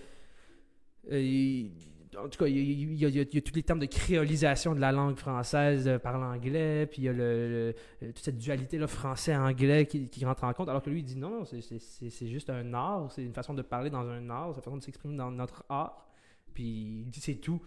euh, 1.13 1.69
en 2.17 2.29
tout 2.29 2.39
cas, 2.39 2.47
il 2.47 2.95
y, 2.97 3.05
a- 3.21 3.25
tous 3.43 3.55
les 3.55 3.63
termes 3.63 3.79
de 3.79 3.87
créolisation 3.87 4.75
de 4.75 4.81
la 4.81 4.93
langue 4.93 5.17
française 5.17 5.87
euh, 5.89 5.99
par 5.99 6.19
l'anglais, 6.19 6.87
puis 6.87 7.03
il 7.03 7.05
y 7.05 7.09
a 7.09 7.13
le, 7.13 7.23
euh, 7.23 7.73
toute 8.01 8.19
cette 8.25 8.39
dualité-là 8.39 8.87
français-anglais 8.87 9.87
qui, 9.87 10.09
qui 10.09 10.25
rentre 10.25 10.45
en 10.45 10.53
compte, 10.53 10.69
alors 10.69 10.83
que 10.83 10.91
lui, 10.91 11.01
il 11.01 11.05
dit 11.05 11.17
non, 11.17 11.45
c'est- 11.45 12.27
juste 12.29 12.51
un 12.51 12.73
art, 12.75 13.11
c'est 13.13 13.23
une 13.25 13.35
façon 13.35 13.55
de 13.55 13.63
parler 13.63 13.91
dans 13.91 14.07
un 14.09 14.31
art, 14.31 14.51
c'est 14.53 14.59
une 14.59 14.65
façon 14.65 14.77
de 14.77 14.83
s'exprimer 14.83 15.17
dans 15.17 15.31
notre 15.31 15.65
art, 15.69 16.07
puis 16.53 16.65
il 17.05 17.11
dit 17.11 17.21
c'est 17.21 17.37
tout. 17.37 17.61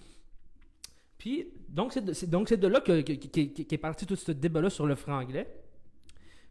Puis, 1.17 1.47
donc, 1.69 1.93
c'est 1.93 2.05
de, 2.05 2.55
de 2.55 2.67
là 2.67 2.79
que, 2.79 3.01
que- 3.01 3.63
qu'est 3.63 3.77
parti 3.77 4.05
tout 4.05 4.15
ce 4.15 4.31
débat-là 4.31 4.69
sur 4.69 4.85
le 4.85 4.95
franglais. 4.95 5.47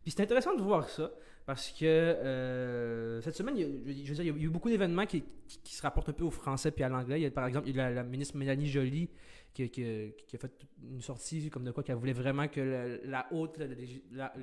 Puis 0.03 0.11
c'est 0.11 0.23
intéressant 0.23 0.55
de 0.57 0.63
voir 0.63 0.89
ça, 0.89 1.11
parce 1.47 1.71
que 1.71 1.85
euh, 1.85 3.21
cette 3.23 3.37
semaine, 3.37 3.57
il 3.57 3.61
y, 3.61 3.65
a, 3.65 4.05
je 4.05 4.09
veux 4.09 4.15
dire, 4.17 4.35
il 4.35 4.41
y 4.41 4.45
a 4.45 4.47
eu 4.47 4.51
beaucoup 4.51 4.69
d'événements 4.69 5.07
qui, 5.07 5.23
se 5.65 5.81
rapportent 5.81 6.09
un 6.09 6.13
peu 6.13 6.25
au 6.25 6.31
français 6.31 6.73
puis 6.73 6.83
à 6.83 6.89
l'anglais. 6.89 7.21
Il 7.21 7.23
y 7.23 7.27
a, 7.27 7.31
par 7.31 7.47
exemple, 7.47 7.69
il 7.69 7.77
y 7.77 7.81
a 7.81 7.89
la, 7.89 8.03
ministre 8.03 8.37
Mélanie 8.37 8.67
Joly 8.67 9.09
qui, 9.55 9.63
a 9.63 10.39
fait 10.39 10.67
une 10.83 11.01
sortie 11.01 11.49
comme 11.49 11.63
de 11.63 11.71
quoi 11.71 11.85
qu'elle 11.85 11.97
voulait 11.97 12.13
vraiment 12.13 12.49
que 12.49 13.01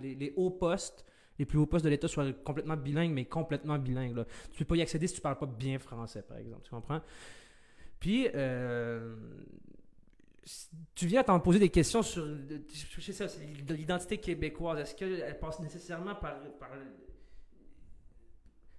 les 0.02 0.34
hauts 0.38 0.50
postes, 0.50 1.06
les 1.38 1.46
plus 1.46 1.58
hauts 1.58 1.66
postes 1.66 1.84
de 1.84 1.90
l'État 1.90 2.08
soient 2.08 2.32
complètement 2.32 2.78
bilingues, 2.78 3.12
mais 3.12 3.26
complètement 3.26 3.78
bilingues. 3.78 4.16
Là. 4.16 4.26
Tu 4.52 4.60
peux 4.60 4.66
pas 4.66 4.78
y 4.78 4.82
accéder 4.82 5.08
si 5.08 5.16
tu 5.16 5.22
parles 5.22 5.38
pas 5.38 5.46
bien 5.46 5.80
français, 5.80 6.22
par 6.22 6.38
exemple. 6.38 6.62
Tu 6.64 6.70
comprends? 6.70 7.02
Puis, 8.00 8.30
euh, 8.34 9.16
tu 10.96 11.08
viens 11.08 11.24
t'en 11.24 11.40
poser 11.40 11.60
des 11.60 11.70
questions 11.70 12.02
sur 12.02 12.26
de 12.26 13.74
l'identité 13.74 14.18
québécoise. 14.18 14.80
Est-ce 14.80 14.96
qu'elle 14.96 15.40
passe 15.40 15.60
nécessairement 15.60 16.16
par, 16.16 16.40
par 16.60 16.70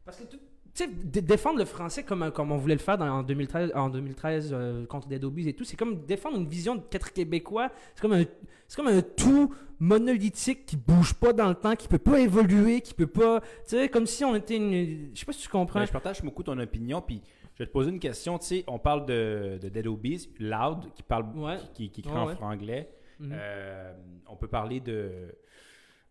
parce 0.04 0.18
que 0.18 0.24
tu 0.24 0.38
sais, 0.74 0.88
dé- 0.88 1.22
défendre 1.22 1.58
le 1.60 1.64
français 1.64 2.02
comme, 2.02 2.30
comme 2.32 2.50
on 2.52 2.58
voulait 2.58 2.74
le 2.74 2.80
faire 2.80 2.98
dans- 2.98 3.08
en 3.08 3.22
2013, 3.22 3.72
en 3.74 3.88
2013 3.88 4.50
euh, 4.52 4.84
contre 4.86 5.08
des 5.08 5.18
Dobbies 5.18 5.48
et 5.48 5.54
tout, 5.54 5.64
c'est 5.64 5.76
comme 5.76 6.04
défendre 6.04 6.36
une 6.36 6.48
vision 6.48 6.74
d'être 6.90 7.12
québécois. 7.12 7.70
C'est 7.94 8.02
comme 8.02 8.12
un, 8.12 8.24
comme 8.76 8.88
un 8.88 9.00
tout 9.00 9.54
monolithique 9.78 10.66
qui 10.66 10.76
bouge 10.76 11.14
pas 11.14 11.32
dans 11.32 11.48
le 11.48 11.54
temps, 11.54 11.76
qui 11.76 11.86
peut 11.88 11.98
pas 11.98 12.18
évoluer, 12.20 12.80
qui 12.80 12.92
peut 12.92 13.06
pas, 13.06 13.40
tu 13.40 13.46
sais, 13.66 13.88
comme 13.88 14.06
si 14.06 14.24
on 14.24 14.34
était 14.34 14.56
une, 14.56 15.14
je 15.14 15.20
sais 15.20 15.26
pas 15.26 15.32
si 15.32 15.42
tu 15.42 15.48
comprends. 15.48 15.78
Ben, 15.80 15.86
je 15.86 15.92
partage 15.92 16.22
beaucoup 16.22 16.42
ton 16.42 16.58
opinion, 16.58 17.00
puis 17.00 17.22
je 17.54 17.58
vais 17.62 17.66
te 17.66 17.72
poser 17.72 17.90
une 17.90 18.00
question. 18.00 18.38
Tu 18.38 18.46
sais, 18.46 18.64
on 18.66 18.78
parle 18.78 19.06
de, 19.06 19.58
de 19.62 19.68
Dead 19.68 19.86
Obies, 19.86 20.28
Loud, 20.40 20.92
qui 20.94 21.02
parle, 21.02 21.26
Ouais. 21.36 21.56
qui, 21.74 21.90
qui, 21.90 22.02
qui 22.02 22.08
Ouais. 22.08 22.88
Mhm. 23.20 23.30
Euh, 23.32 23.92
on 24.28 24.36
peut 24.36 24.48
parler 24.48 24.80
de. 24.80 25.32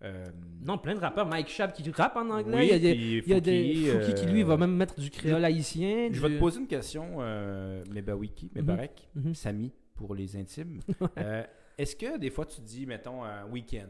euh, 0.03 0.25
Non, 0.65 0.77
plein 0.77 0.95
de 0.95 0.99
rappeurs. 0.99 1.27
Mike 1.27 1.49
Schaap 1.49 1.73
qui 1.73 1.89
rappe 1.91 2.15
en 2.15 2.29
anglais. 2.29 2.57
oui, 2.57 2.65
il 2.67 2.71
y 2.71 2.73
a 2.73 2.79
des, 2.79 2.91
il 2.93 3.27
y 3.27 3.33
a 3.33 3.39
des 3.41 3.73
Fouki 3.73 4.13
qui, 4.13 4.25
euh, 4.25 4.31
lui, 4.31 4.43
va 4.43 4.55
même 4.57 4.73
mettre 4.75 4.97
du 4.99 5.09
créole 5.09 5.43
haïtien. 5.43 6.09
Je 6.11 6.21
vais 6.21 6.29
te 6.35 6.39
poser 6.39 6.61
une 6.61 6.67
question, 6.67 7.17
euh, 7.19 7.83
Mebawiki, 7.91 8.51
Mebarek, 8.55 9.09
Mhm. 9.15 9.33
Samy, 9.33 9.71
pour 9.95 10.15
les 10.15 10.35
intimes. 10.37 10.79
Euh, 11.17 11.43
Est-ce 11.77 11.95
que 11.95 12.17
des 12.17 12.29
fois 12.29 12.45
tu 12.45 12.61
dis, 12.61 12.85
mettons, 12.85 13.23
un 13.23 13.45
week-end 13.47 13.89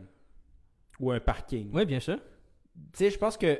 ou 0.99 1.11
un 1.11 1.19
parking? 1.19 1.69
Oui, 1.73 1.85
bien 1.85 1.99
sûr. 1.99 2.17
Tu 2.17 2.81
sais, 2.93 3.09
je 3.11 3.17
pense 3.19 3.37
que 3.37 3.59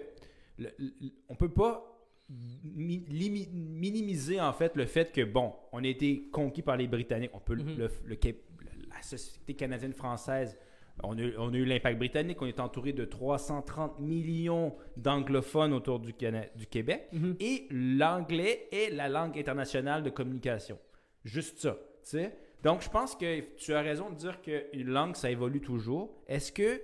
le- 0.58 0.72
le- 0.80 0.92
on 1.30 1.36
peut 1.36 1.50
pas 1.50 1.93
mi- 2.64 3.06
minimiser 3.52 4.40
en 4.42 4.54
fait 4.54 4.76
le 4.76 4.86
fait 4.86 5.12
que 5.12 5.24
bon, 5.24 5.54
on 5.72 5.84
a 5.84 5.88
été 5.88 6.30
conquis 6.32 6.62
par 6.62 6.78
les 6.78 6.88
Britanniques. 6.88 7.32
On 7.34 7.40
peut 7.40 7.54
le- 7.56 7.64
Mhm. 7.64 7.78
le, 7.78 7.90
le 8.06 8.18
la 8.90 9.02
société 9.02 9.54
canadienne 9.56 9.94
française. 9.94 10.58
On 11.04 11.18
a, 11.18 11.22
eu- 11.22 11.34
on 11.40 11.52
a 11.52 11.58
eu 11.58 11.66
l'impact 11.66 11.98
britannique. 11.98 12.40
On 12.42 12.46
est 12.46 12.60
entouré 12.60 12.94
de 12.94 13.04
330 13.06 14.00
millions 14.00 14.76
d'anglophones 14.98 15.74
autour 15.74 16.00
du, 16.00 16.14
Cana- 16.14 16.46
du 16.56 16.68
Québec. 16.68 17.08
Mhm. 17.12 17.36
Et 17.40 17.68
l'anglais 17.72 18.68
est 18.72 18.92
la 18.94 19.10
langue 19.10 19.38
internationale 19.38 20.04
de 20.04 20.10
communication. 20.12 20.78
Juste 21.26 21.58
ça. 21.60 21.78
tu 22.04 22.10
sais. 22.10 22.38
Donc, 22.64 22.82
je 22.82 22.90
pense 22.90 23.16
que 23.16 23.40
tu 23.56 23.74
as 23.74 23.82
raison 23.82 24.10
de 24.12 24.16
dire 24.16 24.42
qu'une 24.42 24.90
langue, 24.90 25.16
ça 25.16 25.32
évolue 25.32 25.62
toujours. 25.62 26.22
Est-ce 26.28 26.52
que. 26.52 26.82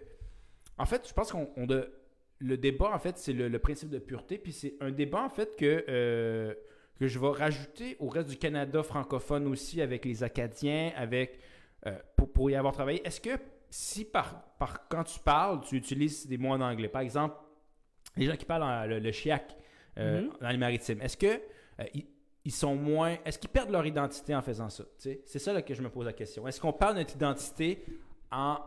En 0.78 0.86
fait, 0.86 1.08
je 1.08 1.14
pense 1.14 1.32
qu'on. 1.32 1.50
on 1.58 1.68
de- 1.68 1.92
le 2.40 2.58
débat, 2.58 2.92
en 2.94 3.00
fait, 3.00 3.18
c'est 3.18 3.34
le, 3.34 3.48
le 3.50 3.60
principe 3.60 3.90
de 3.90 4.00
pureté. 4.00 4.38
Puis 4.38 4.54
c'est 4.54 4.76
un 4.82 4.92
débat, 4.92 5.22
en 5.24 5.30
fait, 5.30 5.56
que, 5.56 5.86
euh, 5.90 6.54
que 7.00 7.08
je 7.08 7.20
vais 7.20 7.28
rajouter 7.30 7.96
au 8.00 8.08
reste 8.10 8.30
du 8.30 8.38
Canada 8.38 8.82
francophone 8.84 9.48
aussi, 9.48 9.82
avec 9.82 10.06
les 10.06 10.24
Acadiens, 10.24 10.92
avec. 10.96 11.40
euh, 11.86 11.92
pour, 12.18 12.32
pour 12.32 12.50
y 12.52 12.56
avoir 12.56 12.74
travaillé. 12.74 13.06
Est-ce 13.08 13.22
que 13.22 13.30
si 13.70 14.04
par, 14.04 14.42
par 14.58 14.88
quand 14.90 15.04
tu 15.04 15.20
parles, 15.20 15.62
tu 15.62 15.76
utilises 15.76 16.28
des 16.28 16.38
mots 16.38 16.50
en 16.52 16.60
anglais, 16.62 16.90
par 16.90 17.02
exemple, 17.02 17.36
les 18.18 18.26
gens 18.26 18.36
qui 18.36 18.46
parlent 18.46 18.64
en- 18.64 18.86
le, 18.86 19.00
le 19.00 19.12
chiac 19.12 19.56
euh, 19.98 20.22
Mhm. 20.24 20.30
dans 20.42 20.50
les 20.50 20.58
maritimes, 20.58 21.02
est-ce 21.02 21.16
que 21.18 21.40
ils, 21.94 22.06
ils 22.46 22.52
sont 22.52 22.76
moins. 22.76 23.18
Est-ce 23.26 23.38
qu'ils 23.40 23.50
perdent 23.50 23.70
leur 23.70 23.86
identité 23.86 24.34
en 24.36 24.42
faisant 24.42 24.70
ça? 24.70 24.84
C'est 24.98 25.40
ça 25.40 25.54
là, 25.54 25.62
que 25.62 25.74
je 25.74 25.82
me 25.82 25.90
pose 25.90 26.06
la 26.06 26.14
question. 26.14 26.48
Est-ce 26.48 26.60
qu'on 26.60 26.74
perd 26.74 26.98
notre 26.98 27.16
identité 27.16 27.84
en 28.32 28.58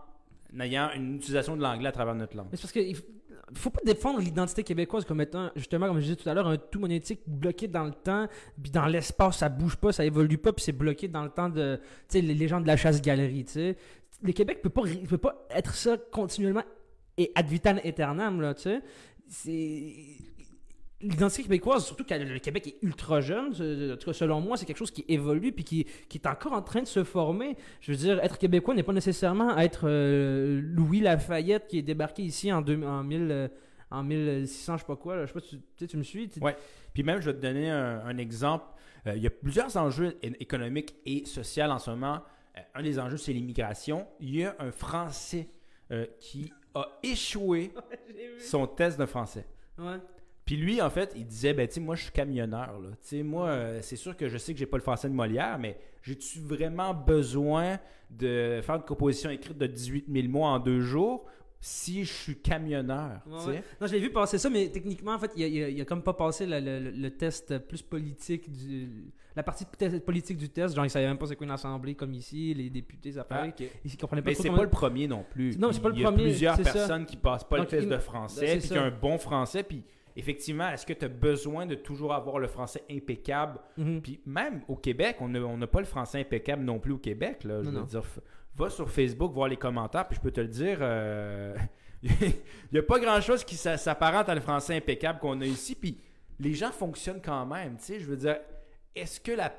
ayant 0.61 0.91
une 0.95 1.17
utilisation 1.17 1.57
de 1.57 1.63
l'anglais 1.63 1.89
à 1.89 1.93
travers 1.93 2.15
notre 2.15 2.37
langue? 2.37 2.49
Mais 2.51 2.57
c'est 2.57 2.63
parce 2.63 2.73
qu'il 2.73 2.93
ne 2.97 2.97
faut 3.55 3.71
pas 3.71 3.81
défendre 3.85 4.21
l'identité 4.21 4.63
québécoise 4.63 5.05
comme 5.05 5.21
étant, 5.21 5.51
justement, 5.57 5.87
comme 5.87 5.99
je 5.99 6.05
disais 6.05 6.17
tout 6.17 6.29
à 6.29 6.35
l'heure, 6.35 6.47
un 6.47 6.57
tout 6.57 6.79
monétique 6.79 7.21
bloqué 7.27 7.69
dans 7.69 7.85
le 7.85 7.93
temps, 7.93 8.27
puis 8.63 8.71
dans 8.71 8.87
l'espace, 8.87 9.39
ça 9.39 9.49
bouge 9.49 9.77
pas, 9.77 9.93
ça 9.93 10.05
évolue 10.05 10.39
pas, 10.39 10.53
puis 10.53 10.65
c'est 10.65 10.73
bloqué 10.73 11.09
dans 11.09 11.25
le 11.25 11.31
temps 11.31 11.49
de, 11.49 11.81
tu 12.09 12.19
sais, 12.19 12.21
les, 12.21 12.49
gens 12.49 12.61
de 12.61 12.67
la 12.67 12.77
chasse-galerie, 12.77 13.45
tu 13.45 13.53
sais. 13.53 13.77
Le 14.23 14.33
Québec 14.33 14.63
peut 14.63 14.71
pas, 14.71 14.83
peut 15.09 15.19
pas 15.19 15.47
être 15.51 15.75
ça 15.75 15.97
continuellement 16.11 16.63
et 17.19 17.33
ad 17.35 17.47
vitam 17.47 17.79
aeternam, 17.85 18.41
là, 18.41 18.55
tu 18.55 18.63
sais. 18.63 18.81
C'est... 19.29 20.32
L'identité 21.03 21.43
québécoise, 21.43 21.85
surtout 21.85 22.05
que 22.05 22.15
le 22.15 22.39
Québec 22.39 22.67
est 22.69 22.77
ultra 22.83 23.21
jeune, 23.21 23.53
c'est- 23.55 23.93
en 23.93 23.97
tout 23.97 24.07
cas 24.07 24.13
selon 24.13 24.41
moi, 24.41 24.57
c'est 24.57 24.65
quelque 24.67 24.77
chose 24.79 24.91
qui 24.91 25.05
évolue 25.09 25.53
puis 25.53 25.65
qui, 25.65 25.85
qui 26.09 26.19
est 26.19 26.27
encore 26.27 26.53
en 26.53 26.63
train 26.63 26.81
de 26.83 26.87
se 26.87 27.03
former. 27.05 27.57
Je 27.81 27.91
veux 27.93 27.99
dire, 27.99 28.21
être 28.23 28.39
québécois 28.39 28.75
n'est 28.75 28.83
pas 28.83 28.93
nécessairement 28.93 29.57
être 29.59 29.89
euh, 29.89 30.61
Louis 30.63 31.01
Lafayette 31.01 31.67
qui 31.67 31.79
est 31.79 31.83
débarqué 31.83 32.23
ici 32.23 32.53
en, 32.53 32.63
deux- 32.63 32.83
en, 32.85 33.03
1000, 33.03 33.29
euh, 33.31 33.49
en 33.91 34.03
1600, 34.05 34.77
je 34.77 34.81
sais 34.83 34.87
pas 34.87 34.97
quoi. 34.97 35.17
là. 35.17 35.23
Je 35.27 35.33
sais 35.33 35.41
pas, 35.41 35.41
si 35.47 35.61
tu, 35.77 35.87
tu 35.89 35.97
me 35.97 36.03
suis? 36.03 36.29
Tu- 36.29 36.41
Ouais. 36.41 36.57
Puis 36.95 37.03
même, 37.03 37.21
je 37.21 37.31
vais 37.31 37.37
te 37.37 37.43
donner 37.43 37.69
un, 37.71 38.01
un 38.07 38.19
exemple. 38.19 38.65
Euh, 39.07 39.15
il 39.17 39.23
y 39.23 39.27
a 39.27 39.31
plusieurs 39.31 39.77
enjeux 39.77 40.17
économiques 40.23 40.95
et 41.05 41.25
sociaux 41.25 41.65
en 41.65 41.79
ce 41.79 41.91
moment. 41.91 42.21
Euh, 42.57 42.61
un 42.75 42.83
des 42.83 42.99
enjeux, 43.01 43.17
c'est 43.17 43.33
l'immigration. 43.33 44.07
Il 44.21 44.37
y 44.37 44.45
a 44.45 44.55
un 44.61 44.71
Français 44.71 45.49
qui 46.21 46.51
a 46.75 46.87
échoué 47.03 47.71
son 48.39 48.67
test 48.67 48.99
de 48.99 49.05
français. 49.05 49.47
Ouais. 49.79 49.97
Puis 50.45 50.57
lui, 50.57 50.83
en 50.83 50.91
fait, 50.91 51.13
il 51.17 51.25
disait, 51.27 51.55
ben, 51.55 51.67
tu 51.69 51.75
sais, 51.75 51.81
moi, 51.81 51.95
je 51.95 52.03
suis 52.05 52.13
camionneur, 52.13 52.81
là. 52.81 52.89
Tu 52.91 52.97
sais, 53.19 53.23
moi, 53.23 53.49
euh, 53.49 53.79
c'est 53.83 53.97
sûr 53.97 54.17
que 54.17 54.29
je 54.29 54.39
sais 54.39 54.53
que 54.53 54.59
j'ai 54.59 54.67
pas 54.67 54.77
le 54.77 54.83
français 54.83 55.09
de 55.09 55.15
Molière, 55.15 55.59
mais 55.59 55.79
j'ai-tu 56.03 56.41
vraiment 56.41 56.93
besoin 56.95 57.79
de 58.11 58.61
faire 58.63 58.75
une 58.77 58.83
composition 58.83 59.31
écrite 59.31 59.57
de 59.57 59.67
18 59.67 60.07
000 60.13 60.29
mots 60.29 60.45
en 60.45 60.59
deux 60.59 60.81
jours 60.81 61.25
si 61.65 62.05
je 62.05 62.13
suis 62.13 62.37
camionneur, 62.37 63.21
Ouais, 63.25 63.47
ouais. 63.47 63.63
Non, 63.81 63.87
je 63.87 63.93
l'ai 63.93 64.01
vu 64.01 64.11
passer 64.11 64.37
ça, 64.37 64.51
mais 64.51 64.69
techniquement, 64.69 65.13
en 65.15 65.19
fait, 65.21 65.31
il 65.37 65.45
a, 65.45 65.47
il 65.47 65.63
a- 65.63 65.69
il 65.69 65.81
a 65.81 65.85
comme 65.85 66.03
pas 66.03 66.13
passé 66.13 66.45
le, 66.45 66.59
le- 66.59 66.91
le 66.91 67.11
test 67.13 67.57
plus 67.59 67.83
politique 67.83 68.51
du. 68.51 69.13
La 69.37 69.45
partie 69.45 69.65
politique 70.05 70.37
du 70.39 70.49
test, 70.49 70.75
genre, 70.75 70.85
il 70.85 70.91
savait 70.91 71.07
même 71.07 71.19
pas 71.19 71.27
c'est 71.27 71.37
quoi 71.37 71.45
une 71.47 71.53
assemblée 71.53 71.95
comme 71.95 72.13
ici, 72.15 72.53
les 72.53 72.69
députés, 72.69 73.13
ça 73.13 73.21
Ah, 73.21 73.25
paraît. 73.25 73.49
ok. 73.59 73.65
Il 73.85 73.97
comprenait 73.97 74.23
pas 74.23 74.31
Mais 74.31 74.35
c'est 74.35 74.43
comment- 74.49 74.57
pas 74.59 74.65
le 74.65 74.71
premier 74.71 75.07
non 75.07 75.25
plus. 75.31 75.57
Non, 75.57 75.71
c'est 75.73 75.81
pas 75.81 75.91
le 75.91 75.95
Il 75.95 76.01
y 76.01 76.05
a 76.05 76.09
premier, 76.09 76.25
plusieurs 76.25 76.57
c'est 76.57 76.65
ça. 76.65 76.73
personnes 76.73 77.07
qui 77.07 77.17
passent 77.17 77.45
pas 77.45 77.59
Donc, 77.59 77.67
le 77.67 77.71
test 77.71 77.85
il- 77.85 77.89
de 77.91 77.99
français, 77.99 78.47
c'est 78.49 78.59
puis 78.59 78.69
qui 78.71 78.79
ont 78.79 78.83
un 78.83 78.91
bon 78.91 79.17
français, 79.17 79.63
puis 79.63 79.85
effectivement, 80.17 80.69
est-ce 80.71 80.85
que 80.87 80.93
tu 80.93 81.05
as 81.05 81.09
besoin 81.09 81.67
de 81.67 81.75
toujours 81.75 82.13
avoir 82.15 82.39
le 82.39 82.47
français 82.49 82.83
impeccable? 82.91 83.59
Mhm. 83.77 84.01
Puis 84.03 84.21
même 84.27 84.63
au 84.69 84.77
Québec, 84.77 85.17
on 85.21 85.29
n'a 85.29 85.41
on 85.41 85.59
pas 85.67 85.81
le 85.81 85.87
français 85.87 86.21
impeccable 86.21 86.63
non 86.65 86.79
plus 86.79 86.93
au 86.93 86.99
Québec. 86.99 87.45
Là, 87.45 87.63
je 87.63 87.69
Non, 87.69 87.73
veux 87.75 87.79
non. 87.81 87.85
dire, 87.87 88.03
va 88.57 88.69
sur 88.71 88.91
Facebook, 88.91 89.33
voir 89.33 89.49
les 89.49 89.57
commentaires, 89.57 90.07
puis 90.07 90.17
je 90.17 90.21
peux 90.21 90.31
te 90.31 90.41
le 90.41 90.49
dire, 90.49 90.79
euh, 90.81 91.57
il 92.03 92.11
n'y 92.73 92.79
a 92.79 92.83
pas 92.83 92.99
grand-chose 92.99 93.45
qui 93.45 93.57
s'a- 93.57 93.79
s'apparente 93.79 94.29
à 94.29 94.35
le 94.35 94.41
français 94.41 94.77
impeccable 94.77 95.19
qu'on 95.21 95.41
a 95.41 95.47
ici, 95.47 95.75
puis 95.75 95.99
les 96.39 96.53
gens 96.55 96.71
fonctionnent 96.73 97.23
quand 97.23 97.47
même. 97.47 97.77
Tu 97.79 97.85
sais, 97.85 98.01
je 98.01 98.07
veux 98.07 98.17
dire, 98.17 98.39
est-ce 98.95 99.21
que 99.21 99.33
la, 99.33 99.53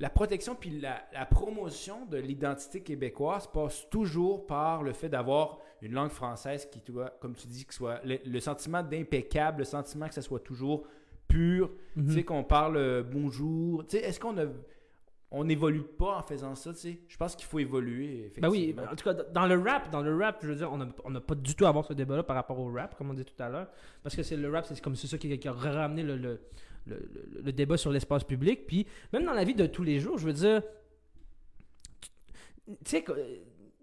la 0.00 0.10
protection 0.10 0.54
puis 0.56 0.80
la, 0.80 1.02
la 1.12 1.26
promotion 1.26 2.06
de 2.06 2.16
l'identité 2.16 2.82
québécoise 2.82 3.46
passe 3.46 3.86
toujours 3.90 4.46
par 4.46 4.82
le 4.82 4.92
fait 4.92 5.08
d'avoir 5.08 5.58
une 5.82 5.92
langue 5.92 6.10
française 6.10 6.68
qui, 6.70 6.82
comme 7.20 7.34
tu 7.36 7.46
dis, 7.46 7.64
que 7.64 7.74
soit 7.74 8.00
le, 8.04 8.18
le 8.24 8.40
sentiment 8.40 8.82
d'impeccable, 8.82 9.58
le 9.60 9.64
sentiment 9.64 10.08
que 10.08 10.14
ça 10.14 10.22
soit 10.22 10.40
toujours 10.40 10.84
pur, 11.28 11.70
Mhm. 11.96 12.06
tu 12.08 12.12
sais, 12.14 12.22
qu'on 12.24 12.42
parle 12.44 12.76
euh, 12.76 13.02
bonjour. 13.04 13.86
Tu 13.86 13.96
sais, 13.98 14.02
est-ce 14.04 14.18
qu'on 14.18 14.36
a. 14.38 14.46
On 15.32 15.44
n'évolue 15.44 15.82
pas 15.84 16.18
en 16.18 16.22
faisant 16.24 16.56
ça, 16.56 16.72
tu 16.72 16.78
sais? 16.80 16.98
Je 17.06 17.16
pense 17.16 17.36
qu'il 17.36 17.46
faut 17.46 17.60
évoluer, 17.60 18.22
effectivement. 18.26 18.48
Ben 18.48 18.52
oui, 18.52 18.74
en 18.90 18.96
tout 18.96 19.04
cas, 19.04 19.14
dans 19.14 19.46
le 19.46 19.60
rap, 19.60 19.88
dans 19.90 20.02
le 20.02 20.16
rap, 20.16 20.38
je 20.42 20.48
veux 20.48 20.56
dire, 20.56 20.72
on 20.72 20.78
n'a 20.78 20.88
on 21.04 21.10
n'a 21.10 21.20
pas 21.20 21.36
du 21.36 21.54
tout 21.54 21.66
à 21.66 21.68
avoir 21.68 21.84
ce 21.84 21.92
débat-là 21.92 22.24
par 22.24 22.34
rapport 22.34 22.58
au 22.58 22.72
rap, 22.72 22.96
comme 22.98 23.10
on 23.10 23.14
dit 23.14 23.24
tout 23.24 23.40
à 23.40 23.48
l'heure. 23.48 23.68
Parce 24.02 24.16
que 24.16 24.24
c'est 24.24 24.36
le 24.36 24.50
rap, 24.50 24.64
c'est 24.66 24.80
comme 24.80 24.96
c'est 24.96 25.06
ça 25.06 25.18
qui, 25.18 25.38
qui 25.38 25.46
a 25.46 25.52
ramené 25.52 26.02
le, 26.02 26.16
le, 26.16 26.40
le- 26.86 27.10
le- 27.42 27.52
débat 27.52 27.76
sur 27.76 27.90
l'espace 27.92 28.24
public. 28.24 28.66
Puis 28.66 28.86
même 29.12 29.24
dans 29.24 29.32
la 29.32 29.44
vie 29.44 29.54
de 29.54 29.66
tous 29.66 29.82
les 29.82 30.00
jours, 30.00 30.18
je 30.18 30.26
veux 30.26 30.32
dire, 30.32 30.62
tu 32.66 32.74
sais, 32.84 33.04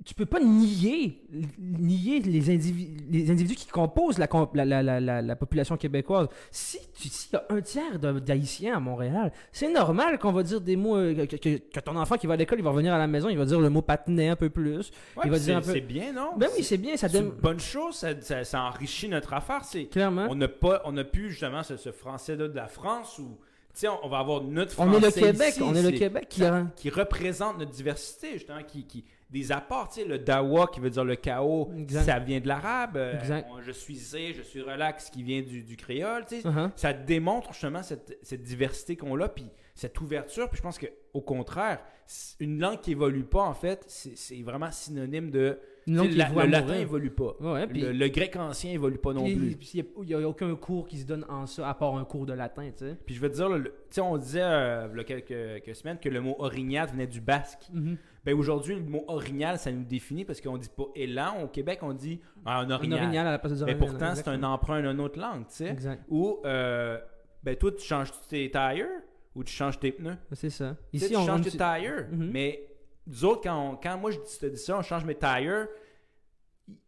tu 0.05 0.13
peux 0.13 0.25
pas 0.25 0.39
nier, 0.39 1.21
nier 1.59 2.19
les, 2.21 2.49
individus, 2.49 3.03
les 3.09 3.29
individus 3.31 3.55
qui 3.55 3.67
composent 3.67 4.17
la, 4.19 4.27
la, 4.53 4.65
la, 4.65 4.83
la, 4.83 4.99
la- 5.01 5.21
la 5.21 5.35
population 5.35 5.75
québécoise. 5.75 6.27
Si 6.51 6.77
tu 6.93 7.09
s'il 7.09 7.33
y 7.33 7.35
a 7.35 7.45
un 7.49 7.61
tiers 7.61 7.99
d'Haïtiens 7.99 8.77
à 8.77 8.79
Montréal, 8.79 9.31
c'est 9.51 9.71
normal 9.71 10.17
qu'on 10.19 10.31
va 10.31 10.43
dire 10.43 10.61
des 10.61 10.75
mots, 10.75 10.95
euh, 10.97 11.25
que, 11.25 11.35
que- 11.35 11.57
que 11.57 11.79
ton 11.79 11.95
enfant 11.95 12.15
qui 12.17 12.27
va 12.27 12.35
à 12.35 12.37
l'école, 12.37 12.59
il 12.59 12.63
va 12.63 12.69
revenir 12.69 12.93
à 12.93 12.97
la 12.97 13.07
maison, 13.07 13.27
il 13.29 13.37
va 13.37 13.45
dire 13.45 13.59
le 13.59 13.69
mot 13.69 13.81
patinet 13.81 14.29
un 14.29 14.35
peu 14.35 14.49
plus. 14.49 14.91
Ouais, 15.17 15.23
il 15.25 15.31
va 15.31 15.35
puis 15.37 15.45
dire 15.45 15.57
un 15.57 15.61
c'est 15.61 15.67
peu- 15.67 15.73
c'est 15.73 15.81
bien, 15.81 16.13
non? 16.13 16.29
Ben 16.37 16.47
oui, 16.55 16.63
c'est 16.63 16.77
bien, 16.77 16.95
ça 16.95 17.09
donne. 17.09 17.25
une 17.25 17.31
bonne 17.31 17.59
chose, 17.59 17.95
ça, 17.95 18.09
ça- 18.21 18.43
ça 18.43 18.61
enrichit 18.63 19.09
notre 19.09 19.33
affaire. 19.33 19.63
C'est 19.65 19.85
Clairement. 19.85 20.27
on 20.29 20.35
n'a 20.35 20.47
pas, 20.47 20.81
on 20.85 20.91
n'a 20.93 21.03
plus 21.03 21.31
justement 21.31 21.63
ce, 21.63 21.75
ce 21.75 21.91
français-là 21.91 22.47
de 22.47 22.55
la 22.55 22.67
France 22.67 23.19
où, 23.19 23.37
on, 23.83 23.87
on 24.03 24.09
va 24.09 24.19
avoir 24.19 24.41
notre 24.43 24.79
On 24.79 24.85
français 24.89 24.97
est 25.07 25.21
le 25.21 25.31
Québec, 25.33 25.49
ici, 25.49 25.61
on 25.63 25.75
est 25.75 25.83
le 25.83 25.91
Québec 25.91 26.27
qui 26.29 26.43
a. 26.43 26.65
qui 26.75 26.89
représente 26.89 27.59
notre 27.59 27.71
diversité, 27.71 28.33
justement, 28.33 28.63
qui, 28.65 28.85
qui 28.85 29.03
des 29.29 29.51
apports, 29.51 29.89
tu 29.89 30.01
sais, 30.01 30.07
le 30.07 30.19
dawa 30.19 30.67
qui 30.67 30.79
veut 30.79 30.89
dire 30.89 31.03
le 31.03 31.15
chaos, 31.15 31.69
Exact. 31.77 32.03
ça 32.03 32.19
vient 32.19 32.39
de 32.39 32.47
l'arabe. 32.47 32.95
euh, 32.95 33.13
je 33.61 33.71
suis 33.71 33.95
zé, 33.95 34.33
je 34.33 34.41
suis 34.41 34.61
relax, 34.61 35.09
qui 35.09 35.21
vient 35.23 35.41
du, 35.41 35.63
du 35.63 35.75
créole, 35.75 36.25
tu 36.25 36.41
sais. 36.41 36.47
Uh-huh. 36.47 36.71
Ça 36.75 36.93
démontre 36.93 37.51
justement 37.51 37.83
cette, 37.83 38.17
cette 38.21 38.43
diversité 38.43 38.95
qu'on 38.95 39.19
a, 39.19 39.27
puis 39.27 39.49
cette 39.75 39.99
ouverture. 39.99 40.49
Puis 40.49 40.57
je 40.57 40.63
pense 40.63 40.79
qu'au 40.79 41.21
contraire, 41.21 41.79
une 42.39 42.59
langue 42.59 42.79
qui 42.79 42.91
évolue 42.91 43.25
pas, 43.25 43.41
en 43.43 43.53
fait, 43.53 43.83
c'est 43.87 44.41
vraiment 44.43 44.71
synonyme 44.71 45.29
de. 45.29 45.59
Langue 45.89 46.07
tu 46.07 46.11
sais, 46.13 46.17
la- 46.17 46.45
le 46.45 46.51
latin 46.51 46.73
évolue 46.75 47.11
pas. 47.11 47.35
Ouais, 47.39 47.65
puis. 47.67 47.79
le, 47.81 47.91
le 47.93 48.07
grec 48.09 48.35
ancien 48.35 48.71
évolue 48.73 48.97
pas 48.97 49.13
non 49.13 49.23
puis- 49.23 49.35
plus. 49.35 49.55
puis 49.55 49.71
Il 50.03 50.05
n'y 50.07 50.13
a, 50.13 50.27
aucun 50.27 50.53
cours 50.55 50.85
qui 50.87 50.97
se 50.97 51.05
donne 51.05 51.25
en 51.29 51.45
ça, 51.45 51.69
à 51.69 51.73
part 51.73 51.95
un 51.95 52.03
cours 52.03 52.25
de 52.25 52.33
latin, 52.33 52.69
tu 52.77 52.85
sais. 52.85 52.95
Puis 53.05 53.15
je 53.15 53.21
veux 53.21 53.29
te 53.29 53.35
dire, 53.35 53.47
le- 53.49 53.63
tu 53.63 53.71
sais, 53.91 54.01
on 54.01 54.17
disait 54.17 54.41
euh, 54.43 54.87
il 54.91 54.97
y 54.97 54.99
a 54.99 55.03
quelques, 55.05 55.27
quelques 55.63 55.75
semaines 55.75 55.97
que 55.99 56.09
le 56.09 56.19
mot 56.21 56.35
orignal 56.39 56.89
venait 56.89 57.07
du 57.07 57.21
basque. 57.21 57.69
Mhm. 57.73 57.97
Ben 58.27 58.37
aujourd'hui, 58.37 58.75
le 58.75 58.81
mot 58.81 59.05
orignal, 59.07 59.57
ça 59.57 59.71
nous 59.71 59.85
définit 59.85 60.25
parce 60.25 60.41
qu'on 60.41 60.57
dit 60.57 60.67
pas 60.67 60.87
élan. 60.95 61.43
Au 61.43 61.47
Québec, 61.47 61.79
on 61.81 61.93
dit 61.93 62.19
un 62.45 62.57
Un 62.57 62.69
orignal. 62.71 62.99
orignal 62.99 63.25
à 63.25 63.31
la 63.31 63.39
place 63.39 63.57
de 63.59 63.63
Mais 63.63 63.73
pourtant, 63.75 64.13
c'est 64.15 64.27
un 64.27 64.43
emprunt 64.43 64.81
d'une 64.81 64.99
autre 64.99 65.17
langue, 65.17 65.47
tu 65.47 65.53
sais. 65.55 65.69
Exact. 65.69 66.03
Ou, 66.09 66.41
euh, 66.43 66.99
ben 67.41 67.55
toi, 67.55 67.71
tu 67.71 67.85
changes 67.85 68.11
tes 68.27 68.51
tires 68.51 68.85
ou 69.33 69.45
tu 69.45 69.53
changes 69.53 69.79
tes 69.79 69.93
pneus. 69.93 70.17
C'est 70.33 70.49
ça. 70.49 70.75
Tu 70.91 70.99
sais, 70.99 71.05
Ici, 71.05 71.13
tu 71.13 71.17
on 71.17 71.25
changes 71.25 71.39
on 71.39 71.43
tes 71.43 71.51
tires. 71.51 72.07
Mhm. 72.11 72.29
Mais 72.33 72.67
nous 73.07 73.23
autres, 73.23 73.43
quand, 73.43 73.69
on- 73.71 73.75
quand 73.77 73.97
moi 73.97 74.11
je 74.11 74.17
te 74.17 74.45
dis 74.47 74.57
ça, 74.61 74.77
on 74.77 74.81
change 74.81 75.05
mes 75.05 75.15
tires, 75.15 75.67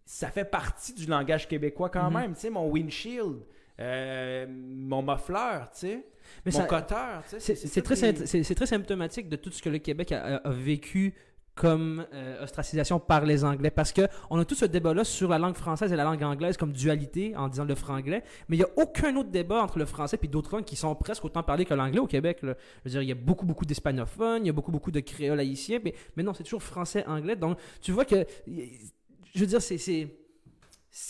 ça 0.05 0.29
fait 0.31 0.43
partie 0.43 0.93
du 0.93 1.05
langage 1.05 1.47
québécois 1.47 1.89
quand 1.89 2.09
Mhm. 2.11 2.17
même. 2.17 2.33
Tu 2.33 2.41
sais, 2.41 2.49
mon 2.49 2.67
windshield, 2.69 3.37
euh, 3.79 4.45
mon 4.49 5.01
muffler, 5.01 5.59
tu 5.71 5.79
sais, 5.79 6.05
Mais 6.45 6.51
mon 6.51 6.59
ça- 6.59 6.65
cutter, 6.67 6.95
tu 7.29 7.39
sais. 7.39 7.55
C'est 7.55 7.81
très, 7.81 8.11
des- 8.13 8.55
très 8.55 8.65
symptomatique 8.65 9.29
de 9.29 9.35
tout 9.37 9.51
ce 9.51 9.61
que 9.63 9.69
le 9.69 9.77
Québec 9.77 10.11
a, 10.11 10.21
a- 10.21 10.35
a 10.47 10.51
vécu 10.51 11.13
comme 11.59 12.05
euh, 12.13 12.41
ostracisation 12.41 13.01
par 13.01 13.25
les 13.25 13.43
Anglais. 13.43 13.69
Parce 13.69 13.91
que 13.91 14.03
on 14.29 14.39
a 14.39 14.45
tout 14.45 14.55
ce 14.55 14.63
débat-là 14.63 15.03
sur 15.03 15.27
la 15.27 15.37
langue 15.37 15.57
française 15.57 15.91
et 15.91 15.97
la 15.97 16.05
langue 16.05 16.23
anglaise 16.23 16.55
comme 16.55 16.71
dualité 16.71 17.35
en 17.35 17.49
disant 17.49 17.65
le 17.65 17.75
franglais. 17.75 18.23
Mais 18.47 18.55
il 18.55 18.59
n'y 18.59 18.65
a 18.65 18.69
aucun 18.77 19.13
autre 19.17 19.29
débat 19.29 19.61
entre 19.61 19.77
le 19.77 19.85
français 19.85 20.17
et 20.23 20.27
d'autres 20.29 20.55
langues 20.55 20.63
qui 20.63 20.77
sont 20.77 20.95
presque 20.95 21.25
autant 21.25 21.43
parlées 21.43 21.65
que 21.65 21.73
l'anglais 21.73 21.99
au 21.99 22.07
Québec. 22.07 22.37
Je 22.43 22.47
veux 22.47 22.91
dire, 22.91 23.01
il 23.01 23.09
y 23.09 23.11
a 23.11 23.15
beaucoup, 23.15 23.45
beaucoup 23.45 23.65
d'hispanophones, 23.65 24.45
il 24.45 24.47
y 24.47 24.49
a 24.49 24.53
beaucoup, 24.53 24.71
beaucoup 24.71 24.89
de 24.89 25.01
créoles 25.01 25.41
haïtiens. 25.41 25.79
Mais, 25.83 25.93
mais 26.15 26.23
non, 26.23 26.33
c'est 26.33 26.43
toujours 26.43 26.63
français-anglais. 26.63 27.35
Donc, 27.35 27.57
tu 27.81 27.91
vois 27.91 28.05
que. 28.05 28.25
Je 28.47 29.39
veux 29.41 29.45
dire, 29.45 29.61
c'est. 29.61 29.77
c'est 29.77 30.07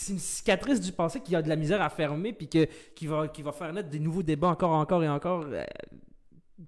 une 0.08 0.18
cicatrice 0.18 0.80
du 0.80 0.90
passé 0.90 1.20
qui 1.20 1.36
a 1.36 1.42
de 1.42 1.48
la 1.48 1.56
misère 1.56 1.80
à 1.80 1.90
fermer 1.90 2.32
puis 2.32 2.48
que, 2.48 2.66
qui, 2.96 3.06
va, 3.06 3.28
qui 3.28 3.42
va 3.42 3.52
faire 3.52 3.72
naître 3.72 3.88
des 3.88 4.00
nouveaux 4.00 4.24
débats 4.24 4.48
encore, 4.48 4.72
encore 4.72 5.02
et 5.04 5.08
encore 5.08 5.44
euh, 5.46 5.64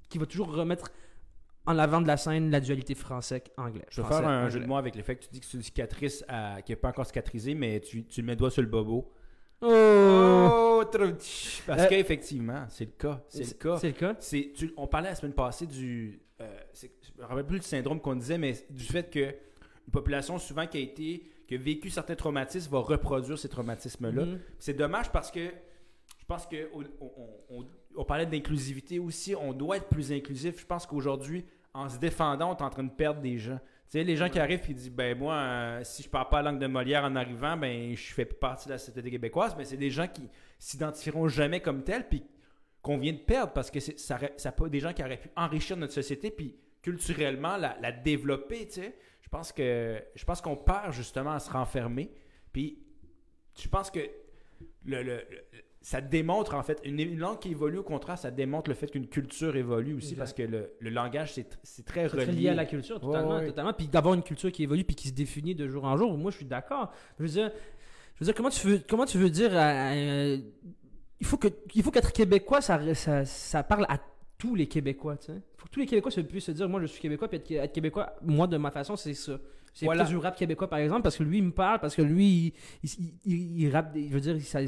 qui 0.08 0.18
va 0.18 0.26
toujours 0.26 0.52
remettre 0.52 0.90
en 1.66 1.78
avant 1.78 2.00
de 2.00 2.06
la 2.06 2.16
scène 2.16 2.50
la 2.50 2.60
dualité 2.60 2.94
français-anglais. 2.94 3.84
Je 3.90 4.02
vais 4.02 4.08
faire 4.08 4.26
un 4.28 4.48
jeu 4.48 4.60
de 4.60 4.66
mots 4.66 4.76
avec 4.76 4.96
le 4.96 5.02
fait 5.02 5.16
que 5.16 5.24
tu 5.24 5.28
dis 5.30 5.40
que 5.40 5.46
c'est 5.46 5.56
une 5.56 5.62
cicatrice 5.62 6.24
à- 6.28 6.60
qui 6.62 6.72
n'est 6.72 6.76
pas 6.76 6.88
encore 6.88 7.06
cicatrisée, 7.06 7.54
mais 7.54 7.80
tu, 7.80 8.04
tu 8.04 8.20
le 8.20 8.26
mets 8.26 8.32
le 8.32 8.36
doigt 8.38 8.50
sur 8.50 8.62
le 8.62 8.68
bobo. 8.68 9.12
Oh! 9.60 10.82
Parce 10.92 11.82
Euh, 11.82 11.86
qu'effectivement, 11.88 12.64
c'est 12.68 12.84
le 12.84 12.90
cas. 12.98 13.22
C'est 13.28 13.44
le 13.46 13.54
cas. 13.58 13.76
C'est 13.76 13.86
le 13.88 13.92
cas. 13.94 14.14
Tu- 14.14 14.72
on 14.76 14.86
parlait 14.86 15.08
la 15.10 15.14
semaine 15.14 15.32
passée 15.34 15.66
du. 15.66 16.20
euh, 16.40 16.58
je 16.74 16.86
me 17.22 17.26
rappelle 17.26 17.46
plus 17.46 17.60
du 17.60 17.66
syndrome 17.66 18.00
qu'on 18.00 18.16
disait, 18.16 18.38
mais 18.38 18.54
du 18.68 18.84
fait 18.84 19.08
que 19.10 19.20
une 19.20 19.92
population 19.92 20.38
souvent 20.38 20.66
qui 20.66 20.78
a 20.78 20.80
été. 20.80 21.28
qui 21.48 21.54
a 21.56 21.58
vécu 21.58 21.90
certains 21.90 22.14
traumatismes 22.14 22.70
va 22.72 22.78
reproduire 22.78 23.38
ces 23.38 23.48
traumatismes-là. 23.48 24.24
Mhm. 24.24 24.38
C'est 24.58 24.74
dommage 24.74 25.10
parce 25.12 25.30
que 25.30 25.40
je 25.40 26.24
pense 26.26 26.46
que 26.46 26.68
on, 26.74 26.82
on- 27.50 27.66
on- 27.96 28.04
parlait 28.04 28.26
d'inclusivité 28.26 28.98
aussi. 28.98 29.34
On 29.34 29.52
doit 29.52 29.76
être 29.78 29.88
plus 29.88 30.12
inclusif. 30.12 30.60
Je 30.60 30.66
pense 30.66 30.86
qu'aujourd'hui, 30.86 31.44
en 31.74 31.88
se 31.88 31.98
défendant, 31.98 32.50
on 32.52 32.56
est 32.56 32.62
en 32.62 32.70
train 32.70 32.84
de 32.84 32.90
perdre 32.90 33.20
des 33.20 33.38
gens. 33.38 33.58
Tu 33.90 33.98
sais, 33.98 34.04
les 34.04 34.16
gens 34.16 34.28
qui 34.28 34.38
arrivent 34.38 34.62
et 34.68 34.74
disent 34.74 34.90
ben 34.90 35.16
moi, 35.18 35.34
euh, 35.34 35.80
si 35.84 36.02
je 36.02 36.08
parle 36.08 36.28
pas 36.28 36.40
la 36.42 36.50
langue 36.50 36.60
de 36.60 36.66
Molière 36.66 37.04
en 37.04 37.14
arrivant, 37.16 37.56
ben 37.56 37.94
je 37.94 38.12
fais 38.14 38.24
partie 38.24 38.66
de 38.68 38.72
la 38.72 38.78
société 38.78 39.10
québécoise. 39.10 39.54
Mais 39.56 39.64
c'est 39.64 39.76
des 39.76 39.90
gens 39.90 40.08
qui 40.08 40.28
s'identifieront 40.58 41.28
jamais 41.28 41.60
comme 41.60 41.82
tels 41.84 42.08
puis 42.08 42.22
qu'on 42.80 42.98
vient 42.98 43.12
de 43.12 43.18
perdre 43.18 43.52
parce 43.52 43.70
que 43.70 43.80
c'est, 43.80 43.98
ça, 43.98 44.18
ça 44.36 44.50
des 44.70 44.80
gens 44.80 44.92
qui 44.92 45.02
auraient 45.04 45.20
pu 45.20 45.28
enrichir 45.36 45.76
notre 45.76 45.92
société 45.92 46.30
puis 46.30 46.56
culturellement 46.82 47.56
la, 47.56 47.76
développer. 47.92 48.66
Tu 48.66 48.74
sais, 48.80 48.96
je 49.20 49.28
pense 49.28 49.52
que 49.52 50.02
je 50.14 50.24
pense 50.24 50.40
qu'on 50.40 50.56
perd 50.56 50.92
justement 50.92 51.32
à 51.32 51.38
se 51.38 51.50
renfermer. 51.50 52.10
Puis 52.52 52.78
je 53.58 53.68
pense 53.68 53.90
que 53.90 54.00
le- 54.84 55.02
le- 55.02 55.24
ça 55.82 56.00
démontre 56.00 56.54
en 56.54 56.62
fait 56.62 56.80
une, 56.84 57.00
une 57.00 57.18
langue 57.18 57.38
qui 57.40 57.50
évolue 57.50 57.78
au 57.78 57.82
contraire 57.82 58.16
ça 58.16 58.30
démontre 58.30 58.70
le 58.70 58.74
fait 58.76 58.86
qu'une 58.88 59.08
culture 59.08 59.56
évolue 59.56 59.94
aussi 59.94 60.10
Exact. 60.12 60.18
parce 60.18 60.32
que 60.32 60.42
le, 60.44 60.70
le 60.78 60.90
langage 60.90 61.32
c'est, 61.34 61.42
tr- 61.52 61.58
c'est 61.64 61.84
très 61.84 62.06
relié. 62.06 62.22
très 62.24 62.32
lié 62.32 62.48
à 62.50 62.54
la 62.54 62.64
culture, 62.66 63.00
totalement. 63.00 63.30
Ouais, 63.30 63.40
ouais. 63.40 63.46
totalement. 63.48 63.72
Puis 63.72 63.88
d'avoir 63.88 64.14
une 64.14 64.22
culture 64.22 64.52
qui 64.52 64.62
évolue 64.62 64.84
puis 64.84 64.94
qui 64.94 65.08
se 65.08 65.12
définit 65.12 65.54
de 65.54 65.68
jour 65.68 65.84
en 65.84 65.96
jour, 65.96 66.16
moi 66.16 66.30
je 66.30 66.36
suis 66.36 66.46
d'accord. 66.46 66.92
Je 67.18 67.24
veux 67.24 67.28
dire, 67.28 67.50
je 68.14 68.20
veux 68.20 68.26
dire 68.26 68.34
comment, 68.34 68.50
tu 68.50 68.66
veux, 68.66 68.80
comment 68.88 69.06
tu 69.06 69.18
veux 69.18 69.28
dire. 69.30 69.50
il 71.20 71.26
faut 71.26 71.36
que 71.36 71.48
il 71.74 71.82
faut 71.82 71.90
qu'être 71.90 72.12
québécois, 72.12 72.60
ça, 72.60 72.94
ça, 72.94 73.24
ça 73.24 73.62
parle 73.62 73.86
à 73.88 73.98
tous 74.38 74.54
les 74.54 74.66
Québécois. 74.66 75.16
Tu 75.16 75.26
sais. 75.26 75.32
Il 75.34 75.56
faut 75.60 75.66
que 75.66 75.70
tous 75.72 75.80
les 75.80 75.86
Québécois 75.86 76.10
se- 76.10 76.20
puissent 76.20 76.44
se 76.46 76.52
dire 76.52 76.68
moi 76.68 76.80
je 76.80 76.86
suis 76.86 77.00
québécois, 77.00 77.28
puis 77.28 77.38
être, 77.38 77.50
être 77.52 77.72
québécois, 77.72 78.14
moi 78.22 78.46
de 78.46 78.56
ma 78.56 78.70
façon, 78.70 78.96
c'est 78.96 79.14
ça. 79.14 79.38
C'est 79.74 79.86
Voilà. 79.86 80.04
plus 80.04 80.10
du 80.10 80.16
rap 80.18 80.36
québécois 80.36 80.68
par 80.68 80.80
exemple, 80.80 81.02
parce 81.02 81.16
que 81.16 81.22
lui 81.22 81.38
il 81.38 81.44
me 81.44 81.50
parle, 81.52 81.80
parce 81.80 81.94
que 81.96 82.02
lui 82.02 82.52
il, 82.82 82.90
il, 82.90 83.14
il- 83.24 83.60
il 83.62 83.70
rappe, 83.70 83.96
je 83.96 84.12
veux 84.12 84.20
dire, 84.20 84.40
ça- 84.42 84.66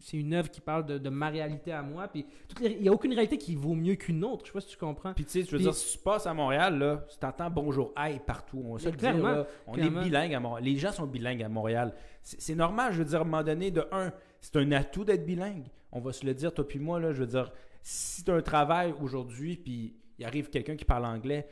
c'est 0.00 0.16
une 0.16 0.34
œuvre 0.34 0.50
qui 0.50 0.60
parle 0.60 0.84
de, 0.86 0.98
de 0.98 1.08
ma 1.10 1.28
réalité 1.28 1.72
à 1.72 1.82
moi. 1.82 2.08
Puis 2.08 2.26
il 2.60 2.80
n'y 2.82 2.88
a 2.88 2.92
aucune 2.92 3.12
réalité 3.12 3.38
qui 3.38 3.54
vaut 3.54 3.74
mieux 3.74 3.94
qu'une 3.94 4.24
autre. 4.24 4.44
Je 4.44 4.50
sais 4.50 4.52
pas 4.52 4.60
si 4.60 4.68
tu 4.68 4.76
comprends. 4.76 5.14
Puis 5.14 5.24
tu 5.24 5.30
sais, 5.30 5.42
je 5.42 5.50
veux 5.50 5.56
Puis- 5.58 5.64
dire, 5.64 5.74
si 5.74 5.96
tu 5.96 6.02
passes 6.04 6.26
à 6.26 6.34
Montréal, 6.34 6.78
là, 6.78 7.04
tu 7.10 7.18
t'entends 7.18 7.50
bonjour, 7.50 7.92
aïe 7.96 8.20
partout. 8.26 8.62
On 8.64 8.72
va 8.74 8.78
se 8.78 8.84
le 8.86 8.90
dire, 8.92 8.98
clairement, 9.00 9.30
là, 9.32 9.46
on 9.66 9.72
clairement. 9.72 10.00
est 10.00 10.04
bilingue 10.04 10.34
à 10.34 10.40
Montréal. 10.40 10.64
Les 10.64 10.76
gens 10.76 10.92
sont 10.92 11.06
bilingues 11.06 11.42
à 11.42 11.48
Montréal. 11.48 11.94
C'est 12.22 12.54
normal, 12.54 12.92
je 12.92 12.98
veux 12.98 13.04
dire, 13.04 13.18
à 13.18 13.22
un 13.22 13.24
moment 13.24 13.42
donné, 13.42 13.70
de 13.70 13.84
un, 13.92 14.12
c'est 14.40 14.56
un 14.56 14.72
atout 14.72 15.04
d'être 15.04 15.24
bilingue. 15.26 15.66
On 15.92 16.00
va 16.00 16.12
se 16.12 16.24
le 16.26 16.34
dire, 16.34 16.52
toi 16.52 16.66
puis 16.66 16.78
moi, 16.78 16.98
là, 17.00 17.12
je 17.12 17.20
veux 17.20 17.26
dire, 17.28 17.52
si 17.82 18.24
tu 18.24 18.30
as 18.30 18.34
un 18.34 18.42
travail 18.42 18.94
aujourd'hui, 19.00 19.56
puis 19.56 19.94
il 20.18 20.24
arrive 20.24 20.48
quelqu'un 20.50 20.76
qui 20.76 20.84
parle 20.84 21.04
anglais, 21.04 21.46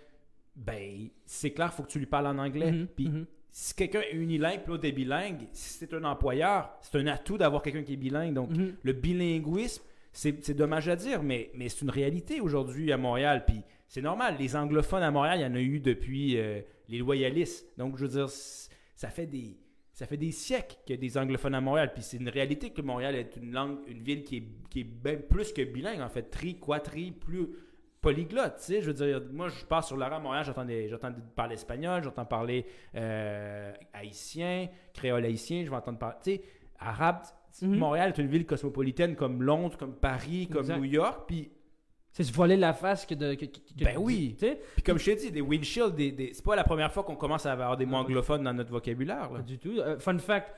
ben, 0.56 1.08
c'est 1.24 1.50
clair, 1.52 1.70
il 1.72 1.76
faut 1.76 1.82
que 1.82 1.88
tu 1.88 1.98
lui 1.98 2.06
parles 2.06 2.26
en 2.26 2.38
anglais. 2.38 2.72
Mhm, 2.72 2.86
Puis 2.88 3.08
mhm. 3.08 3.26
Si 3.54 3.74
quelqu'un 3.74 4.00
est 4.00 4.14
unilingue, 4.14 4.60
l'autre 4.66 4.86
est 4.86 4.92
bilingue, 4.92 5.46
si 5.52 5.74
c'est 5.78 5.92
un 5.94 6.04
employeur, 6.04 6.70
c'est 6.80 6.98
un 6.98 7.06
atout 7.06 7.36
d'avoir 7.36 7.62
quelqu'un 7.62 7.82
qui 7.82 7.92
est 7.92 7.96
bilingue. 7.96 8.32
Donc, 8.32 8.50
Mhm. 8.50 8.74
le 8.82 8.92
bilinguisme, 8.94 9.82
c'est 10.12 10.54
dommage 10.56 10.88
à 10.88 10.96
dire, 10.96 11.22
mais, 11.22 11.50
mais 11.54 11.68
c'est 11.68 11.82
une 11.82 11.90
réalité 11.90 12.40
aujourd'hui 12.40 12.92
à 12.92 12.96
Montréal. 12.96 13.44
Puis 13.46 13.60
c'est 13.88 14.02
normal, 14.02 14.36
les 14.38 14.56
anglophones 14.56 15.02
à 15.02 15.10
Montréal, 15.10 15.38
il 15.40 15.42
y 15.42 15.46
en 15.46 15.54
a 15.54 15.60
eu 15.60 15.80
depuis 15.80 16.38
euh, 16.38 16.60
les 16.88 16.98
loyalistes. 16.98 17.66
Donc, 17.78 17.96
je 17.98 18.02
veux 18.06 18.10
dire, 18.12 18.28
ça 18.30 19.08
fait 19.10 19.26
des, 19.26 19.56
ça 19.92 20.06
fait 20.06 20.16
des 20.16 20.32
siècles 20.32 20.76
qu'il 20.86 20.96
y 20.96 20.98
a 20.98 21.00
des 21.00 21.18
anglophones 21.18 21.54
à 21.54 21.60
Montréal. 21.60 21.92
Puis 21.92 22.02
c'est 22.02 22.16
une 22.16 22.28
réalité 22.30 22.70
que 22.70 22.80
Montréal 22.80 23.14
est 23.16 23.36
une 23.36 23.52
langue, 23.52 23.78
une 23.86 24.02
ville 24.02 24.24
qui 24.24 24.36
est, 24.38 24.44
qui 24.70 24.80
est 24.80 24.84
bien 24.84 25.16
plus 25.16 25.52
que 25.52 25.62
bilingue, 25.62 26.00
en 26.00 26.08
fait, 26.08 26.30
tri, 26.30 26.58
quatri, 26.58 27.10
plus 27.12 27.48
polyglotte, 28.02 28.56
tu 28.58 28.64
sais, 28.64 28.82
je 28.82 28.90
veux 28.90 28.92
dire, 28.94 29.22
moi 29.32 29.48
je 29.48 29.64
pars 29.64 29.82
sur 29.84 29.96
la 29.96 30.08
rue 30.08 30.14
à 30.16 30.18
Montréal, 30.18 30.44
j'entends, 30.44 31.12
parler 31.34 31.54
espagnol, 31.54 32.02
j'entends 32.02 32.24
parler 32.26 32.66
euh, 32.96 33.72
haïtien, 33.94 34.68
créole 34.92 35.24
haïtien, 35.24 35.64
je 35.64 35.70
vais 35.70 35.76
entendre 35.76 35.98
parler, 35.98 36.16
tu 36.22 36.30
sais, 36.32 36.42
arabe, 36.78 37.22
Mhm. 37.60 37.76
Montréal 37.76 38.08
est 38.16 38.18
une 38.20 38.28
ville 38.28 38.46
cosmopolitaine 38.46 39.14
comme 39.14 39.42
Londres, 39.42 39.76
comme 39.76 39.94
Paris, 39.94 40.48
comme 40.50 40.62
Exact. 40.62 40.78
New 40.78 40.84
York, 40.84 41.24
puis, 41.28 41.50
C'est 42.14 42.24
se 42.24 42.32
voiler 42.32 42.56
la 42.58 42.72
face 42.74 43.06
que 43.06 43.14
de. 43.14 43.34
que- 43.34 43.46
Ben 43.82 43.96
oui. 43.98 44.34
Tu 44.38 44.46
sais, 44.46 44.60
puis 44.74 44.82
comme 44.82 44.98
je 44.98 45.04
t'ai 45.06 45.16
dit, 45.16 45.30
des 45.30 45.40
windshields, 45.40 45.94
des, 45.94 46.12
des- 46.12 46.32
c'est 46.34 46.44
pas 46.44 46.56
la 46.56 46.64
première 46.64 46.92
fois 46.92 47.04
qu'on 47.04 47.16
commence 47.16 47.46
à 47.46 47.52
avoir 47.52 47.76
des 47.78 47.86
mots 47.86 47.96
Ah. 47.96 48.00
anglophones 48.00 48.42
dans 48.42 48.52
notre 48.52 48.70
vocabulaire. 48.70 49.28
Pas 49.30 49.36
là. 49.38 49.42
du 49.42 49.58
tout. 49.58 49.78
Euh, 49.78 49.98
fun 49.98 50.18
fact. 50.18 50.50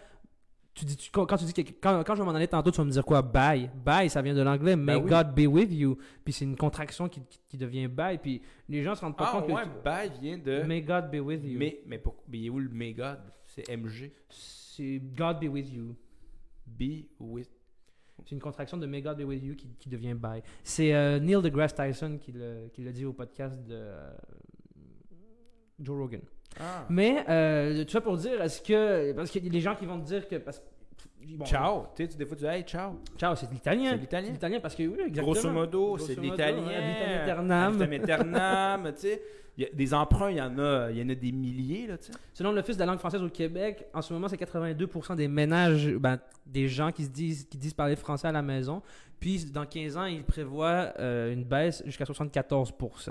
Tu 0.75 0.85
dis, 0.85 0.97
tu- 0.97 1.11
quand, 1.13 1.25
tu 1.37 1.45
dis 1.45 1.53
que, 1.55 1.63
quand, 1.81 2.03
quand 2.05 2.15
je 2.17 2.21
vais 2.23 2.27
m'en 2.27 2.35
aller 2.35 2.49
tantôt, 2.49 2.71
tu 2.73 2.79
vas 2.79 2.85
me 2.85 2.91
dire 2.91 3.05
quoi? 3.05 3.23
Bye. 3.23 3.71
Bye, 3.85 4.11
ça 4.11 4.21
vient 4.23 4.35
de 4.35 4.43
l'anglais. 4.43 4.75
May 4.75 4.97
Ben 4.99 5.05
oui. 5.05 5.09
God 5.11 5.33
be 5.35 5.47
with 5.47 5.73
you. 5.73 5.97
Puis 6.25 6.33
c'est 6.33 6.45
une 6.45 6.57
contraction 6.57 7.09
qui, 7.09 7.21
qui, 7.23 7.39
qui 7.49 7.57
devient 7.57 7.87
bye. 7.87 8.19
Puis 8.19 8.43
les 8.69 8.83
gens 8.83 8.95
se 8.97 9.01
rendent 9.03 9.17
pas 9.17 9.31
Ah 9.33 9.41
compte 9.41 9.51
ouais, 9.53 9.63
que. 9.63 9.85
bye 9.85 10.11
vient 10.21 10.37
de... 10.39 10.63
May 10.65 10.83
God 10.83 11.11
be 11.13 11.21
with 11.21 11.45
you. 11.45 11.59
Mais, 11.61 11.81
mais, 11.87 11.99
pour, 11.99 12.17
mais 12.29 12.39
il 12.39 12.47
est 12.47 12.51
où 12.51 12.59
le 12.59 12.69
may 12.71 12.93
God? 12.93 13.19
C'est 13.45 13.69
MG. 13.69 14.11
C'est 14.29 15.01
God 15.17 15.39
be 15.41 15.45
with 15.49 15.73
you. 15.73 15.95
Be 16.67 17.05
with... 17.21 17.49
C'est 18.25 18.33
une 18.33 18.41
contraction 18.41 18.77
de 18.77 18.87
May 18.87 19.03
God 19.03 19.19
be 19.19 19.25
with 19.25 19.43
you 19.45 19.55
qui, 19.55 19.69
qui 19.79 19.89
devient 19.89 20.15
bye. 20.15 20.43
C'est 20.65 20.93
euh, 20.95 21.19
Neil 21.21 21.41
deGrasse 21.43 21.75
Tyson 21.75 22.19
qui 22.21 22.33
le- 22.33 22.69
qui 22.73 22.83
dit 22.83 23.05
au 23.05 23.13
podcast 23.13 23.55
de 23.67 23.75
euh, 23.75 24.13
Joe 25.81 25.97
Rogan. 25.99 26.21
Ah. 26.61 26.87
Mais, 26.89 27.25
euh, 27.29 27.85
tu 27.85 27.93
vois, 27.93 28.01
pour 28.01 28.17
dire, 28.17 28.41
est-ce 28.43 28.61
que. 28.61 29.13
Parce 29.13 29.31
qu'il 29.31 29.45
y 29.45 29.49
a 29.49 29.51
des 29.51 29.61
gens 29.61 29.75
qui 29.75 29.87
vont 29.87 29.99
te 29.99 30.07
dire 30.07 30.29
que. 30.29 30.37
Parce, 30.37 30.63
bon, 31.27 31.45
Ciao. 31.45 31.87
Tu 31.97 32.07
sais, 32.07 32.17
des 32.17 32.27
fois 32.27 32.37
tu 32.37 32.45
dis 32.45 32.51
hey, 32.51 32.63
ciao. 32.63 33.01
Ciao, 33.17 33.35
c'est 33.35 33.49
de 33.49 33.55
l'italien. 33.55 33.91
C'est 33.91 33.97
l'italien. 33.99 34.27
C'est 34.27 34.33
l'italien 34.33 34.61
parce 34.61 34.75
que, 34.75 34.83
oui, 34.83 34.99
exactement. 35.07 35.33
Grosso 35.33 35.51
modo, 35.51 35.99
c'est 35.99 36.17
de 36.17 36.21
l'italien. 36.21 36.63
vitam 36.63 37.93
aeternam. 37.93 38.93
Tu 38.95 39.01
sais. 39.01 39.23
Il 39.57 39.63
y 39.63 39.67
a 39.67 39.71
des 39.73 39.95
emprunts, 39.95 40.31
il 40.31 40.39
y 40.39 40.43
en 40.43 40.59
a, 40.59 40.91
il 40.91 40.99
y 40.99 41.03
en 41.03 41.09
a 41.09 41.15
des 41.15 41.31
milliers, 41.31 41.87
là, 41.87 41.97
tu 41.97 42.07
sais. 42.07 42.19
Selon 42.33 42.51
l'Office 42.51 42.75
de 42.75 42.81
la 42.81 42.87
langue 42.87 42.99
française 42.99 43.23
au 43.23 43.29
Québec, 43.29 43.87
en 43.95 44.03
ce 44.03 44.13
moment, 44.13 44.27
c'est 44.27 44.37
82% 44.37 45.15
des 45.15 45.29
ménages, 45.29 45.95
ben, 45.95 46.19
des 46.45 46.67
gens 46.67 46.91
qui 46.91 47.05
se 47.05 47.11
disent, 47.11 47.45
qui 47.45 47.57
disent 47.57 47.73
parler 47.73 47.95
français 47.95 48.27
à 48.27 48.33
la 48.33 48.43
maison. 48.43 48.83
Puis, 49.21 49.45
dans 49.45 49.65
15 49.65 49.97
ans, 49.97 50.07
ils 50.07 50.25
prévoient 50.25 50.93
euh, 50.99 51.33
une 51.33 51.45
baisse 51.45 51.85
jusqu'à 51.87 52.05
74%. 52.05 53.11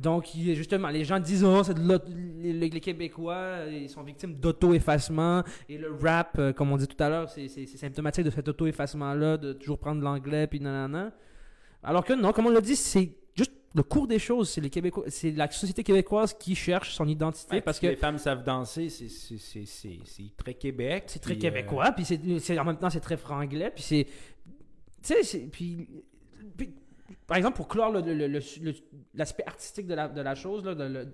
Donc, 0.00 0.28
justement, 0.34 0.88
les 0.88 1.04
gens 1.04 1.20
disent, 1.20 1.44
oh, 1.44 1.62
c'est 1.62 1.76
les, 1.76 2.70
Québécois, 2.70 3.34
euh, 3.34 3.80
ils 3.82 3.90
sont 3.90 4.02
victimes 4.02 4.34
d'auto-effacement. 4.34 5.44
Et 5.68 5.76
le 5.76 5.94
rap, 5.94 6.38
euh, 6.38 6.52
comme 6.54 6.72
on 6.72 6.78
dit 6.78 6.86
tout 6.86 7.02
à 7.02 7.10
l'heure, 7.10 7.28
c'est 7.28 7.48
symptomatique 7.66 8.24
de 8.24 8.30
cet 8.30 8.48
auto-effacement-là, 8.48 9.36
de 9.36 9.52
toujours 9.52 9.78
prendre 9.78 10.00
l'anglais, 10.02 10.46
puis 10.46 10.58
nanana. 10.58 11.12
Alors 11.82 12.04
que 12.04 12.14
non, 12.14 12.32
comme 12.32 12.46
on 12.46 12.50
l'a 12.50 12.62
dit, 12.62 12.76
c'est 12.76 13.12
juste 13.36 13.52
le 13.74 13.82
cours 13.82 14.06
des 14.06 14.18
choses. 14.18 14.48
C'est 14.48 14.62
les 14.62 14.70
Québécois, 14.70 15.04
c'est 15.08 15.32
la 15.32 15.50
société 15.50 15.82
québécoise 15.82 16.32
qui 16.32 16.54
cherche 16.54 16.94
son 16.94 17.06
identité 17.06 17.56
Ouais, 17.56 17.60
parce 17.60 17.78
que 17.78 17.88
les 17.88 17.96
femmes 17.96 18.16
savent 18.18 18.42
danser, 18.42 18.88
c'est- 18.88 20.36
très 20.38 20.54
Québec. 20.54 21.04
c'est 21.08 21.18
très 21.18 21.34
puis, 21.34 21.42
québécois, 21.42 21.92
puis 21.92 22.06
c'est, 22.06 22.58
en 22.58 22.64
même 22.64 22.78
temps 22.78 22.90
c'est 22.90 23.00
très 23.00 23.18
franglais, 23.18 23.70
puis 23.74 23.82
c'est, 23.82 24.06
tu 25.02 25.22
sais, 25.22 25.38
puis, 25.52 25.86
par 27.30 27.38
exemple 27.38 27.56
pour 27.56 27.68
clore 27.68 27.92
le- 27.92 28.00
le- 28.00 28.26
le- 28.26 28.40
le- 28.62 28.74
l'aspect 29.14 29.44
artistique 29.46 29.86
de 29.86 29.94
la, 29.94 30.08
de 30.08 30.20
la 30.20 30.34
chose, 30.34 30.64
là, 30.64 30.74
de 30.74 31.06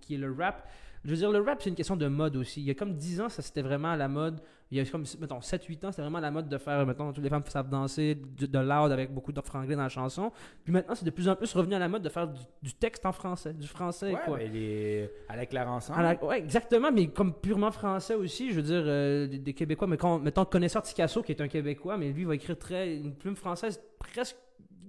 qui 0.00 0.14
est 0.14 0.18
le 0.18 0.32
rap. 0.32 0.68
Je 1.04 1.10
veux 1.10 1.16
dire, 1.16 1.30
le 1.30 1.40
rap, 1.40 1.60
c'est 1.62 1.70
une 1.70 1.76
question 1.76 1.94
de 1.96 2.06
mode 2.08 2.34
aussi. 2.36 2.60
Il 2.60 2.66
y 2.66 2.70
a 2.70 2.74
comme 2.74 2.94
10 2.94 3.20
ans, 3.20 3.28
ça 3.28 3.40
c'était 3.42 3.62
vraiment 3.62 3.90
à 3.90 3.96
la 3.96 4.08
mode. 4.08 4.40
Il 4.72 4.78
y 4.78 4.80
a 4.80 4.84
comme, 4.84 5.04
mettons, 5.20 5.38
7-8 5.40 5.84
ans, 5.86 5.90
c'était 5.92 6.02
vraiment 6.02 6.18
à 6.18 6.20
la 6.20 6.32
mode 6.32 6.48
de 6.48 6.58
faire, 6.58 6.84
mettons, 6.84 7.12
toutes 7.12 7.22
les 7.22 7.30
femmes 7.30 7.44
savent 7.46 7.68
danser, 7.68 8.16
de, 8.16 8.46
de 8.46 8.58
loud 8.58 8.90
avec 8.90 9.12
beaucoup 9.14 9.30
de 9.32 9.40
franglais 9.40 9.76
dans 9.76 9.82
la 9.82 9.88
chanson. 9.88 10.32
Puis 10.64 10.72
maintenant, 10.72 10.94
c'est 10.96 11.04
de 11.04 11.10
plus 11.10 11.28
en 11.28 11.36
plus 11.36 11.52
revenu 11.52 11.74
à 11.74 11.78
la 11.80 11.88
mode 11.88 12.02
de 12.02 12.08
faire 12.08 12.26
du, 12.28 12.40
du 12.62 12.74
texte 12.74 13.04
en 13.06 13.12
français, 13.12 13.52
du 13.54 13.66
français, 13.68 14.12
Ouais, 14.14 14.20
quoi. 14.24 14.38
mais 14.38 14.48
les... 14.48 15.10
à 15.28 15.36
la. 15.36 15.42
À 15.42 16.02
la- 16.14 16.24
ouais, 16.24 16.38
exactement, 16.38 16.90
mais 16.92 17.06
comme 17.08 17.34
purement 17.34 17.70
français 17.72 18.14
aussi, 18.14 18.50
je 18.50 18.56
veux 18.56 18.62
dire, 18.62 18.82
euh, 18.84 19.26
des, 19.28 19.38
des 19.38 19.52
Québécois, 19.54 19.86
mais 19.88 19.96
quand, 19.96 20.18
mettons, 20.18 20.44
connaisseur 20.44 20.82
Ticasso, 20.82 21.22
qui 21.22 21.30
est 21.32 21.40
un 21.40 21.48
Québécois, 21.48 21.96
mais 21.98 22.10
lui, 22.10 22.22
il 22.22 22.26
va 22.26 22.34
écrire 22.34 22.58
très, 22.58 22.96
une 22.96 23.14
plume 23.14 23.36
française 23.36 23.80
presque, 24.00 24.36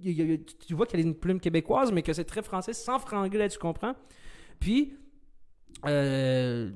y 0.02 0.08
a- 0.08 0.24
il 0.24 0.30
y 0.30 0.34
a- 0.34 0.38
tu 0.66 0.74
vois 0.74 0.86
qu'elle 0.86 1.00
est 1.00 1.04
une 1.04 1.14
plume 1.14 1.40
québécoise, 1.40 1.90
mais 1.92 2.02
que 2.02 2.12
c'est 2.12 2.24
très 2.24 2.42
français, 2.42 2.72
sans 2.72 2.98
franglais, 2.98 3.48
tu 3.48 3.58
comprends? 3.58 3.94
Puis, 4.60 4.94
euh, 5.86 6.70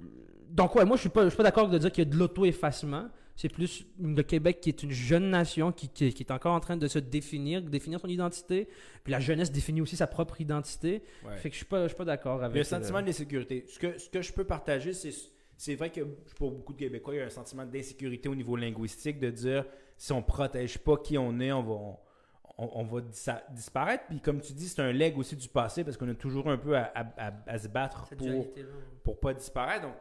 donc 0.50 0.74
ouais, 0.74 0.84
moi, 0.84 0.96
je 0.96 1.02
suis 1.02 1.08
pas, 1.10 1.24
je 1.24 1.28
suis 1.30 1.36
pas 1.36 1.42
d'accord 1.42 1.68
de 1.68 1.78
dire 1.78 1.90
qu'il 1.90 2.04
y 2.04 2.06
a 2.06 2.10
de 2.10 2.16
l'auto-effacement. 2.16 3.08
C'est 3.34 3.48
plus 3.48 3.86
le 3.98 4.22
Québec 4.22 4.60
qui 4.60 4.68
est 4.68 4.82
une 4.82 4.90
jeune 4.90 5.30
nation 5.30 5.72
qui, 5.72 5.88
qui- 5.88 6.12
qui 6.12 6.22
est 6.22 6.30
encore 6.30 6.52
en 6.54 6.60
train 6.60 6.76
de 6.76 6.86
se 6.86 6.98
définir, 6.98 7.62
de 7.62 7.70
définir 7.70 7.98
son 7.98 8.08
identité. 8.08 8.68
Puis 9.02 9.10
la 9.10 9.20
jeunesse 9.20 9.50
définit 9.50 9.80
aussi 9.80 9.96
sa 9.96 10.06
propre 10.06 10.40
identité. 10.40 11.02
Ouais. 11.26 11.36
Fait 11.38 11.48
que 11.48 11.54
je 11.54 11.58
suis 11.58 11.66
pas, 11.66 11.84
je 11.84 11.88
suis 11.88 11.96
pas 11.96 12.04
d'accord 12.04 12.42
avec. 12.42 12.54
Le 12.54 12.60
euh, 12.60 12.64
sentiment 12.64 13.00
d'insécurité. 13.00 13.64
Ce 13.68 13.78
que, 13.78 13.98
ce 13.98 14.10
que 14.10 14.20
je 14.20 14.32
peux 14.32 14.44
partager, 14.44 14.92
c'est 14.92 15.12
c'est 15.56 15.76
vrai 15.76 15.90
que 15.90 16.00
pour 16.36 16.50
beaucoup 16.50 16.72
de 16.72 16.78
Québécois, 16.78 17.14
il 17.14 17.18
y 17.18 17.20
a 17.20 17.26
un 17.26 17.30
sentiment 17.30 17.64
d'insécurité 17.64 18.28
au 18.28 18.34
niveau 18.34 18.56
linguistique 18.56 19.20
de 19.20 19.30
dire 19.30 19.64
si 19.96 20.12
on 20.12 20.20
protège 20.22 20.78
pas 20.78 20.96
qui 20.96 21.16
on 21.16 21.38
est, 21.40 21.52
on 21.52 21.62
va, 21.62 21.70
on, 21.72 21.96
on 22.58 22.84
va 22.84 23.00
disparaître. 23.50 24.04
Puis 24.08 24.20
comme 24.20 24.40
tu 24.40 24.52
dis, 24.52 24.68
c'est 24.68 24.82
un 24.82 24.92
leg 24.92 25.16
aussi 25.18 25.36
du 25.36 25.48
passé 25.48 25.84
parce 25.84 25.96
qu'on 25.96 26.08
a 26.08 26.14
toujours 26.14 26.48
un 26.48 26.58
peu 26.58 26.76
à, 26.76 26.84
à- 26.94 27.28
à- 27.28 27.32
à 27.46 27.58
se 27.58 27.68
battre 27.68 28.06
cette 28.08 28.18
pour, 28.18 28.46
pour 29.02 29.20
pas 29.20 29.34
disparaître. 29.34 29.82
Donc, 29.82 29.94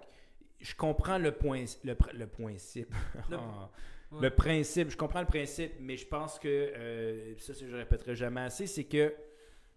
je 0.59 0.75
comprends 0.75 1.17
le 1.17 1.31
point, 1.31 1.65
le, 1.83 1.95
le 2.13 2.27
principe. 2.27 2.93
Le- 3.29 3.37
Ah. 3.37 3.69
Ouais. 4.11 4.23
Le 4.23 4.29
principe, 4.29 4.89
je 4.89 4.97
comprends 4.97 5.21
le 5.21 5.25
principe, 5.25 5.71
mais 5.79 5.95
je 5.95 6.05
pense 6.05 6.37
que, 6.37 6.47
euh, 6.49 7.33
ça, 7.37 7.53
je 7.53 7.73
répéterai 7.73 8.13
jamais 8.13 8.41
assez, 8.41 8.67
c'est 8.67 8.83
que 8.83 9.15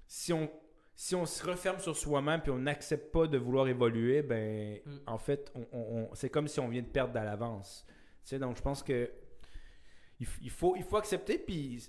si 0.08 0.32
on, 0.32 0.50
si 0.96 1.14
on 1.14 1.24
se 1.24 1.46
referme 1.46 1.78
sur 1.78 1.96
soi-même 1.96 2.40
puis 2.40 2.50
on 2.50 2.58
n'accepte 2.58 3.12
pas 3.12 3.28
de 3.28 3.38
vouloir 3.38 3.68
évoluer, 3.68 4.22
ben, 4.22 4.80
Mm. 4.84 4.96
en 5.06 5.18
fait, 5.18 5.52
on, 5.54 5.66
on- 5.72 6.08
on- 6.10 6.14
c'est 6.16 6.30
comme 6.30 6.48
si 6.48 6.58
on 6.58 6.66
vient 6.68 6.82
de 6.82 6.88
perdre 6.88 7.16
à 7.16 7.24
l'avance. 7.24 7.86
Tu 8.24 8.30
sais, 8.30 8.38
donc 8.40 8.56
je 8.56 8.62
pense 8.62 8.82
que 8.82 9.08
il 10.18 10.50
faut, 10.50 10.74
il 10.76 10.82
faut 10.82 10.96
accepter, 10.96 11.38
puis 11.38 11.80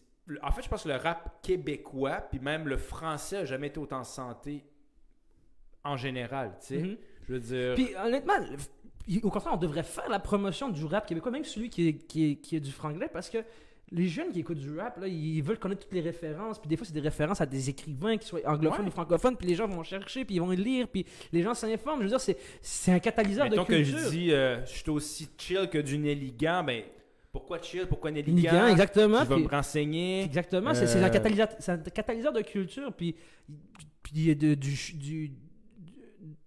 en 0.42 0.52
fait, 0.52 0.64
je 0.64 0.70
pense 0.70 0.84
que 0.84 0.90
le 0.90 0.96
rap 0.96 1.42
québécois, 1.42 2.22
puis 2.30 2.40
même 2.40 2.68
le 2.68 2.78
français, 2.78 3.38
a 3.38 3.46
jamais 3.46 3.68
été 3.68 3.80
autant 3.80 4.04
santé 4.04 4.64
en 5.84 5.98
général, 5.98 6.58
tu 6.62 6.68
sais. 6.68 6.78
Mhm. 6.78 6.98
Je 7.28 7.34
veux 7.34 7.40
dire... 7.40 7.76
Puis 7.76 7.90
honnêtement, 8.04 8.34
au 9.24 9.30
contraire, 9.30 9.54
on 9.54 9.58
devrait 9.58 9.84
faire 9.84 10.10
la 10.10 10.20
promotion 10.20 10.70
du 10.70 10.84
rap 10.86 11.08
québécois, 11.08 11.32
même 11.32 11.44
celui 11.44 11.70
qui 11.70 11.88
est, 11.90 11.94
qui 11.94 12.32
est, 12.32 12.36
qui 12.38 12.56
est 12.56 12.60
du 12.60 12.72
franglais, 12.72 13.10
parce 13.12 13.30
que 13.30 13.38
les 13.92 14.08
jeunes 14.08 14.32
qui 14.32 14.40
écoutent 14.40 14.58
du 14.58 14.80
rap, 14.80 14.98
là, 14.98 15.08
ils 15.08 15.44
veulent 15.44 15.60
connaître 15.60 15.84
toutes 15.84 15.94
les 15.94 16.02
références, 16.02 16.58
puis 16.58 16.68
des 16.68 16.76
fois, 16.76 16.88
c'est 16.88 16.94
des 16.94 17.02
références 17.02 17.40
à 17.40 17.46
des 17.46 17.70
écrivains 17.70 18.18
qui 18.18 18.28
soient 18.28 18.40
anglophones 18.46 18.82
Ouais. 18.82 18.88
ou 18.88 18.92
francophones, 18.92 19.38
puis 19.38 19.48
les 19.48 19.54
gens 19.54 19.68
vont 19.68 19.84
chercher, 19.84 20.26
puis 20.26 20.36
ils 20.36 20.42
vont 20.42 20.50
lire, 20.50 20.88
puis 20.88 21.06
les 21.32 21.44
gens 21.44 21.54
s'informent. 21.54 22.00
Je 22.00 22.06
veux 22.06 22.18
dire, 22.18 22.36
c'est, 22.62 22.92
un 22.92 23.00
catalyseur 23.00 23.46
Mettons 23.48 23.62
de 23.62 23.68
que 23.68 23.74
culture. 23.76 24.00
je 24.00 24.10
dis, 24.10 24.32
euh, 24.34 24.66
je 24.66 24.72
suis 24.72 24.90
aussi 24.90 25.30
chill 25.38 25.70
que 25.72 25.78
du 25.78 26.00
Nelligan, 26.00 26.64
ben 26.64 26.84
pourquoi 27.36 27.62
chill, 27.62 27.86
pourquoi 27.88 28.12
Nelligan 28.12 28.68
exactement. 28.68 29.24
Je 29.24 29.30
vais 29.30 29.40
me 29.42 29.48
renseigner? 29.48 30.24
Exactement, 30.24 30.74
c'est 30.74 30.88
c'est 30.88 31.00
un, 31.04 31.08
Euh, 31.08 31.10
catalyseur, 31.10 31.48
c'est 31.60 31.72
un 31.72 31.78
catalyseur 31.78 32.32
de 32.34 32.42
culture, 32.42 32.94
puis, 32.94 33.16
puis 34.04 34.36
de, 34.36 34.54
du, 34.56 34.74
du- 34.94 35.32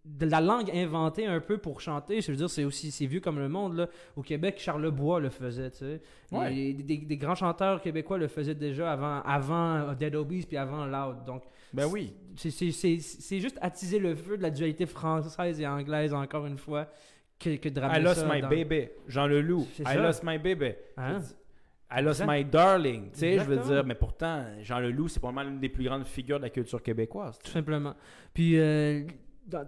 de 0.04 0.26
la 0.26 0.40
langue 0.40 0.70
inventée 0.74 1.26
un 1.26 1.38
peu 1.40 1.58
pour 1.58 1.80
chanter. 1.80 2.20
Je 2.22 2.30
veux 2.30 2.36
dire, 2.36 2.48
c'est 2.48 2.64
aussi 2.64 2.90
c'est 2.90 3.04
vieux 3.06 3.20
comme 3.20 3.38
le 3.38 3.48
monde. 3.48 3.76
Là. 3.76 3.88
Au 4.16 4.22
Québec, 4.22 4.56
Charles 4.58 4.90
Bois 4.90 5.20
le 5.20 5.28
faisait. 5.28 5.70
Tu 5.70 5.78
sais. 5.78 6.00
Ouais. 6.32 6.72
Des, 6.72 6.96
des 6.96 7.16
grands 7.18 7.34
chanteurs 7.34 7.80
québécois 7.82 8.16
le 8.18 8.26
faisaient 8.26 8.54
déjà 8.54 8.90
avant, 8.90 9.20
avant 9.22 9.92
Dead 9.92 10.14
Obies 10.16 10.46
puis 10.46 10.56
avant 10.56 10.86
Loud. 10.86 11.24
Donc, 11.26 11.42
Ben 11.74 11.86
oui. 11.86 12.14
c'est 12.36 13.38
juste 13.40 13.58
attiser 13.60 13.98
le 13.98 14.14
feu 14.16 14.38
de 14.38 14.42
la 14.42 14.50
dualité 14.50 14.86
française 14.86 15.60
et 15.60 15.66
anglaise, 15.66 16.14
encore 16.14 16.46
une 16.46 16.58
fois, 16.58 16.88
que, 17.38 17.56
que 17.56 17.68
de 17.68 17.78
I 17.80 17.84
ramener 17.84 18.00
lost 18.04 18.20
ça 18.20 18.28
my 18.34 18.40
dans- 18.40 18.48
baby. 18.48 18.88
Jean 19.06 19.26
Leloup. 19.26 19.66
C'est 19.74 19.82
I 19.82 19.86
ça. 19.86 19.94
lost 20.02 20.22
my 20.24 20.38
baby. 20.38 20.72
Hein? 20.96 21.20
I 21.90 22.02
lost 22.02 22.20
Exact. 22.20 22.30
my 22.38 22.44
darling. 22.44 23.10
Tu 23.12 23.18
sais, 23.20 23.32
je 23.38 23.44
veux 23.44 23.52
Exactement. 23.54 23.74
dire, 23.74 23.84
mais 23.86 23.94
pourtant, 23.94 24.44
Jean 24.62 24.78
Leloup, 24.78 25.08
c'est 25.08 25.20
probablement 25.20 25.48
l'une 25.50 25.60
des 25.60 25.70
plus 25.70 25.84
grandes 25.84 26.04
figures 26.04 26.38
de 26.38 26.42
la 26.44 26.50
culture 26.50 26.82
québécoise. 26.82 27.38
Tout 27.42 27.50
simplement. 27.50 27.94
Puis, 28.34 28.58
euh, 28.58 29.04
dans- 29.46 29.64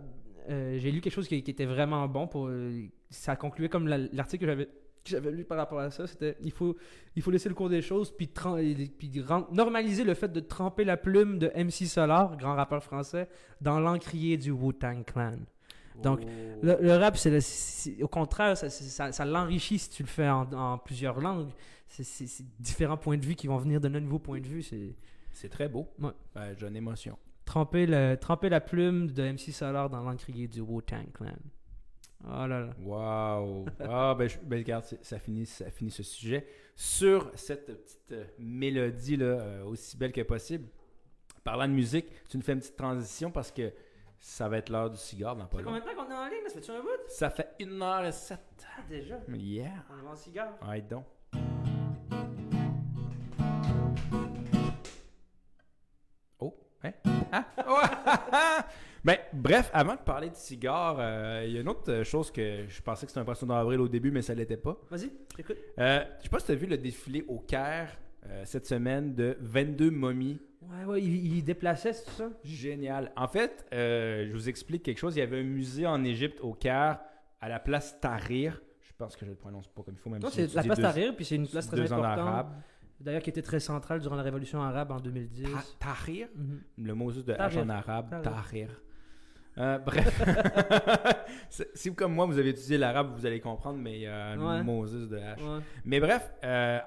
euh, 0.51 0.77
j'ai 0.79 0.91
lu 0.91 1.01
quelque 1.01 1.15
chose 1.15 1.29
qui, 1.29 1.43
qui 1.43 1.51
était 1.51 1.65
vraiment 1.65 2.07
bon. 2.09 2.27
pour 2.27 2.49
euh, 2.49 2.83
Ça 3.09 3.37
concluait 3.37 3.69
comme 3.71 3.89
la- 3.89 3.99
l'article 4.13 4.43
que 4.45 4.51
j'avais 4.51 4.67
que 4.67 5.09
j'avais 5.09 5.31
lu 5.33 5.45
par 5.45 5.57
rapport 5.57 5.79
à 5.81 5.91
ça. 5.91 6.07
C'était 6.07 6.37
il 6.43 6.53
faut, 6.53 6.77
il 7.17 7.23
faut 7.23 7.31
laisser 7.31 7.49
le 7.49 7.55
cours 7.55 7.71
des 7.71 7.81
choses, 7.81 8.15
puis, 8.15 8.29
tran- 8.29 8.59
et- 8.59 8.75
puis 8.75 9.11
ren- 9.23 9.47
normaliser 9.51 10.05
le 10.05 10.13
fait 10.13 10.31
de 10.31 10.41
tremper 10.41 10.85
la 10.85 10.99
plume 10.99 11.39
de 11.39 11.51
MC 11.55 11.87
Solar, 11.87 12.37
grand 12.37 12.55
rappeur 12.55 12.85
français, 12.85 13.27
dans 13.63 13.81
l'encrier 13.81 14.37
du 14.37 14.51
Wu-Tang 14.51 15.03
Clan. 15.07 15.39
Donc. 16.03 16.21
Le, 16.63 16.77
le 16.81 16.97
rap, 16.97 17.17
c'est 17.17 18.03
au 18.03 18.09
contraire, 18.09 18.57
ça, 18.57 18.69
c'est- 18.69 18.85
ça- 18.85 19.13
ça 19.13 19.25
l'enrichit 19.25 19.79
si 19.79 19.89
tu 19.91 20.03
le 20.03 20.09
fais 20.09 20.29
en, 20.29 20.51
en 20.53 20.79
plusieurs 20.79 21.19
langues. 21.21 21.49
C'est- 21.89 22.45
différents 22.59 22.97
points 22.99 23.17
de 23.19 23.25
vue 23.25 23.35
qui 23.35 23.47
vont 23.47 23.57
venir 23.57 23.81
donner 23.81 23.99
un 23.99 24.03
nouveau 24.03 24.19
point 24.19 24.41
de 24.41 24.47
vue. 24.47 24.63
C'est 25.33 25.49
très 25.49 25.69
beau. 25.69 25.89
Ouais. 25.99 26.11
J'ai 26.59 26.67
une 26.67 26.77
émotion. 26.77 27.17
tremper, 27.47 27.87
le, 27.87 28.17
tremper 28.17 28.49
la 28.49 28.61
plume 28.61 29.11
de 29.11 29.23
MC 29.25 29.51
Solar 29.53 29.89
dans 29.91 30.03
l'encrier 30.03 30.47
du 30.49 30.61
Wu-Tang 30.61 31.07
Clan. 31.15 31.35
Oh 32.25 32.47
là 32.47 32.61
là. 32.61 32.71
Wow! 32.83 33.65
Ah, 33.81 34.15
ben, 34.19 34.29
je- 34.29 34.39
ben, 34.39 34.59
regarde, 34.59 34.85
ça 35.01 35.19
finit, 35.19 35.47
ça 35.47 35.71
finit 35.71 35.91
ce 35.91 36.03
sujet 36.03 36.47
sur 36.77 37.31
cette 37.35 37.67
petite 37.67 38.13
euh, 38.13 38.25
mélodie 38.39 39.17
là, 39.17 39.25
euh, 39.25 39.65
aussi 39.65 39.97
belle 39.97 40.13
que 40.13 40.21
possible. 40.21 40.67
Parlant 41.43 41.67
de 41.67 41.73
musique, 41.73 42.07
tu 42.29 42.37
nous 42.37 42.43
fais 42.43 42.53
une 42.53 42.59
petite 42.61 42.77
transition 42.77 43.31
parce 43.31 43.51
que 43.51 43.73
ça 44.21 44.49
va 44.49 44.59
être 44.59 44.69
l'heure 44.69 44.91
du 44.91 44.99
cigare 44.99 45.35
dans 45.35 45.47
pas 45.47 45.57
Ça 45.57 45.59
fait 45.59 45.65
combien 45.65 45.81
de 45.81 45.85
temps 45.85 46.05
qu'on 46.05 46.11
est 46.11 46.15
en 46.15 46.29
ligne? 46.29 46.47
Ça 46.47 46.55
fait-tu 46.55 46.71
un 46.71 46.81
bout? 46.81 46.89
Ça 47.09 47.31
fait 47.31 47.57
1h07. 47.59 48.39
Ah, 48.77 48.83
déjà? 48.89 49.19
Yeah! 49.33 49.71
On 49.91 50.07
est 50.07 50.09
en 50.09 50.15
cigare. 50.17 50.59
Ouais, 50.69 50.83
donc. 50.83 51.07
Oh, 56.39 56.55
hein? 56.85 56.93
Ah! 57.33 58.67
Ben, 59.03 59.17
bref, 59.33 59.71
avant 59.73 59.95
de 59.95 60.01
parler 60.01 60.29
de 60.29 60.35
cigares, 60.35 60.99
euh, 61.01 61.43
il 61.47 61.55
y 61.55 61.57
a 61.57 61.63
une 61.63 61.71
autre 61.71 62.03
chose 62.03 62.31
que 62.31 62.67
je 62.69 62.83
pensais 62.83 63.07
que 63.07 63.13
c'était 63.13 63.23
un 63.23 63.25
poisson 63.25 63.47
d'avril 63.47 63.81
au 63.81 63.89
début, 63.89 64.11
mais 64.11 64.21
ça 64.21 64.35
l'était 64.35 64.59
pas. 64.59 64.79
Vas-y, 64.91 65.11
j'écoute. 65.39 65.57
Euh, 65.79 66.05
je 66.19 66.25
sais 66.25 66.29
pas 66.29 66.39
si 66.39 66.45
tu 66.45 66.53
as 66.53 66.55
vu 66.55 66.67
le 66.67 66.77
défilé 66.77 67.25
au 67.27 67.39
Caire 67.39 67.97
euh, 68.27 68.43
cette 68.45 68.67
semaine 68.67 69.15
de 69.15 69.39
22 69.41 69.91
momies. 69.91 70.39
Ouais, 70.63 70.85
ouais, 70.85 71.03
il, 71.03 71.37
il 71.39 71.43
déplaçait, 71.45 71.93
c'est 71.93 72.05
tout 72.05 72.11
ça? 72.13 72.31
Génial. 72.45 73.13
En 73.17 73.29
fait, 73.29 73.65
euh, 73.73 74.27
je 74.29 74.33
vous 74.33 74.49
explique 74.49 74.83
quelque 74.83 74.99
chose. 74.99 75.17
Il 75.17 75.21
y 75.21 75.23
avait 75.23 75.41
un 75.41 75.45
musée 75.45 75.87
en 75.87 76.05
Égypte 76.05 76.41
au 76.43 76.53
Caire 76.53 77.01
à 77.41 77.49
la 77.49 77.59
place 77.59 77.99
Tahrir. 78.01 78.61
Je 78.83 78.93
pense 78.99 79.17
que 79.17 79.25
je 79.25 79.31
le 79.31 79.37
prononce 79.37 79.67
pas 79.69 79.83
comme 79.83 79.95
il 79.95 79.99
faut, 80.01 80.11
même 80.11 80.21
si 80.31 80.47
c'est 80.49 80.55
la 80.55 80.63
place 80.63 80.79
Tahrir, 80.81 81.17
puis 81.17 81.25
c'est 81.25 81.37
une 81.37 81.49
place 81.49 81.67
très 81.69 81.77
importante. 81.93 82.47
D'ailleurs, 83.01 83.23
qui 83.23 83.31
était 83.31 83.41
très 83.41 83.61
centrale 83.61 84.01
durant 84.01 84.17
la 84.17 84.23
révolution 84.23 84.61
arabe 84.61 84.91
en 84.93 85.01
2010. 85.01 85.45
Ta- 85.45 85.49
Tahrir? 85.79 86.29
Mhm. 86.35 86.61
Le 86.85 86.95
mot 86.95 87.11
juste 87.11 87.27
de 87.29 87.33
H 87.33 87.59
en 87.59 87.69
arabe, 87.71 88.11
Tahrir. 88.11 88.23
Tahrir. 88.23 88.83
Euh, 89.59 89.79
bref, 89.79 90.23
si 91.75 91.95
comme 91.95 92.15
moi 92.15 92.27
vous 92.27 92.39
avez 92.39 92.51
étudié 92.51 92.79
l'arabe, 92.79 93.13
vous 93.17 93.27
allez 93.27 93.41
comprendre, 93.41 93.79
mais 93.79 93.95
il 93.97 94.01
y 94.03 94.07
a 94.07 94.37
Ouais. 94.37 94.87
juste 94.89 95.09
de 95.11 95.17
H. 95.19 95.37
Ouais. 95.43 95.63
Mais 95.85 96.01
bref, 96.01 96.31
euh, 96.45 96.79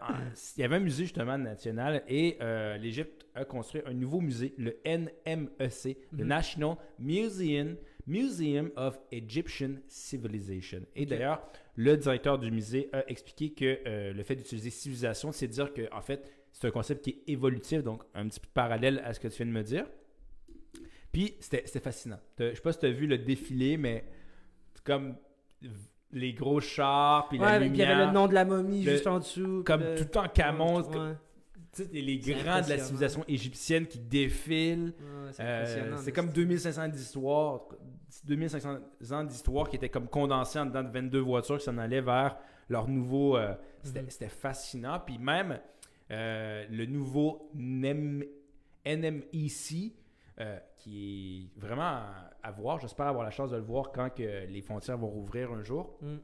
il 0.57 0.61
y 0.61 0.63
avait 0.63 0.75
un 0.77 0.79
musée 0.79 1.03
justement 1.03 1.37
national 1.37 2.03
et 2.07 2.37
euh, 2.41 2.77
l'Égypte 2.77 3.25
a 3.35 3.45
construit 3.45 3.81
un 3.85 3.93
nouveau 3.93 4.21
musée, 4.21 4.53
le 4.57 4.77
NMEC, 4.85 5.97
le 6.11 6.23
Mhm. 6.23 6.27
National 6.27 6.75
Museum, 6.99 7.75
Museum 8.07 8.69
of 8.75 8.99
Egyptian 9.11 9.75
Civilization. 9.87 10.81
Et 10.95 11.05
d'ailleurs, 11.05 11.41
le 11.75 11.95
directeur 11.97 12.37
du 12.37 12.51
musée 12.51 12.89
a 12.93 13.03
expliqué 13.09 13.51
que 13.53 13.79
euh, 13.87 14.13
le 14.13 14.23
fait 14.23 14.35
d'utiliser 14.35 14.69
civilisation, 14.69 15.31
c'est 15.31 15.47
dire 15.47 15.73
que 15.73 15.91
en 15.93 16.01
fait, 16.01 16.23
c'est 16.51 16.67
un 16.67 16.71
concept 16.71 17.03
qui 17.03 17.09
est 17.27 17.31
évolutif, 17.31 17.81
donc 17.83 18.03
un 18.13 18.27
petit 18.27 18.39
peu 18.39 18.49
parallèle 18.53 19.01
à 19.05 19.13
ce 19.13 19.19
que 19.19 19.27
tu 19.27 19.37
viens 19.37 19.47
de 19.47 19.51
me 19.51 19.63
dire. 19.63 19.85
Puis 21.13 21.35
c'était 21.39 21.79
fascinant. 21.79 22.19
Je 22.37 22.53
sais 22.55 22.61
pas 22.61 22.73
si 22.73 22.79
tu 22.79 22.85
as 22.87 22.91
vu 22.91 23.07
le 23.07 23.17
défilé, 23.19 23.77
mais 23.77 24.03
comme 24.83 25.15
les 26.11 26.33
gros 26.33 26.59
chars, 26.59 27.29
puis 27.29 27.37
la 27.37 27.45
Ouais, 27.45 27.59
puis 27.59 27.69
il 27.69 27.75
y 27.77 27.81
avait 27.83 27.93
lumière. 27.93 28.07
le 28.07 28.13
nom 28.13 28.27
de 28.27 28.33
la 28.33 28.43
momie 28.45 28.83
Le- 28.83 28.91
juste 28.91 29.07
en 29.07 29.19
dessous. 29.19 29.63
comme 29.65 29.81
le- 29.81 29.95
tout 29.95 30.17
en 30.17 30.27
camon, 30.27 30.77
Ouais, 30.81 30.83
comme- 30.91 31.09
ouais, 31.09 31.15
tu 31.71 31.83
sais, 31.83 31.89
les 31.91 32.17
grands 32.17 32.61
de 32.61 32.69
la 32.69 32.77
civilisation 32.79 33.23
égyptienne 33.27 33.87
qui 33.87 33.99
défilent. 33.99 34.93
c'est 35.31 35.41
Euh, 35.43 35.61
impressionnant, 35.61 35.97
c'est 35.97 36.05
mais 36.07 36.11
comme 36.11 36.29
2500 36.29 36.83
ans 36.83 36.87
d'histoire, 36.89 37.61
2500 38.25 38.77
ans 39.11 39.23
d'histoire 39.23 39.69
qui 39.69 39.75
étaient 39.77 39.89
comme 39.89 40.07
condensés 40.07 40.59
en 40.59 40.65
dedans 40.65 40.83
de 40.83 40.89
22 40.89 41.19
voitures 41.19 41.57
qui 41.57 41.63
s'en 41.63 41.77
allaient 41.77 42.01
vers 42.01 42.37
leur 42.69 42.87
nouveau. 42.87 43.37
euh, 43.37 43.53
c'était, 43.83 44.01
Mhm. 44.01 44.09
c'était 44.09 44.29
fascinant. 44.29 44.99
Puis 44.99 45.17
même 45.19 45.59
euh, 46.11 46.65
le 46.69 46.85
nouveau 46.85 47.49
NEM 47.55 48.23
NMEC, 48.85 49.93
euh, 50.39 50.57
qui 50.77 51.49
est 51.55 51.59
vraiment 51.59 51.81
à, 51.83 52.31
à 52.41 52.51
voir. 52.51 52.79
J'espère 52.79 53.07
avoir 53.07 53.23
la 53.23 53.31
chance 53.31 53.51
de 53.51 53.57
le 53.57 53.63
voir 53.63 53.91
quand 53.91 54.09
que 54.09 54.45
les 54.47 54.61
frontières 54.61 54.97
vont 54.97 55.09
rouvrir 55.09 55.51
un 55.51 55.63
jour. 55.63 55.97
Mm. 56.01 56.15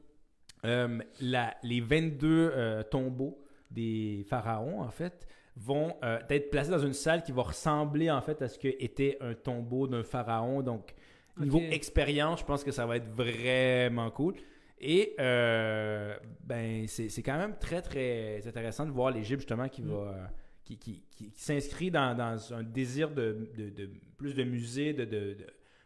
Euh, 0.66 0.98
la- 1.20 1.54
les 1.62 1.80
22 1.80 2.50
euh, 2.54 2.82
tombeaux 2.82 3.38
des 3.70 4.24
pharaons, 4.28 4.80
en 4.82 4.90
fait, 4.90 5.26
vont 5.56 5.94
être 6.28 6.50
placés 6.50 6.70
dans 6.70 6.78
une 6.78 6.92
salle 6.92 7.22
qui 7.22 7.32
va 7.32 7.42
ressembler, 7.42 8.10
en 8.10 8.20
fait, 8.20 8.42
à 8.42 8.48
ce 8.48 8.58
que 8.58 8.68
était 8.68 9.16
un 9.20 9.34
tombeau 9.34 9.86
d'un 9.86 10.02
pharaon. 10.02 10.62
Donc, 10.62 10.94
niveau 11.38 11.60
expérience, 11.70 12.40
je 12.40 12.44
pense 12.44 12.64
que 12.64 12.72
ça 12.72 12.86
va 12.86 12.96
être 12.96 13.08
vraiment 13.08 14.10
cool. 14.10 14.34
Et, 14.80 15.14
euh, 15.20 16.16
ben, 16.42 16.86
c'est 16.88 17.08
c'est 17.10 17.22
quand 17.22 17.36
même 17.36 17.56
très, 17.58 17.80
très 17.82 18.46
intéressant 18.46 18.86
de 18.86 18.90
voir 18.90 19.10
l'Égypte, 19.10 19.40
justement, 19.42 19.68
qui 19.68 19.82
Mm. 19.82 19.88
va... 19.90 20.30
qui, 20.76 20.78
qui- 20.94 21.02
qui- 21.16 21.30
qui 21.32 21.42
s'inscrit 21.42 21.90
dans, 21.90 22.16
dans 22.16 22.54
un 22.54 22.62
désir 22.62 23.10
de, 23.10 23.48
de- 23.56 23.70
de 23.70 23.90
plus 24.16 24.34
de 24.34 24.44
musées, 24.44 24.92
de, 24.92 25.36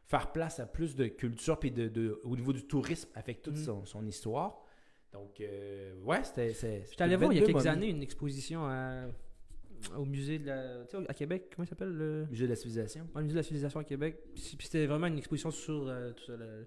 faire 0.07 0.33
place 0.33 0.61
à 0.61 0.67
plus 0.67 0.95
de 0.97 1.07
culture, 1.07 1.59
puis 1.59 1.71
de, 1.71 1.89
de- 1.89 2.21
au 2.25 2.37
niveau 2.37 2.53
du 2.53 2.63
tourisme, 2.67 3.09
avec 3.15 3.41
toute 3.43 3.55
Mm. 3.55 3.65
son, 3.65 3.85
son 3.87 4.07
histoire. 4.07 4.61
Donc, 5.13 5.41
euh, 5.41 5.95
ouais, 6.03 6.23
c'était. 6.25 6.53
J'étais 6.53 7.03
allé 7.03 7.17
voir 7.17 7.33
il 7.33 7.37
y 7.37 7.39
a 7.39 7.43
22 7.43 7.53
quelques 7.55 7.67
années 7.67 7.89
une 7.91 8.03
exposition 8.03 8.65
à- 8.67 9.07
au 9.97 10.05
musée 10.05 10.39
de 10.39 10.47
la. 10.47 10.85
Tu 10.87 10.97
sais, 10.97 11.05
à 11.09 11.15
Québec, 11.15 11.53
comment 11.55 11.65
il 11.65 11.69
s'appelle 11.69 11.93
le... 11.93 12.27
Musée 12.31 12.45
de 12.45 12.51
la 12.51 12.57
civilisation. 12.57 13.03
ouais, 13.05 13.11
le 13.17 13.23
musée 13.23 13.35
de 13.35 13.39
la 13.39 13.43
civilisation 13.43 13.81
à 13.81 13.85
Québec. 13.85 14.19
Puis 14.35 14.57
puis 14.57 14.67
c'était 14.67 14.87
vraiment 14.87 15.07
une 15.07 15.19
exposition 15.19 15.51
sur 15.51 15.89
euh, 15.89 16.13
tout 16.13 16.25
ça, 16.25 16.37
le- 16.37 16.67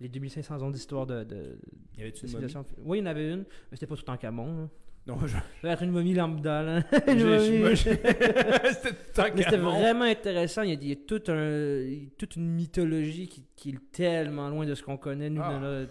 les 0.00 0.08
2500 0.08 0.62
ans 0.62 0.70
d'histoire 0.70 1.06
de, 1.06 1.24
de, 1.24 1.58
Y 1.96 2.02
avait-tu 2.02 2.20
de 2.20 2.26
une 2.26 2.28
civilisation. 2.28 2.64
Oui, 2.84 2.98
il 2.98 3.00
y 3.00 3.04
en 3.04 3.06
avait 3.06 3.30
une, 3.32 3.40
mais 3.40 3.76
c'était 3.76 3.86
pas 3.86 3.96
tout 3.96 4.08
en 4.10 4.16
camon. 4.16 4.62
là. 4.62 4.68
Non, 5.08 5.18
je. 5.26 5.36
Devait 5.62 5.72
être 5.72 5.82
une 5.82 5.90
momie 5.90 6.12
lambda. 6.14 6.62
Là. 6.62 6.80
Momie- 7.06 7.76
c'était 9.42 9.56
vraiment 9.56 10.04
intéressant. 10.04 10.62
Il 10.62 10.68
y 10.70 10.72
a, 10.72 10.78
il 10.80 10.88
y 10.88 10.92
a 10.92 10.96
tout 10.96 11.22
un, 11.28 12.06
toute 12.18 12.36
une 12.36 12.48
mythologie 12.50 13.26
qui, 13.28 13.44
qui 13.56 13.70
est 13.70 13.90
tellement 13.92 14.48
loin 14.50 14.66
de 14.66 14.74
ce 14.74 14.82
qu'on 14.82 14.96
connaît, 14.98 15.30
nous. 15.30 15.40
Ah. 15.42 15.58
là, 15.60 15.86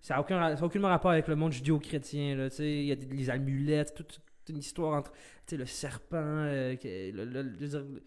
ça 0.00 0.14
n'a 0.14 0.20
aucun, 0.20 0.62
aucunement 0.62 0.88
rapport 0.88 1.10
avec 1.10 1.26
le 1.28 1.34
monde 1.36 1.52
judéo-chrétien. 1.52 2.36
là. 2.36 2.48
Il 2.58 2.84
y 2.84 2.92
a 2.92 2.96
des, 2.96 3.06
les 3.06 3.30
amulettes, 3.30 3.94
toute, 3.94 4.20
toute 4.20 4.48
une 4.50 4.58
histoire 4.58 4.98
entre 4.98 5.12
le 5.52 5.66
serpent. 5.66 6.16
euh, 6.16 6.76
le- 6.84 7.24
le- 7.24 8.02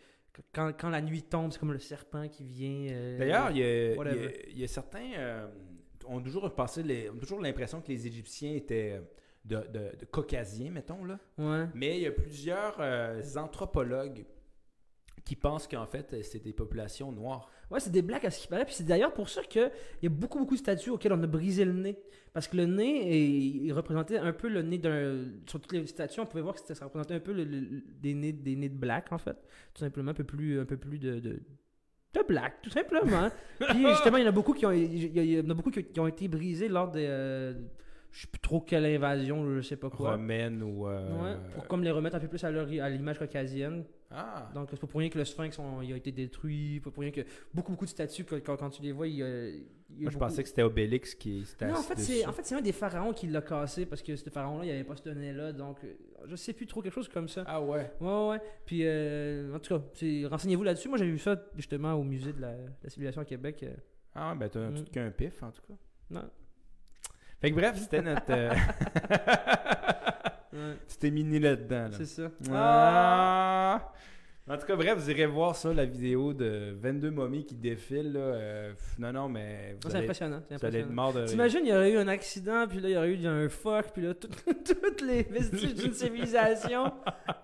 quand, 0.54 0.72
quand 0.80 0.90
la 0.90 1.02
nuit 1.02 1.24
tombe, 1.24 1.52
c'est 1.52 1.60
comme 1.60 1.74
le 1.74 1.80
serpent 1.80 2.28
qui 2.30 2.44
vient. 2.46 2.88
euh, 2.92 3.18
D'ailleurs, 3.18 3.50
il 3.52 3.58
y 3.58 3.60
y 3.62 3.64
a- 3.64 4.66
y 4.66 4.68
certains. 4.68 5.12
euh, 5.18 5.48
ont 6.06 6.22
toujours 6.22 6.50
pensé 6.56 6.84
les, 6.84 7.10
ont 7.10 7.18
toujours 7.18 7.42
l'impression 7.42 7.82
que 7.82 7.90
les 7.90 8.08
Égyptiens 8.08 8.54
étaient 8.54 9.02
de, 9.48 9.58
de, 9.74 10.70
mettons, 10.70 11.04
là. 11.06 11.20
Ouais. 11.38 11.66
Mais 11.74 11.98
il 11.98 12.04
y 12.04 12.08
a 12.08 12.12
plusieurs 12.12 12.76
euh, 12.80 13.22
anthropologues 13.38 14.26
qui 15.26 15.36
pensent 15.36 15.68
qu'en 15.68 15.86
fait, 15.86 16.16
c'est 16.24 16.42
des 16.44 16.54
populations 16.54 17.12
noires. 17.12 17.50
Ouais, 17.70 17.82
c'est 17.82 17.92
des 17.92 18.02
blagues 18.02 18.26
à 18.26 18.32
ce 18.32 18.40
qui 18.42 18.48
paraît. 18.48 18.64
Puis 18.64 18.76
c'est 18.76 18.86
d'ailleurs 18.86 19.14
pour 19.14 19.28
ça 19.28 19.44
qu'il 19.44 19.70
y 20.02 20.06
a 20.06 20.10
beaucoup, 20.10 20.40
beaucoup 20.40 20.54
de 20.54 20.60
statues 20.60 20.90
auxquelles 20.92 21.12
on 21.12 21.22
a 21.22 21.28
brisé 21.28 21.66
le 21.66 21.74
nez. 21.74 22.00
Parce 22.34 22.48
que 22.48 22.56
le 22.56 22.66
nez, 22.66 23.12
est- 23.12 23.30
il 23.30 23.74
représentait 23.74 24.18
un 24.20 24.32
peu 24.32 24.48
le 24.48 24.62
nez 24.62 24.78
d'un. 24.78 25.26
Sur 25.48 25.60
toutes 25.60 25.74
les 25.74 25.86
statues, 25.88 26.22
on 26.22 26.26
pouvait 26.26 26.44
voir 26.44 26.56
que 26.56 26.74
ça 26.74 26.86
représentait 26.86 27.16
un 27.16 27.20
peu 27.20 27.34
le- 27.34 27.44
le- 27.44 27.84
des, 28.00 28.14
nez, 28.14 28.32
des 28.32 28.56
nez 28.56 28.70
de 28.70 28.78
black, 28.78 29.12
en 29.12 29.18
fait. 29.18 29.36
Tout 29.74 29.80
simplement, 29.82 30.12
un 30.12 30.14
peu 30.14 30.24
plus, 30.24 30.60
un 30.62 30.66
peu 30.66 30.78
plus 30.78 31.00
de. 31.00 31.20
de 31.20 31.40
de 32.14 32.24
black, 32.26 32.62
tout 32.64 32.70
simplement. 32.70 33.30
Puis 33.60 33.86
justement, 33.90 34.18
il 34.18 34.24
y 34.24 34.26
en 34.26 34.30
a 34.30 34.32
beaucoup 34.32 34.54
qui 34.54 34.66
ont, 34.66 34.72
il 34.72 35.18
y 35.18 35.40
en 35.40 35.50
a 35.50 35.54
beaucoup 35.54 35.70
qui, 35.70 35.84
qui 35.84 36.00
ont 36.00 36.08
été 36.08 36.28
brisés 36.30 36.70
lors 36.70 36.90
des. 36.90 37.06
euh, 37.08 37.54
je 38.18 38.22
sais 38.24 38.28
plus 38.28 38.40
trop 38.40 38.62
quelle 38.62 38.84
invasion, 38.86 39.46
je 39.56 39.62
sais 39.62 39.76
pas 39.78 39.92
quoi. 39.92 40.14
Romaines 40.14 40.64
ou. 40.64 40.88
euh, 40.88 41.22
Ouais, 41.22 41.38
pour 41.54 41.68
comme 41.68 41.84
les 41.84 41.92
remettre 41.92 42.16
un 42.16 42.20
peu 42.20 42.28
plus 42.28 42.44
à, 42.44 42.50
leur, 42.50 42.66
à 42.68 42.90
l'image 42.90 43.20
caucasienne. 43.20 43.84
Ah! 44.10 44.50
Donc, 44.56 44.70
c'est 44.72 44.80
pas 44.80 44.88
pour 44.88 45.00
rien 45.02 45.10
que 45.10 45.20
le 45.20 45.26
sphinx 45.26 45.60
ont- 45.60 45.82
il 45.84 45.94
a 45.94 45.98
été 45.98 46.12
détruit, 46.12 46.80
pas 46.80 46.90
pour 46.90 47.02
rien 47.02 47.12
que 47.12 47.22
beaucoup, 47.54 47.74
beaucoup 47.74 47.86
de 47.86 47.90
statues, 47.92 48.24
quand, 48.24 48.40
quand 48.58 48.70
tu 48.72 48.82
les 48.82 48.92
vois, 48.92 49.08
il 49.08 49.18
y 49.18 49.22
a. 49.24 49.50
il 49.50 49.56
y 49.58 50.00
a 50.00 50.02
Moi, 50.04 50.12
je 50.12 50.18
pensais 50.18 50.42
que 50.42 50.50
c'était 50.50 50.64
Obélix 50.64 51.14
qui 51.14 51.46
Non, 51.62 51.74
en 51.76 51.82
fait, 51.84 52.00
c'est, 52.00 52.26
en 52.26 52.32
fait, 52.32 52.44
c'est 52.44 52.56
un 52.56 52.62
des 52.62 52.72
pharaons 52.72 53.14
qui 53.14 53.28
l'a 53.28 53.42
cassé 53.42 53.86
parce 53.86 54.02
que 54.02 54.16
ce 54.16 54.30
pharaon-là, 54.32 54.66
il 54.66 54.72
avait 54.72 54.84
pas 54.84 54.96
ce 54.96 55.10
nez-là, 55.10 55.52
donc 55.54 55.84
euh, 55.84 55.94
je 56.26 56.36
sais 56.36 56.54
plus 56.54 56.66
trop 56.66 56.82
quelque 56.82 56.94
chose 56.96 57.10
comme 57.10 57.28
ça. 57.28 57.44
Ah 57.46 57.62
ouais. 57.62 57.92
Ouais, 58.02 58.30
ouais. 58.30 58.42
Puis, 58.66 58.80
euh, 58.84 59.54
en 59.56 59.60
tout 59.60 59.78
cas, 59.78 59.84
renseignez-vous 60.30 60.64
là-dessus. 60.64 60.88
Moi, 60.90 60.98
j'ai 60.98 61.06
vu 61.06 61.20
ça 61.20 61.40
justement 61.56 61.94
au 61.94 62.04
musée 62.04 62.34
de 62.34 62.42
la, 62.42 62.54
de 62.56 62.70
la 62.84 62.90
civilisation 62.90 63.22
à 63.22 63.26
Québec. 63.26 63.62
euh, 63.64 63.74
Ah 64.16 64.34
ben 64.36 64.50
t'as 64.50 64.70
Mm. 64.72 64.74
tout 64.76 64.92
qu'un 64.92 65.12
pif, 65.12 65.44
en 65.44 65.52
tout 65.52 65.62
cas. 65.68 65.74
non. 66.10 66.24
Fait 67.42 67.52
que 67.52 67.56
bref, 67.56 67.78
c'était 67.78 68.02
notre... 68.02 68.24
euh, 68.30 68.54
Tu 70.88 70.98
t'es 70.98 71.10
là-dedans. 71.40 71.84
Là. 71.84 71.92
c'est 71.92 72.06
ça. 72.06 72.30
Ah! 72.52 73.92
En 74.50 74.58
tout 74.58 74.66
cas, 74.66 74.78
bref, 74.78 74.98
vous 74.98 75.12
irez 75.12 75.26
voir 75.26 75.58
ça, 75.58 75.74
la 75.74 75.84
vidéo 75.84 76.34
de 76.34 76.74
22 76.80 77.12
momies 77.12 77.46
qui 77.46 77.54
défilent. 77.54 78.14
Là. 78.14 78.20
Euh, 78.20 78.74
non, 78.98 79.12
non, 79.12 79.28
mais 79.28 79.76
Ça, 79.84 79.90
c'est 79.90 79.98
impressionnant. 79.98 80.42
c'est 80.48 80.56
vous 80.58 80.66
allez 80.66 80.80
être 80.80 80.86
impressionnant. 80.86 81.04
mort 81.04 81.14
de. 81.14 81.26
T'imagines, 81.26 81.60
il 81.64 81.70
y 81.70 81.74
aurait 81.74 81.92
eu 81.92 81.98
un 81.98 82.08
accident, 82.08 82.66
puis 82.66 82.80
là, 82.80 82.88
il 82.90 82.94
y 82.94 82.98
aurait 82.98 83.14
eu 83.14 83.28
un 83.28 83.50
fuck, 83.50 83.92
puis 83.94 84.04
là, 84.04 84.14
tout- 84.14 84.30
toutes 84.66 85.02
les 85.02 85.24
vestiges 85.24 85.76
d'une 85.76 85.92
civilisation 85.92 86.94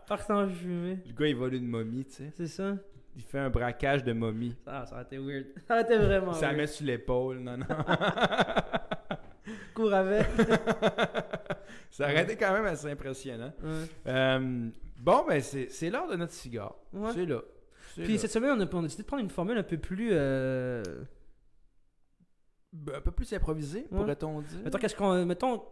partent 0.08 0.32
en 0.32 0.48
fumée. 0.48 1.00
Le 1.06 1.14
gars, 1.14 1.28
il 1.28 1.36
vole 1.36 1.56
une 1.56 1.68
momie, 1.68 2.06
tu 2.06 2.14
sais. 2.14 2.32
C'est 2.38 2.48
ça? 2.48 2.78
Il 3.18 3.22
fait 3.24 3.40
un 3.40 3.50
braquage 3.50 4.06
de 4.06 4.14
momie. 4.14 4.56
Ah, 4.66 4.86
ça 4.86 4.96
aurait 4.96 5.04
été 5.04 5.18
weird. 5.18 5.46
Ça 5.68 5.74
aurait 5.74 5.84
été 5.84 5.98
vraiment 5.98 6.32
Ça 6.34 6.48
la 6.52 6.58
met 6.58 6.68
sur 6.68 6.86
l'épaule. 6.86 7.40
Non, 7.40 7.58
non. 7.58 7.66
Cours 9.74 9.94
avec. 9.94 10.26
ça 11.92 12.06
aurait 12.06 12.24
été 12.24 12.36
quand 12.38 12.54
même 12.54 12.66
assez 12.66 12.90
impressionnant. 12.90 13.54
Ouais. 13.62 13.86
Euh, 14.08 14.70
bon, 15.00 15.26
ben, 15.28 15.42
c'est 15.42 15.90
l'heure 15.90 16.08
de 16.10 16.16
notre 16.16 16.34
cigare. 16.34 16.76
Ouais. 16.94 17.12
C'est 17.14 17.26
là. 17.26 17.42
Puis 17.96 18.14
là. 18.14 18.18
cette 18.20 18.32
semaine, 18.32 18.52
on 18.52 18.62
a, 18.62 18.68
on 18.76 18.80
a 18.80 18.84
décidé 18.84 19.04
de 19.04 19.08
prendre 19.08 19.22
une 19.24 19.30
formule 19.30 19.58
un 19.58 19.64
peu 19.64 19.78
plus. 19.78 20.10
Euh... 20.14 20.82
Ben, 22.72 22.96
Un 22.96 23.02
peu 23.02 23.12
plus 23.12 23.32
improvisé, 23.34 23.82
Ouais. 23.92 23.98
pourrait-on 24.00 24.42
dire? 24.42 24.60
Mettons, 24.64 24.78
qu'est-ce 24.80 24.96
qu'on. 24.96 25.26
Mettons, 25.26 25.64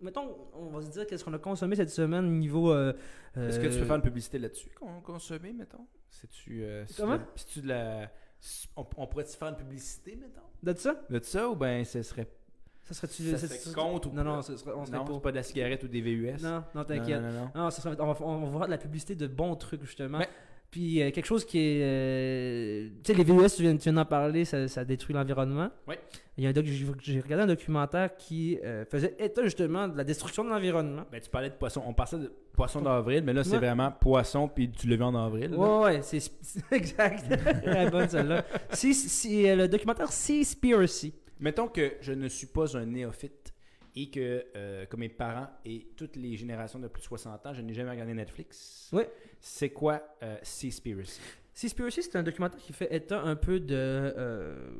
mettons, 0.00 0.36
on 0.52 0.68
va 0.68 0.82
se 0.82 0.90
dire 0.90 1.06
qu'est-ce 1.06 1.24
qu'on 1.24 1.32
a 1.32 1.38
consommé 1.38 1.74
cette 1.74 1.90
semaine 1.90 2.26
au 2.26 2.30
niveau. 2.30 2.72
euh, 2.72 2.92
Est-ce 3.36 3.58
que 3.58 3.66
tu 3.66 3.78
veux 3.78 3.84
faire 3.86 3.96
une 3.96 4.02
publicité 4.02 4.38
là-dessus 4.38 4.70
qu'on 4.78 5.00
consommer, 5.00 5.52
mettons? 5.52 5.86
C'est-tu. 6.10 6.64
Comment? 6.96 7.18
C'est-tu 7.34 7.62
de 7.62 7.68
la. 7.68 8.10
On, 8.76 8.86
on 8.98 9.06
pourrait-tu 9.06 9.36
faire 9.36 9.48
une 9.48 9.56
publicité, 9.56 10.14
mettons? 10.16 10.42
De 10.62 10.74
ça? 10.74 11.02
De 11.10 11.18
ça 11.20 11.48
ou 11.48 11.56
ben 11.56 11.84
ce 11.84 12.02
serait. 12.02 12.28
Ça 12.84 12.94
serait-tu. 12.94 13.22
Ça 13.30 13.38
ça- 13.38 13.48
serait 13.48 13.74
contre 13.74 14.08
ou 14.08 14.10
Non, 14.14 14.16
pas? 14.24 14.24
non, 14.24 14.42
serait- 14.42 14.72
on 14.76 14.84
serait 14.84 14.98
Non, 14.98 15.04
pas. 15.04 15.20
pas 15.20 15.30
de 15.30 15.36
la 15.36 15.42
cigarette 15.42 15.82
ou 15.84 15.88
des 15.88 16.00
VUS. 16.02 16.34
Non, 16.42 16.62
non, 16.74 16.84
t'inquiète. 16.84 17.20
non, 17.22 17.30
non. 17.32 17.50
Non, 17.64 17.70
ça, 17.70 17.90
être- 17.90 18.00
on, 18.00 18.12
va, 18.12 18.16
on 18.26 18.38
va 18.40 18.46
voir 18.50 18.66
de 18.66 18.70
la 18.72 18.78
publicité 18.78 19.14
de 19.14 19.26
bons 19.26 19.56
trucs, 19.56 19.82
justement. 19.84 20.20
Puis 20.70 21.00
euh, 21.02 21.10
quelque 21.12 21.24
chose 21.26 21.44
qui 21.44 21.58
est. 21.60 21.82
euh, 21.82 22.88
tu 23.04 23.12
sais, 23.12 23.16
les 23.16 23.22
VUS, 23.24 23.48
tu 23.54 23.62
viens, 23.62 23.76
tu 23.76 23.84
viens 23.84 23.92
d'en 23.92 24.04
parler, 24.04 24.44
ça, 24.44 24.66
ça 24.66 24.84
détruit 24.84 25.14
l'environnement. 25.14 25.70
Ouais. 25.86 25.98
Il 26.36 26.42
y 26.42 26.46
a 26.48 26.50
un 26.50 26.52
doc, 26.52 26.66
j'ai 26.66 27.20
regardé 27.20 27.44
un 27.44 27.46
documentaire 27.46 28.16
qui 28.16 28.58
euh, 28.64 28.84
faisait 28.84 29.14
état 29.20 29.44
justement 29.44 29.86
de 29.86 29.96
la 29.96 30.02
destruction 30.02 30.42
de 30.42 30.48
l'environnement. 30.50 31.04
Ben, 31.12 31.20
tu 31.20 31.30
parlais 31.30 31.50
de 31.50 31.54
poisson. 31.54 31.80
On 31.86 31.94
passait 31.94 32.18
de 32.18 32.32
poisson 32.52 32.80
d'avril, 32.82 33.22
mais 33.24 33.32
là, 33.32 33.44
c'est 33.44 33.56
vraiment 33.56 33.92
poisson, 33.92 34.48
puis 34.48 34.68
tu 34.68 34.88
le 34.88 34.96
vu 34.96 35.02
en 35.04 35.14
avril. 35.14 35.52
là. 35.52 35.56
Ouais, 35.58 35.84
ouais, 35.96 36.02
c'est 36.02 36.18
exact. 36.72 37.24
La 37.64 37.88
bonne 37.88 38.08
celle-là. 38.08 38.44
C'est 38.70 39.54
le 39.54 39.68
documentaire 39.68 40.10
Seaspiracy. 40.10 41.14
Mettons 41.44 41.68
que 41.68 41.92
je 42.00 42.14
ne 42.14 42.26
suis 42.26 42.46
pas 42.46 42.74
un 42.74 42.86
néophyte 42.86 43.52
et 43.94 44.10
que, 44.10 44.46
euh, 44.56 44.86
comme 44.86 45.00
mes 45.00 45.10
parents 45.10 45.48
et 45.66 45.88
toutes 45.94 46.16
les 46.16 46.38
générations 46.38 46.78
de 46.78 46.88
plus 46.88 47.02
de 47.02 47.06
60 47.06 47.44
ans, 47.44 47.52
je 47.52 47.60
n'ai 47.60 47.74
jamais 47.74 47.90
regardé 47.90 48.14
Netflix. 48.14 48.88
Ouais. 48.94 49.10
C'est 49.40 49.68
quoi 49.68 50.02
euh, 50.22 50.38
Seaspiracy? 50.42 51.20
Seaspiracy, 51.52 52.02
c'est 52.02 52.16
un 52.16 52.22
documentaire 52.22 52.58
qui 52.58 52.72
fait 52.72 52.90
état 52.94 53.20
un 53.20 53.36
peu 53.36 53.60
de 53.60 53.74
euh, 53.76 54.70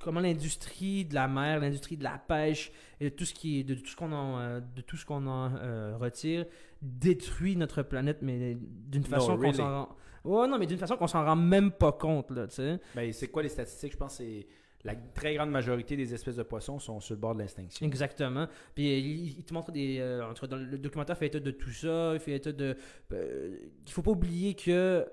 comment 0.00 0.18
l'industrie 0.18 1.04
de 1.04 1.14
la 1.14 1.28
mer, 1.28 1.60
l'industrie 1.60 1.96
de 1.96 2.02
la 2.02 2.18
pêche 2.18 2.72
et 3.00 3.10
de 3.10 3.14
tout 3.14 3.24
ce 3.24 3.32
qui 3.32 3.62
de 3.62 3.74
tout 3.74 3.86
ce 3.86 3.94
qu'on 3.94 4.10
en 4.10 4.40
euh, 4.40 4.60
de 4.60 4.82
tout 4.82 4.96
ce 4.96 5.06
qu'on 5.06 5.24
en 5.28 5.54
euh, 5.54 5.96
retire 5.96 6.46
détruit 6.82 7.54
notre 7.54 7.84
planète, 7.84 8.18
mais 8.22 8.56
d'une 8.60 9.02
No, 9.02 9.08
façon 9.08 9.38
qu'on 9.38 9.52
s'en 9.52 9.86
rend. 9.86 9.96
Ouais, 10.24 10.48
non, 10.48 10.58
mais 10.58 10.66
d'une 10.66 10.78
façon 10.78 10.96
qu'on 10.96 11.06
s'en 11.06 11.24
rend 11.24 11.36
même 11.36 11.70
pas 11.70 11.92
compte 11.92 12.32
là, 12.32 12.48
tu 12.48 12.56
sais. 12.56 12.80
Ben, 12.94 13.12
c'est 13.12 13.28
quoi 13.28 13.44
les 13.44 13.48
statistiques? 13.48 13.92
Je 13.92 13.96
pense 13.96 14.18
que 14.18 14.24
c'est 14.24 14.46
la 14.84 14.94
très 14.96 15.34
grande 15.34 15.50
majorité 15.50 15.96
des 15.96 16.12
espèces 16.12 16.36
de 16.36 16.42
poissons 16.42 16.78
sont 16.80 16.98
sur 17.00 17.14
le 17.14 17.20
bord 17.20 17.34
de 17.34 17.40
l'extinction. 17.40 17.86
Exactement. 17.86 18.48
Puis 18.74 18.92
euh, 18.92 18.98
il, 18.98 19.38
il 19.38 19.44
te 19.44 19.54
montre 19.54 19.70
des. 19.70 19.98
euh, 20.00 20.28
en 20.28 20.34
tout 20.34 20.40
cas, 20.40 20.46
dans 20.48 20.56
le 20.56 20.76
documentaire 20.78 21.16
fait 21.16 21.26
état 21.26 21.38
de 21.40 21.50
tout 21.52 21.70
ça. 21.70 22.14
Il 22.14 22.20
fait 22.20 22.32
état 22.34 22.50
de. 22.52 22.76
euh, 23.12 23.56
il 23.86 23.92
faut 23.92 24.02
pas 24.02 24.10
oublier 24.10 24.54
que 24.54 25.06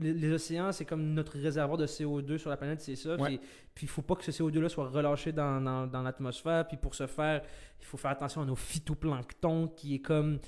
les, 0.00 0.30
océans, 0.32 0.72
c'est 0.72 0.84
comme 0.84 1.14
notre 1.14 1.38
réservoir 1.38 1.78
de 1.78 1.86
CO2 1.86 2.36
sur 2.36 2.50
la 2.50 2.56
planète, 2.56 2.80
c'est 2.80 2.96
ça. 2.96 3.14
Ouais. 3.16 3.38
Puis, 3.74 3.86
il 3.86 3.88
faut 3.88 4.02
pas 4.02 4.16
que 4.16 4.24
ce 4.24 4.30
CO2-là 4.32 4.68
soit 4.68 4.88
relâché 4.88 5.30
dans, 5.32 5.60
dans, 5.60 5.86
dans 5.86 6.02
l'atmosphère. 6.02 6.66
Puis 6.66 6.76
pour 6.76 6.94
ce 6.96 7.06
faire, 7.06 7.42
il 7.80 7.84
faut 7.86 7.96
faire 7.96 8.10
attention 8.10 8.42
à 8.42 8.44
nos 8.44 8.56
phytoplanctons, 8.56 9.68
qui 9.68 9.94
est 9.94 9.98
comme 10.00 10.38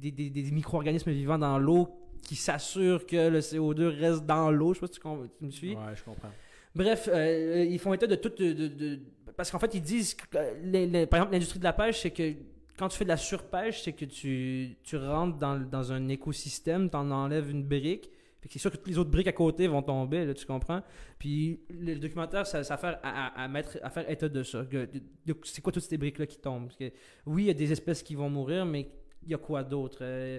des, 0.00 0.10
des- 0.12 0.30
des 0.30 0.50
micro-organismes 0.52 1.10
vivants 1.10 1.38
dans 1.38 1.58
l'eau 1.58 1.88
qui 2.22 2.36
s'assurent 2.36 3.06
que 3.06 3.28
le 3.28 3.40
CO2 3.40 3.86
reste 4.00 4.24
dans 4.24 4.50
l'eau. 4.50 4.72
Je 4.74 4.80
sais 4.80 4.86
pas 4.86 4.92
si 4.92 5.00
tu, 5.00 5.28
tu 5.38 5.44
me 5.44 5.50
suis. 5.50 5.74
Ouais, 5.74 5.94
je 5.96 6.04
comprends. 6.04 6.30
Bref, 6.74 7.08
euh, 7.12 7.64
ils 7.68 7.78
font 7.78 7.92
état 7.94 8.06
de 8.06 8.14
tout. 8.16 8.28
De, 8.30 8.52
de- 8.52 8.68
de- 8.68 9.00
parce 9.36 9.50
qu'en 9.50 9.58
fait, 9.58 9.74
ils 9.74 9.82
disent 9.82 10.14
que, 10.14 10.36
euh, 10.36 10.54
les- 10.62 10.86
les- 10.86 11.06
par 11.06 11.18
exemple, 11.20 11.32
l'industrie 11.32 11.58
de 11.58 11.64
la 11.64 11.72
pêche, 11.72 12.00
c'est 12.02 12.10
que 12.10 12.32
quand 12.78 12.88
tu 12.88 12.96
fais 12.98 13.04
de 13.04 13.08
la 13.08 13.16
surpêche, 13.16 13.82
c'est 13.82 13.92
que 13.92 14.04
tu, 14.04 14.76
tu 14.82 14.96
rentres 14.96 15.38
dans, 15.38 15.58
dans 15.58 15.92
un 15.92 16.08
écosystème, 16.08 16.90
tu 16.90 16.96
en 16.96 17.10
enlèves 17.10 17.50
une 17.50 17.64
brique. 17.64 18.10
Que 18.40 18.48
c'est 18.48 18.60
sûr 18.60 18.70
que 18.70 18.76
toutes 18.76 18.86
les 18.86 18.96
autres 18.98 19.10
briques 19.10 19.26
à 19.26 19.32
côté 19.32 19.66
vont 19.66 19.82
tomber, 19.82 20.24
là, 20.24 20.32
tu 20.32 20.46
comprends? 20.46 20.80
Puis 21.18 21.60
le 21.70 21.96
documentaire, 21.96 22.46
ça, 22.46 22.62
ça 22.62 22.76
fait 22.76 22.94
à, 23.02 23.48
mettre, 23.48 23.78
à 23.82 23.90
faire 23.90 24.08
état 24.08 24.28
de 24.28 24.42
ça. 24.44 24.64
c'est 25.44 25.60
quoi 25.60 25.72
toutes 25.72 25.82
ces 25.82 25.98
briques-là 25.98 26.24
qui 26.26 26.38
tombent? 26.38 26.66
Parce 26.68 26.76
que, 26.76 26.92
oui, 27.26 27.42
il 27.42 27.46
y 27.46 27.50
a 27.50 27.54
des 27.54 27.72
espèces 27.72 28.00
qui 28.00 28.14
vont 28.14 28.30
mourir, 28.30 28.64
mais 28.64 28.88
il 29.24 29.30
y 29.32 29.34
a 29.34 29.38
quoi 29.38 29.64
d'autre? 29.64 29.98
Euh, 30.02 30.38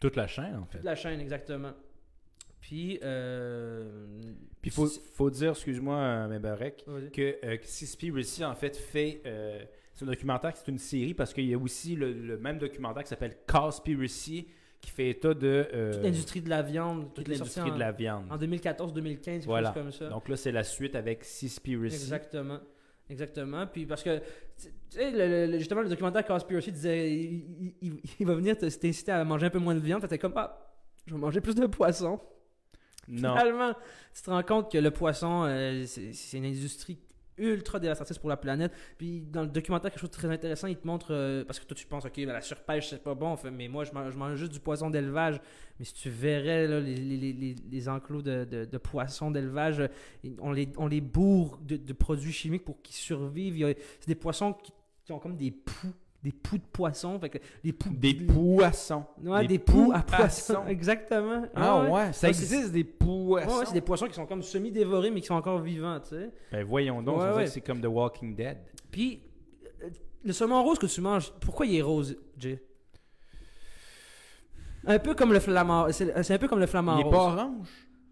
Toute 0.00 0.16
la 0.16 0.26
chaîne, 0.26 0.56
en 0.56 0.66
fait. 0.66 0.78
toute 0.78 0.84
la 0.84 0.94
chaîne, 0.94 1.18
exactement. 1.20 1.72
Puis, 2.70 3.00
euh, 3.02 3.84
Puis 4.62 4.70
il 4.70 4.88
faut, 5.12 5.28
dire, 5.30 5.50
excuse-moi, 5.50 5.96
euh, 5.96 6.28
Mebarek, 6.28 6.84
vas-y. 6.86 7.10
que 7.10 7.36
euh, 7.44 7.56
que 7.56 7.66
Seaspiracy, 7.66 8.44
en 8.44 8.54
fait, 8.54 8.76
fait. 8.76 9.22
euh, 9.26 9.64
c'est 9.92 10.04
un 10.04 10.08
documentaire, 10.08 10.56
c'est 10.56 10.70
une 10.70 10.78
série 10.78 11.12
parce 11.14 11.34
qu'il 11.34 11.46
y 11.46 11.54
a 11.54 11.58
aussi 11.58 11.96
le, 11.96 12.12
le 12.12 12.38
même 12.38 12.58
documentaire 12.58 13.02
qui 13.02 13.08
s'appelle 13.08 13.38
Cowspiracy 13.46 14.46
qui 14.80 14.90
fait 14.92 15.10
état 15.10 15.34
de. 15.34 15.66
euh, 15.74 15.92
toute 15.94 16.02
l'industrie 16.04 16.40
de 16.42 16.48
la 16.48 16.62
viande, 16.62 17.12
toute 17.12 17.26
l'industrie 17.26 17.72
de 17.72 17.78
la 17.78 17.90
viande. 17.90 18.26
en 18.30 18.36
2014-2015, 18.38 19.20
quelque 19.20 19.44
Voilà. 19.46 19.72
comme 19.72 19.90
ça. 19.90 20.08
Donc 20.08 20.28
là, 20.28 20.36
c'est 20.36 20.52
la 20.52 20.62
suite 20.62 20.94
avec 20.94 21.24
Seaspiracy. 21.24 21.96
Exactement. 21.96 22.60
Exactement. 23.10 23.66
Puis 23.66 23.84
parce 23.84 24.04
que, 24.04 24.18
tu 24.20 24.68
sais, 24.90 25.10
le- 25.10 25.50
le- 25.50 25.58
justement, 25.58 25.80
le 25.82 25.88
documentaire 25.88 26.24
Conspiracy 26.24 26.70
disait 26.70 27.12
il, 27.12 27.44
il- 27.60 27.74
il- 27.82 28.00
il 28.20 28.26
va 28.26 28.34
venir 28.36 28.56
te- 28.56 28.66
t'inciter 28.66 29.10
à 29.10 29.24
manger 29.24 29.46
un 29.46 29.50
peu 29.50 29.58
moins 29.58 29.74
de 29.74 29.80
viande. 29.80 30.02
T'étais 30.02 30.18
comme, 30.18 30.34
ah, 30.36 30.72
je 31.06 31.14
vais 31.14 31.20
manger 31.20 31.40
plus 31.40 31.56
de 31.56 31.66
poisson. 31.66 32.20
Non. 33.10 33.34
Tu 34.14 34.22
te 34.22 34.30
rends 34.30 34.42
compte 34.42 34.72
que 34.72 34.78
le 34.78 34.90
poisson, 34.90 35.44
euh, 35.44 35.84
c'est 35.86 36.36
une 36.36 36.46
industrie 36.46 36.98
ultra 37.40 37.80
dévastatrice 37.80 38.18
pour 38.18 38.28
la 38.28 38.36
planète. 38.36 38.72
Puis 38.98 39.22
dans 39.22 39.42
le 39.42 39.48
documentaire, 39.48 39.90
quelque 39.90 40.00
chose 40.00 40.10
de 40.10 40.14
très 40.14 40.28
intéressant, 40.28 40.66
il 40.66 40.76
te 40.76 40.86
montre, 40.86 41.08
euh, 41.10 41.44
parce 41.44 41.58
que 41.58 41.64
toi 41.64 41.74
tu 41.74 41.86
penses, 41.86 42.04
ok, 42.04 42.14
ben, 42.16 42.32
la 42.32 42.40
surpêche 42.40 42.90
c'est 42.90 43.02
pas 43.02 43.14
bon, 43.14 43.36
mais 43.52 43.68
moi 43.68 43.84
je 43.84 43.92
mange, 43.92 44.36
juste 44.36 44.52
du 44.52 44.60
poisson 44.60 44.90
d'élevage. 44.90 45.40
Mais 45.78 45.84
si 45.84 45.94
tu 45.94 46.10
verrais 46.10 46.66
les, 46.82 47.88
enclos 47.88 48.22
de, 48.22 48.78
poissons 48.78 49.30
d'élevage, 49.30 49.80
euh, 49.80 49.88
on 50.38 50.52
les, 50.52 51.00
bourre 51.00 51.58
de, 51.62 51.92
produits 51.92 52.32
chimiques 52.32 52.64
pour 52.64 52.80
qu'ils 52.82 52.96
survivent. 52.96 53.74
C'est 54.00 54.08
des 54.08 54.14
poissons 54.14 54.52
qui, 54.52 54.72
qui 55.04 55.12
ont 55.12 55.18
comme 55.18 55.36
des 55.36 55.50
poux, 55.50 55.94
des 56.22 56.32
poux 56.32 56.58
de 56.58 56.62
poissons. 56.72 57.18
Fait 57.18 57.30
que 57.30 57.38
les 57.64 57.72
poux, 57.72 57.90
Des 57.90 58.14
poissons. 58.14 59.04
Ouais, 59.22 59.46
des, 59.46 59.58
poux 59.58 59.92
à 59.94 60.02
poissons. 60.02 60.66
Exactement. 60.66 61.46
Ah 61.54 61.82
Ouais, 61.84 62.12
ça 62.12 62.26
Ouais, 62.26 62.30
existe 62.30 62.72
des 62.72 62.84
poissons. 62.84 63.58
ouais, 63.58 63.66
c'est 63.66 63.72
des 63.74 63.80
poissons 63.80 64.06
qui 64.06 64.14
sont 64.14 64.26
comme 64.26 64.42
semi-dévorés, 64.42 65.10
mais 65.10 65.20
qui 65.20 65.26
sont 65.26 65.34
encore 65.34 65.60
vivants, 65.60 65.98
tu 66.00 66.10
sais. 66.10 66.30
Ben 66.52 66.64
voyons 66.64 67.02
donc, 67.02 67.22
c'est 67.46 67.60
comme 67.62 67.80
The 67.80 67.86
Walking 67.86 68.34
Dead. 68.34 68.58
Puis, 68.90 69.22
euh, 69.82 69.88
le 70.24 70.32
saumon 70.32 70.62
rose 70.62 70.78
que 70.78 70.86
tu 70.86 71.00
manges, 71.00 71.32
pourquoi 71.40 71.66
il 71.66 71.76
est 71.76 71.82
rose, 71.82 72.16
Jay? 72.36 72.62
Un 74.86 74.98
peu 74.98 75.14
comme 75.14 75.32
le 75.32 75.40
flamant. 75.40 75.90
C'est 75.92 76.30
un 76.32 76.38
peu 76.38 76.48
comme 76.48 76.58
le 76.60 76.66
flamant 76.66 76.96
Il 76.96 77.00
est 77.00 77.04
rose. 77.04 77.12
pas 77.12 77.22
orange? 77.42 77.68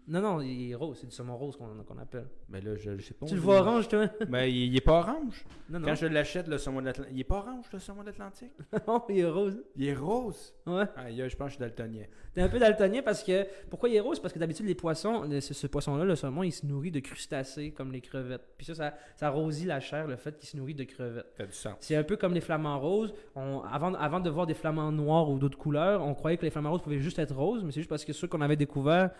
Non, 0.09 0.21
non, 0.21 0.41
il 0.41 0.71
est 0.71 0.75
rose. 0.75 0.97
C'est 0.99 1.07
du 1.07 1.13
saumon 1.15 1.37
rose 1.37 1.55
qu'on 1.55 1.97
appelle. 1.99 2.27
Ben 2.49 2.63
là, 2.63 2.75
je, 2.75 2.97
je 2.97 3.03
sais 3.03 3.13
pas. 3.13 3.27
tu 3.27 3.35
le 3.35 3.39
vois 3.41 3.59
orange, 3.59 3.87
toi? 3.87 4.07
Ben 4.27 4.45
il, 4.45 4.65
il 4.65 4.75
est 4.75 4.81
pas 4.81 4.99
orange. 4.99 5.45
Non, 5.69 5.79
non. 5.79 5.87
Quand 5.87 5.93
je 5.95 6.07
l'achète, 6.07 6.47
le 6.47 6.57
saumon 6.57 6.81
de 6.81 6.85
l'Atlantique. 6.87 7.13
Il 7.13 7.19
est 7.21 7.23
pas 7.25 7.37
orange, 7.37 7.65
le 7.71 7.77
saumon 7.79 8.01
de 8.01 8.07
l'Atlantique? 8.07 8.51
non, 8.87 9.03
il 9.09 9.19
est 9.19 9.25
rose. 9.29 9.61
Il 9.75 9.85
est 9.87 9.93
rose? 9.93 10.55
Ouais. 10.65 10.85
Aïe, 10.95 11.23
je 11.29 11.35
pense 11.35 11.45
que 11.45 11.49
je 11.49 11.55
suis 11.55 11.59
daltonien. 11.59 12.05
T'es 12.33 12.41
un 12.41 12.49
peu 12.49 12.57
daltonien 12.57 13.03
parce 13.03 13.23
que. 13.23 13.45
Pourquoi 13.69 13.89
il 13.89 13.95
est 13.97 13.99
rose? 13.99 14.19
Parce 14.19 14.33
que 14.33 14.39
d'habitude, 14.39 14.65
les 14.65 14.73
poissons, 14.75 15.23
le- 15.23 15.41
ce, 15.41 15.53
ce 15.53 15.67
poisson-là, 15.67 16.03
le 16.05 16.15
saumon, 16.15 16.41
il 16.41 16.51
se 16.51 16.65
nourrit 16.65 16.91
de 16.91 16.99
crustacés 17.01 17.71
comme 17.71 17.91
les 17.91 18.01
crevettes. 18.01 18.47
Puis 18.57 18.65
ça, 18.65 18.73
ça, 18.73 18.93
ça 19.15 19.29
rosit 19.29 19.67
la 19.67 19.79
chair, 19.79 20.07
le 20.07 20.15
fait 20.15 20.35
qu'il 20.37 20.49
se 20.49 20.57
nourrit 20.57 20.73
de 20.73 20.85
crevettes. 20.85 21.33
T'as 21.37 21.45
du 21.45 21.53
sens. 21.53 21.75
C'est 21.81 21.95
un 21.95 22.03
peu 22.03 22.17
comme 22.17 22.33
les 22.33 22.41
flamants 22.41 22.79
roses. 22.79 23.13
On, 23.35 23.61
avant, 23.61 23.93
avant 23.93 24.19
de 24.19 24.29
voir 24.31 24.47
des 24.47 24.55
flamants 24.55 24.91
noirs 24.91 25.29
ou 25.29 25.37
d'autres 25.37 25.57
couleurs, 25.57 26.01
on 26.03 26.15
croyait 26.15 26.37
que 26.37 26.43
les 26.45 26.49
flamants 26.51 26.71
roses 26.71 26.81
pouvaient 26.81 26.99
juste 26.99 27.19
être 27.19 27.35
roses, 27.35 27.63
mais 27.63 27.71
c'est 27.71 27.81
juste 27.81 27.89
parce 27.89 28.05
que 28.05 28.13
ceux 28.13 28.27
qu'on 28.27 28.41
avait 28.41 28.55
découverts 28.55 29.11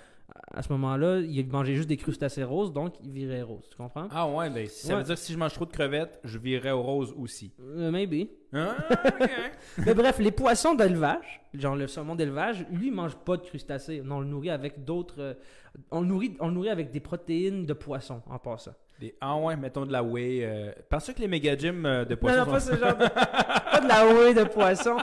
à 0.53 0.61
ce 0.63 0.71
moment-là, 0.73 1.19
ils 1.19 1.47
mangeaient 1.47 1.75
juste 1.75 1.89
des 1.89 1.97
crustacés 1.97 2.43
roses, 2.43 2.73
donc 2.73 2.95
ils 3.03 3.11
viraient 3.11 3.41
roses. 3.41 3.67
Tu 3.69 3.77
comprends? 3.77 4.07
Ah 4.11 4.27
ouais, 4.27 4.49
ben 4.49 4.67
ça 4.67 4.93
Ouais. 4.93 4.99
veut 4.99 5.03
dire 5.03 5.15
que 5.15 5.21
si 5.21 5.33
je 5.33 5.37
mange 5.37 5.53
trop 5.53 5.65
de 5.65 5.71
crevettes, 5.71 6.19
je 6.23 6.37
virerai 6.37 6.71
au 6.71 6.81
rose 6.81 7.13
aussi. 7.17 7.53
Euh, 7.61 7.91
maybe. 7.91 8.27
Ah, 8.53 8.75
ok. 9.21 9.29
mais 9.85 9.93
bref, 9.93 10.17
les 10.19 10.31
poissons 10.31 10.73
d'élevage, 10.73 11.41
genre 11.53 11.75
le 11.75 11.87
saumon 11.87 12.15
d'élevage, 12.15 12.65
lui, 12.71 12.87
il 12.87 12.93
mange 12.93 13.15
pas 13.15 13.37
de 13.37 13.43
crustacés. 13.43 14.01
Non, 14.03 14.15
on 14.17 14.19
le 14.21 14.25
nourrit 14.27 14.49
avec 14.49 14.83
d'autres. 14.83 15.19
euh, 15.21 15.33
on, 15.91 16.01
le 16.01 16.07
nourrit, 16.07 16.35
on 16.39 16.47
le 16.47 16.53
nourrit 16.53 16.69
avec 16.69 16.91
des 16.91 16.99
protéines 16.99 17.65
de 17.65 17.73
poisson 17.73 18.21
en 18.27 18.39
passant. 18.39 18.73
Des- 18.99 19.15
ah 19.21 19.37
ouais, 19.37 19.55
mettons 19.55 19.85
de 19.85 19.91
la 19.93 20.03
whey. 20.03 20.41
Euh... 20.43 20.71
Pensez 20.89 21.13
que 21.13 21.21
les 21.21 21.27
méga 21.29 21.55
gyms 21.55 21.85
euh, 21.85 22.03
de 22.05 22.15
poissons 22.15 22.45
non, 22.45 22.51
pas 22.51 22.59
sont 22.59 22.73
ce 22.73 22.77
genre 22.79 22.97
de... 22.97 23.07
pas 23.71 23.79
de 23.81 23.87
la 23.87 24.05
whey 24.07 24.33
de 24.33 24.43
poisson. 24.43 24.97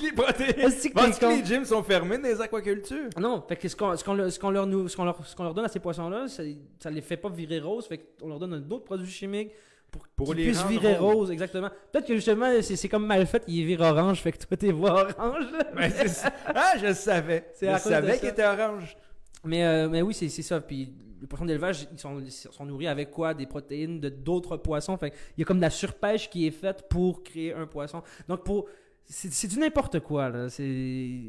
Que 0.00 0.04
les 0.06 0.12
protéines- 0.12 0.58
Est-ce 0.58 1.20
que 1.20 1.26
les 1.26 1.44
gyms 1.44 1.64
sont 1.64 1.82
fermés 1.82 2.16
dans 2.18 2.28
les 2.28 2.40
aquacultures? 2.40 3.08
Non, 3.18 3.42
fait 3.46 3.56
que 3.56 3.68
ce 3.68 3.76
qu'on 3.76 3.96
ce 3.96 4.02
qu'on 4.04 4.14
leur, 4.14 4.32
ce 4.32 4.38
qu'on 4.38 4.50
leur, 4.50 4.66
ce 4.90 4.96
qu'on 4.96 5.04
leur, 5.04 5.26
ce 5.26 5.36
qu'on 5.36 5.44
leur 5.44 5.54
donne 5.54 5.64
à 5.64 5.68
ces 5.68 5.80
poissons-là, 5.80 6.28
ça, 6.28 6.42
ça 6.78 6.90
les 6.90 7.00
fait 7.00 7.16
pas 7.16 7.28
virer 7.28 7.60
rose, 7.60 7.86
fait 7.86 7.98
qu'on 8.20 8.28
leur 8.28 8.38
donne 8.38 8.54
un 8.54 8.70
autre 8.70 8.84
produit 8.84 9.10
chimique 9.10 9.52
pour, 9.90 10.02
Pour 10.16 10.34
qu'ils 10.34 10.44
puissent 10.46 10.64
virer 10.66 10.96
rose, 10.96 11.30
exactement. 11.30 11.68
Peut-être 11.92 12.06
que 12.06 12.14
justement, 12.14 12.46
c'est 12.62 12.76
c'est 12.76 12.88
comme 12.88 13.06
mal 13.06 13.26
fait, 13.26 13.42
il 13.48 13.64
vire 13.66 13.80
orange, 13.80 14.20
fait 14.22 14.32
que 14.32 14.38
toi 14.38 14.56
t'es 14.56 14.70
vois 14.72 15.08
orange. 15.18 15.44
C'est. 16.06 16.28
Ah, 16.46 16.74
je 16.80 16.92
savais. 16.94 17.50
C'est 17.54 17.72
je 17.72 17.78
savais 17.78 18.18
qu'il 18.18 18.28
était 18.28 18.44
orange. 18.46 18.96
Mais, 19.44 19.64
euh, 19.64 19.88
mais 19.88 20.02
oui, 20.02 20.14
c'est 20.14 20.28
c'est 20.28 20.42
ça. 20.42 20.60
Puis 20.60 20.92
les 21.20 21.26
poissons 21.26 21.44
d'élevage, 21.44 21.88
ils 21.92 21.98
sont, 21.98 22.20
ils 22.20 22.30
sont 22.30 22.64
nourris 22.64 22.86
avec 22.86 23.10
quoi? 23.10 23.34
Des 23.34 23.46
protéines 23.46 24.00
de 24.00 24.08
d'autres 24.10 24.56
poissons. 24.58 24.96
Fait 24.96 25.12
il 25.36 25.40
y 25.40 25.42
a 25.42 25.44
comme 25.46 25.56
de 25.58 25.62
la 25.62 25.70
surpêche 25.70 26.30
qui 26.30 26.46
est 26.46 26.50
faite 26.50 26.84
pour 26.88 27.22
créer 27.22 27.52
un 27.54 27.66
poisson. 27.66 28.02
Donc, 28.28 28.44
pour 28.44 28.66
c'est 29.10 29.32
c'est 29.32 29.48
du 29.48 29.58
n'importe 29.58 30.00
quoi. 30.00 30.28
Là. 30.28 30.48
C'est 30.48 31.20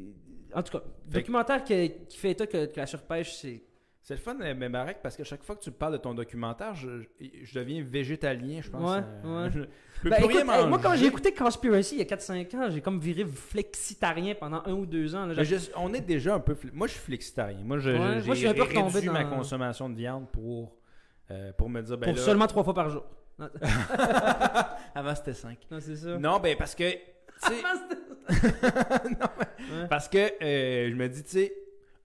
En 0.56 0.62
tout 0.64 0.78
cas, 0.78 0.84
Fait- 1.10 1.20
documentaire 1.20 1.64
qui, 1.64 1.92
qui 2.08 2.18
fait 2.18 2.32
état 2.32 2.46
que, 2.48 2.66
que 2.68 2.78
la 2.80 2.86
surpêche, 2.86 3.34
c'est. 3.36 3.64
C'est 4.04 4.16
le 4.16 4.20
fun, 4.20 4.34
mais 4.34 4.68
Marek, 4.68 4.98
parce 5.04 5.16
que 5.16 5.24
chaque 5.24 5.44
fois 5.44 5.56
que 5.56 5.62
tu 5.62 5.70
parles 5.70 5.94
de 5.94 5.98
ton 6.00 6.16
documentaire, 6.16 6.74
je, 6.74 7.04
je 7.44 7.54
deviens 7.60 7.84
végétalien, 7.84 8.60
je 8.60 8.70
pense. 8.72 8.96
Ouais, 8.98 9.04
Euh, 9.26 9.44
ouais. 9.46 9.52
Je, 9.54 9.60
peux 10.02 10.10
Ben, 10.10 10.16
plus 10.16 10.26
écoute, 10.26 10.42
rien 10.50 10.62
hey, 10.62 10.68
moi, 10.68 10.80
quand 10.82 10.96
j'ai 10.96 11.06
écouté 11.06 11.32
Conspiracy 11.32 11.96
il 11.96 12.00
y 12.00 12.02
a 12.02 12.06
4-5 12.16 12.56
ans, 12.58 12.70
j'ai 12.72 12.82
comme 12.82 13.00
viré 13.00 13.24
flexitarien 13.24 14.34
pendant 14.34 14.64
un 14.66 14.72
ou 14.74 14.88
deux 14.88 15.14
ans. 15.14 15.28
là. 15.28 15.44
Je- 15.44 15.56
on 15.78 15.94
est 15.94 16.02
déjà 16.02 16.34
un 16.34 16.40
peu. 16.40 16.58
Moi, 16.74 16.88
je 16.88 16.94
suis 16.94 17.02
flexitarien. 17.02 17.60
Moi, 17.64 17.78
je, 17.78 17.92
Ouais, 17.92 17.98
je- 17.98 18.02
moi, 18.02 18.14
je 18.16 18.32
suis 18.32 18.36
j'ai 18.38 18.48
un 18.48 18.54
peu 18.56 18.64
retombé 18.64 18.92
réduit 18.94 19.08
dans- 19.08 19.14
ma 19.14 19.24
consommation 19.26 19.88
de 19.88 19.96
viande 19.96 20.28
pour, 20.32 20.76
euh, 21.30 21.52
pour 21.54 21.70
me 21.70 21.82
dire. 21.84 21.96
Ben 22.00 22.08
pour 22.08 22.16
là, 22.18 22.22
seulement 22.24 22.48
trois 22.48 22.64
fois 22.64 22.74
par 22.74 22.90
jour. 22.90 23.06
Avant, 24.96 25.16
c'était 25.16 25.34
5. 25.36 25.58
non, 25.70 25.78
c'est 25.80 25.96
ça. 25.96 26.18
Non, 26.18 26.40
ben 26.40 26.56
parce 26.58 26.76
que. 26.76 26.84
Ouais. 29.72 29.88
Parce 29.90 30.08
que 30.10 30.18
euh, 30.18 30.90
je 30.90 30.96
me 30.96 31.08
dis, 31.08 31.24
tu 31.24 31.30
sais, 31.32 31.54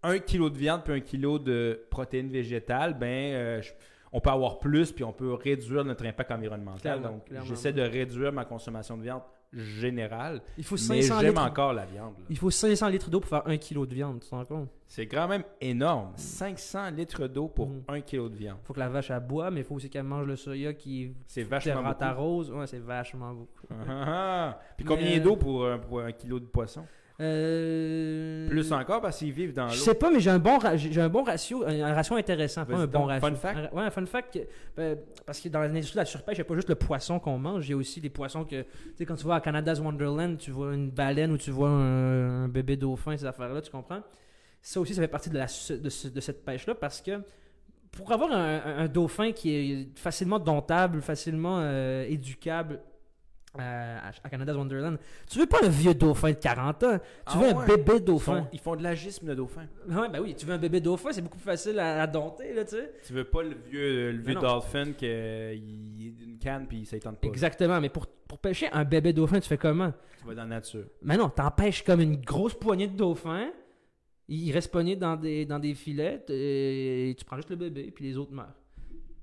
un 0.02 0.18
kilo 0.18 0.50
de 0.50 0.56
viande 0.58 0.82
puis 0.84 0.92
un 0.92 1.00
kilo 1.00 1.38
de 1.38 1.80
protéines 1.90 2.28
végétales, 2.28 2.94
ben, 2.94 3.06
euh, 3.34 3.62
je- 3.62 3.72
on 4.12 4.20
peut 4.20 4.30
avoir 4.30 4.58
plus 4.58 4.92
puis 4.92 5.04
on 5.04 5.12
peut 5.12 5.32
réduire 5.34 5.84
notre 5.84 6.04
impact 6.06 6.30
environnemental. 6.30 6.80
Clairement, 7.00 7.16
Donc, 7.16 7.24
j'essaie 7.44 7.72
de 7.72 7.82
réduire 7.82 8.32
ma 8.32 8.44
consommation 8.44 8.96
de 8.96 9.02
viande 9.02 9.22
générale, 9.52 10.40
Il 10.58 10.64
faut 10.64 10.74
mais 10.74 11.02
500 11.02 11.20
j'aime 11.20 11.30
litres. 11.30 11.42
encore 11.42 11.72
la 11.72 11.84
viande. 11.86 12.14
là. 12.18 12.24
Il 12.28 12.36
faut 12.38 12.50
500 12.50 12.88
litres 12.88 13.10
d'eau 13.10 13.20
pour 13.20 13.28
faire 13.30 13.42
un 13.46 13.56
kilo 13.56 13.86
de 13.86 13.94
viande, 13.94 14.20
tu 14.20 14.28
te 14.28 14.34
rends 14.34 14.44
compte? 14.44 14.68
C'est 14.88 15.06
quand 15.06 15.26
même 15.28 15.42
énorme. 15.60 16.12
500 16.16 16.90
litres 16.90 17.26
d'eau 17.26 17.48
pour 17.48 17.68
Mhm. 17.68 17.82
un 17.88 18.00
kilo 18.00 18.28
de 18.28 18.36
viande. 18.36 18.58
faut 18.64 18.72
que 18.74 18.78
la 18.80 18.88
vache 18.88 19.10
elle 19.10 19.20
boit, 19.20 19.50
mais 19.50 19.60
il 19.60 19.64
faut 19.64 19.74
aussi 19.74 19.90
qu'elle 19.90 20.04
mange 20.04 20.26
le 20.26 20.36
soya 20.36 20.72
qui 20.74 21.12
C'est 21.26 21.42
vachement 21.42 21.82
rose. 22.16 22.50
Ouais, 22.50 22.66
c'est 22.66 22.78
vachement 22.78 23.32
beaucoup. 23.32 23.66
Ah, 23.70 23.74
ah, 23.88 24.04
ah. 24.06 24.60
Puis 24.76 24.86
Mais, 24.88 24.94
combien 24.96 25.18
euh, 25.18 25.22
d'eau 25.22 25.36
pour, 25.36 25.66
un- 25.66 25.78
pour 25.78 26.00
un 26.00 26.12
kilo 26.12 26.38
de 26.40 26.46
poisson? 26.46 26.84
Euh... 27.20 28.48
Plus 28.48 28.72
encore 28.72 29.00
parce 29.00 29.18
qu'ils 29.18 29.32
vivent 29.32 29.54
dans 29.54 29.68
Je 29.68 29.78
l'eau. 29.78 29.84
sais 29.84 29.94
pas, 29.94 30.10
mais 30.10 30.20
j'ai 30.20 30.30
un 30.30 30.38
bon, 30.38 30.58
j'ai 30.76 31.00
un 31.00 31.08
bon 31.08 31.22
ratio, 31.22 31.64
un, 31.66 31.80
un 31.82 31.94
ratio 31.94 32.16
intéressant, 32.16 32.64
pas 32.64 32.76
un 32.76 32.86
bon 32.86 33.04
ratio. 33.06 33.28
fun 33.28 33.34
fact? 33.34 33.58
Un 33.72 33.76
ouais, 33.76 33.82
un 33.84 33.90
fun 33.90 34.06
fact. 34.06 34.34
que- 34.34 34.46
ben, 34.76 34.98
parce 35.24 35.40
que 35.40 35.48
dans 35.48 35.60
l'industrie 35.60 35.94
de 35.94 36.00
la 36.00 36.04
surpêche, 36.04 36.36
il 36.36 36.40
n'y 36.40 36.46
a 36.46 36.48
pas 36.48 36.54
juste 36.54 36.68
le 36.68 36.74
poisson 36.74 37.18
qu'on 37.18 37.38
mange, 37.38 37.66
il 37.66 37.70
y 37.70 37.74
a 37.74 37.76
aussi 37.76 38.00
des 38.00 38.10
poissons 38.10 38.44
que, 38.44 38.62
tu 38.62 38.68
sais, 38.98 39.06
quand 39.06 39.16
tu 39.16 39.26
vas 39.26 39.36
à 39.36 39.40
Canada's 39.40 39.80
Wonderland, 39.80 40.36
tu 40.38 40.50
vois 40.50 40.74
une 40.74 40.90
baleine 40.90 41.32
ou 41.32 41.38
tu 41.38 41.50
vois 41.50 41.68
un, 41.70 42.44
un 42.44 42.48
bébé 42.48 42.76
dauphin, 42.76 43.16
ces 43.16 43.24
affaires-là, 43.24 43.60
tu 43.62 43.70
comprends? 43.70 44.02
Ça 44.62 44.80
aussi, 44.80 44.94
ça 44.94 45.00
fait 45.02 45.08
partie 45.08 45.30
de, 45.30 45.36
la, 45.38 45.46
de, 45.46 45.88
ce- 45.88 46.08
de 46.08 46.20
cette 46.20 46.44
pêche-là 46.44 46.74
parce 46.74 47.00
que 47.00 47.12
pour 47.92 48.12
avoir 48.12 48.30
un 48.32 48.86
dauphin 48.88 49.32
qui 49.32 49.54
est 49.54 49.88
facilement 49.98 50.38
domptable, 50.38 51.00
facilement 51.00 51.60
euh, 51.62 52.04
éducable 52.06 52.80
euh, 53.60 53.98
à, 54.24 54.28
Canada's 54.28 54.56
Wonderland, 54.56 54.98
tu 55.28 55.38
veux 55.38 55.46
pas 55.46 55.60
le 55.62 55.68
vieux 55.68 55.94
dauphin 55.94 56.30
de 56.30 56.36
40 56.36 56.82
ans, 56.84 56.98
tu 56.98 57.02
Ah 57.26 57.38
veux 57.38 57.48
un 57.48 57.66
bébé 57.66 57.92
Ils 57.96 58.04
dauphin. 58.04 58.42
font, 58.42 58.48
ils 58.52 58.58
font 58.58 58.76
de 58.76 58.82
l'agisme 58.82 59.26
de 59.26 59.34
dauphin. 59.34 59.66
Ouais, 59.88 60.08
ben 60.08 60.20
oui, 60.20 60.34
tu 60.34 60.46
veux 60.46 60.54
un 60.54 60.58
bébé 60.58 60.80
dauphin, 60.80 61.10
c'est 61.12 61.22
beaucoup 61.22 61.38
plus 61.38 61.44
facile 61.44 61.78
à, 61.78 62.02
à 62.02 62.06
dompter, 62.06 62.52
là, 62.52 62.64
tu 62.64 62.76
sais. 62.76 62.92
Tu 63.06 63.12
veux 63.12 63.24
pas 63.24 63.42
le 63.42 63.54
vieux, 63.68 64.12
le 64.12 64.18
vieux 64.22 64.34
non. 64.34 64.40
dolphin 64.40 64.92
qui 64.92 65.06
a 65.06 65.52
une 65.52 66.38
canne 66.40 66.66
puis 66.66 66.84
ça 66.86 66.98
tente 66.98 67.18
pas. 67.20 67.28
Exactement, 67.28 67.80
mais 67.80 67.88
pour, 67.88 68.06
pour 68.06 68.38
pêcher 68.38 68.68
un 68.72 68.84
bébé 68.84 69.12
dauphin, 69.12 69.40
tu 69.40 69.48
fais 69.48 69.58
comment? 69.58 69.92
Tu 70.20 70.26
vas 70.26 70.34
dans 70.34 70.42
la 70.42 70.48
nature. 70.48 70.84
Mais 71.02 71.16
non, 71.16 71.28
t'en 71.28 71.50
pêches 71.50 71.82
comme 71.82 72.00
une 72.00 72.16
grosse 72.16 72.54
poignée 72.54 72.86
de 72.88 72.96
dauphins, 72.96 73.50
il 74.28 74.52
reste 74.52 74.72
pogné 74.72 74.96
dans 74.96 75.16
des, 75.16 75.46
dans 75.46 75.58
des 75.60 75.74
filets, 75.74 76.24
et 76.28 77.14
tu 77.16 77.24
prends 77.24 77.36
juste 77.36 77.50
le 77.50 77.56
bébé, 77.56 77.92
puis 77.94 78.04
les 78.04 78.16
autres 78.16 78.32
meurent. 78.32 78.54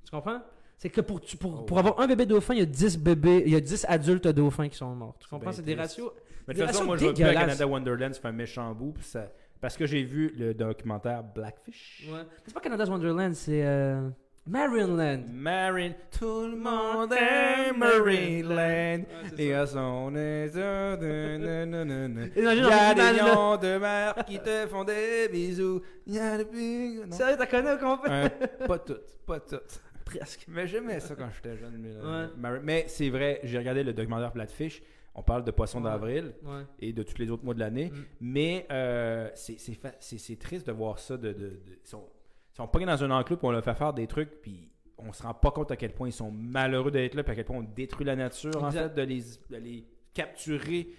Tu 0.05 0.11
comprends? 0.11 0.41
C'est 0.83 0.89
que 0.89 0.99
pour, 0.99 1.21
tu- 1.21 1.37
pour, 1.37 1.59
Oh, 1.61 1.63
pour 1.63 1.79
avoir 1.79 1.97
un 2.01 2.07
bébé 2.07 2.25
dauphin, 2.25 2.55
il 2.55 2.59
y 2.59 2.61
a 2.61 2.65
10 2.65 2.97
bébés, 2.99 3.43
il 3.45 3.53
y 3.53 3.55
a 3.55 3.61
10 3.61 3.85
adultes 3.87 4.27
dauphins 4.27 4.67
qui 4.67 4.75
sont 4.75 4.93
morts. 4.93 5.15
Tu 5.17 5.29
comprends? 5.29 5.53
C'est 5.53 5.61
des 5.61 5.75
ratios. 5.75 6.11
Mais 6.45 6.53
de 6.53 6.59
Des 6.59 6.65
toute 6.65 6.73
façon, 6.75 6.83
moi, 6.83 6.97
je 6.97 7.05
vais 7.05 7.13
plus 7.13 7.23
à. 7.23 7.33
Canada 7.33 7.65
Wonderland, 7.65 8.13
fait 8.13 8.27
un 8.27 8.31
méchant 8.33 8.73
bout. 8.75 8.91
puis 8.91 9.05
ça... 9.05 9.31
Parce 9.61 9.77
que 9.77 9.85
j'ai 9.85 10.03
vu 10.03 10.33
le 10.37 10.53
documentaire 10.53 11.23
Blackfish. 11.23 12.09
Ouais. 12.11 12.19
C'est 12.45 12.53
pas 12.53 12.59
Canada's 12.59 12.89
Wonderland, 12.89 13.33
c'est 13.33 13.63
euh, 13.65 14.09
Marineland. 14.45 15.21
Marin, 15.31 15.91
tout 16.19 16.47
le 16.47 16.57
monde 16.57 17.13
est 17.13 17.71
Marineland. 17.71 19.05
C'est 19.37 19.51
ça. 19.53 19.61
à 19.61 19.65
son 19.67 20.13
aise, 20.17 20.53
de- 20.53 21.37
na- 21.37 21.65
na- 21.65 21.85
na- 21.85 22.07
na. 22.09 22.21
Il 22.35 22.43
y 22.43 22.45
a 22.45 22.93
des 22.93 23.19
lions 23.19 23.55
de 23.55 23.77
mer 23.77 24.15
qui 24.27 24.37
te 24.37 24.67
font 24.67 24.83
des 24.83 25.29
bisous. 25.31 25.81
Il 26.07 26.15
y 26.15 26.19
a 26.19 26.43
des. 26.43 26.99
Sérieux, 27.11 27.35
t'as 27.37 27.45
connu 27.45 27.69
au 27.71 27.77
complet? 27.77 28.11
Un- 28.11 28.67
pas 28.67 28.79
toutes, 28.79 29.17
pas 29.25 29.39
toutes. 29.39 29.81
Presque. 30.05 30.45
Mais 30.47 30.67
j'aimais 30.67 30.99
ça 30.99 31.15
quand 31.15 31.29
j'étais 31.33 31.57
jeune. 31.57 31.77
Mais, 31.77 31.89
euh, 31.95 32.27
Ouais. 32.27 32.31
Mar- 32.37 32.59
mais 32.63 32.85
c'est 32.87 33.09
vrai, 33.09 33.39
j'ai 33.43 33.57
regardé 33.57 33.83
le 33.83 33.93
documentaire 33.93 34.31
Blackfish. 34.33 34.81
On 35.15 35.21
parle 35.23 35.43
de 35.43 35.51
poissons 35.51 35.77
Ouais. 35.83 35.89
d'avril 35.89 36.33
Ouais. 36.43 36.63
et 36.79 36.91
de 36.91 37.03
tous 37.03 37.17
les 37.19 37.29
autres 37.29 37.45
mois 37.45 37.53
de 37.53 37.59
l'année. 37.59 37.91
Mm. 37.91 38.03
Mais 38.21 38.65
euh, 38.71 39.29
c'est 39.35 39.57
fa- 39.75 39.91
triste 40.39 40.65
de 40.67 40.71
voir 40.71 40.97
ça. 40.99 41.17
De, 41.17 41.27
de, 41.31 41.33
de- 41.33 41.59
ils, 41.83 41.87
sont, 41.87 42.03
ils 42.51 42.55
sont 42.57 42.67
pognés 42.67 42.85
dans 42.87 43.03
un 43.03 43.11
enclos 43.11 43.37
puis 43.37 43.45
on 43.47 43.51
leur 43.51 43.63
fait 43.63 43.75
faire 43.75 43.93
des 43.93 44.07
trucs 44.07 44.41
puis 44.41 44.69
on 44.97 45.13
se 45.13 45.21
rend 45.23 45.33
pas 45.33 45.51
compte 45.51 45.69
à 45.71 45.75
quel 45.75 45.91
point 45.93 46.07
ils 46.07 46.13
sont 46.13 46.31
malheureux 46.31 46.89
d'être 46.91 47.13
là 47.15 47.23
puis 47.23 47.31
à 47.31 47.35
quel 47.35 47.45
point 47.45 47.57
on 47.57 47.63
détruit 47.63 48.05
la 48.05 48.15
nature 48.15 48.63
en 48.63 48.71
fait 48.71 48.93
de 48.93 49.01
les, 49.03 49.21
de 49.49 49.57
les 49.57 49.85
capturer. 50.13 50.89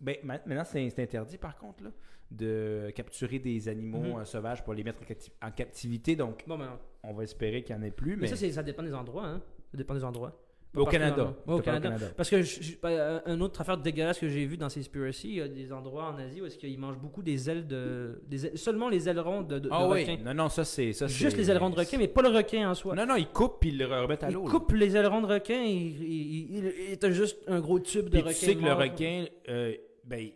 Ben, 0.00 0.16
ma- 0.24 0.40
maintenant 0.46 0.64
c'est 0.64 0.88
c'est 0.90 1.02
interdit 1.02 1.38
par 1.38 1.56
contre 1.56 1.84
là, 1.84 1.90
de 2.32 2.90
capturer 2.94 3.38
des 3.38 3.68
animaux 3.68 3.98
Mhm. 4.02 4.16
euh, 4.20 4.24
sauvages 4.24 4.64
pour 4.64 4.74
les 4.74 4.82
mettre 4.84 5.00
en, 5.02 5.04
capti- 5.04 5.30
en 5.42 5.50
captivité. 5.50 6.16
Donc 6.16 6.44
Bon, 6.46 6.58
ben, 6.58 6.78
on 7.02 7.12
va 7.12 7.22
espérer 7.24 7.62
qu'il 7.62 7.76
n'y 7.76 7.82
en 7.82 7.84
ait 7.84 7.90
plus. 7.90 8.16
mais, 8.16 8.22
Mais, 8.30 8.36
ça, 8.36 8.50
ça 8.52 8.62
dépend 8.62 8.82
des 8.82 8.94
endroits, 8.94 9.26
hein. 9.26 9.42
Ça 9.70 9.76
dépend 9.78 9.94
des 9.94 10.04
endroits. 10.04 10.38
Au 10.74 10.86
Canada. 10.86 11.34
Ouais, 11.46 11.54
au 11.56 11.60
Canada. 11.60 11.94
Parce 12.16 12.30
que 12.30 12.40
je- 12.40 12.62
je- 12.62 12.76
euh, 12.84 13.20
une 13.26 13.42
autre 13.42 13.60
affaire 13.60 13.76
dégueulasse 13.76 14.18
que 14.18 14.26
j'ai 14.30 14.46
vue 14.46 14.56
dans 14.56 14.70
Seaspiracy, 14.70 15.28
il 15.28 15.34
y 15.34 15.40
a 15.42 15.46
des 15.48 15.70
endroits 15.70 16.04
en 16.10 16.16
Asie 16.16 16.40
où 16.40 16.46
est-ce 16.46 16.56
qu'ils 16.56 16.78
mangent 16.78 16.96
beaucoup 16.98 17.20
des 17.22 17.50
ailes 17.50 17.66
de, 17.66 18.22
des 18.26 18.46
ailes- 18.46 18.56
seulement 18.56 18.88
les 18.88 19.06
ailerons 19.06 19.42
de, 19.42 19.58
de, 19.58 19.68
Ah 19.70 19.86
de 19.86 19.92
oui, 19.92 20.00
requin. 20.10 20.24
non, 20.24 20.32
non, 20.32 20.48
ça 20.48 20.64
c'est. 20.64 20.94
ça, 20.94 21.06
Juste 21.08 21.36
les 21.36 21.50
ailerons 21.50 21.68
de 21.68 21.76
requin, 21.76 21.98
mais 21.98 22.08
pas 22.08 22.22
le 22.22 22.30
requin 22.30 22.70
en 22.70 22.74
soi. 22.74 22.94
Non, 22.94 23.04
non, 23.04 23.16
ils 23.16 23.28
coupent 23.28 23.60
puis 23.60 23.68
ils 23.68 23.76
le 23.78 23.84
remettent 23.84 24.24
à 24.24 24.30
Ils 24.30 24.32
l'eau. 24.32 24.44
là. 24.46 24.50
coupent 24.50 24.72
les 24.72 24.96
ailerons 24.96 25.20
de 25.20 25.26
requin, 25.26 25.60
il, 25.62 26.02
il, 26.02 26.56
il, 26.56 26.72
il 26.88 26.92
était 26.92 27.12
juste 27.12 27.38
un 27.48 27.60
gros 27.60 27.78
tube 27.78 28.06
de 28.06 28.10
Puis 28.10 28.20
requin. 28.22 28.32
tu 28.32 28.46
sais 28.46 28.54
que 28.56 28.62
le 28.64 28.72
requin, 28.72 29.26
euh, 29.50 29.74
ben, 30.06 30.26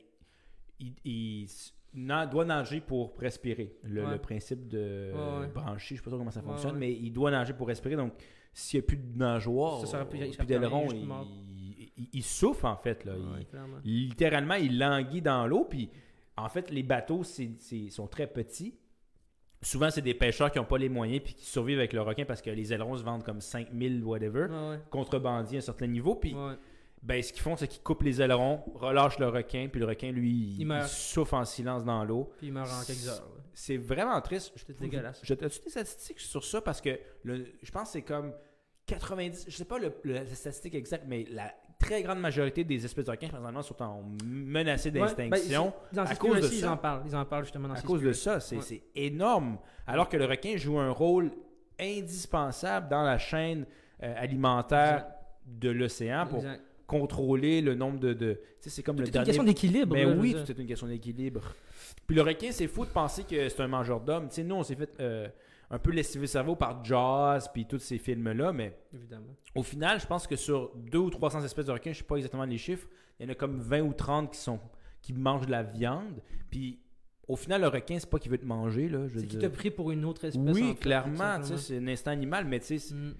il, 1.04 1.46
na- 1.96 2.26
doit 2.26 2.44
nager 2.44 2.80
pour 2.80 3.14
respirer. 3.18 3.76
Le, 3.82 4.04
Ouais. 4.04 4.12
le 4.12 4.18
principe 4.18 4.68
de 4.68 5.12
Ouais, 5.14 5.40
ouais. 5.40 5.46
branchie, 5.48 5.96
je 5.96 6.00
sais 6.00 6.04
pas 6.04 6.10
trop 6.10 6.18
comment 6.18 6.30
ça 6.30 6.42
fonctionne, 6.42 6.76
mais 6.76 6.92
il 6.92 7.10
doit 7.12 7.30
nager 7.30 7.52
pour 7.54 7.66
respirer. 7.68 7.96
Donc, 7.96 8.12
s'il 8.52 8.78
n'y 8.80 8.84
a 8.84 8.86
plus 8.86 8.96
de 8.96 9.18
nageoire, 9.18 9.86
Ça 9.86 10.04
plus- 10.04 10.18
il 10.20 10.36
plus, 10.36 10.46
d'aileron, 10.46 10.86
il, 12.12 12.22
souffre 12.22 12.64
en 12.66 12.76
fait. 12.76 13.04
Là. 13.04 13.14
Il- 13.84 14.08
littéralement, 14.08 14.54
il 14.54 14.78
languit 14.78 15.22
dans 15.22 15.46
l'eau. 15.46 15.64
Puis, 15.64 15.88
en 16.36 16.48
fait, 16.48 16.70
les 16.70 16.82
bateaux 16.82 17.22
sont 17.24 18.06
très 18.06 18.26
petits. 18.26 18.74
Souvent, 19.62 19.90
c'est 19.90 20.02
des 20.02 20.14
pêcheurs 20.14 20.50
qui 20.52 20.58
n'ont 20.58 20.64
pas 20.66 20.78
les 20.78 20.88
moyens 20.90 21.22
puis 21.24 21.34
qui 21.34 21.46
survivent 21.46 21.78
avec 21.78 21.92
le 21.94 22.02
requin 22.02 22.24
parce 22.24 22.42
que 22.42 22.50
les 22.50 22.72
ailerons 22.72 22.96
se 22.96 23.02
vendent 23.02 23.24
comme 23.24 23.40
5000 23.40 24.04
whatever, 24.04 24.46
contrebandiers 24.90 25.56
à 25.56 25.58
un 25.58 25.62
certain 25.62 25.86
niveau. 25.86 26.14
Puis. 26.14 26.34
Ben, 27.06 27.22
ce 27.22 27.32
qu'ils 27.32 27.42
font, 27.42 27.56
c'est 27.56 27.68
qu'ils 27.68 27.82
coupent 27.82 28.02
les 28.02 28.20
ailerons, 28.20 28.62
relâchent 28.74 29.18
le 29.20 29.28
requin, 29.28 29.68
puis 29.70 29.78
le 29.80 29.86
requin, 29.86 30.10
lui, 30.10 30.56
il, 30.58 30.82
souffle 30.88 31.36
en 31.36 31.44
silence 31.44 31.84
dans 31.84 32.04
l'eau. 32.04 32.30
Puis 32.38 32.48
il 32.48 32.52
meurt 32.52 32.68
en 32.70 32.84
quelques 32.84 33.06
heures. 33.08 33.20
ouais. 33.36 33.42
C'est 33.54 33.76
vraiment 33.76 34.20
triste. 34.20 34.52
Je- 34.56 34.64
C'est 34.66 34.78
dégueulasse. 34.78 35.20
Je, 35.22 35.32
as-tu 35.32 35.60
des 35.62 35.70
statistiques 35.70 36.18
sur 36.20 36.42
ça? 36.44 36.60
Parce 36.60 36.80
que 36.80 36.98
le- 37.22 37.46
je 37.62 37.70
pense 37.70 37.84
que 37.84 37.92
c'est 37.92 38.02
comme 38.02 38.32
90, 38.86 39.46
je 39.48 39.56
sais 39.56 39.64
pas 39.64 39.78
le, 39.78 39.92
le- 40.02 40.14
la 40.14 40.26
statistique 40.26 40.74
exacte, 40.74 41.04
mais 41.06 41.24
la 41.30 41.52
très 41.78 42.02
grande 42.02 42.18
majorité 42.20 42.64
des 42.64 42.84
espèces 42.84 43.04
de 43.04 43.10
requins, 43.12 43.28
présentement, 43.28 43.62
sont 43.62 43.80
en 43.82 44.02
menacées 44.24 44.90
Ouais, 44.90 45.00
ben, 45.16 45.30
d'extinction. 45.30 45.72
à 45.96 46.14
cause 46.16 46.40
de 46.40 46.54
ils 46.54 46.60
ça. 46.60 46.72
en 46.72 46.76
parlent. 46.76 47.02
Ils 47.06 47.14
en 47.16 47.24
parlent 47.24 47.44
justement 47.44 47.68
dans 47.68 47.74
à 47.74 47.82
cause 47.82 48.02
de 48.02 48.12
ça, 48.12 48.40
c'est 48.40 48.56
Ouais. 48.56 48.82
énorme. 48.94 49.58
Alors 49.86 50.08
que 50.08 50.16
le 50.16 50.24
requin 50.24 50.56
joue 50.56 50.78
un 50.78 50.90
rôle 50.90 51.30
indispensable 51.78 52.88
dans 52.88 53.02
la 53.02 53.18
chaîne 53.18 53.64
euh, 54.02 54.14
alimentaire 54.16 54.96
Exact. 55.06 55.16
de 55.46 55.70
l'océan 55.70 56.26
pour 56.26 56.38
Exact. 56.38 56.62
Contrôler 56.86 57.60
le 57.60 57.74
nombre 57.74 57.98
de. 57.98 58.12
de 58.12 58.40
c'est 58.60 58.82
comme 58.82 58.96
le 58.98 59.04
C'est 59.04 59.08
une 59.10 59.12
dernier. 59.12 59.26
question 59.26 59.44
d'équilibre. 59.44 59.94
Mais 59.94 60.04
je 60.04 60.10
oui, 60.18 60.34
tout 60.34 60.50
est 60.50 60.58
une 60.58 60.66
question 60.66 60.86
d'équilibre. 60.86 61.54
Puis 62.06 62.16
le 62.16 62.22
requin, 62.22 62.52
c'est 62.52 62.68
fou 62.68 62.84
de 62.84 62.90
penser 62.90 63.24
que 63.24 63.48
c'est 63.48 63.60
un 63.62 63.68
mangeur 63.68 64.00
d'hommes. 64.00 64.28
Tu 64.28 64.36
sais, 64.36 64.44
nous, 64.44 64.54
on 64.56 64.62
s'est 64.62 64.76
fait 64.76 64.90
euh, 65.00 65.28
un 65.70 65.78
peu 65.78 65.90
lessiver 65.90 66.22
le 66.22 66.28
cerveau 66.28 66.54
par 66.56 66.84
Jaws, 66.84 67.48
puis 67.52 67.66
tous 67.66 67.78
ces 67.78 67.98
films-là, 67.98 68.52
mais 68.52 68.76
Évidemment. 68.94 69.34
au 69.54 69.62
final, 69.62 70.00
je 70.00 70.06
pense 70.06 70.26
que 70.26 70.36
sur 70.36 70.72
2 70.76 70.98
ou 70.98 71.10
300 71.10 71.44
espèces 71.44 71.66
de 71.66 71.72
requins, 71.72 71.92
je 71.92 71.98
sais 71.98 72.04
pas 72.04 72.16
exactement 72.16 72.44
les 72.44 72.58
chiffres, 72.58 72.88
il 73.18 73.26
y 73.26 73.28
en 73.28 73.32
a 73.32 73.34
comme 73.34 73.58
20 73.60 73.80
ou 73.82 73.92
30 73.92 74.32
qui, 74.32 74.38
sont, 74.38 74.60
qui 75.02 75.12
mangent 75.12 75.46
de 75.46 75.50
la 75.50 75.62
viande. 75.62 76.22
Puis 76.50 76.78
au 77.28 77.36
final, 77.36 77.60
le 77.62 77.68
requin, 77.68 77.98
c'est 77.98 78.08
pas 78.08 78.18
qu'il 78.18 78.30
veut 78.30 78.38
te 78.38 78.44
manger. 78.46 78.88
Là, 78.88 79.06
C'est 79.08 79.20
qui 79.26 79.36
dire. 79.36 79.40
t'a 79.40 79.50
pris 79.50 79.70
pour 79.70 79.90
une 79.90 80.04
autre 80.04 80.24
espèce. 80.24 80.40
en 80.40 80.52
Oui, 80.52 80.68
fait, 80.74 80.80
clairement, 80.80 81.42
c'est 81.42 81.78
un 81.78 81.88
instinct 81.88 82.12
animal, 82.12 82.44
mais 82.46 82.60
tu 82.60 82.78
sais, 82.78 82.94
Mm. 82.94 83.14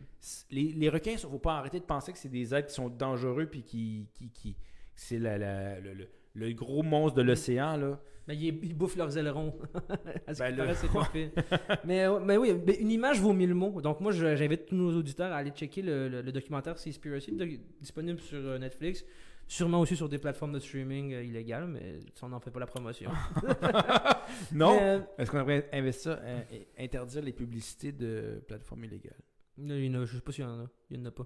les, 0.51 0.73
les 0.73 0.89
requins, 0.89 1.13
il 1.13 1.19
faut 1.19 1.39
pas 1.39 1.59
arrêter 1.59 1.81
de 1.81 1.85
penser 1.85 2.13
que 2.13 2.19
c'est 2.19 2.29
des 2.29 2.55
êtres 2.55 2.69
qui 2.69 2.75
sont 2.75 2.89
dangereux 2.89 3.47
puis 3.47 3.63
qui, 3.63 4.09
qui, 4.15 4.31
qui 4.31 4.57
c'est 4.95 5.19
la- 5.19 5.39
la- 5.39 5.81
le, 5.81 5.95
le- 5.95 6.09
le 6.35 6.53
gros 6.53 6.83
monstre 6.83 7.17
de 7.17 7.23
l'océan 7.23 7.77
là. 7.77 8.01
Mais 8.29 8.37
ils, 8.37 8.59
ils 8.65 8.75
bouffent 8.75 8.97
leurs 8.97 9.17
ailerons. 9.17 9.55
Ben 10.27 10.35
c'est 10.75 10.91
mais, 11.85 12.05
euh, 12.07 12.19
mais 12.21 12.37
oui, 12.37 12.55
mais 12.67 12.75
une 12.75 12.91
image 12.91 13.21
vaut 13.21 13.33
mille 13.33 13.55
mots. 13.55 13.81
Donc 13.81 14.01
moi, 14.01 14.11
j'invite 14.13 14.67
tous 14.67 14.75
nos 14.75 14.93
auditeurs 14.97 15.33
à 15.33 15.37
aller 15.37 15.51
checker 15.53 15.83
le, 15.83 16.23
documentaire 16.33 16.77
Seaspiracy, 16.79 17.37
disponible 17.81 18.19
sur 18.21 18.39
euh, 18.39 18.59
Netflix. 18.59 19.05
Sûrement 19.49 19.81
aussi 19.81 19.95
sur 19.97 20.09
des 20.09 20.19
plateformes 20.19 20.53
de 20.53 20.59
streaming 20.59 21.15
euh, 21.15 21.23
illégales, 21.23 21.67
mais 21.69 22.01
ça, 22.15 22.27
on 22.27 22.31
n'en 22.31 22.41
fait 22.41 22.51
pas 22.51 22.59
la 22.61 22.67
promotion. 22.67 23.11
Non. 24.53 24.77
Euh, 24.81 24.99
Est-ce 25.19 25.31
qu'on 25.31 25.39
devrait 25.39 25.69
investir, 25.73 26.19
euh, 26.21 26.41
interdire 26.79 27.23
les 27.23 27.33
publicités 27.33 27.93
de 27.93 28.43
plateformes 28.47 28.85
illégales? 28.85 29.21
Il 29.59 29.85
y 29.85 29.97
en 29.97 30.03
a- 30.03 30.05
je 30.05 30.17
sais 30.17 30.21
pas 30.21 30.33
s'il 30.33 30.45
y 30.45 30.47
en 30.47 30.61
a. 30.65 30.67
Il 30.91 30.99
y 30.99 31.01
en 31.01 31.05
a 31.07 31.11
pas. 31.11 31.25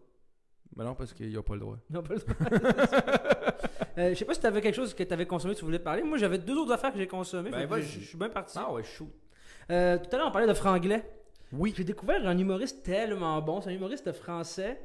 Ben 0.76 0.84
non, 0.84 0.94
parce 0.94 1.12
qu'ils 1.14 1.32
n'ont 1.32 1.42
pas 1.42 1.54
le 1.54 1.60
droit. 1.60 1.78
Non, 1.88 2.02
pas 2.02 2.14
le 2.14 2.20
euh, 3.98 4.10
Je 4.10 4.14
sais 4.14 4.24
pas 4.24 4.34
si 4.34 4.40
tu 4.40 4.46
avais 4.46 4.60
quelque 4.60 4.74
chose 4.76 4.94
que 4.94 5.02
tu 5.02 5.12
avais 5.12 5.26
consommé, 5.26 5.54
tu 5.54 5.64
voulais 5.64 5.78
parler. 5.80 6.02
Moi, 6.02 6.18
j'avais 6.18 6.38
deux 6.38 6.56
autres 6.56 6.72
affaires 6.72 6.92
que 6.92 6.98
j'ai 6.98 7.08
consommées. 7.08 7.50
Ben, 7.50 7.60
fait 7.60 7.64
que 7.64 7.70
vas-y. 7.70 7.82
je 7.82 8.00
je 8.00 8.04
suis 8.06 8.18
bien 8.18 8.28
parti. 8.28 8.56
Ah 8.60 8.72
ouais, 8.72 8.84
chou. 8.84 9.10
Euh, 9.70 9.98
tout 9.98 10.14
à 10.14 10.18
l'heure, 10.18 10.28
on 10.28 10.32
parlait 10.32 10.46
de 10.46 10.54
franglais. 10.54 11.02
Oui. 11.52 11.74
J'ai 11.76 11.82
découvert 11.84 12.24
un 12.26 12.38
humoriste 12.38 12.84
tellement 12.84 13.40
bon. 13.42 13.60
C'est 13.60 13.70
un 13.70 13.74
humoriste 13.74 14.12
français 14.12 14.80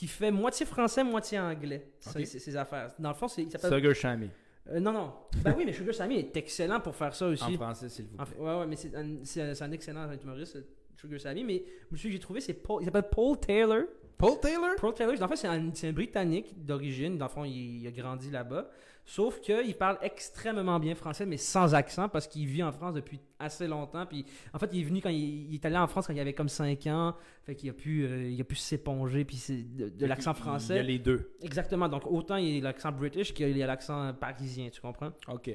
qui 0.00 0.06
fait 0.06 0.30
moitié 0.30 0.64
français, 0.64 1.04
moitié 1.04 1.38
anglais. 1.38 1.90
Ça, 2.00 2.18
Ok. 2.18 2.24
c'est 2.24 2.38
ses 2.38 2.56
affaires. 2.56 2.90
Dans 2.98 3.10
le 3.10 3.14
fond, 3.14 3.28
c'est, 3.28 3.42
il 3.42 3.50
s'appelle. 3.50 3.74
Sugar 3.74 3.94
Shammy. 3.94 4.30
Euh, 4.70 4.80
non, 4.80 4.92
non. 4.92 5.12
Ben 5.44 5.54
oui, 5.58 5.64
mais 5.66 5.74
Sugar 5.74 5.94
Sammy 5.94 6.16
est 6.20 6.34
excellent 6.38 6.80
pour 6.80 6.96
faire 6.96 7.14
ça 7.14 7.26
aussi. 7.26 7.44
En 7.44 7.52
français, 7.52 7.90
s'il 7.90 8.06
vous 8.06 8.14
En 8.18 8.24
plaît. 8.24 8.34
fait, 8.34 8.40
ouais, 8.42 8.58
ouais, 8.60 8.66
mais 8.66 8.76
c'est 8.76 8.94
un, 8.96 9.66
un 9.66 9.72
excellent 9.72 10.10
humoriste, 10.10 10.56
Sugar 11.00 11.20
Sammy. 11.20 11.44
Mais 11.44 11.64
celui 11.90 12.10
que 12.10 12.12
j'ai 12.12 12.18
trouvé, 12.18 12.40
c'est 12.40 12.54
Paul. 12.54 12.82
Il 12.82 12.84
s'appelle 12.86 13.08
Paul 13.10 13.38
Taylor. 13.38 13.82
Paul 14.18 14.38
Taylor? 14.38 14.76
Paul 14.76 14.92
Taylor, 14.92 15.14
en 15.22 15.28
fait, 15.28 15.36
c'est 15.36 15.88
un, 15.88 15.92
Britannique 15.92 16.54
d'origine. 16.64 17.16
Dans 17.16 17.24
le 17.26 17.30
fond, 17.30 17.44
il, 17.44 17.80
il 17.80 17.86
a 17.86 17.90
grandi 17.90 18.30
là-bas. 18.30 18.68
Sauf 19.06 19.40
qu'il 19.40 19.74
parle 19.76 19.98
extrêmement 20.02 20.78
bien 20.78 20.94
français, 20.94 21.26
mais 21.26 21.38
sans 21.38 21.74
accent, 21.74 22.08
parce 22.08 22.28
qu'il 22.28 22.46
vit 22.46 22.62
en 22.62 22.70
France 22.70 22.94
depuis 22.94 23.18
assez 23.38 23.66
longtemps. 23.66 24.04
Puis, 24.06 24.24
en 24.52 24.58
fait, 24.58 24.68
il 24.72 24.82
est 24.82 24.84
venu 24.84 25.00
quand 25.00 25.08
il, 25.08 25.50
il 25.50 25.54
est 25.54 25.64
allé 25.64 25.78
en 25.78 25.86
France 25.88 26.06
quand 26.06 26.12
il 26.12 26.20
avait 26.20 26.34
comme 26.34 26.50
5 26.50 26.86
ans. 26.86 27.14
Fait 27.44 27.54
qu'il 27.54 27.70
a 27.70 27.72
pu, 27.72 28.04
euh, 28.04 28.28
il 28.28 28.40
a 28.40 28.44
pu 28.44 28.54
s'éponger, 28.56 29.24
puis 29.24 29.42
de, 29.48 29.88
de 29.88 30.06
l'accent 30.06 30.32
Il 30.32 30.36
y 30.36 30.40
a 30.40 30.42
français. 30.42 30.82
les 30.82 30.98
deux. 30.98 31.32
Exactement. 31.42 31.88
Donc, 31.88 32.02
autant 32.06 32.36
il 32.36 32.56
y 32.56 32.58
a 32.60 32.62
l'accent 32.62 32.92
british 32.92 33.32
qu'il 33.32 33.56
y 33.56 33.62
a 33.62 33.66
l'accent 33.66 34.12
parisien, 34.14 34.68
tu 34.68 34.80
comprends? 34.80 35.10
OK. 35.28 35.50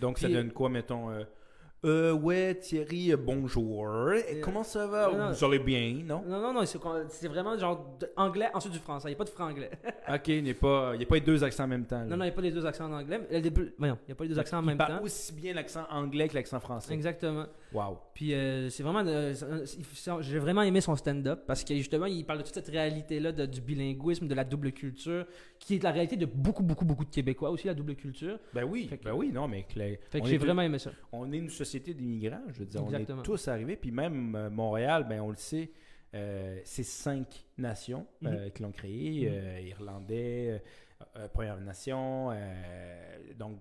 Donc, 0.00 0.18
ça 0.18 0.28
donne 0.28 0.50
quoi, 0.50 0.68
mettons 0.68 1.10
euh, 1.10 1.22
euh, 1.84 2.12
ouais, 2.12 2.54
Thierry, 2.56 3.12
euh, 3.12 3.16
bonjour. 3.16 4.12
Et 4.14 4.38
Euh, 4.38 4.40
comment 4.42 4.64
ça 4.64 4.86
va? 4.86 5.08
non, 5.12 5.18
non. 5.18 5.30
Vous 5.32 5.44
allez 5.44 5.58
bien, 5.58 6.02
non? 6.04 6.22
Non, 6.26 6.40
non, 6.40 6.52
non, 6.52 6.64
c'est, 6.66 7.28
vraiment 7.28 7.56
genre 7.58 7.96
anglais, 8.16 8.48
ensuite 8.54 8.72
du 8.72 8.78
français. 8.80 9.08
Il 9.08 9.10
n'y 9.10 9.14
a 9.14 9.18
pas 9.18 9.24
de 9.24 9.28
franglais. 9.30 9.70
OK, 10.12 10.28
il 10.28 10.42
n'y 10.42 10.50
a, 10.50 10.54
pas- 10.54 10.92
il 10.94 11.00
y 11.00 11.04
a 11.04 11.06
pas 11.06 11.14
les 11.16 11.20
deux 11.20 11.44
accents 11.44 11.64
en 11.64 11.68
même 11.68 11.84
temps. 11.84 11.98
là. 11.98 12.04
non, 12.06 12.16
non, 12.16 12.24
il 12.24 12.28
n'y 12.28 12.32
a 12.32 12.34
pas 12.34 12.40
les 12.42 12.50
deux 12.50 12.66
accents 12.66 12.86
en 12.86 12.92
anglais. 12.92 13.20
Voyons, 13.78 13.98
il 14.02 14.06
n'y 14.08 14.12
a 14.12 14.14
pas 14.14 14.24
les 14.24 14.30
deux 14.30 14.38
accents 14.38 14.58
en 14.58 14.62
Il 14.62 14.66
même 14.66 14.78
parle 14.78 14.98
temps. 14.98 15.04
aussi 15.04 15.32
bien 15.32 15.54
l'accent 15.54 15.84
anglais 15.90 16.28
que 16.28 16.34
l'accent 16.34 16.58
français. 16.60 16.92
Exactement. 16.94 17.46
Wow. 17.72 17.98
Puis 18.14 18.32
euh, 18.32 18.70
c'est 18.70 18.82
vraiment. 18.82 19.04
euh, 19.06 19.34
j'ai 20.20 20.38
vraiment 20.38 20.62
aimé 20.62 20.80
son 20.80 20.94
stand-up 20.96 21.42
parce 21.46 21.64
que 21.64 21.74
justement, 21.74 22.06
il 22.06 22.24
parle 22.24 22.38
de 22.38 22.44
toute 22.44 22.54
cette 22.54 22.68
réalité-là 22.68 23.32
du 23.32 23.60
bilinguisme, 23.60 24.28
de 24.28 24.34
la 24.34 24.44
double 24.44 24.72
culture, 24.72 25.26
qui 25.58 25.74
est 25.76 25.82
la 25.82 25.90
réalité 25.90 26.16
de 26.16 26.26
beaucoup, 26.26 26.62
beaucoup, 26.62 26.84
beaucoup 26.84 27.04
de 27.04 27.10
Québécois 27.10 27.50
aussi, 27.50 27.66
la 27.66 27.74
double 27.74 27.96
culture. 27.96 28.38
Ben 28.54 28.64
oui, 28.64 28.86
que- 28.86 28.94
ben 29.04 29.12
oui, 29.12 29.32
non, 29.32 29.48
mais 29.48 29.64
Clay, 29.64 29.98
Fait 30.10 30.20
que 30.20 30.26
j'ai 30.28 30.38
vraiment 30.38 30.62
aimé 30.62 30.78
ça. 30.78 30.92
on 31.12 31.30
est 31.32 31.38
une 31.38 31.50
société 31.50 31.92
d'immigrants, 31.92 32.42
je 32.48 32.60
veux 32.60 32.66
dire, 32.66 32.82
Exactement. 32.82 33.18
on 33.18 33.22
est 33.22 33.24
tous 33.24 33.48
arrivés, 33.48 33.76
puis 33.76 33.90
même 33.90 34.34
euh, 34.36 34.48
Montréal, 34.48 35.04
ben 35.08 35.20
on 35.20 35.30
le 35.30 35.36
sait, 35.36 35.70
euh, 36.14 36.58
c'est 36.64 36.84
cinq 36.84 37.44
nations 37.58 38.06
euh, 38.24 38.48
qui 38.50 38.62
l'ont 38.62 38.72
créé, 38.72 39.28
Mhm. 39.28 39.66
Irlandais, 39.66 40.62
Première 41.34 41.60
Nation, 41.60 42.30
donc 43.38 43.58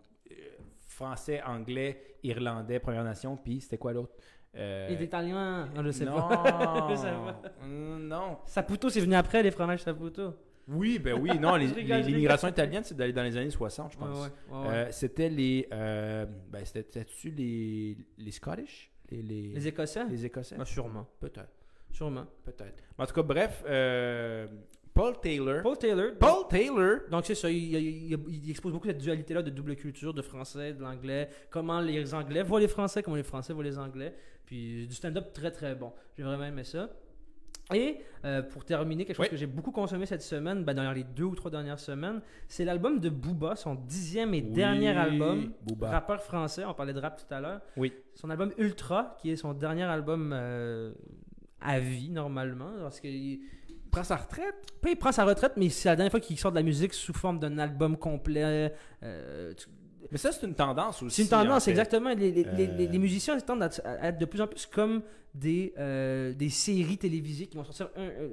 français, 0.95 1.41
anglais, 1.43 2.17
irlandais, 2.23 2.79
Première 2.79 3.03
Nation, 3.03 3.37
puis 3.37 3.59
c'était 3.61 3.77
quoi 3.77 3.93
l'autre? 3.93 4.13
Euh, 4.55 4.87
Les 4.87 5.03
Italiens, 5.03 5.67
non, 5.75 5.83
je 5.83 5.91
sais 5.91 6.05
non, 6.05 6.15
pas. 6.15 6.87
Je 6.89 6.95
sais 6.95 7.11
pas. 7.11 7.41
Mm, 7.65 8.07
non. 8.07 8.37
Saputo, 8.45 8.89
c'est 8.89 9.01
venu 9.01 9.15
après 9.15 9.43
les 9.43 9.51
fromages 9.51 9.81
Saputo. 9.83 10.33
Oui, 10.69 10.97
ben 10.97 11.13
oui, 11.19 11.37
non, 11.37 11.55
l'immigration 11.57 12.47
italienne, 12.47 12.83
c'est 12.83 12.95
d'aller 12.95 13.11
dans 13.13 13.21
les 13.23 13.35
années 13.37 13.49
60, 13.51 13.91
je 13.91 13.97
pense. 13.97 14.17
ouais, 14.17 14.31
ouais, 14.51 14.59
ouais. 14.67 14.67
Euh, 14.73 14.91
c'était 14.91 15.29
les. 15.29 15.67
Euh, 15.73 16.25
ben, 16.49 16.63
c'était- 16.65 16.83
c'était-tu 16.89 17.29
les, 17.31 17.97
les 18.17 18.31
Scottish? 18.31 18.91
Les, 19.11 19.21
les, 19.21 19.49
les 19.49 19.67
Écossais? 19.67 20.05
les 20.05 20.25
Écossais? 20.25 20.55
Ah, 20.57 20.65
Sûrement. 20.65 21.05
Peut-être. 21.19 21.51
Sûrement. 21.91 22.25
Peut-être. 22.43 22.81
En 22.97 23.05
tout 23.05 23.13
cas, 23.13 23.21
bref, 23.23 23.63
euh, 23.67 24.47
Paul 24.95 25.19
Taylor. 25.21 25.61
Paul 25.61 25.77
Taylor. 25.77 26.11
Paul 26.19 26.47
Taylor 26.49 26.99
Donc 27.11 27.25
c'est 27.25 27.35
ça, 27.35 27.49
il, 27.51 27.57
il- 27.75 28.11
il- 28.13 28.43
il 28.45 28.49
expose 28.49 28.71
beaucoup 28.73 28.87
cette 28.87 28.97
dualité-là 28.97 29.43
de 29.43 29.49
double 29.51 29.75
culture, 29.75 30.13
de 30.13 30.21
français, 30.21 30.73
de 30.73 30.81
l'anglais, 30.81 31.29
comment 31.51 31.79
les 31.81 32.13
Anglais 32.13 32.41
voient 32.43 32.59
les 32.61 32.67
Français, 32.67 33.03
comment 33.03 33.17
les 33.17 33.23
Français 33.23 33.53
voient 33.53 33.63
les 33.63 33.77
Anglais, 33.77 34.15
puis 34.45 34.87
du 34.87 34.95
stand-up 34.95 35.33
très 35.33 35.51
très 35.51 35.75
bon. 35.75 35.91
J'ai 36.17 36.23
vraiment 36.23 36.45
aimé 36.45 36.63
ça. 36.63 36.89
Et 37.73 37.97
euh, 38.25 38.43
pour 38.43 38.63
terminer, 38.63 39.05
quelque 39.05 39.17
chose 39.17 39.25
Oui. 39.25 39.29
que 39.31 39.37
j'ai 39.37 39.47
beaucoup 39.47 39.71
consommé 39.71 40.05
cette 40.05 40.21
semaine, 40.21 40.63
ben, 40.63 40.75
dans 40.75 40.91
les 40.91 41.03
deux 41.03 41.23
ou 41.23 41.33
trois 41.35 41.49
dernières 41.49 41.79
semaines, 41.79 42.21
c'est 42.47 42.63
l'album 42.63 42.99
de 42.99 43.09
Booba, 43.09 43.55
son 43.55 43.73
dixième 43.73 44.35
et 44.35 44.41
Oui, 44.43 44.51
dernier 44.51 44.89
album, 44.89 45.51
Booba. 45.63 45.89
rappeur 45.89 46.21
français, 46.21 46.63
on 46.63 46.75
parlait 46.75 46.93
de 46.93 46.99
rap 46.99 47.17
tout 47.17 47.33
à 47.33 47.41
l'heure. 47.41 47.61
Oui. 47.75 47.91
Son 48.13 48.29
album 48.29 48.51
Ultra, 48.59 49.17
qui 49.19 49.31
est 49.31 49.35
son 49.35 49.53
dernier 49.55 49.81
album 49.83 50.31
euh, 50.31 50.93
à 51.59 51.79
vie 51.79 52.11
normalement, 52.11 52.69
parce 52.81 52.99
qu'il 52.99 53.39
prend 53.95 54.03
sa 54.03 54.15
retraite? 54.17 54.55
puis 54.81 54.91
il 54.91 54.95
prend 54.97 55.11
sa 55.11 55.25
retraite, 55.25 55.53
mais 55.57 55.69
c'est 55.69 55.89
la 55.89 55.95
dernière 55.95 56.11
fois 56.11 56.19
qu'il 56.19 56.37
sort 56.37 56.51
de 56.51 56.57
la 56.57 56.63
musique 56.63 56.93
sous 56.93 57.13
forme 57.13 57.39
d'un 57.39 57.57
album 57.57 57.97
complet. 57.97 58.71
euh, 59.03 59.53
tu- 59.55 59.67
Mais 60.11 60.17
ça, 60.19 60.31
c'est 60.31 60.45
une 60.45 60.53
tendance 60.53 61.01
aussi. 61.01 61.15
c'est 61.15 61.21
une 61.23 61.29
tendance, 61.29 61.63
en 61.63 61.65
fait. 61.65 61.71
exactement. 61.71 62.09
Les, 62.13 62.31
les- 62.31 62.43
les- 62.43 62.67
Euh. 62.67 62.77
les- 62.77 62.87
les 62.87 62.97
musiciens 62.99 63.37
tendent 63.39 63.63
à, 63.63 63.69
à 63.85 64.09
être 64.09 64.17
de 64.19 64.25
plus 64.25 64.39
en 64.41 64.47
plus 64.47 64.65
comme 64.67 65.01
des, 65.33 65.73
euh, 65.79 66.33
des 66.33 66.49
séries 66.49 66.97
télévisées 66.97 67.47
qui 67.47 67.57
vont 67.57 67.63
sortir 67.63 67.89
un. 67.95 68.01
euh, 68.03 68.29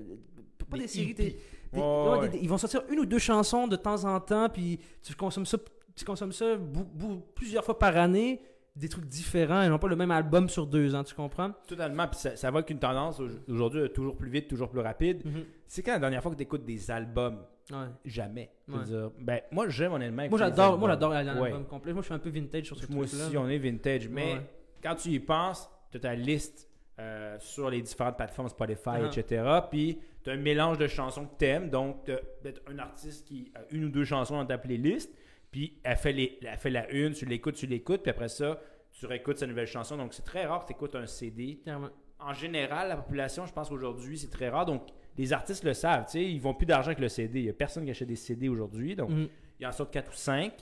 pas 0.70 0.76
des, 0.76 0.82
Des 0.84 0.88
séries 0.88 1.14
des- 1.14 1.36
non, 1.72 2.20
ouais. 2.20 2.28
des- 2.28 2.38
Ils 2.38 2.48
vont 2.48 2.58
sortir 2.58 2.82
une 2.90 3.00
ou 3.00 3.06
deux 3.06 3.18
chansons 3.18 3.66
de 3.68 3.76
temps 3.76 4.04
en 4.04 4.20
temps, 4.20 4.48
puis 4.50 4.78
tu 5.02 5.14
consommes 5.14 5.46
ça, 5.46 5.56
tu 5.96 6.04
consommes 6.04 6.32
ça 6.32 6.56
bou- 6.56 6.84
bou- 6.92 7.22
plusieurs 7.34 7.64
fois 7.64 7.78
par 7.78 7.96
année, 7.96 8.40
des 8.74 8.88
trucs 8.88 9.04
différents, 9.06 9.60
et 9.62 9.68
non 9.68 9.78
pas 9.78 9.88
le 9.88 9.96
même 9.96 10.10
album 10.10 10.48
sur 10.48 10.66
deux 10.66 10.94
ans, 10.94 11.04
tu 11.04 11.14
comprends? 11.14 11.52
Totalement. 11.68 12.06
Puis 12.08 12.18
ça, 12.20 12.36
ça 12.36 12.50
va 12.50 12.62
qu'une 12.62 12.78
tendance 12.78 13.20
au- 13.20 13.28
aujourd'hui, 13.48 13.80
euh, 13.82 13.88
toujours 13.88 14.16
plus 14.16 14.30
vite, 14.30 14.48
toujours 14.48 14.70
plus 14.70 14.80
rapide. 14.80 15.22
Mhm. 15.26 15.44
C'est 15.66 15.82
quand 15.82 15.92
la 15.92 15.98
dernière 15.98 16.22
fois 16.22 16.30
que 16.32 16.36
tu 16.36 16.42
écoutes 16.44 16.64
des 16.64 16.90
albums? 16.90 17.42
Ouais. 17.70 17.76
Jamais. 18.04 18.50
Ouais. 18.68 18.82
dire, 18.84 19.10
ben, 19.20 19.40
moi, 19.52 19.68
j'aime 19.68 19.92
honnêtement. 19.92 20.26
Moi 20.28 20.38
j'adore, 20.38 20.78
moi 20.78 20.88
j'adore 20.88 21.10
Ouais. 21.10 21.22
l'album 21.22 21.64
complet. 21.66 21.92
Moi 21.92 22.02
je 22.02 22.06
suis 22.06 22.14
un 22.14 22.18
peu 22.18 22.30
vintage 22.30 22.64
sur 22.64 22.76
ce 22.78 22.90
Moi 22.90 23.06
truc-là. 23.06 23.26
aussi, 23.26 23.36
on 23.36 23.48
est 23.48 23.58
vintage. 23.58 24.08
Mais 24.08 24.34
Ouais. 24.34 24.40
quand 24.82 24.94
tu 24.96 25.10
y 25.10 25.20
penses, 25.20 25.70
tu 25.90 25.98
as 25.98 26.00
ta 26.00 26.14
liste 26.14 26.68
euh, 26.98 27.36
sur 27.40 27.70
les 27.70 27.80
différentes 27.82 28.16
plateformes 28.16 28.48
Spotify, 28.48 29.00
Uh-huh. 29.00 29.18
etc. 29.18 29.42
Puis 29.70 29.98
tu 30.22 30.30
as 30.30 30.34
un 30.34 30.36
mélange 30.36 30.76
de 30.78 30.86
chansons 30.86 31.24
que 31.26 31.36
tu 31.38 31.44
aimes. 31.46 31.70
Donc, 31.70 32.04
tu 32.04 32.12
peut-être 32.42 32.60
un 32.70 32.78
artiste 32.78 33.26
qui 33.26 33.50
a 33.54 33.60
une 33.70 33.84
ou 33.86 33.88
deux 33.88 34.04
chansons 34.04 34.36
dans 34.36 34.44
ta 34.46 34.58
playlist. 34.58 35.10
Puis 35.52 35.78
elle 35.84 35.96
fait, 35.96 36.12
les, 36.12 36.38
elle 36.42 36.58
fait 36.58 36.70
la 36.70 36.90
une, 36.90 37.12
tu 37.12 37.24
l'écoutes, 37.26 37.54
tu 37.54 37.66
l'écoutes. 37.66 38.02
Puis 38.02 38.10
après 38.10 38.28
ça, 38.28 38.58
tu 38.90 39.06
réécoutes 39.06 39.38
sa 39.38 39.46
nouvelle 39.46 39.66
chanson. 39.68 39.96
Donc, 39.96 40.14
c'est 40.14 40.24
très 40.24 40.44
rare 40.46 40.62
que 40.62 40.66
tu 40.66 40.72
écoutes 40.72 40.94
un 40.96 41.06
CD. 41.06 41.60
Clairement. 41.62 41.90
En 42.18 42.32
général, 42.32 42.88
la 42.88 42.96
population, 42.96 43.46
je 43.46 43.52
pense 43.52 43.68
qu'aujourd'hui, 43.68 44.16
c'est 44.18 44.30
très 44.30 44.48
rare. 44.48 44.64
Donc, 44.66 44.88
les 45.18 45.32
artistes 45.32 45.62
le 45.64 45.74
savent. 45.74 46.06
tu 46.06 46.12
sais, 46.12 46.24
Ils 46.24 46.40
vont 46.40 46.54
plus 46.54 46.66
d'argent 46.66 46.88
avec 46.88 47.00
le 47.00 47.08
CD. 47.08 47.40
Il 47.40 47.44
n'y 47.44 47.50
a 47.50 47.52
personne 47.52 47.84
qui 47.84 47.90
achète 47.90 48.08
des 48.08 48.16
CD 48.16 48.48
aujourd'hui. 48.48 48.96
Donc, 48.96 49.10
Mhm. 49.10 49.28
il 49.60 49.66
en 49.66 49.72
sort 49.72 49.90
4 49.90 50.10
ou 50.10 50.16
5. 50.16 50.52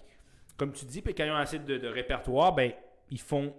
Comme 0.56 0.72
tu 0.72 0.84
dis, 0.84 1.00
puis 1.02 1.14
quand 1.14 1.24
ils 1.24 1.30
ont 1.30 1.36
assez 1.36 1.58
de, 1.58 1.78
de 1.78 1.88
répertoire, 1.88 2.52
ben, 2.54 2.72
ils 3.10 3.20
font 3.20 3.54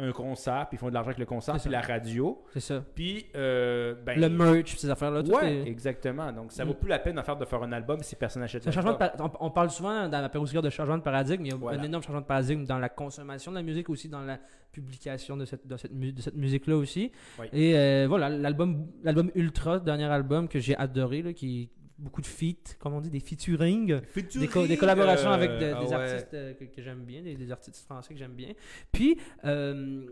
un 0.00 0.10
concert, 0.10 0.66
puis 0.68 0.76
ils 0.76 0.78
font 0.80 0.88
de 0.88 0.94
l'argent 0.94 1.08
avec 1.10 1.18
le 1.18 1.24
concert, 1.26 1.54
puis 1.56 1.70
la 1.70 1.80
radio. 1.80 2.42
C'est 2.52 2.58
ça. 2.60 2.84
Puis, 2.96 3.26
euh, 3.36 3.94
ben, 4.04 4.18
le 4.20 4.28
merch, 4.28 4.74
ces 4.76 4.90
affaires-là. 4.90 5.20
ouais, 5.22 5.54
est- 5.58 5.68
exactement. 5.68 6.32
Donc, 6.32 6.50
ça 6.50 6.64
Mm. 6.64 6.68
vaut 6.68 6.74
plus 6.74 6.88
la 6.88 6.98
peine 6.98 7.14
d'en 7.14 7.22
faire 7.22 7.36
de 7.36 7.44
faire 7.44 7.62
un 7.62 7.70
album 7.70 8.00
si 8.02 8.16
personne 8.16 8.42
n'achète 8.42 8.68
changement 8.72 8.94
par- 8.94 9.12
on, 9.40 9.50
parle 9.50 9.70
souvent 9.70 10.08
dans 10.08 10.20
la 10.20 10.28
période 10.28 10.64
de 10.64 10.70
changement 10.70 10.98
de 10.98 11.02
paradigme. 11.02 11.46
Il 11.46 11.52
y 11.52 11.54
a 11.54 11.56
Voilà. 11.56 11.80
un 11.80 11.84
énorme 11.84 12.02
changement 12.02 12.22
de 12.22 12.26
paradigme 12.26 12.64
dans 12.64 12.78
la 12.78 12.88
consommation 12.88 13.52
de 13.52 13.56
la 13.56 13.62
musique, 13.62 13.88
aussi 13.88 14.08
dans 14.08 14.22
la 14.22 14.38
publication 14.72 15.36
de 15.36 15.44
cette, 15.44 15.64
de 15.66 15.76
cette, 15.76 15.92
mu- 15.92 16.12
de 16.12 16.20
cette 16.20 16.34
musique-là 16.36 16.76
aussi. 16.76 17.12
Oui. 17.38 17.46
Et 17.52 17.76
euh, 17.78 18.06
voilà, 18.08 18.28
l'album 18.28 18.88
l'album 19.04 19.30
Ultra, 19.36 19.78
dernier 19.78 20.06
album 20.06 20.48
que 20.48 20.58
j'ai 20.58 20.76
adoré, 20.76 21.22
là, 21.22 21.32
qui 21.32 21.70
beaucoup 21.98 22.20
de 22.20 22.26
feats, 22.26 22.74
comme 22.78 22.94
on 22.94 23.00
dit, 23.00 23.10
des 23.10 23.20
featuring. 23.20 24.00
Des, 24.40 24.48
co- 24.48 24.66
des 24.66 24.76
collaborations 24.76 25.30
euh, 25.30 25.34
avec 25.34 25.50
de- 25.52 25.58
des 25.58 25.72
ah 25.72 25.80
ouais. 25.84 25.94
artistes 25.94 26.34
euh, 26.34 26.54
que, 26.54 26.64
que 26.64 26.82
j'aime 26.82 27.04
bien, 27.04 27.22
des, 27.22 27.34
des 27.36 27.52
artistes 27.52 27.76
français 27.84 28.12
que 28.12 28.18
j'aime 28.18 28.34
bien. 28.34 28.50
Puis, 28.92 29.16
euh, 29.44 30.04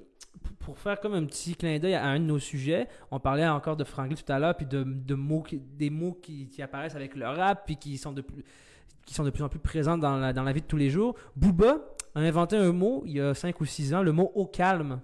pour- 0.43 0.57
pour 0.57 0.79
faire 0.79 1.01
comme 1.01 1.15
un 1.15 1.25
petit 1.25 1.57
clin 1.57 1.79
d'œil 1.79 1.95
à 1.95 2.07
un 2.07 2.21
de 2.21 2.25
nos 2.25 2.39
sujets, 2.39 2.87
on 3.11 3.19
parlait 3.19 3.47
encore 3.49 3.77
de 3.77 3.85
franglais 3.85 4.15
tout 4.17 4.33
à 4.33 4.39
l'heure, 4.39 4.57
puis 4.57 4.67
de, 4.67 4.85
de 4.85 5.15
mots 5.15 5.43
qui- 5.43 5.59
des 5.59 5.91
mots 5.91 6.13
qui, 6.23 6.49
qui 6.49 6.63
apparaissent 6.63 6.95
avec 6.97 7.17
le 7.17 7.27
rap, 7.27 7.65
puis 7.67 7.77
qui 7.77 7.99
sont 7.99 8.13
de 8.13 8.23
plus, 8.23 8.45
qui 9.05 9.15
sont 9.15 9.25
de 9.25 9.31
plus 9.31 9.43
en 9.43 9.49
plus 9.49 9.59
présents 9.59 9.99
dans 9.99 10.17
la, 10.17 10.33
dans 10.33 10.45
la 10.45 10.53
vie 10.53 10.61
de 10.63 10.67
tous 10.67 10.77
les 10.77 10.89
jours. 10.91 11.17
Booba 11.35 11.79
a 12.15 12.21
inventé 12.21 12.57
un 12.57 12.71
mot 12.73 13.03
il 13.07 13.13
y 13.15 13.21
a 13.21 13.35
5 13.35 13.61
ou 13.61 13.65
6 13.65 13.93
ans, 13.95 14.03
le 14.05 14.13
mot 14.13 14.31
au 14.37 14.47
calme. 14.47 15.01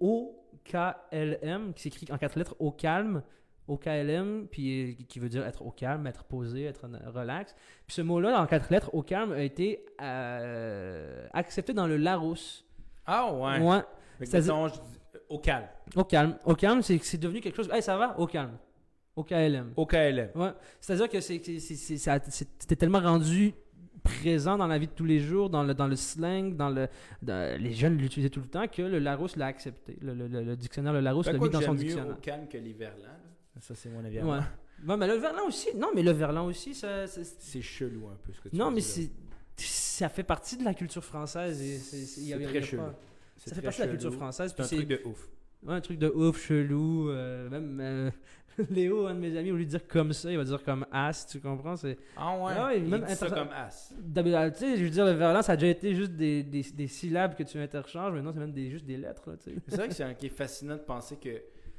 O-K-L-M, 0.00 1.72
qui 1.74 1.82
s'écrit 1.82 2.06
en 2.10 2.18
quatre 2.18 2.36
lettres, 2.36 2.56
au 2.58 2.70
calme. 2.72 3.22
O-K-L-M, 3.68 4.46
puis 4.50 4.92
euh, 4.92 5.04
qui 5.08 5.18
veut 5.20 5.28
dire 5.28 5.46
être 5.46 5.62
au 5.62 5.70
calme, 5.70 6.06
être 6.06 6.24
posé, 6.24 6.64
être 6.64 6.88
relax. 7.14 7.54
Puis 7.86 7.94
ce 7.94 8.02
mot-là, 8.02 8.40
en 8.42 8.46
quatre 8.46 8.70
lettres, 8.70 8.90
au 8.94 9.02
calme, 9.02 9.32
a 9.32 9.42
été 9.42 9.84
euh, 10.00 11.26
accepté 11.32 11.72
dans 11.72 11.86
le 11.86 11.96
Larousse. 11.96 12.64
Ah 13.06 13.32
ouais. 13.32 13.60
Ouais. 13.60 13.80
C'est-à-dire- 14.20 14.54
euh, 14.56 14.68
au 15.28 15.38
calme. 15.38 15.66
Au 15.96 16.04
calme. 16.04 16.36
Au 16.44 16.54
calme, 16.54 16.82
c'est 16.82 17.18
devenu 17.18 17.40
quelque 17.40 17.56
chose. 17.56 17.70
Hey, 17.72 17.82
ça 17.82 17.96
va? 17.96 18.18
Au 18.18 18.26
calme. 18.26 18.56
Au 19.14 19.24
KLM. 19.24 19.72
Au 19.76 19.84
KLM. 19.86 20.30
Ouais. 20.34 20.52
C'est-à-dire 20.80 21.08
que 21.08 21.20
c'était 21.20 22.76
tellement 22.76 23.00
rendu 23.00 23.52
présent 24.02 24.56
dans 24.56 24.66
la 24.66 24.78
vie 24.78 24.86
de 24.88 24.92
tous 24.92 25.04
les 25.04 25.20
jours, 25.20 25.48
dans 25.50 25.62
le, 25.62 25.74
dans 25.74 25.86
le 25.86 25.96
slang, 25.96 26.56
dans 26.56 26.70
le, 26.70 26.88
dans- 27.22 27.60
les 27.60 27.72
jeunes 27.72 27.96
l'utilisaient 27.98 28.30
tout 28.30 28.40
le 28.40 28.46
temps, 28.48 28.66
que 28.66 28.82
le 28.82 28.98
Larousse 28.98 29.36
l'a 29.36 29.46
accepté. 29.46 29.96
Le, 30.00 30.14
le- 30.14 30.26
le- 30.28 30.56
dictionnaire, 30.56 30.92
le 30.92 31.00
Larousse 31.00 31.26
Ben, 31.26 31.32
l'a 31.34 31.38
mis 31.38 31.50
dans 31.50 31.60
son 31.60 31.66
j'aime 31.66 31.74
mieux 31.74 31.78
dictionnaire. 31.84 32.12
au 32.16 32.20
calme 32.20 32.48
que 32.48 32.58
l'hiverlan. 32.58 33.10
Ça, 33.60 33.74
c'est 33.74 33.88
mon 33.90 34.04
avis. 34.04 34.20
Ouais. 34.20 34.38
Ouais, 34.86 34.96
mais 34.96 35.06
le 35.06 35.14
verlan 35.14 35.46
aussi. 35.46 35.68
Non, 35.76 35.90
mais 35.94 36.02
le 36.02 36.10
verlan 36.12 36.46
aussi, 36.46 36.74
ça, 36.74 37.06
ça- 37.06 37.20
C'est 37.24 37.62
chelou 37.62 38.08
un 38.08 38.16
peu 38.24 38.32
ce 38.32 38.40
que 38.40 38.48
tu 38.48 38.56
non, 38.56 38.70
mais 38.70 38.80
c'est 38.80 39.10
ça 39.56 40.08
fait 40.08 40.24
partie 40.24 40.56
de 40.56 40.64
la 40.64 40.74
culture 40.74 41.04
française. 41.04 41.60
et 41.62 41.78
c'est- 41.78 42.34
très 42.46 42.60
pas- 42.60 42.66
chelou. 42.66 42.82
Ça 43.36 43.54
fait 43.54 43.62
partie 43.62 43.80
de 43.80 43.86
la 43.86 43.90
culture 43.92 44.14
française. 44.14 44.54
C'est 44.56 44.62
un 44.62 44.66
puis 44.66 44.76
truc 44.78 44.88
de 44.88 45.00
ouf. 45.08 45.28
Ouais, 45.64 45.74
un 45.74 45.80
truc 45.80 45.98
de 45.98 46.08
ouf, 46.08 46.44
chelou. 46.46 47.10
euh, 47.10 47.48
même 47.50 47.78
euh, 47.80 48.10
Léo, 48.70 49.06
un 49.06 49.14
de 49.14 49.20
mes 49.20 49.36
amis, 49.36 49.50
au 49.52 49.56
lieu 49.56 49.64
de 49.64 49.70
dire 49.70 49.86
comme 49.86 50.12
ça, 50.12 50.30
il 50.30 50.36
va 50.36 50.44
dire 50.44 50.62
comme 50.64 50.84
as, 50.90 51.26
tu 51.30 51.40
comprends? 51.40 51.76
C'est... 51.76 51.96
Ah 52.16 52.36
ouais. 52.36 52.52
Ah 52.56 52.66
ouais, 52.66 52.78
Il 52.78 52.84
même 52.88 53.04
dit 53.04 53.14
ça 53.14 53.28
comme 53.30 53.48
as. 53.54 53.92
D'habitude, 53.98 54.52
Tu 54.54 54.58
sais, 54.58 54.76
je 54.76 54.84
veux 54.84 54.90
dire, 54.90 55.04
le 55.06 55.12
verlan, 55.12 55.42
ça 55.42 55.52
a 55.52 55.56
déjà 55.56 55.68
été 55.70 55.94
juste 55.94 56.12
des, 56.12 56.42
des, 56.42 56.62
des 56.62 56.86
syllabes 56.88 57.34
que 57.36 57.42
tu 57.44 57.58
interchanges. 57.58 58.12
Maintenant, 58.14 58.32
c'est 58.32 58.40
même 58.40 58.52
des, 58.52 58.70
juste 58.70 58.84
des 58.84 58.96
lettres, 58.96 59.30
là, 59.30 59.36
tu 59.36 59.50
sais. 59.52 59.56
C'est 59.68 59.76
vrai 59.76 59.88
que 59.88 59.94
c'est 59.94 60.02
un 60.04 60.14
qui 60.14 60.26
est 60.26 60.30
fascinant 60.36 60.74
de 60.76 60.80
penser 60.82 61.16
que 61.16 61.30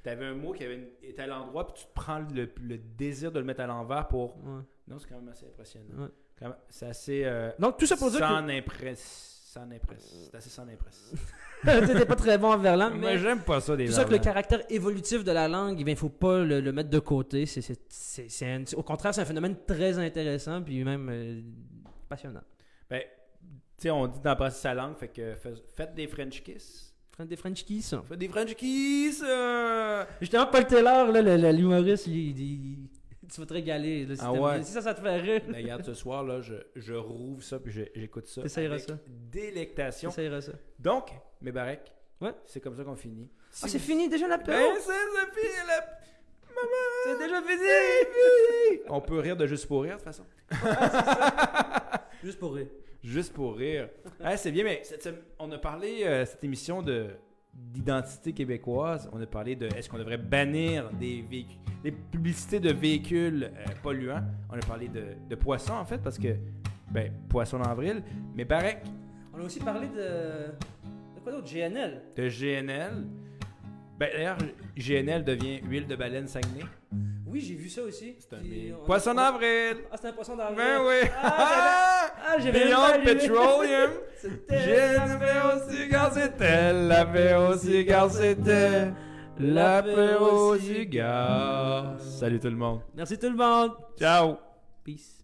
tu 0.03 0.09
avais 0.09 0.25
un 0.25 0.35
mot 0.35 0.51
qui 0.53 0.63
avait 0.65 0.75
une- 0.75 0.89
était 1.01 1.21
à 1.23 1.27
l'endroit 1.27 1.65
puis 1.67 1.75
tu 1.81 1.85
te 1.87 1.93
prends 1.93 2.19
le, 2.19 2.49
le 2.61 2.77
désir 2.77 3.31
de 3.31 3.39
le 3.39 3.45
mettre 3.45 3.61
à 3.61 3.67
l'envers 3.67 4.07
pour. 4.07 4.35
Ouais. 4.37 4.61
Non, 4.87 4.99
c'est 4.99 5.07
quand 5.07 5.15
même 5.15 5.29
assez 5.29 5.45
impressionnant. 5.47 6.03
Ouais. 6.03 6.49
C'est 6.69 6.87
assez. 6.87 7.23
euh, 7.23 7.51
Donc, 7.59 7.77
tout 7.77 7.85
ça 7.85 7.95
pour 7.95 8.09
dire 8.11 8.19
que 8.19 8.25
sans 8.25 8.47
impresse. 8.49 9.29
Sans 9.45 9.71
impresse. 9.71 10.27
C'est 10.31 10.35
assez 10.35 10.49
sans 10.49 10.67
impresse. 10.67 11.13
t'étais 11.63 12.05
pas 12.07 12.15
très 12.15 12.37
bon 12.39 12.51
en 12.51 12.57
verlan, 12.57 12.89
mais... 12.89 13.17
j'aime 13.19 13.41
pas 13.41 13.61
ça 13.61 13.77
des 13.77 13.85
Tout 13.85 13.91
ça 13.91 14.03
que 14.03 14.09
le 14.09 14.15
verlans. 14.15 14.23
caractère 14.23 14.61
évolutif 14.69 15.23
de 15.23 15.31
la 15.31 15.47
langue, 15.47 15.79
il 15.79 15.85
ne 15.85 15.95
faut 15.95 16.09
pas 16.09 16.39
le, 16.43 16.59
le 16.59 16.71
mettre 16.73 16.89
de 16.89 16.99
côté. 16.99 17.45
C'est, 17.45 18.45
un- 18.45 18.63
au 18.75 18.81
contraire, 18.83 19.13
c'est 19.13 19.21
un 19.21 19.25
phénomène 19.25 19.55
très 19.65 19.97
intéressant, 19.99 20.61
puis 20.63 20.83
même 20.83 21.07
euh, 21.09 21.41
passionnant. 22.09 22.41
Ben, 22.89 23.03
tu 23.77 23.83
sais, 23.83 23.91
on 23.91 24.07
dit 24.07 24.19
d'embrasser 24.19 24.59
sa 24.59 24.73
langue, 24.73 24.95
fait 24.97 25.07
que 25.09 25.35
faites 25.35 25.93
des 25.93 26.07
French 26.07 26.41
kiss. 26.43 26.92
Des 27.19 27.35
French 27.35 27.63
kiss. 27.63 27.95
Faites 28.07 28.17
des 28.19 28.27
French 28.27 28.53
kiss. 28.55 29.23
euh. 29.25 30.03
Justement, 30.19 30.47
Paul 30.47 30.65
Taylor, 30.65 31.11
l'humoriste, 31.53 32.07
il, 32.07 32.15
il- 32.15 32.39
il- 32.41 32.89
tu 33.31 33.39
vas 33.39 33.45
te 33.47 33.53
régaler. 33.53 34.05
là, 34.05 34.15
si, 34.15 34.21
Ah 34.23 34.33
ouais. 34.33 34.63
si 34.63 34.71
ça, 34.73 34.81
ça 34.81 34.93
te 34.93 35.01
fait 35.01 35.17
rire, 35.17 35.41
Ben, 35.47 35.55
regarde, 35.55 35.83
ce 35.85 35.93
soir, 35.93 36.23
là, 36.23 36.41
je, 36.41 36.55
je 36.75 36.93
rouvre 36.93 37.41
ça 37.41 37.59
puis 37.59 37.71
j'écoute 37.95 38.27
ça. 38.27 38.41
T'essayeras 38.41 38.79
ça. 38.79 38.97
Délectation. 39.31 40.09
t'essayeras 40.09 40.41
ça. 40.41 40.51
Donc, 40.79 41.11
mes 41.41 41.51
barrecs, 41.51 41.91
Ouais. 42.19 42.33
c'est 42.45 42.59
comme 42.59 42.75
ça 42.75 42.83
qu'on 42.83 42.95
finit. 42.95 43.29
Ah, 43.61 43.67
c'est 43.67 43.79
fini 43.79 44.09
déjà 44.09 44.27
la 44.27 44.37
Ben, 44.37 44.43
période? 44.45 44.73
c'est 44.79 44.91
c'est 44.91 45.39
fini, 45.41 45.53
la... 45.67 45.79
Maman! 46.55 46.69
C'est 47.05 47.17
déjà 47.19 47.41
fini! 47.41 48.81
On 48.89 49.01
peut 49.01 49.19
rire 49.19 49.37
de 49.37 49.45
juste 49.47 49.67
pour 49.67 49.83
rire, 49.83 49.97
de 49.97 50.03
toute 50.03 50.05
façon. 50.05 50.25
Juste 52.23 52.39
pour 52.39 52.53
rire. 52.55 52.67
Juste 53.03 53.33
pour 53.33 53.57
rire. 53.57 53.89
Hein, 54.21 54.37
c'est 54.37 54.51
bien, 54.51 54.63
mais 54.63 54.81
cette 54.83 55.09
on 55.37 55.51
a 55.51 55.57
parlé, 55.57 56.03
euh, 56.05 56.25
cette 56.25 56.43
émission 56.43 56.81
de 56.81 57.07
d'identité 57.53 58.33
québécoise, 58.33 59.07
on 59.13 59.21
a 59.21 59.27
parlé 59.27 59.55
de 59.55 59.67
est-ce 59.67 59.87
qu'on 59.87 59.99
devrait 59.99 60.17
bannir 60.17 60.89
des 60.99 61.21
véhicules, 61.21 61.59
des 61.83 61.91
publicités 61.91 62.59
de 62.59 62.71
véhicules 62.71 63.43
euh, 63.43 63.65
polluants? 63.83 64.23
On 64.49 64.55
a 64.55 64.59
parlé 64.59 64.87
de, 64.87 65.03
de 65.29 65.35
poissons, 65.35 65.73
en 65.73 65.85
fait, 65.85 65.99
parce 65.99 66.17
que, 66.17 66.29
ben, 66.89 67.11
poisson 67.29 67.59
d'avril. 67.59 68.01
Mais 68.35 68.45
Barek, 68.45 68.79
On 69.33 69.39
a 69.39 69.43
aussi 69.43 69.59
parlé 69.59 69.87
de. 69.89 70.47
De 71.15 71.19
quoi 71.21 71.31
d'autre? 71.33 71.47
GNL. 71.47 72.01
de 72.15 72.27
GNL. 72.29 73.05
Ben, 73.99 74.09
d'ailleurs, 74.13 74.37
GNL 74.77 75.23
devient 75.23 75.59
huile 75.63 75.87
de 75.87 75.95
baleine 75.95 76.27
Saguenay. 76.27 76.63
Oui, 77.33 77.41
j'ai 77.41 77.55
vu 77.55 77.67
ça 77.67 77.81
aussi. 77.81 78.15
C'est 78.19 78.35
un 78.35 78.85
Poisson 78.85 79.11
on- 79.11 79.15
d'avril! 79.15 79.77
Ah, 79.91 79.95
c'était 79.95 80.09
un 80.09 80.13
poisson 80.13 80.35
d'avril. 80.37 80.57
Ben 80.57 80.81
oui! 80.87 81.09
Ah, 81.21 82.11
Ah, 82.25 82.39
j'avais 82.39 82.59
même 82.59 82.67
Beyond. 82.69 83.03
Petroleum! 83.03 83.91
C'était 84.21 84.59
J'ai 84.61 84.93
l'apéro 84.93 85.69
cigare, 85.69 86.13
c'était 86.13 86.73
l'apéro 86.73 87.57
cigare, 87.57 88.11
c'était 88.11 88.91
l'apéro 89.39 90.57
cigare. 90.57 91.99
Salut 91.99 92.39
tout 92.39 92.49
le 92.49 92.55
monde. 92.55 92.79
Merci 92.95 93.17
tout 93.17 93.29
le 93.29 93.35
monde. 93.35 93.71
Ciao! 93.99 94.37
Peace. 94.83 95.22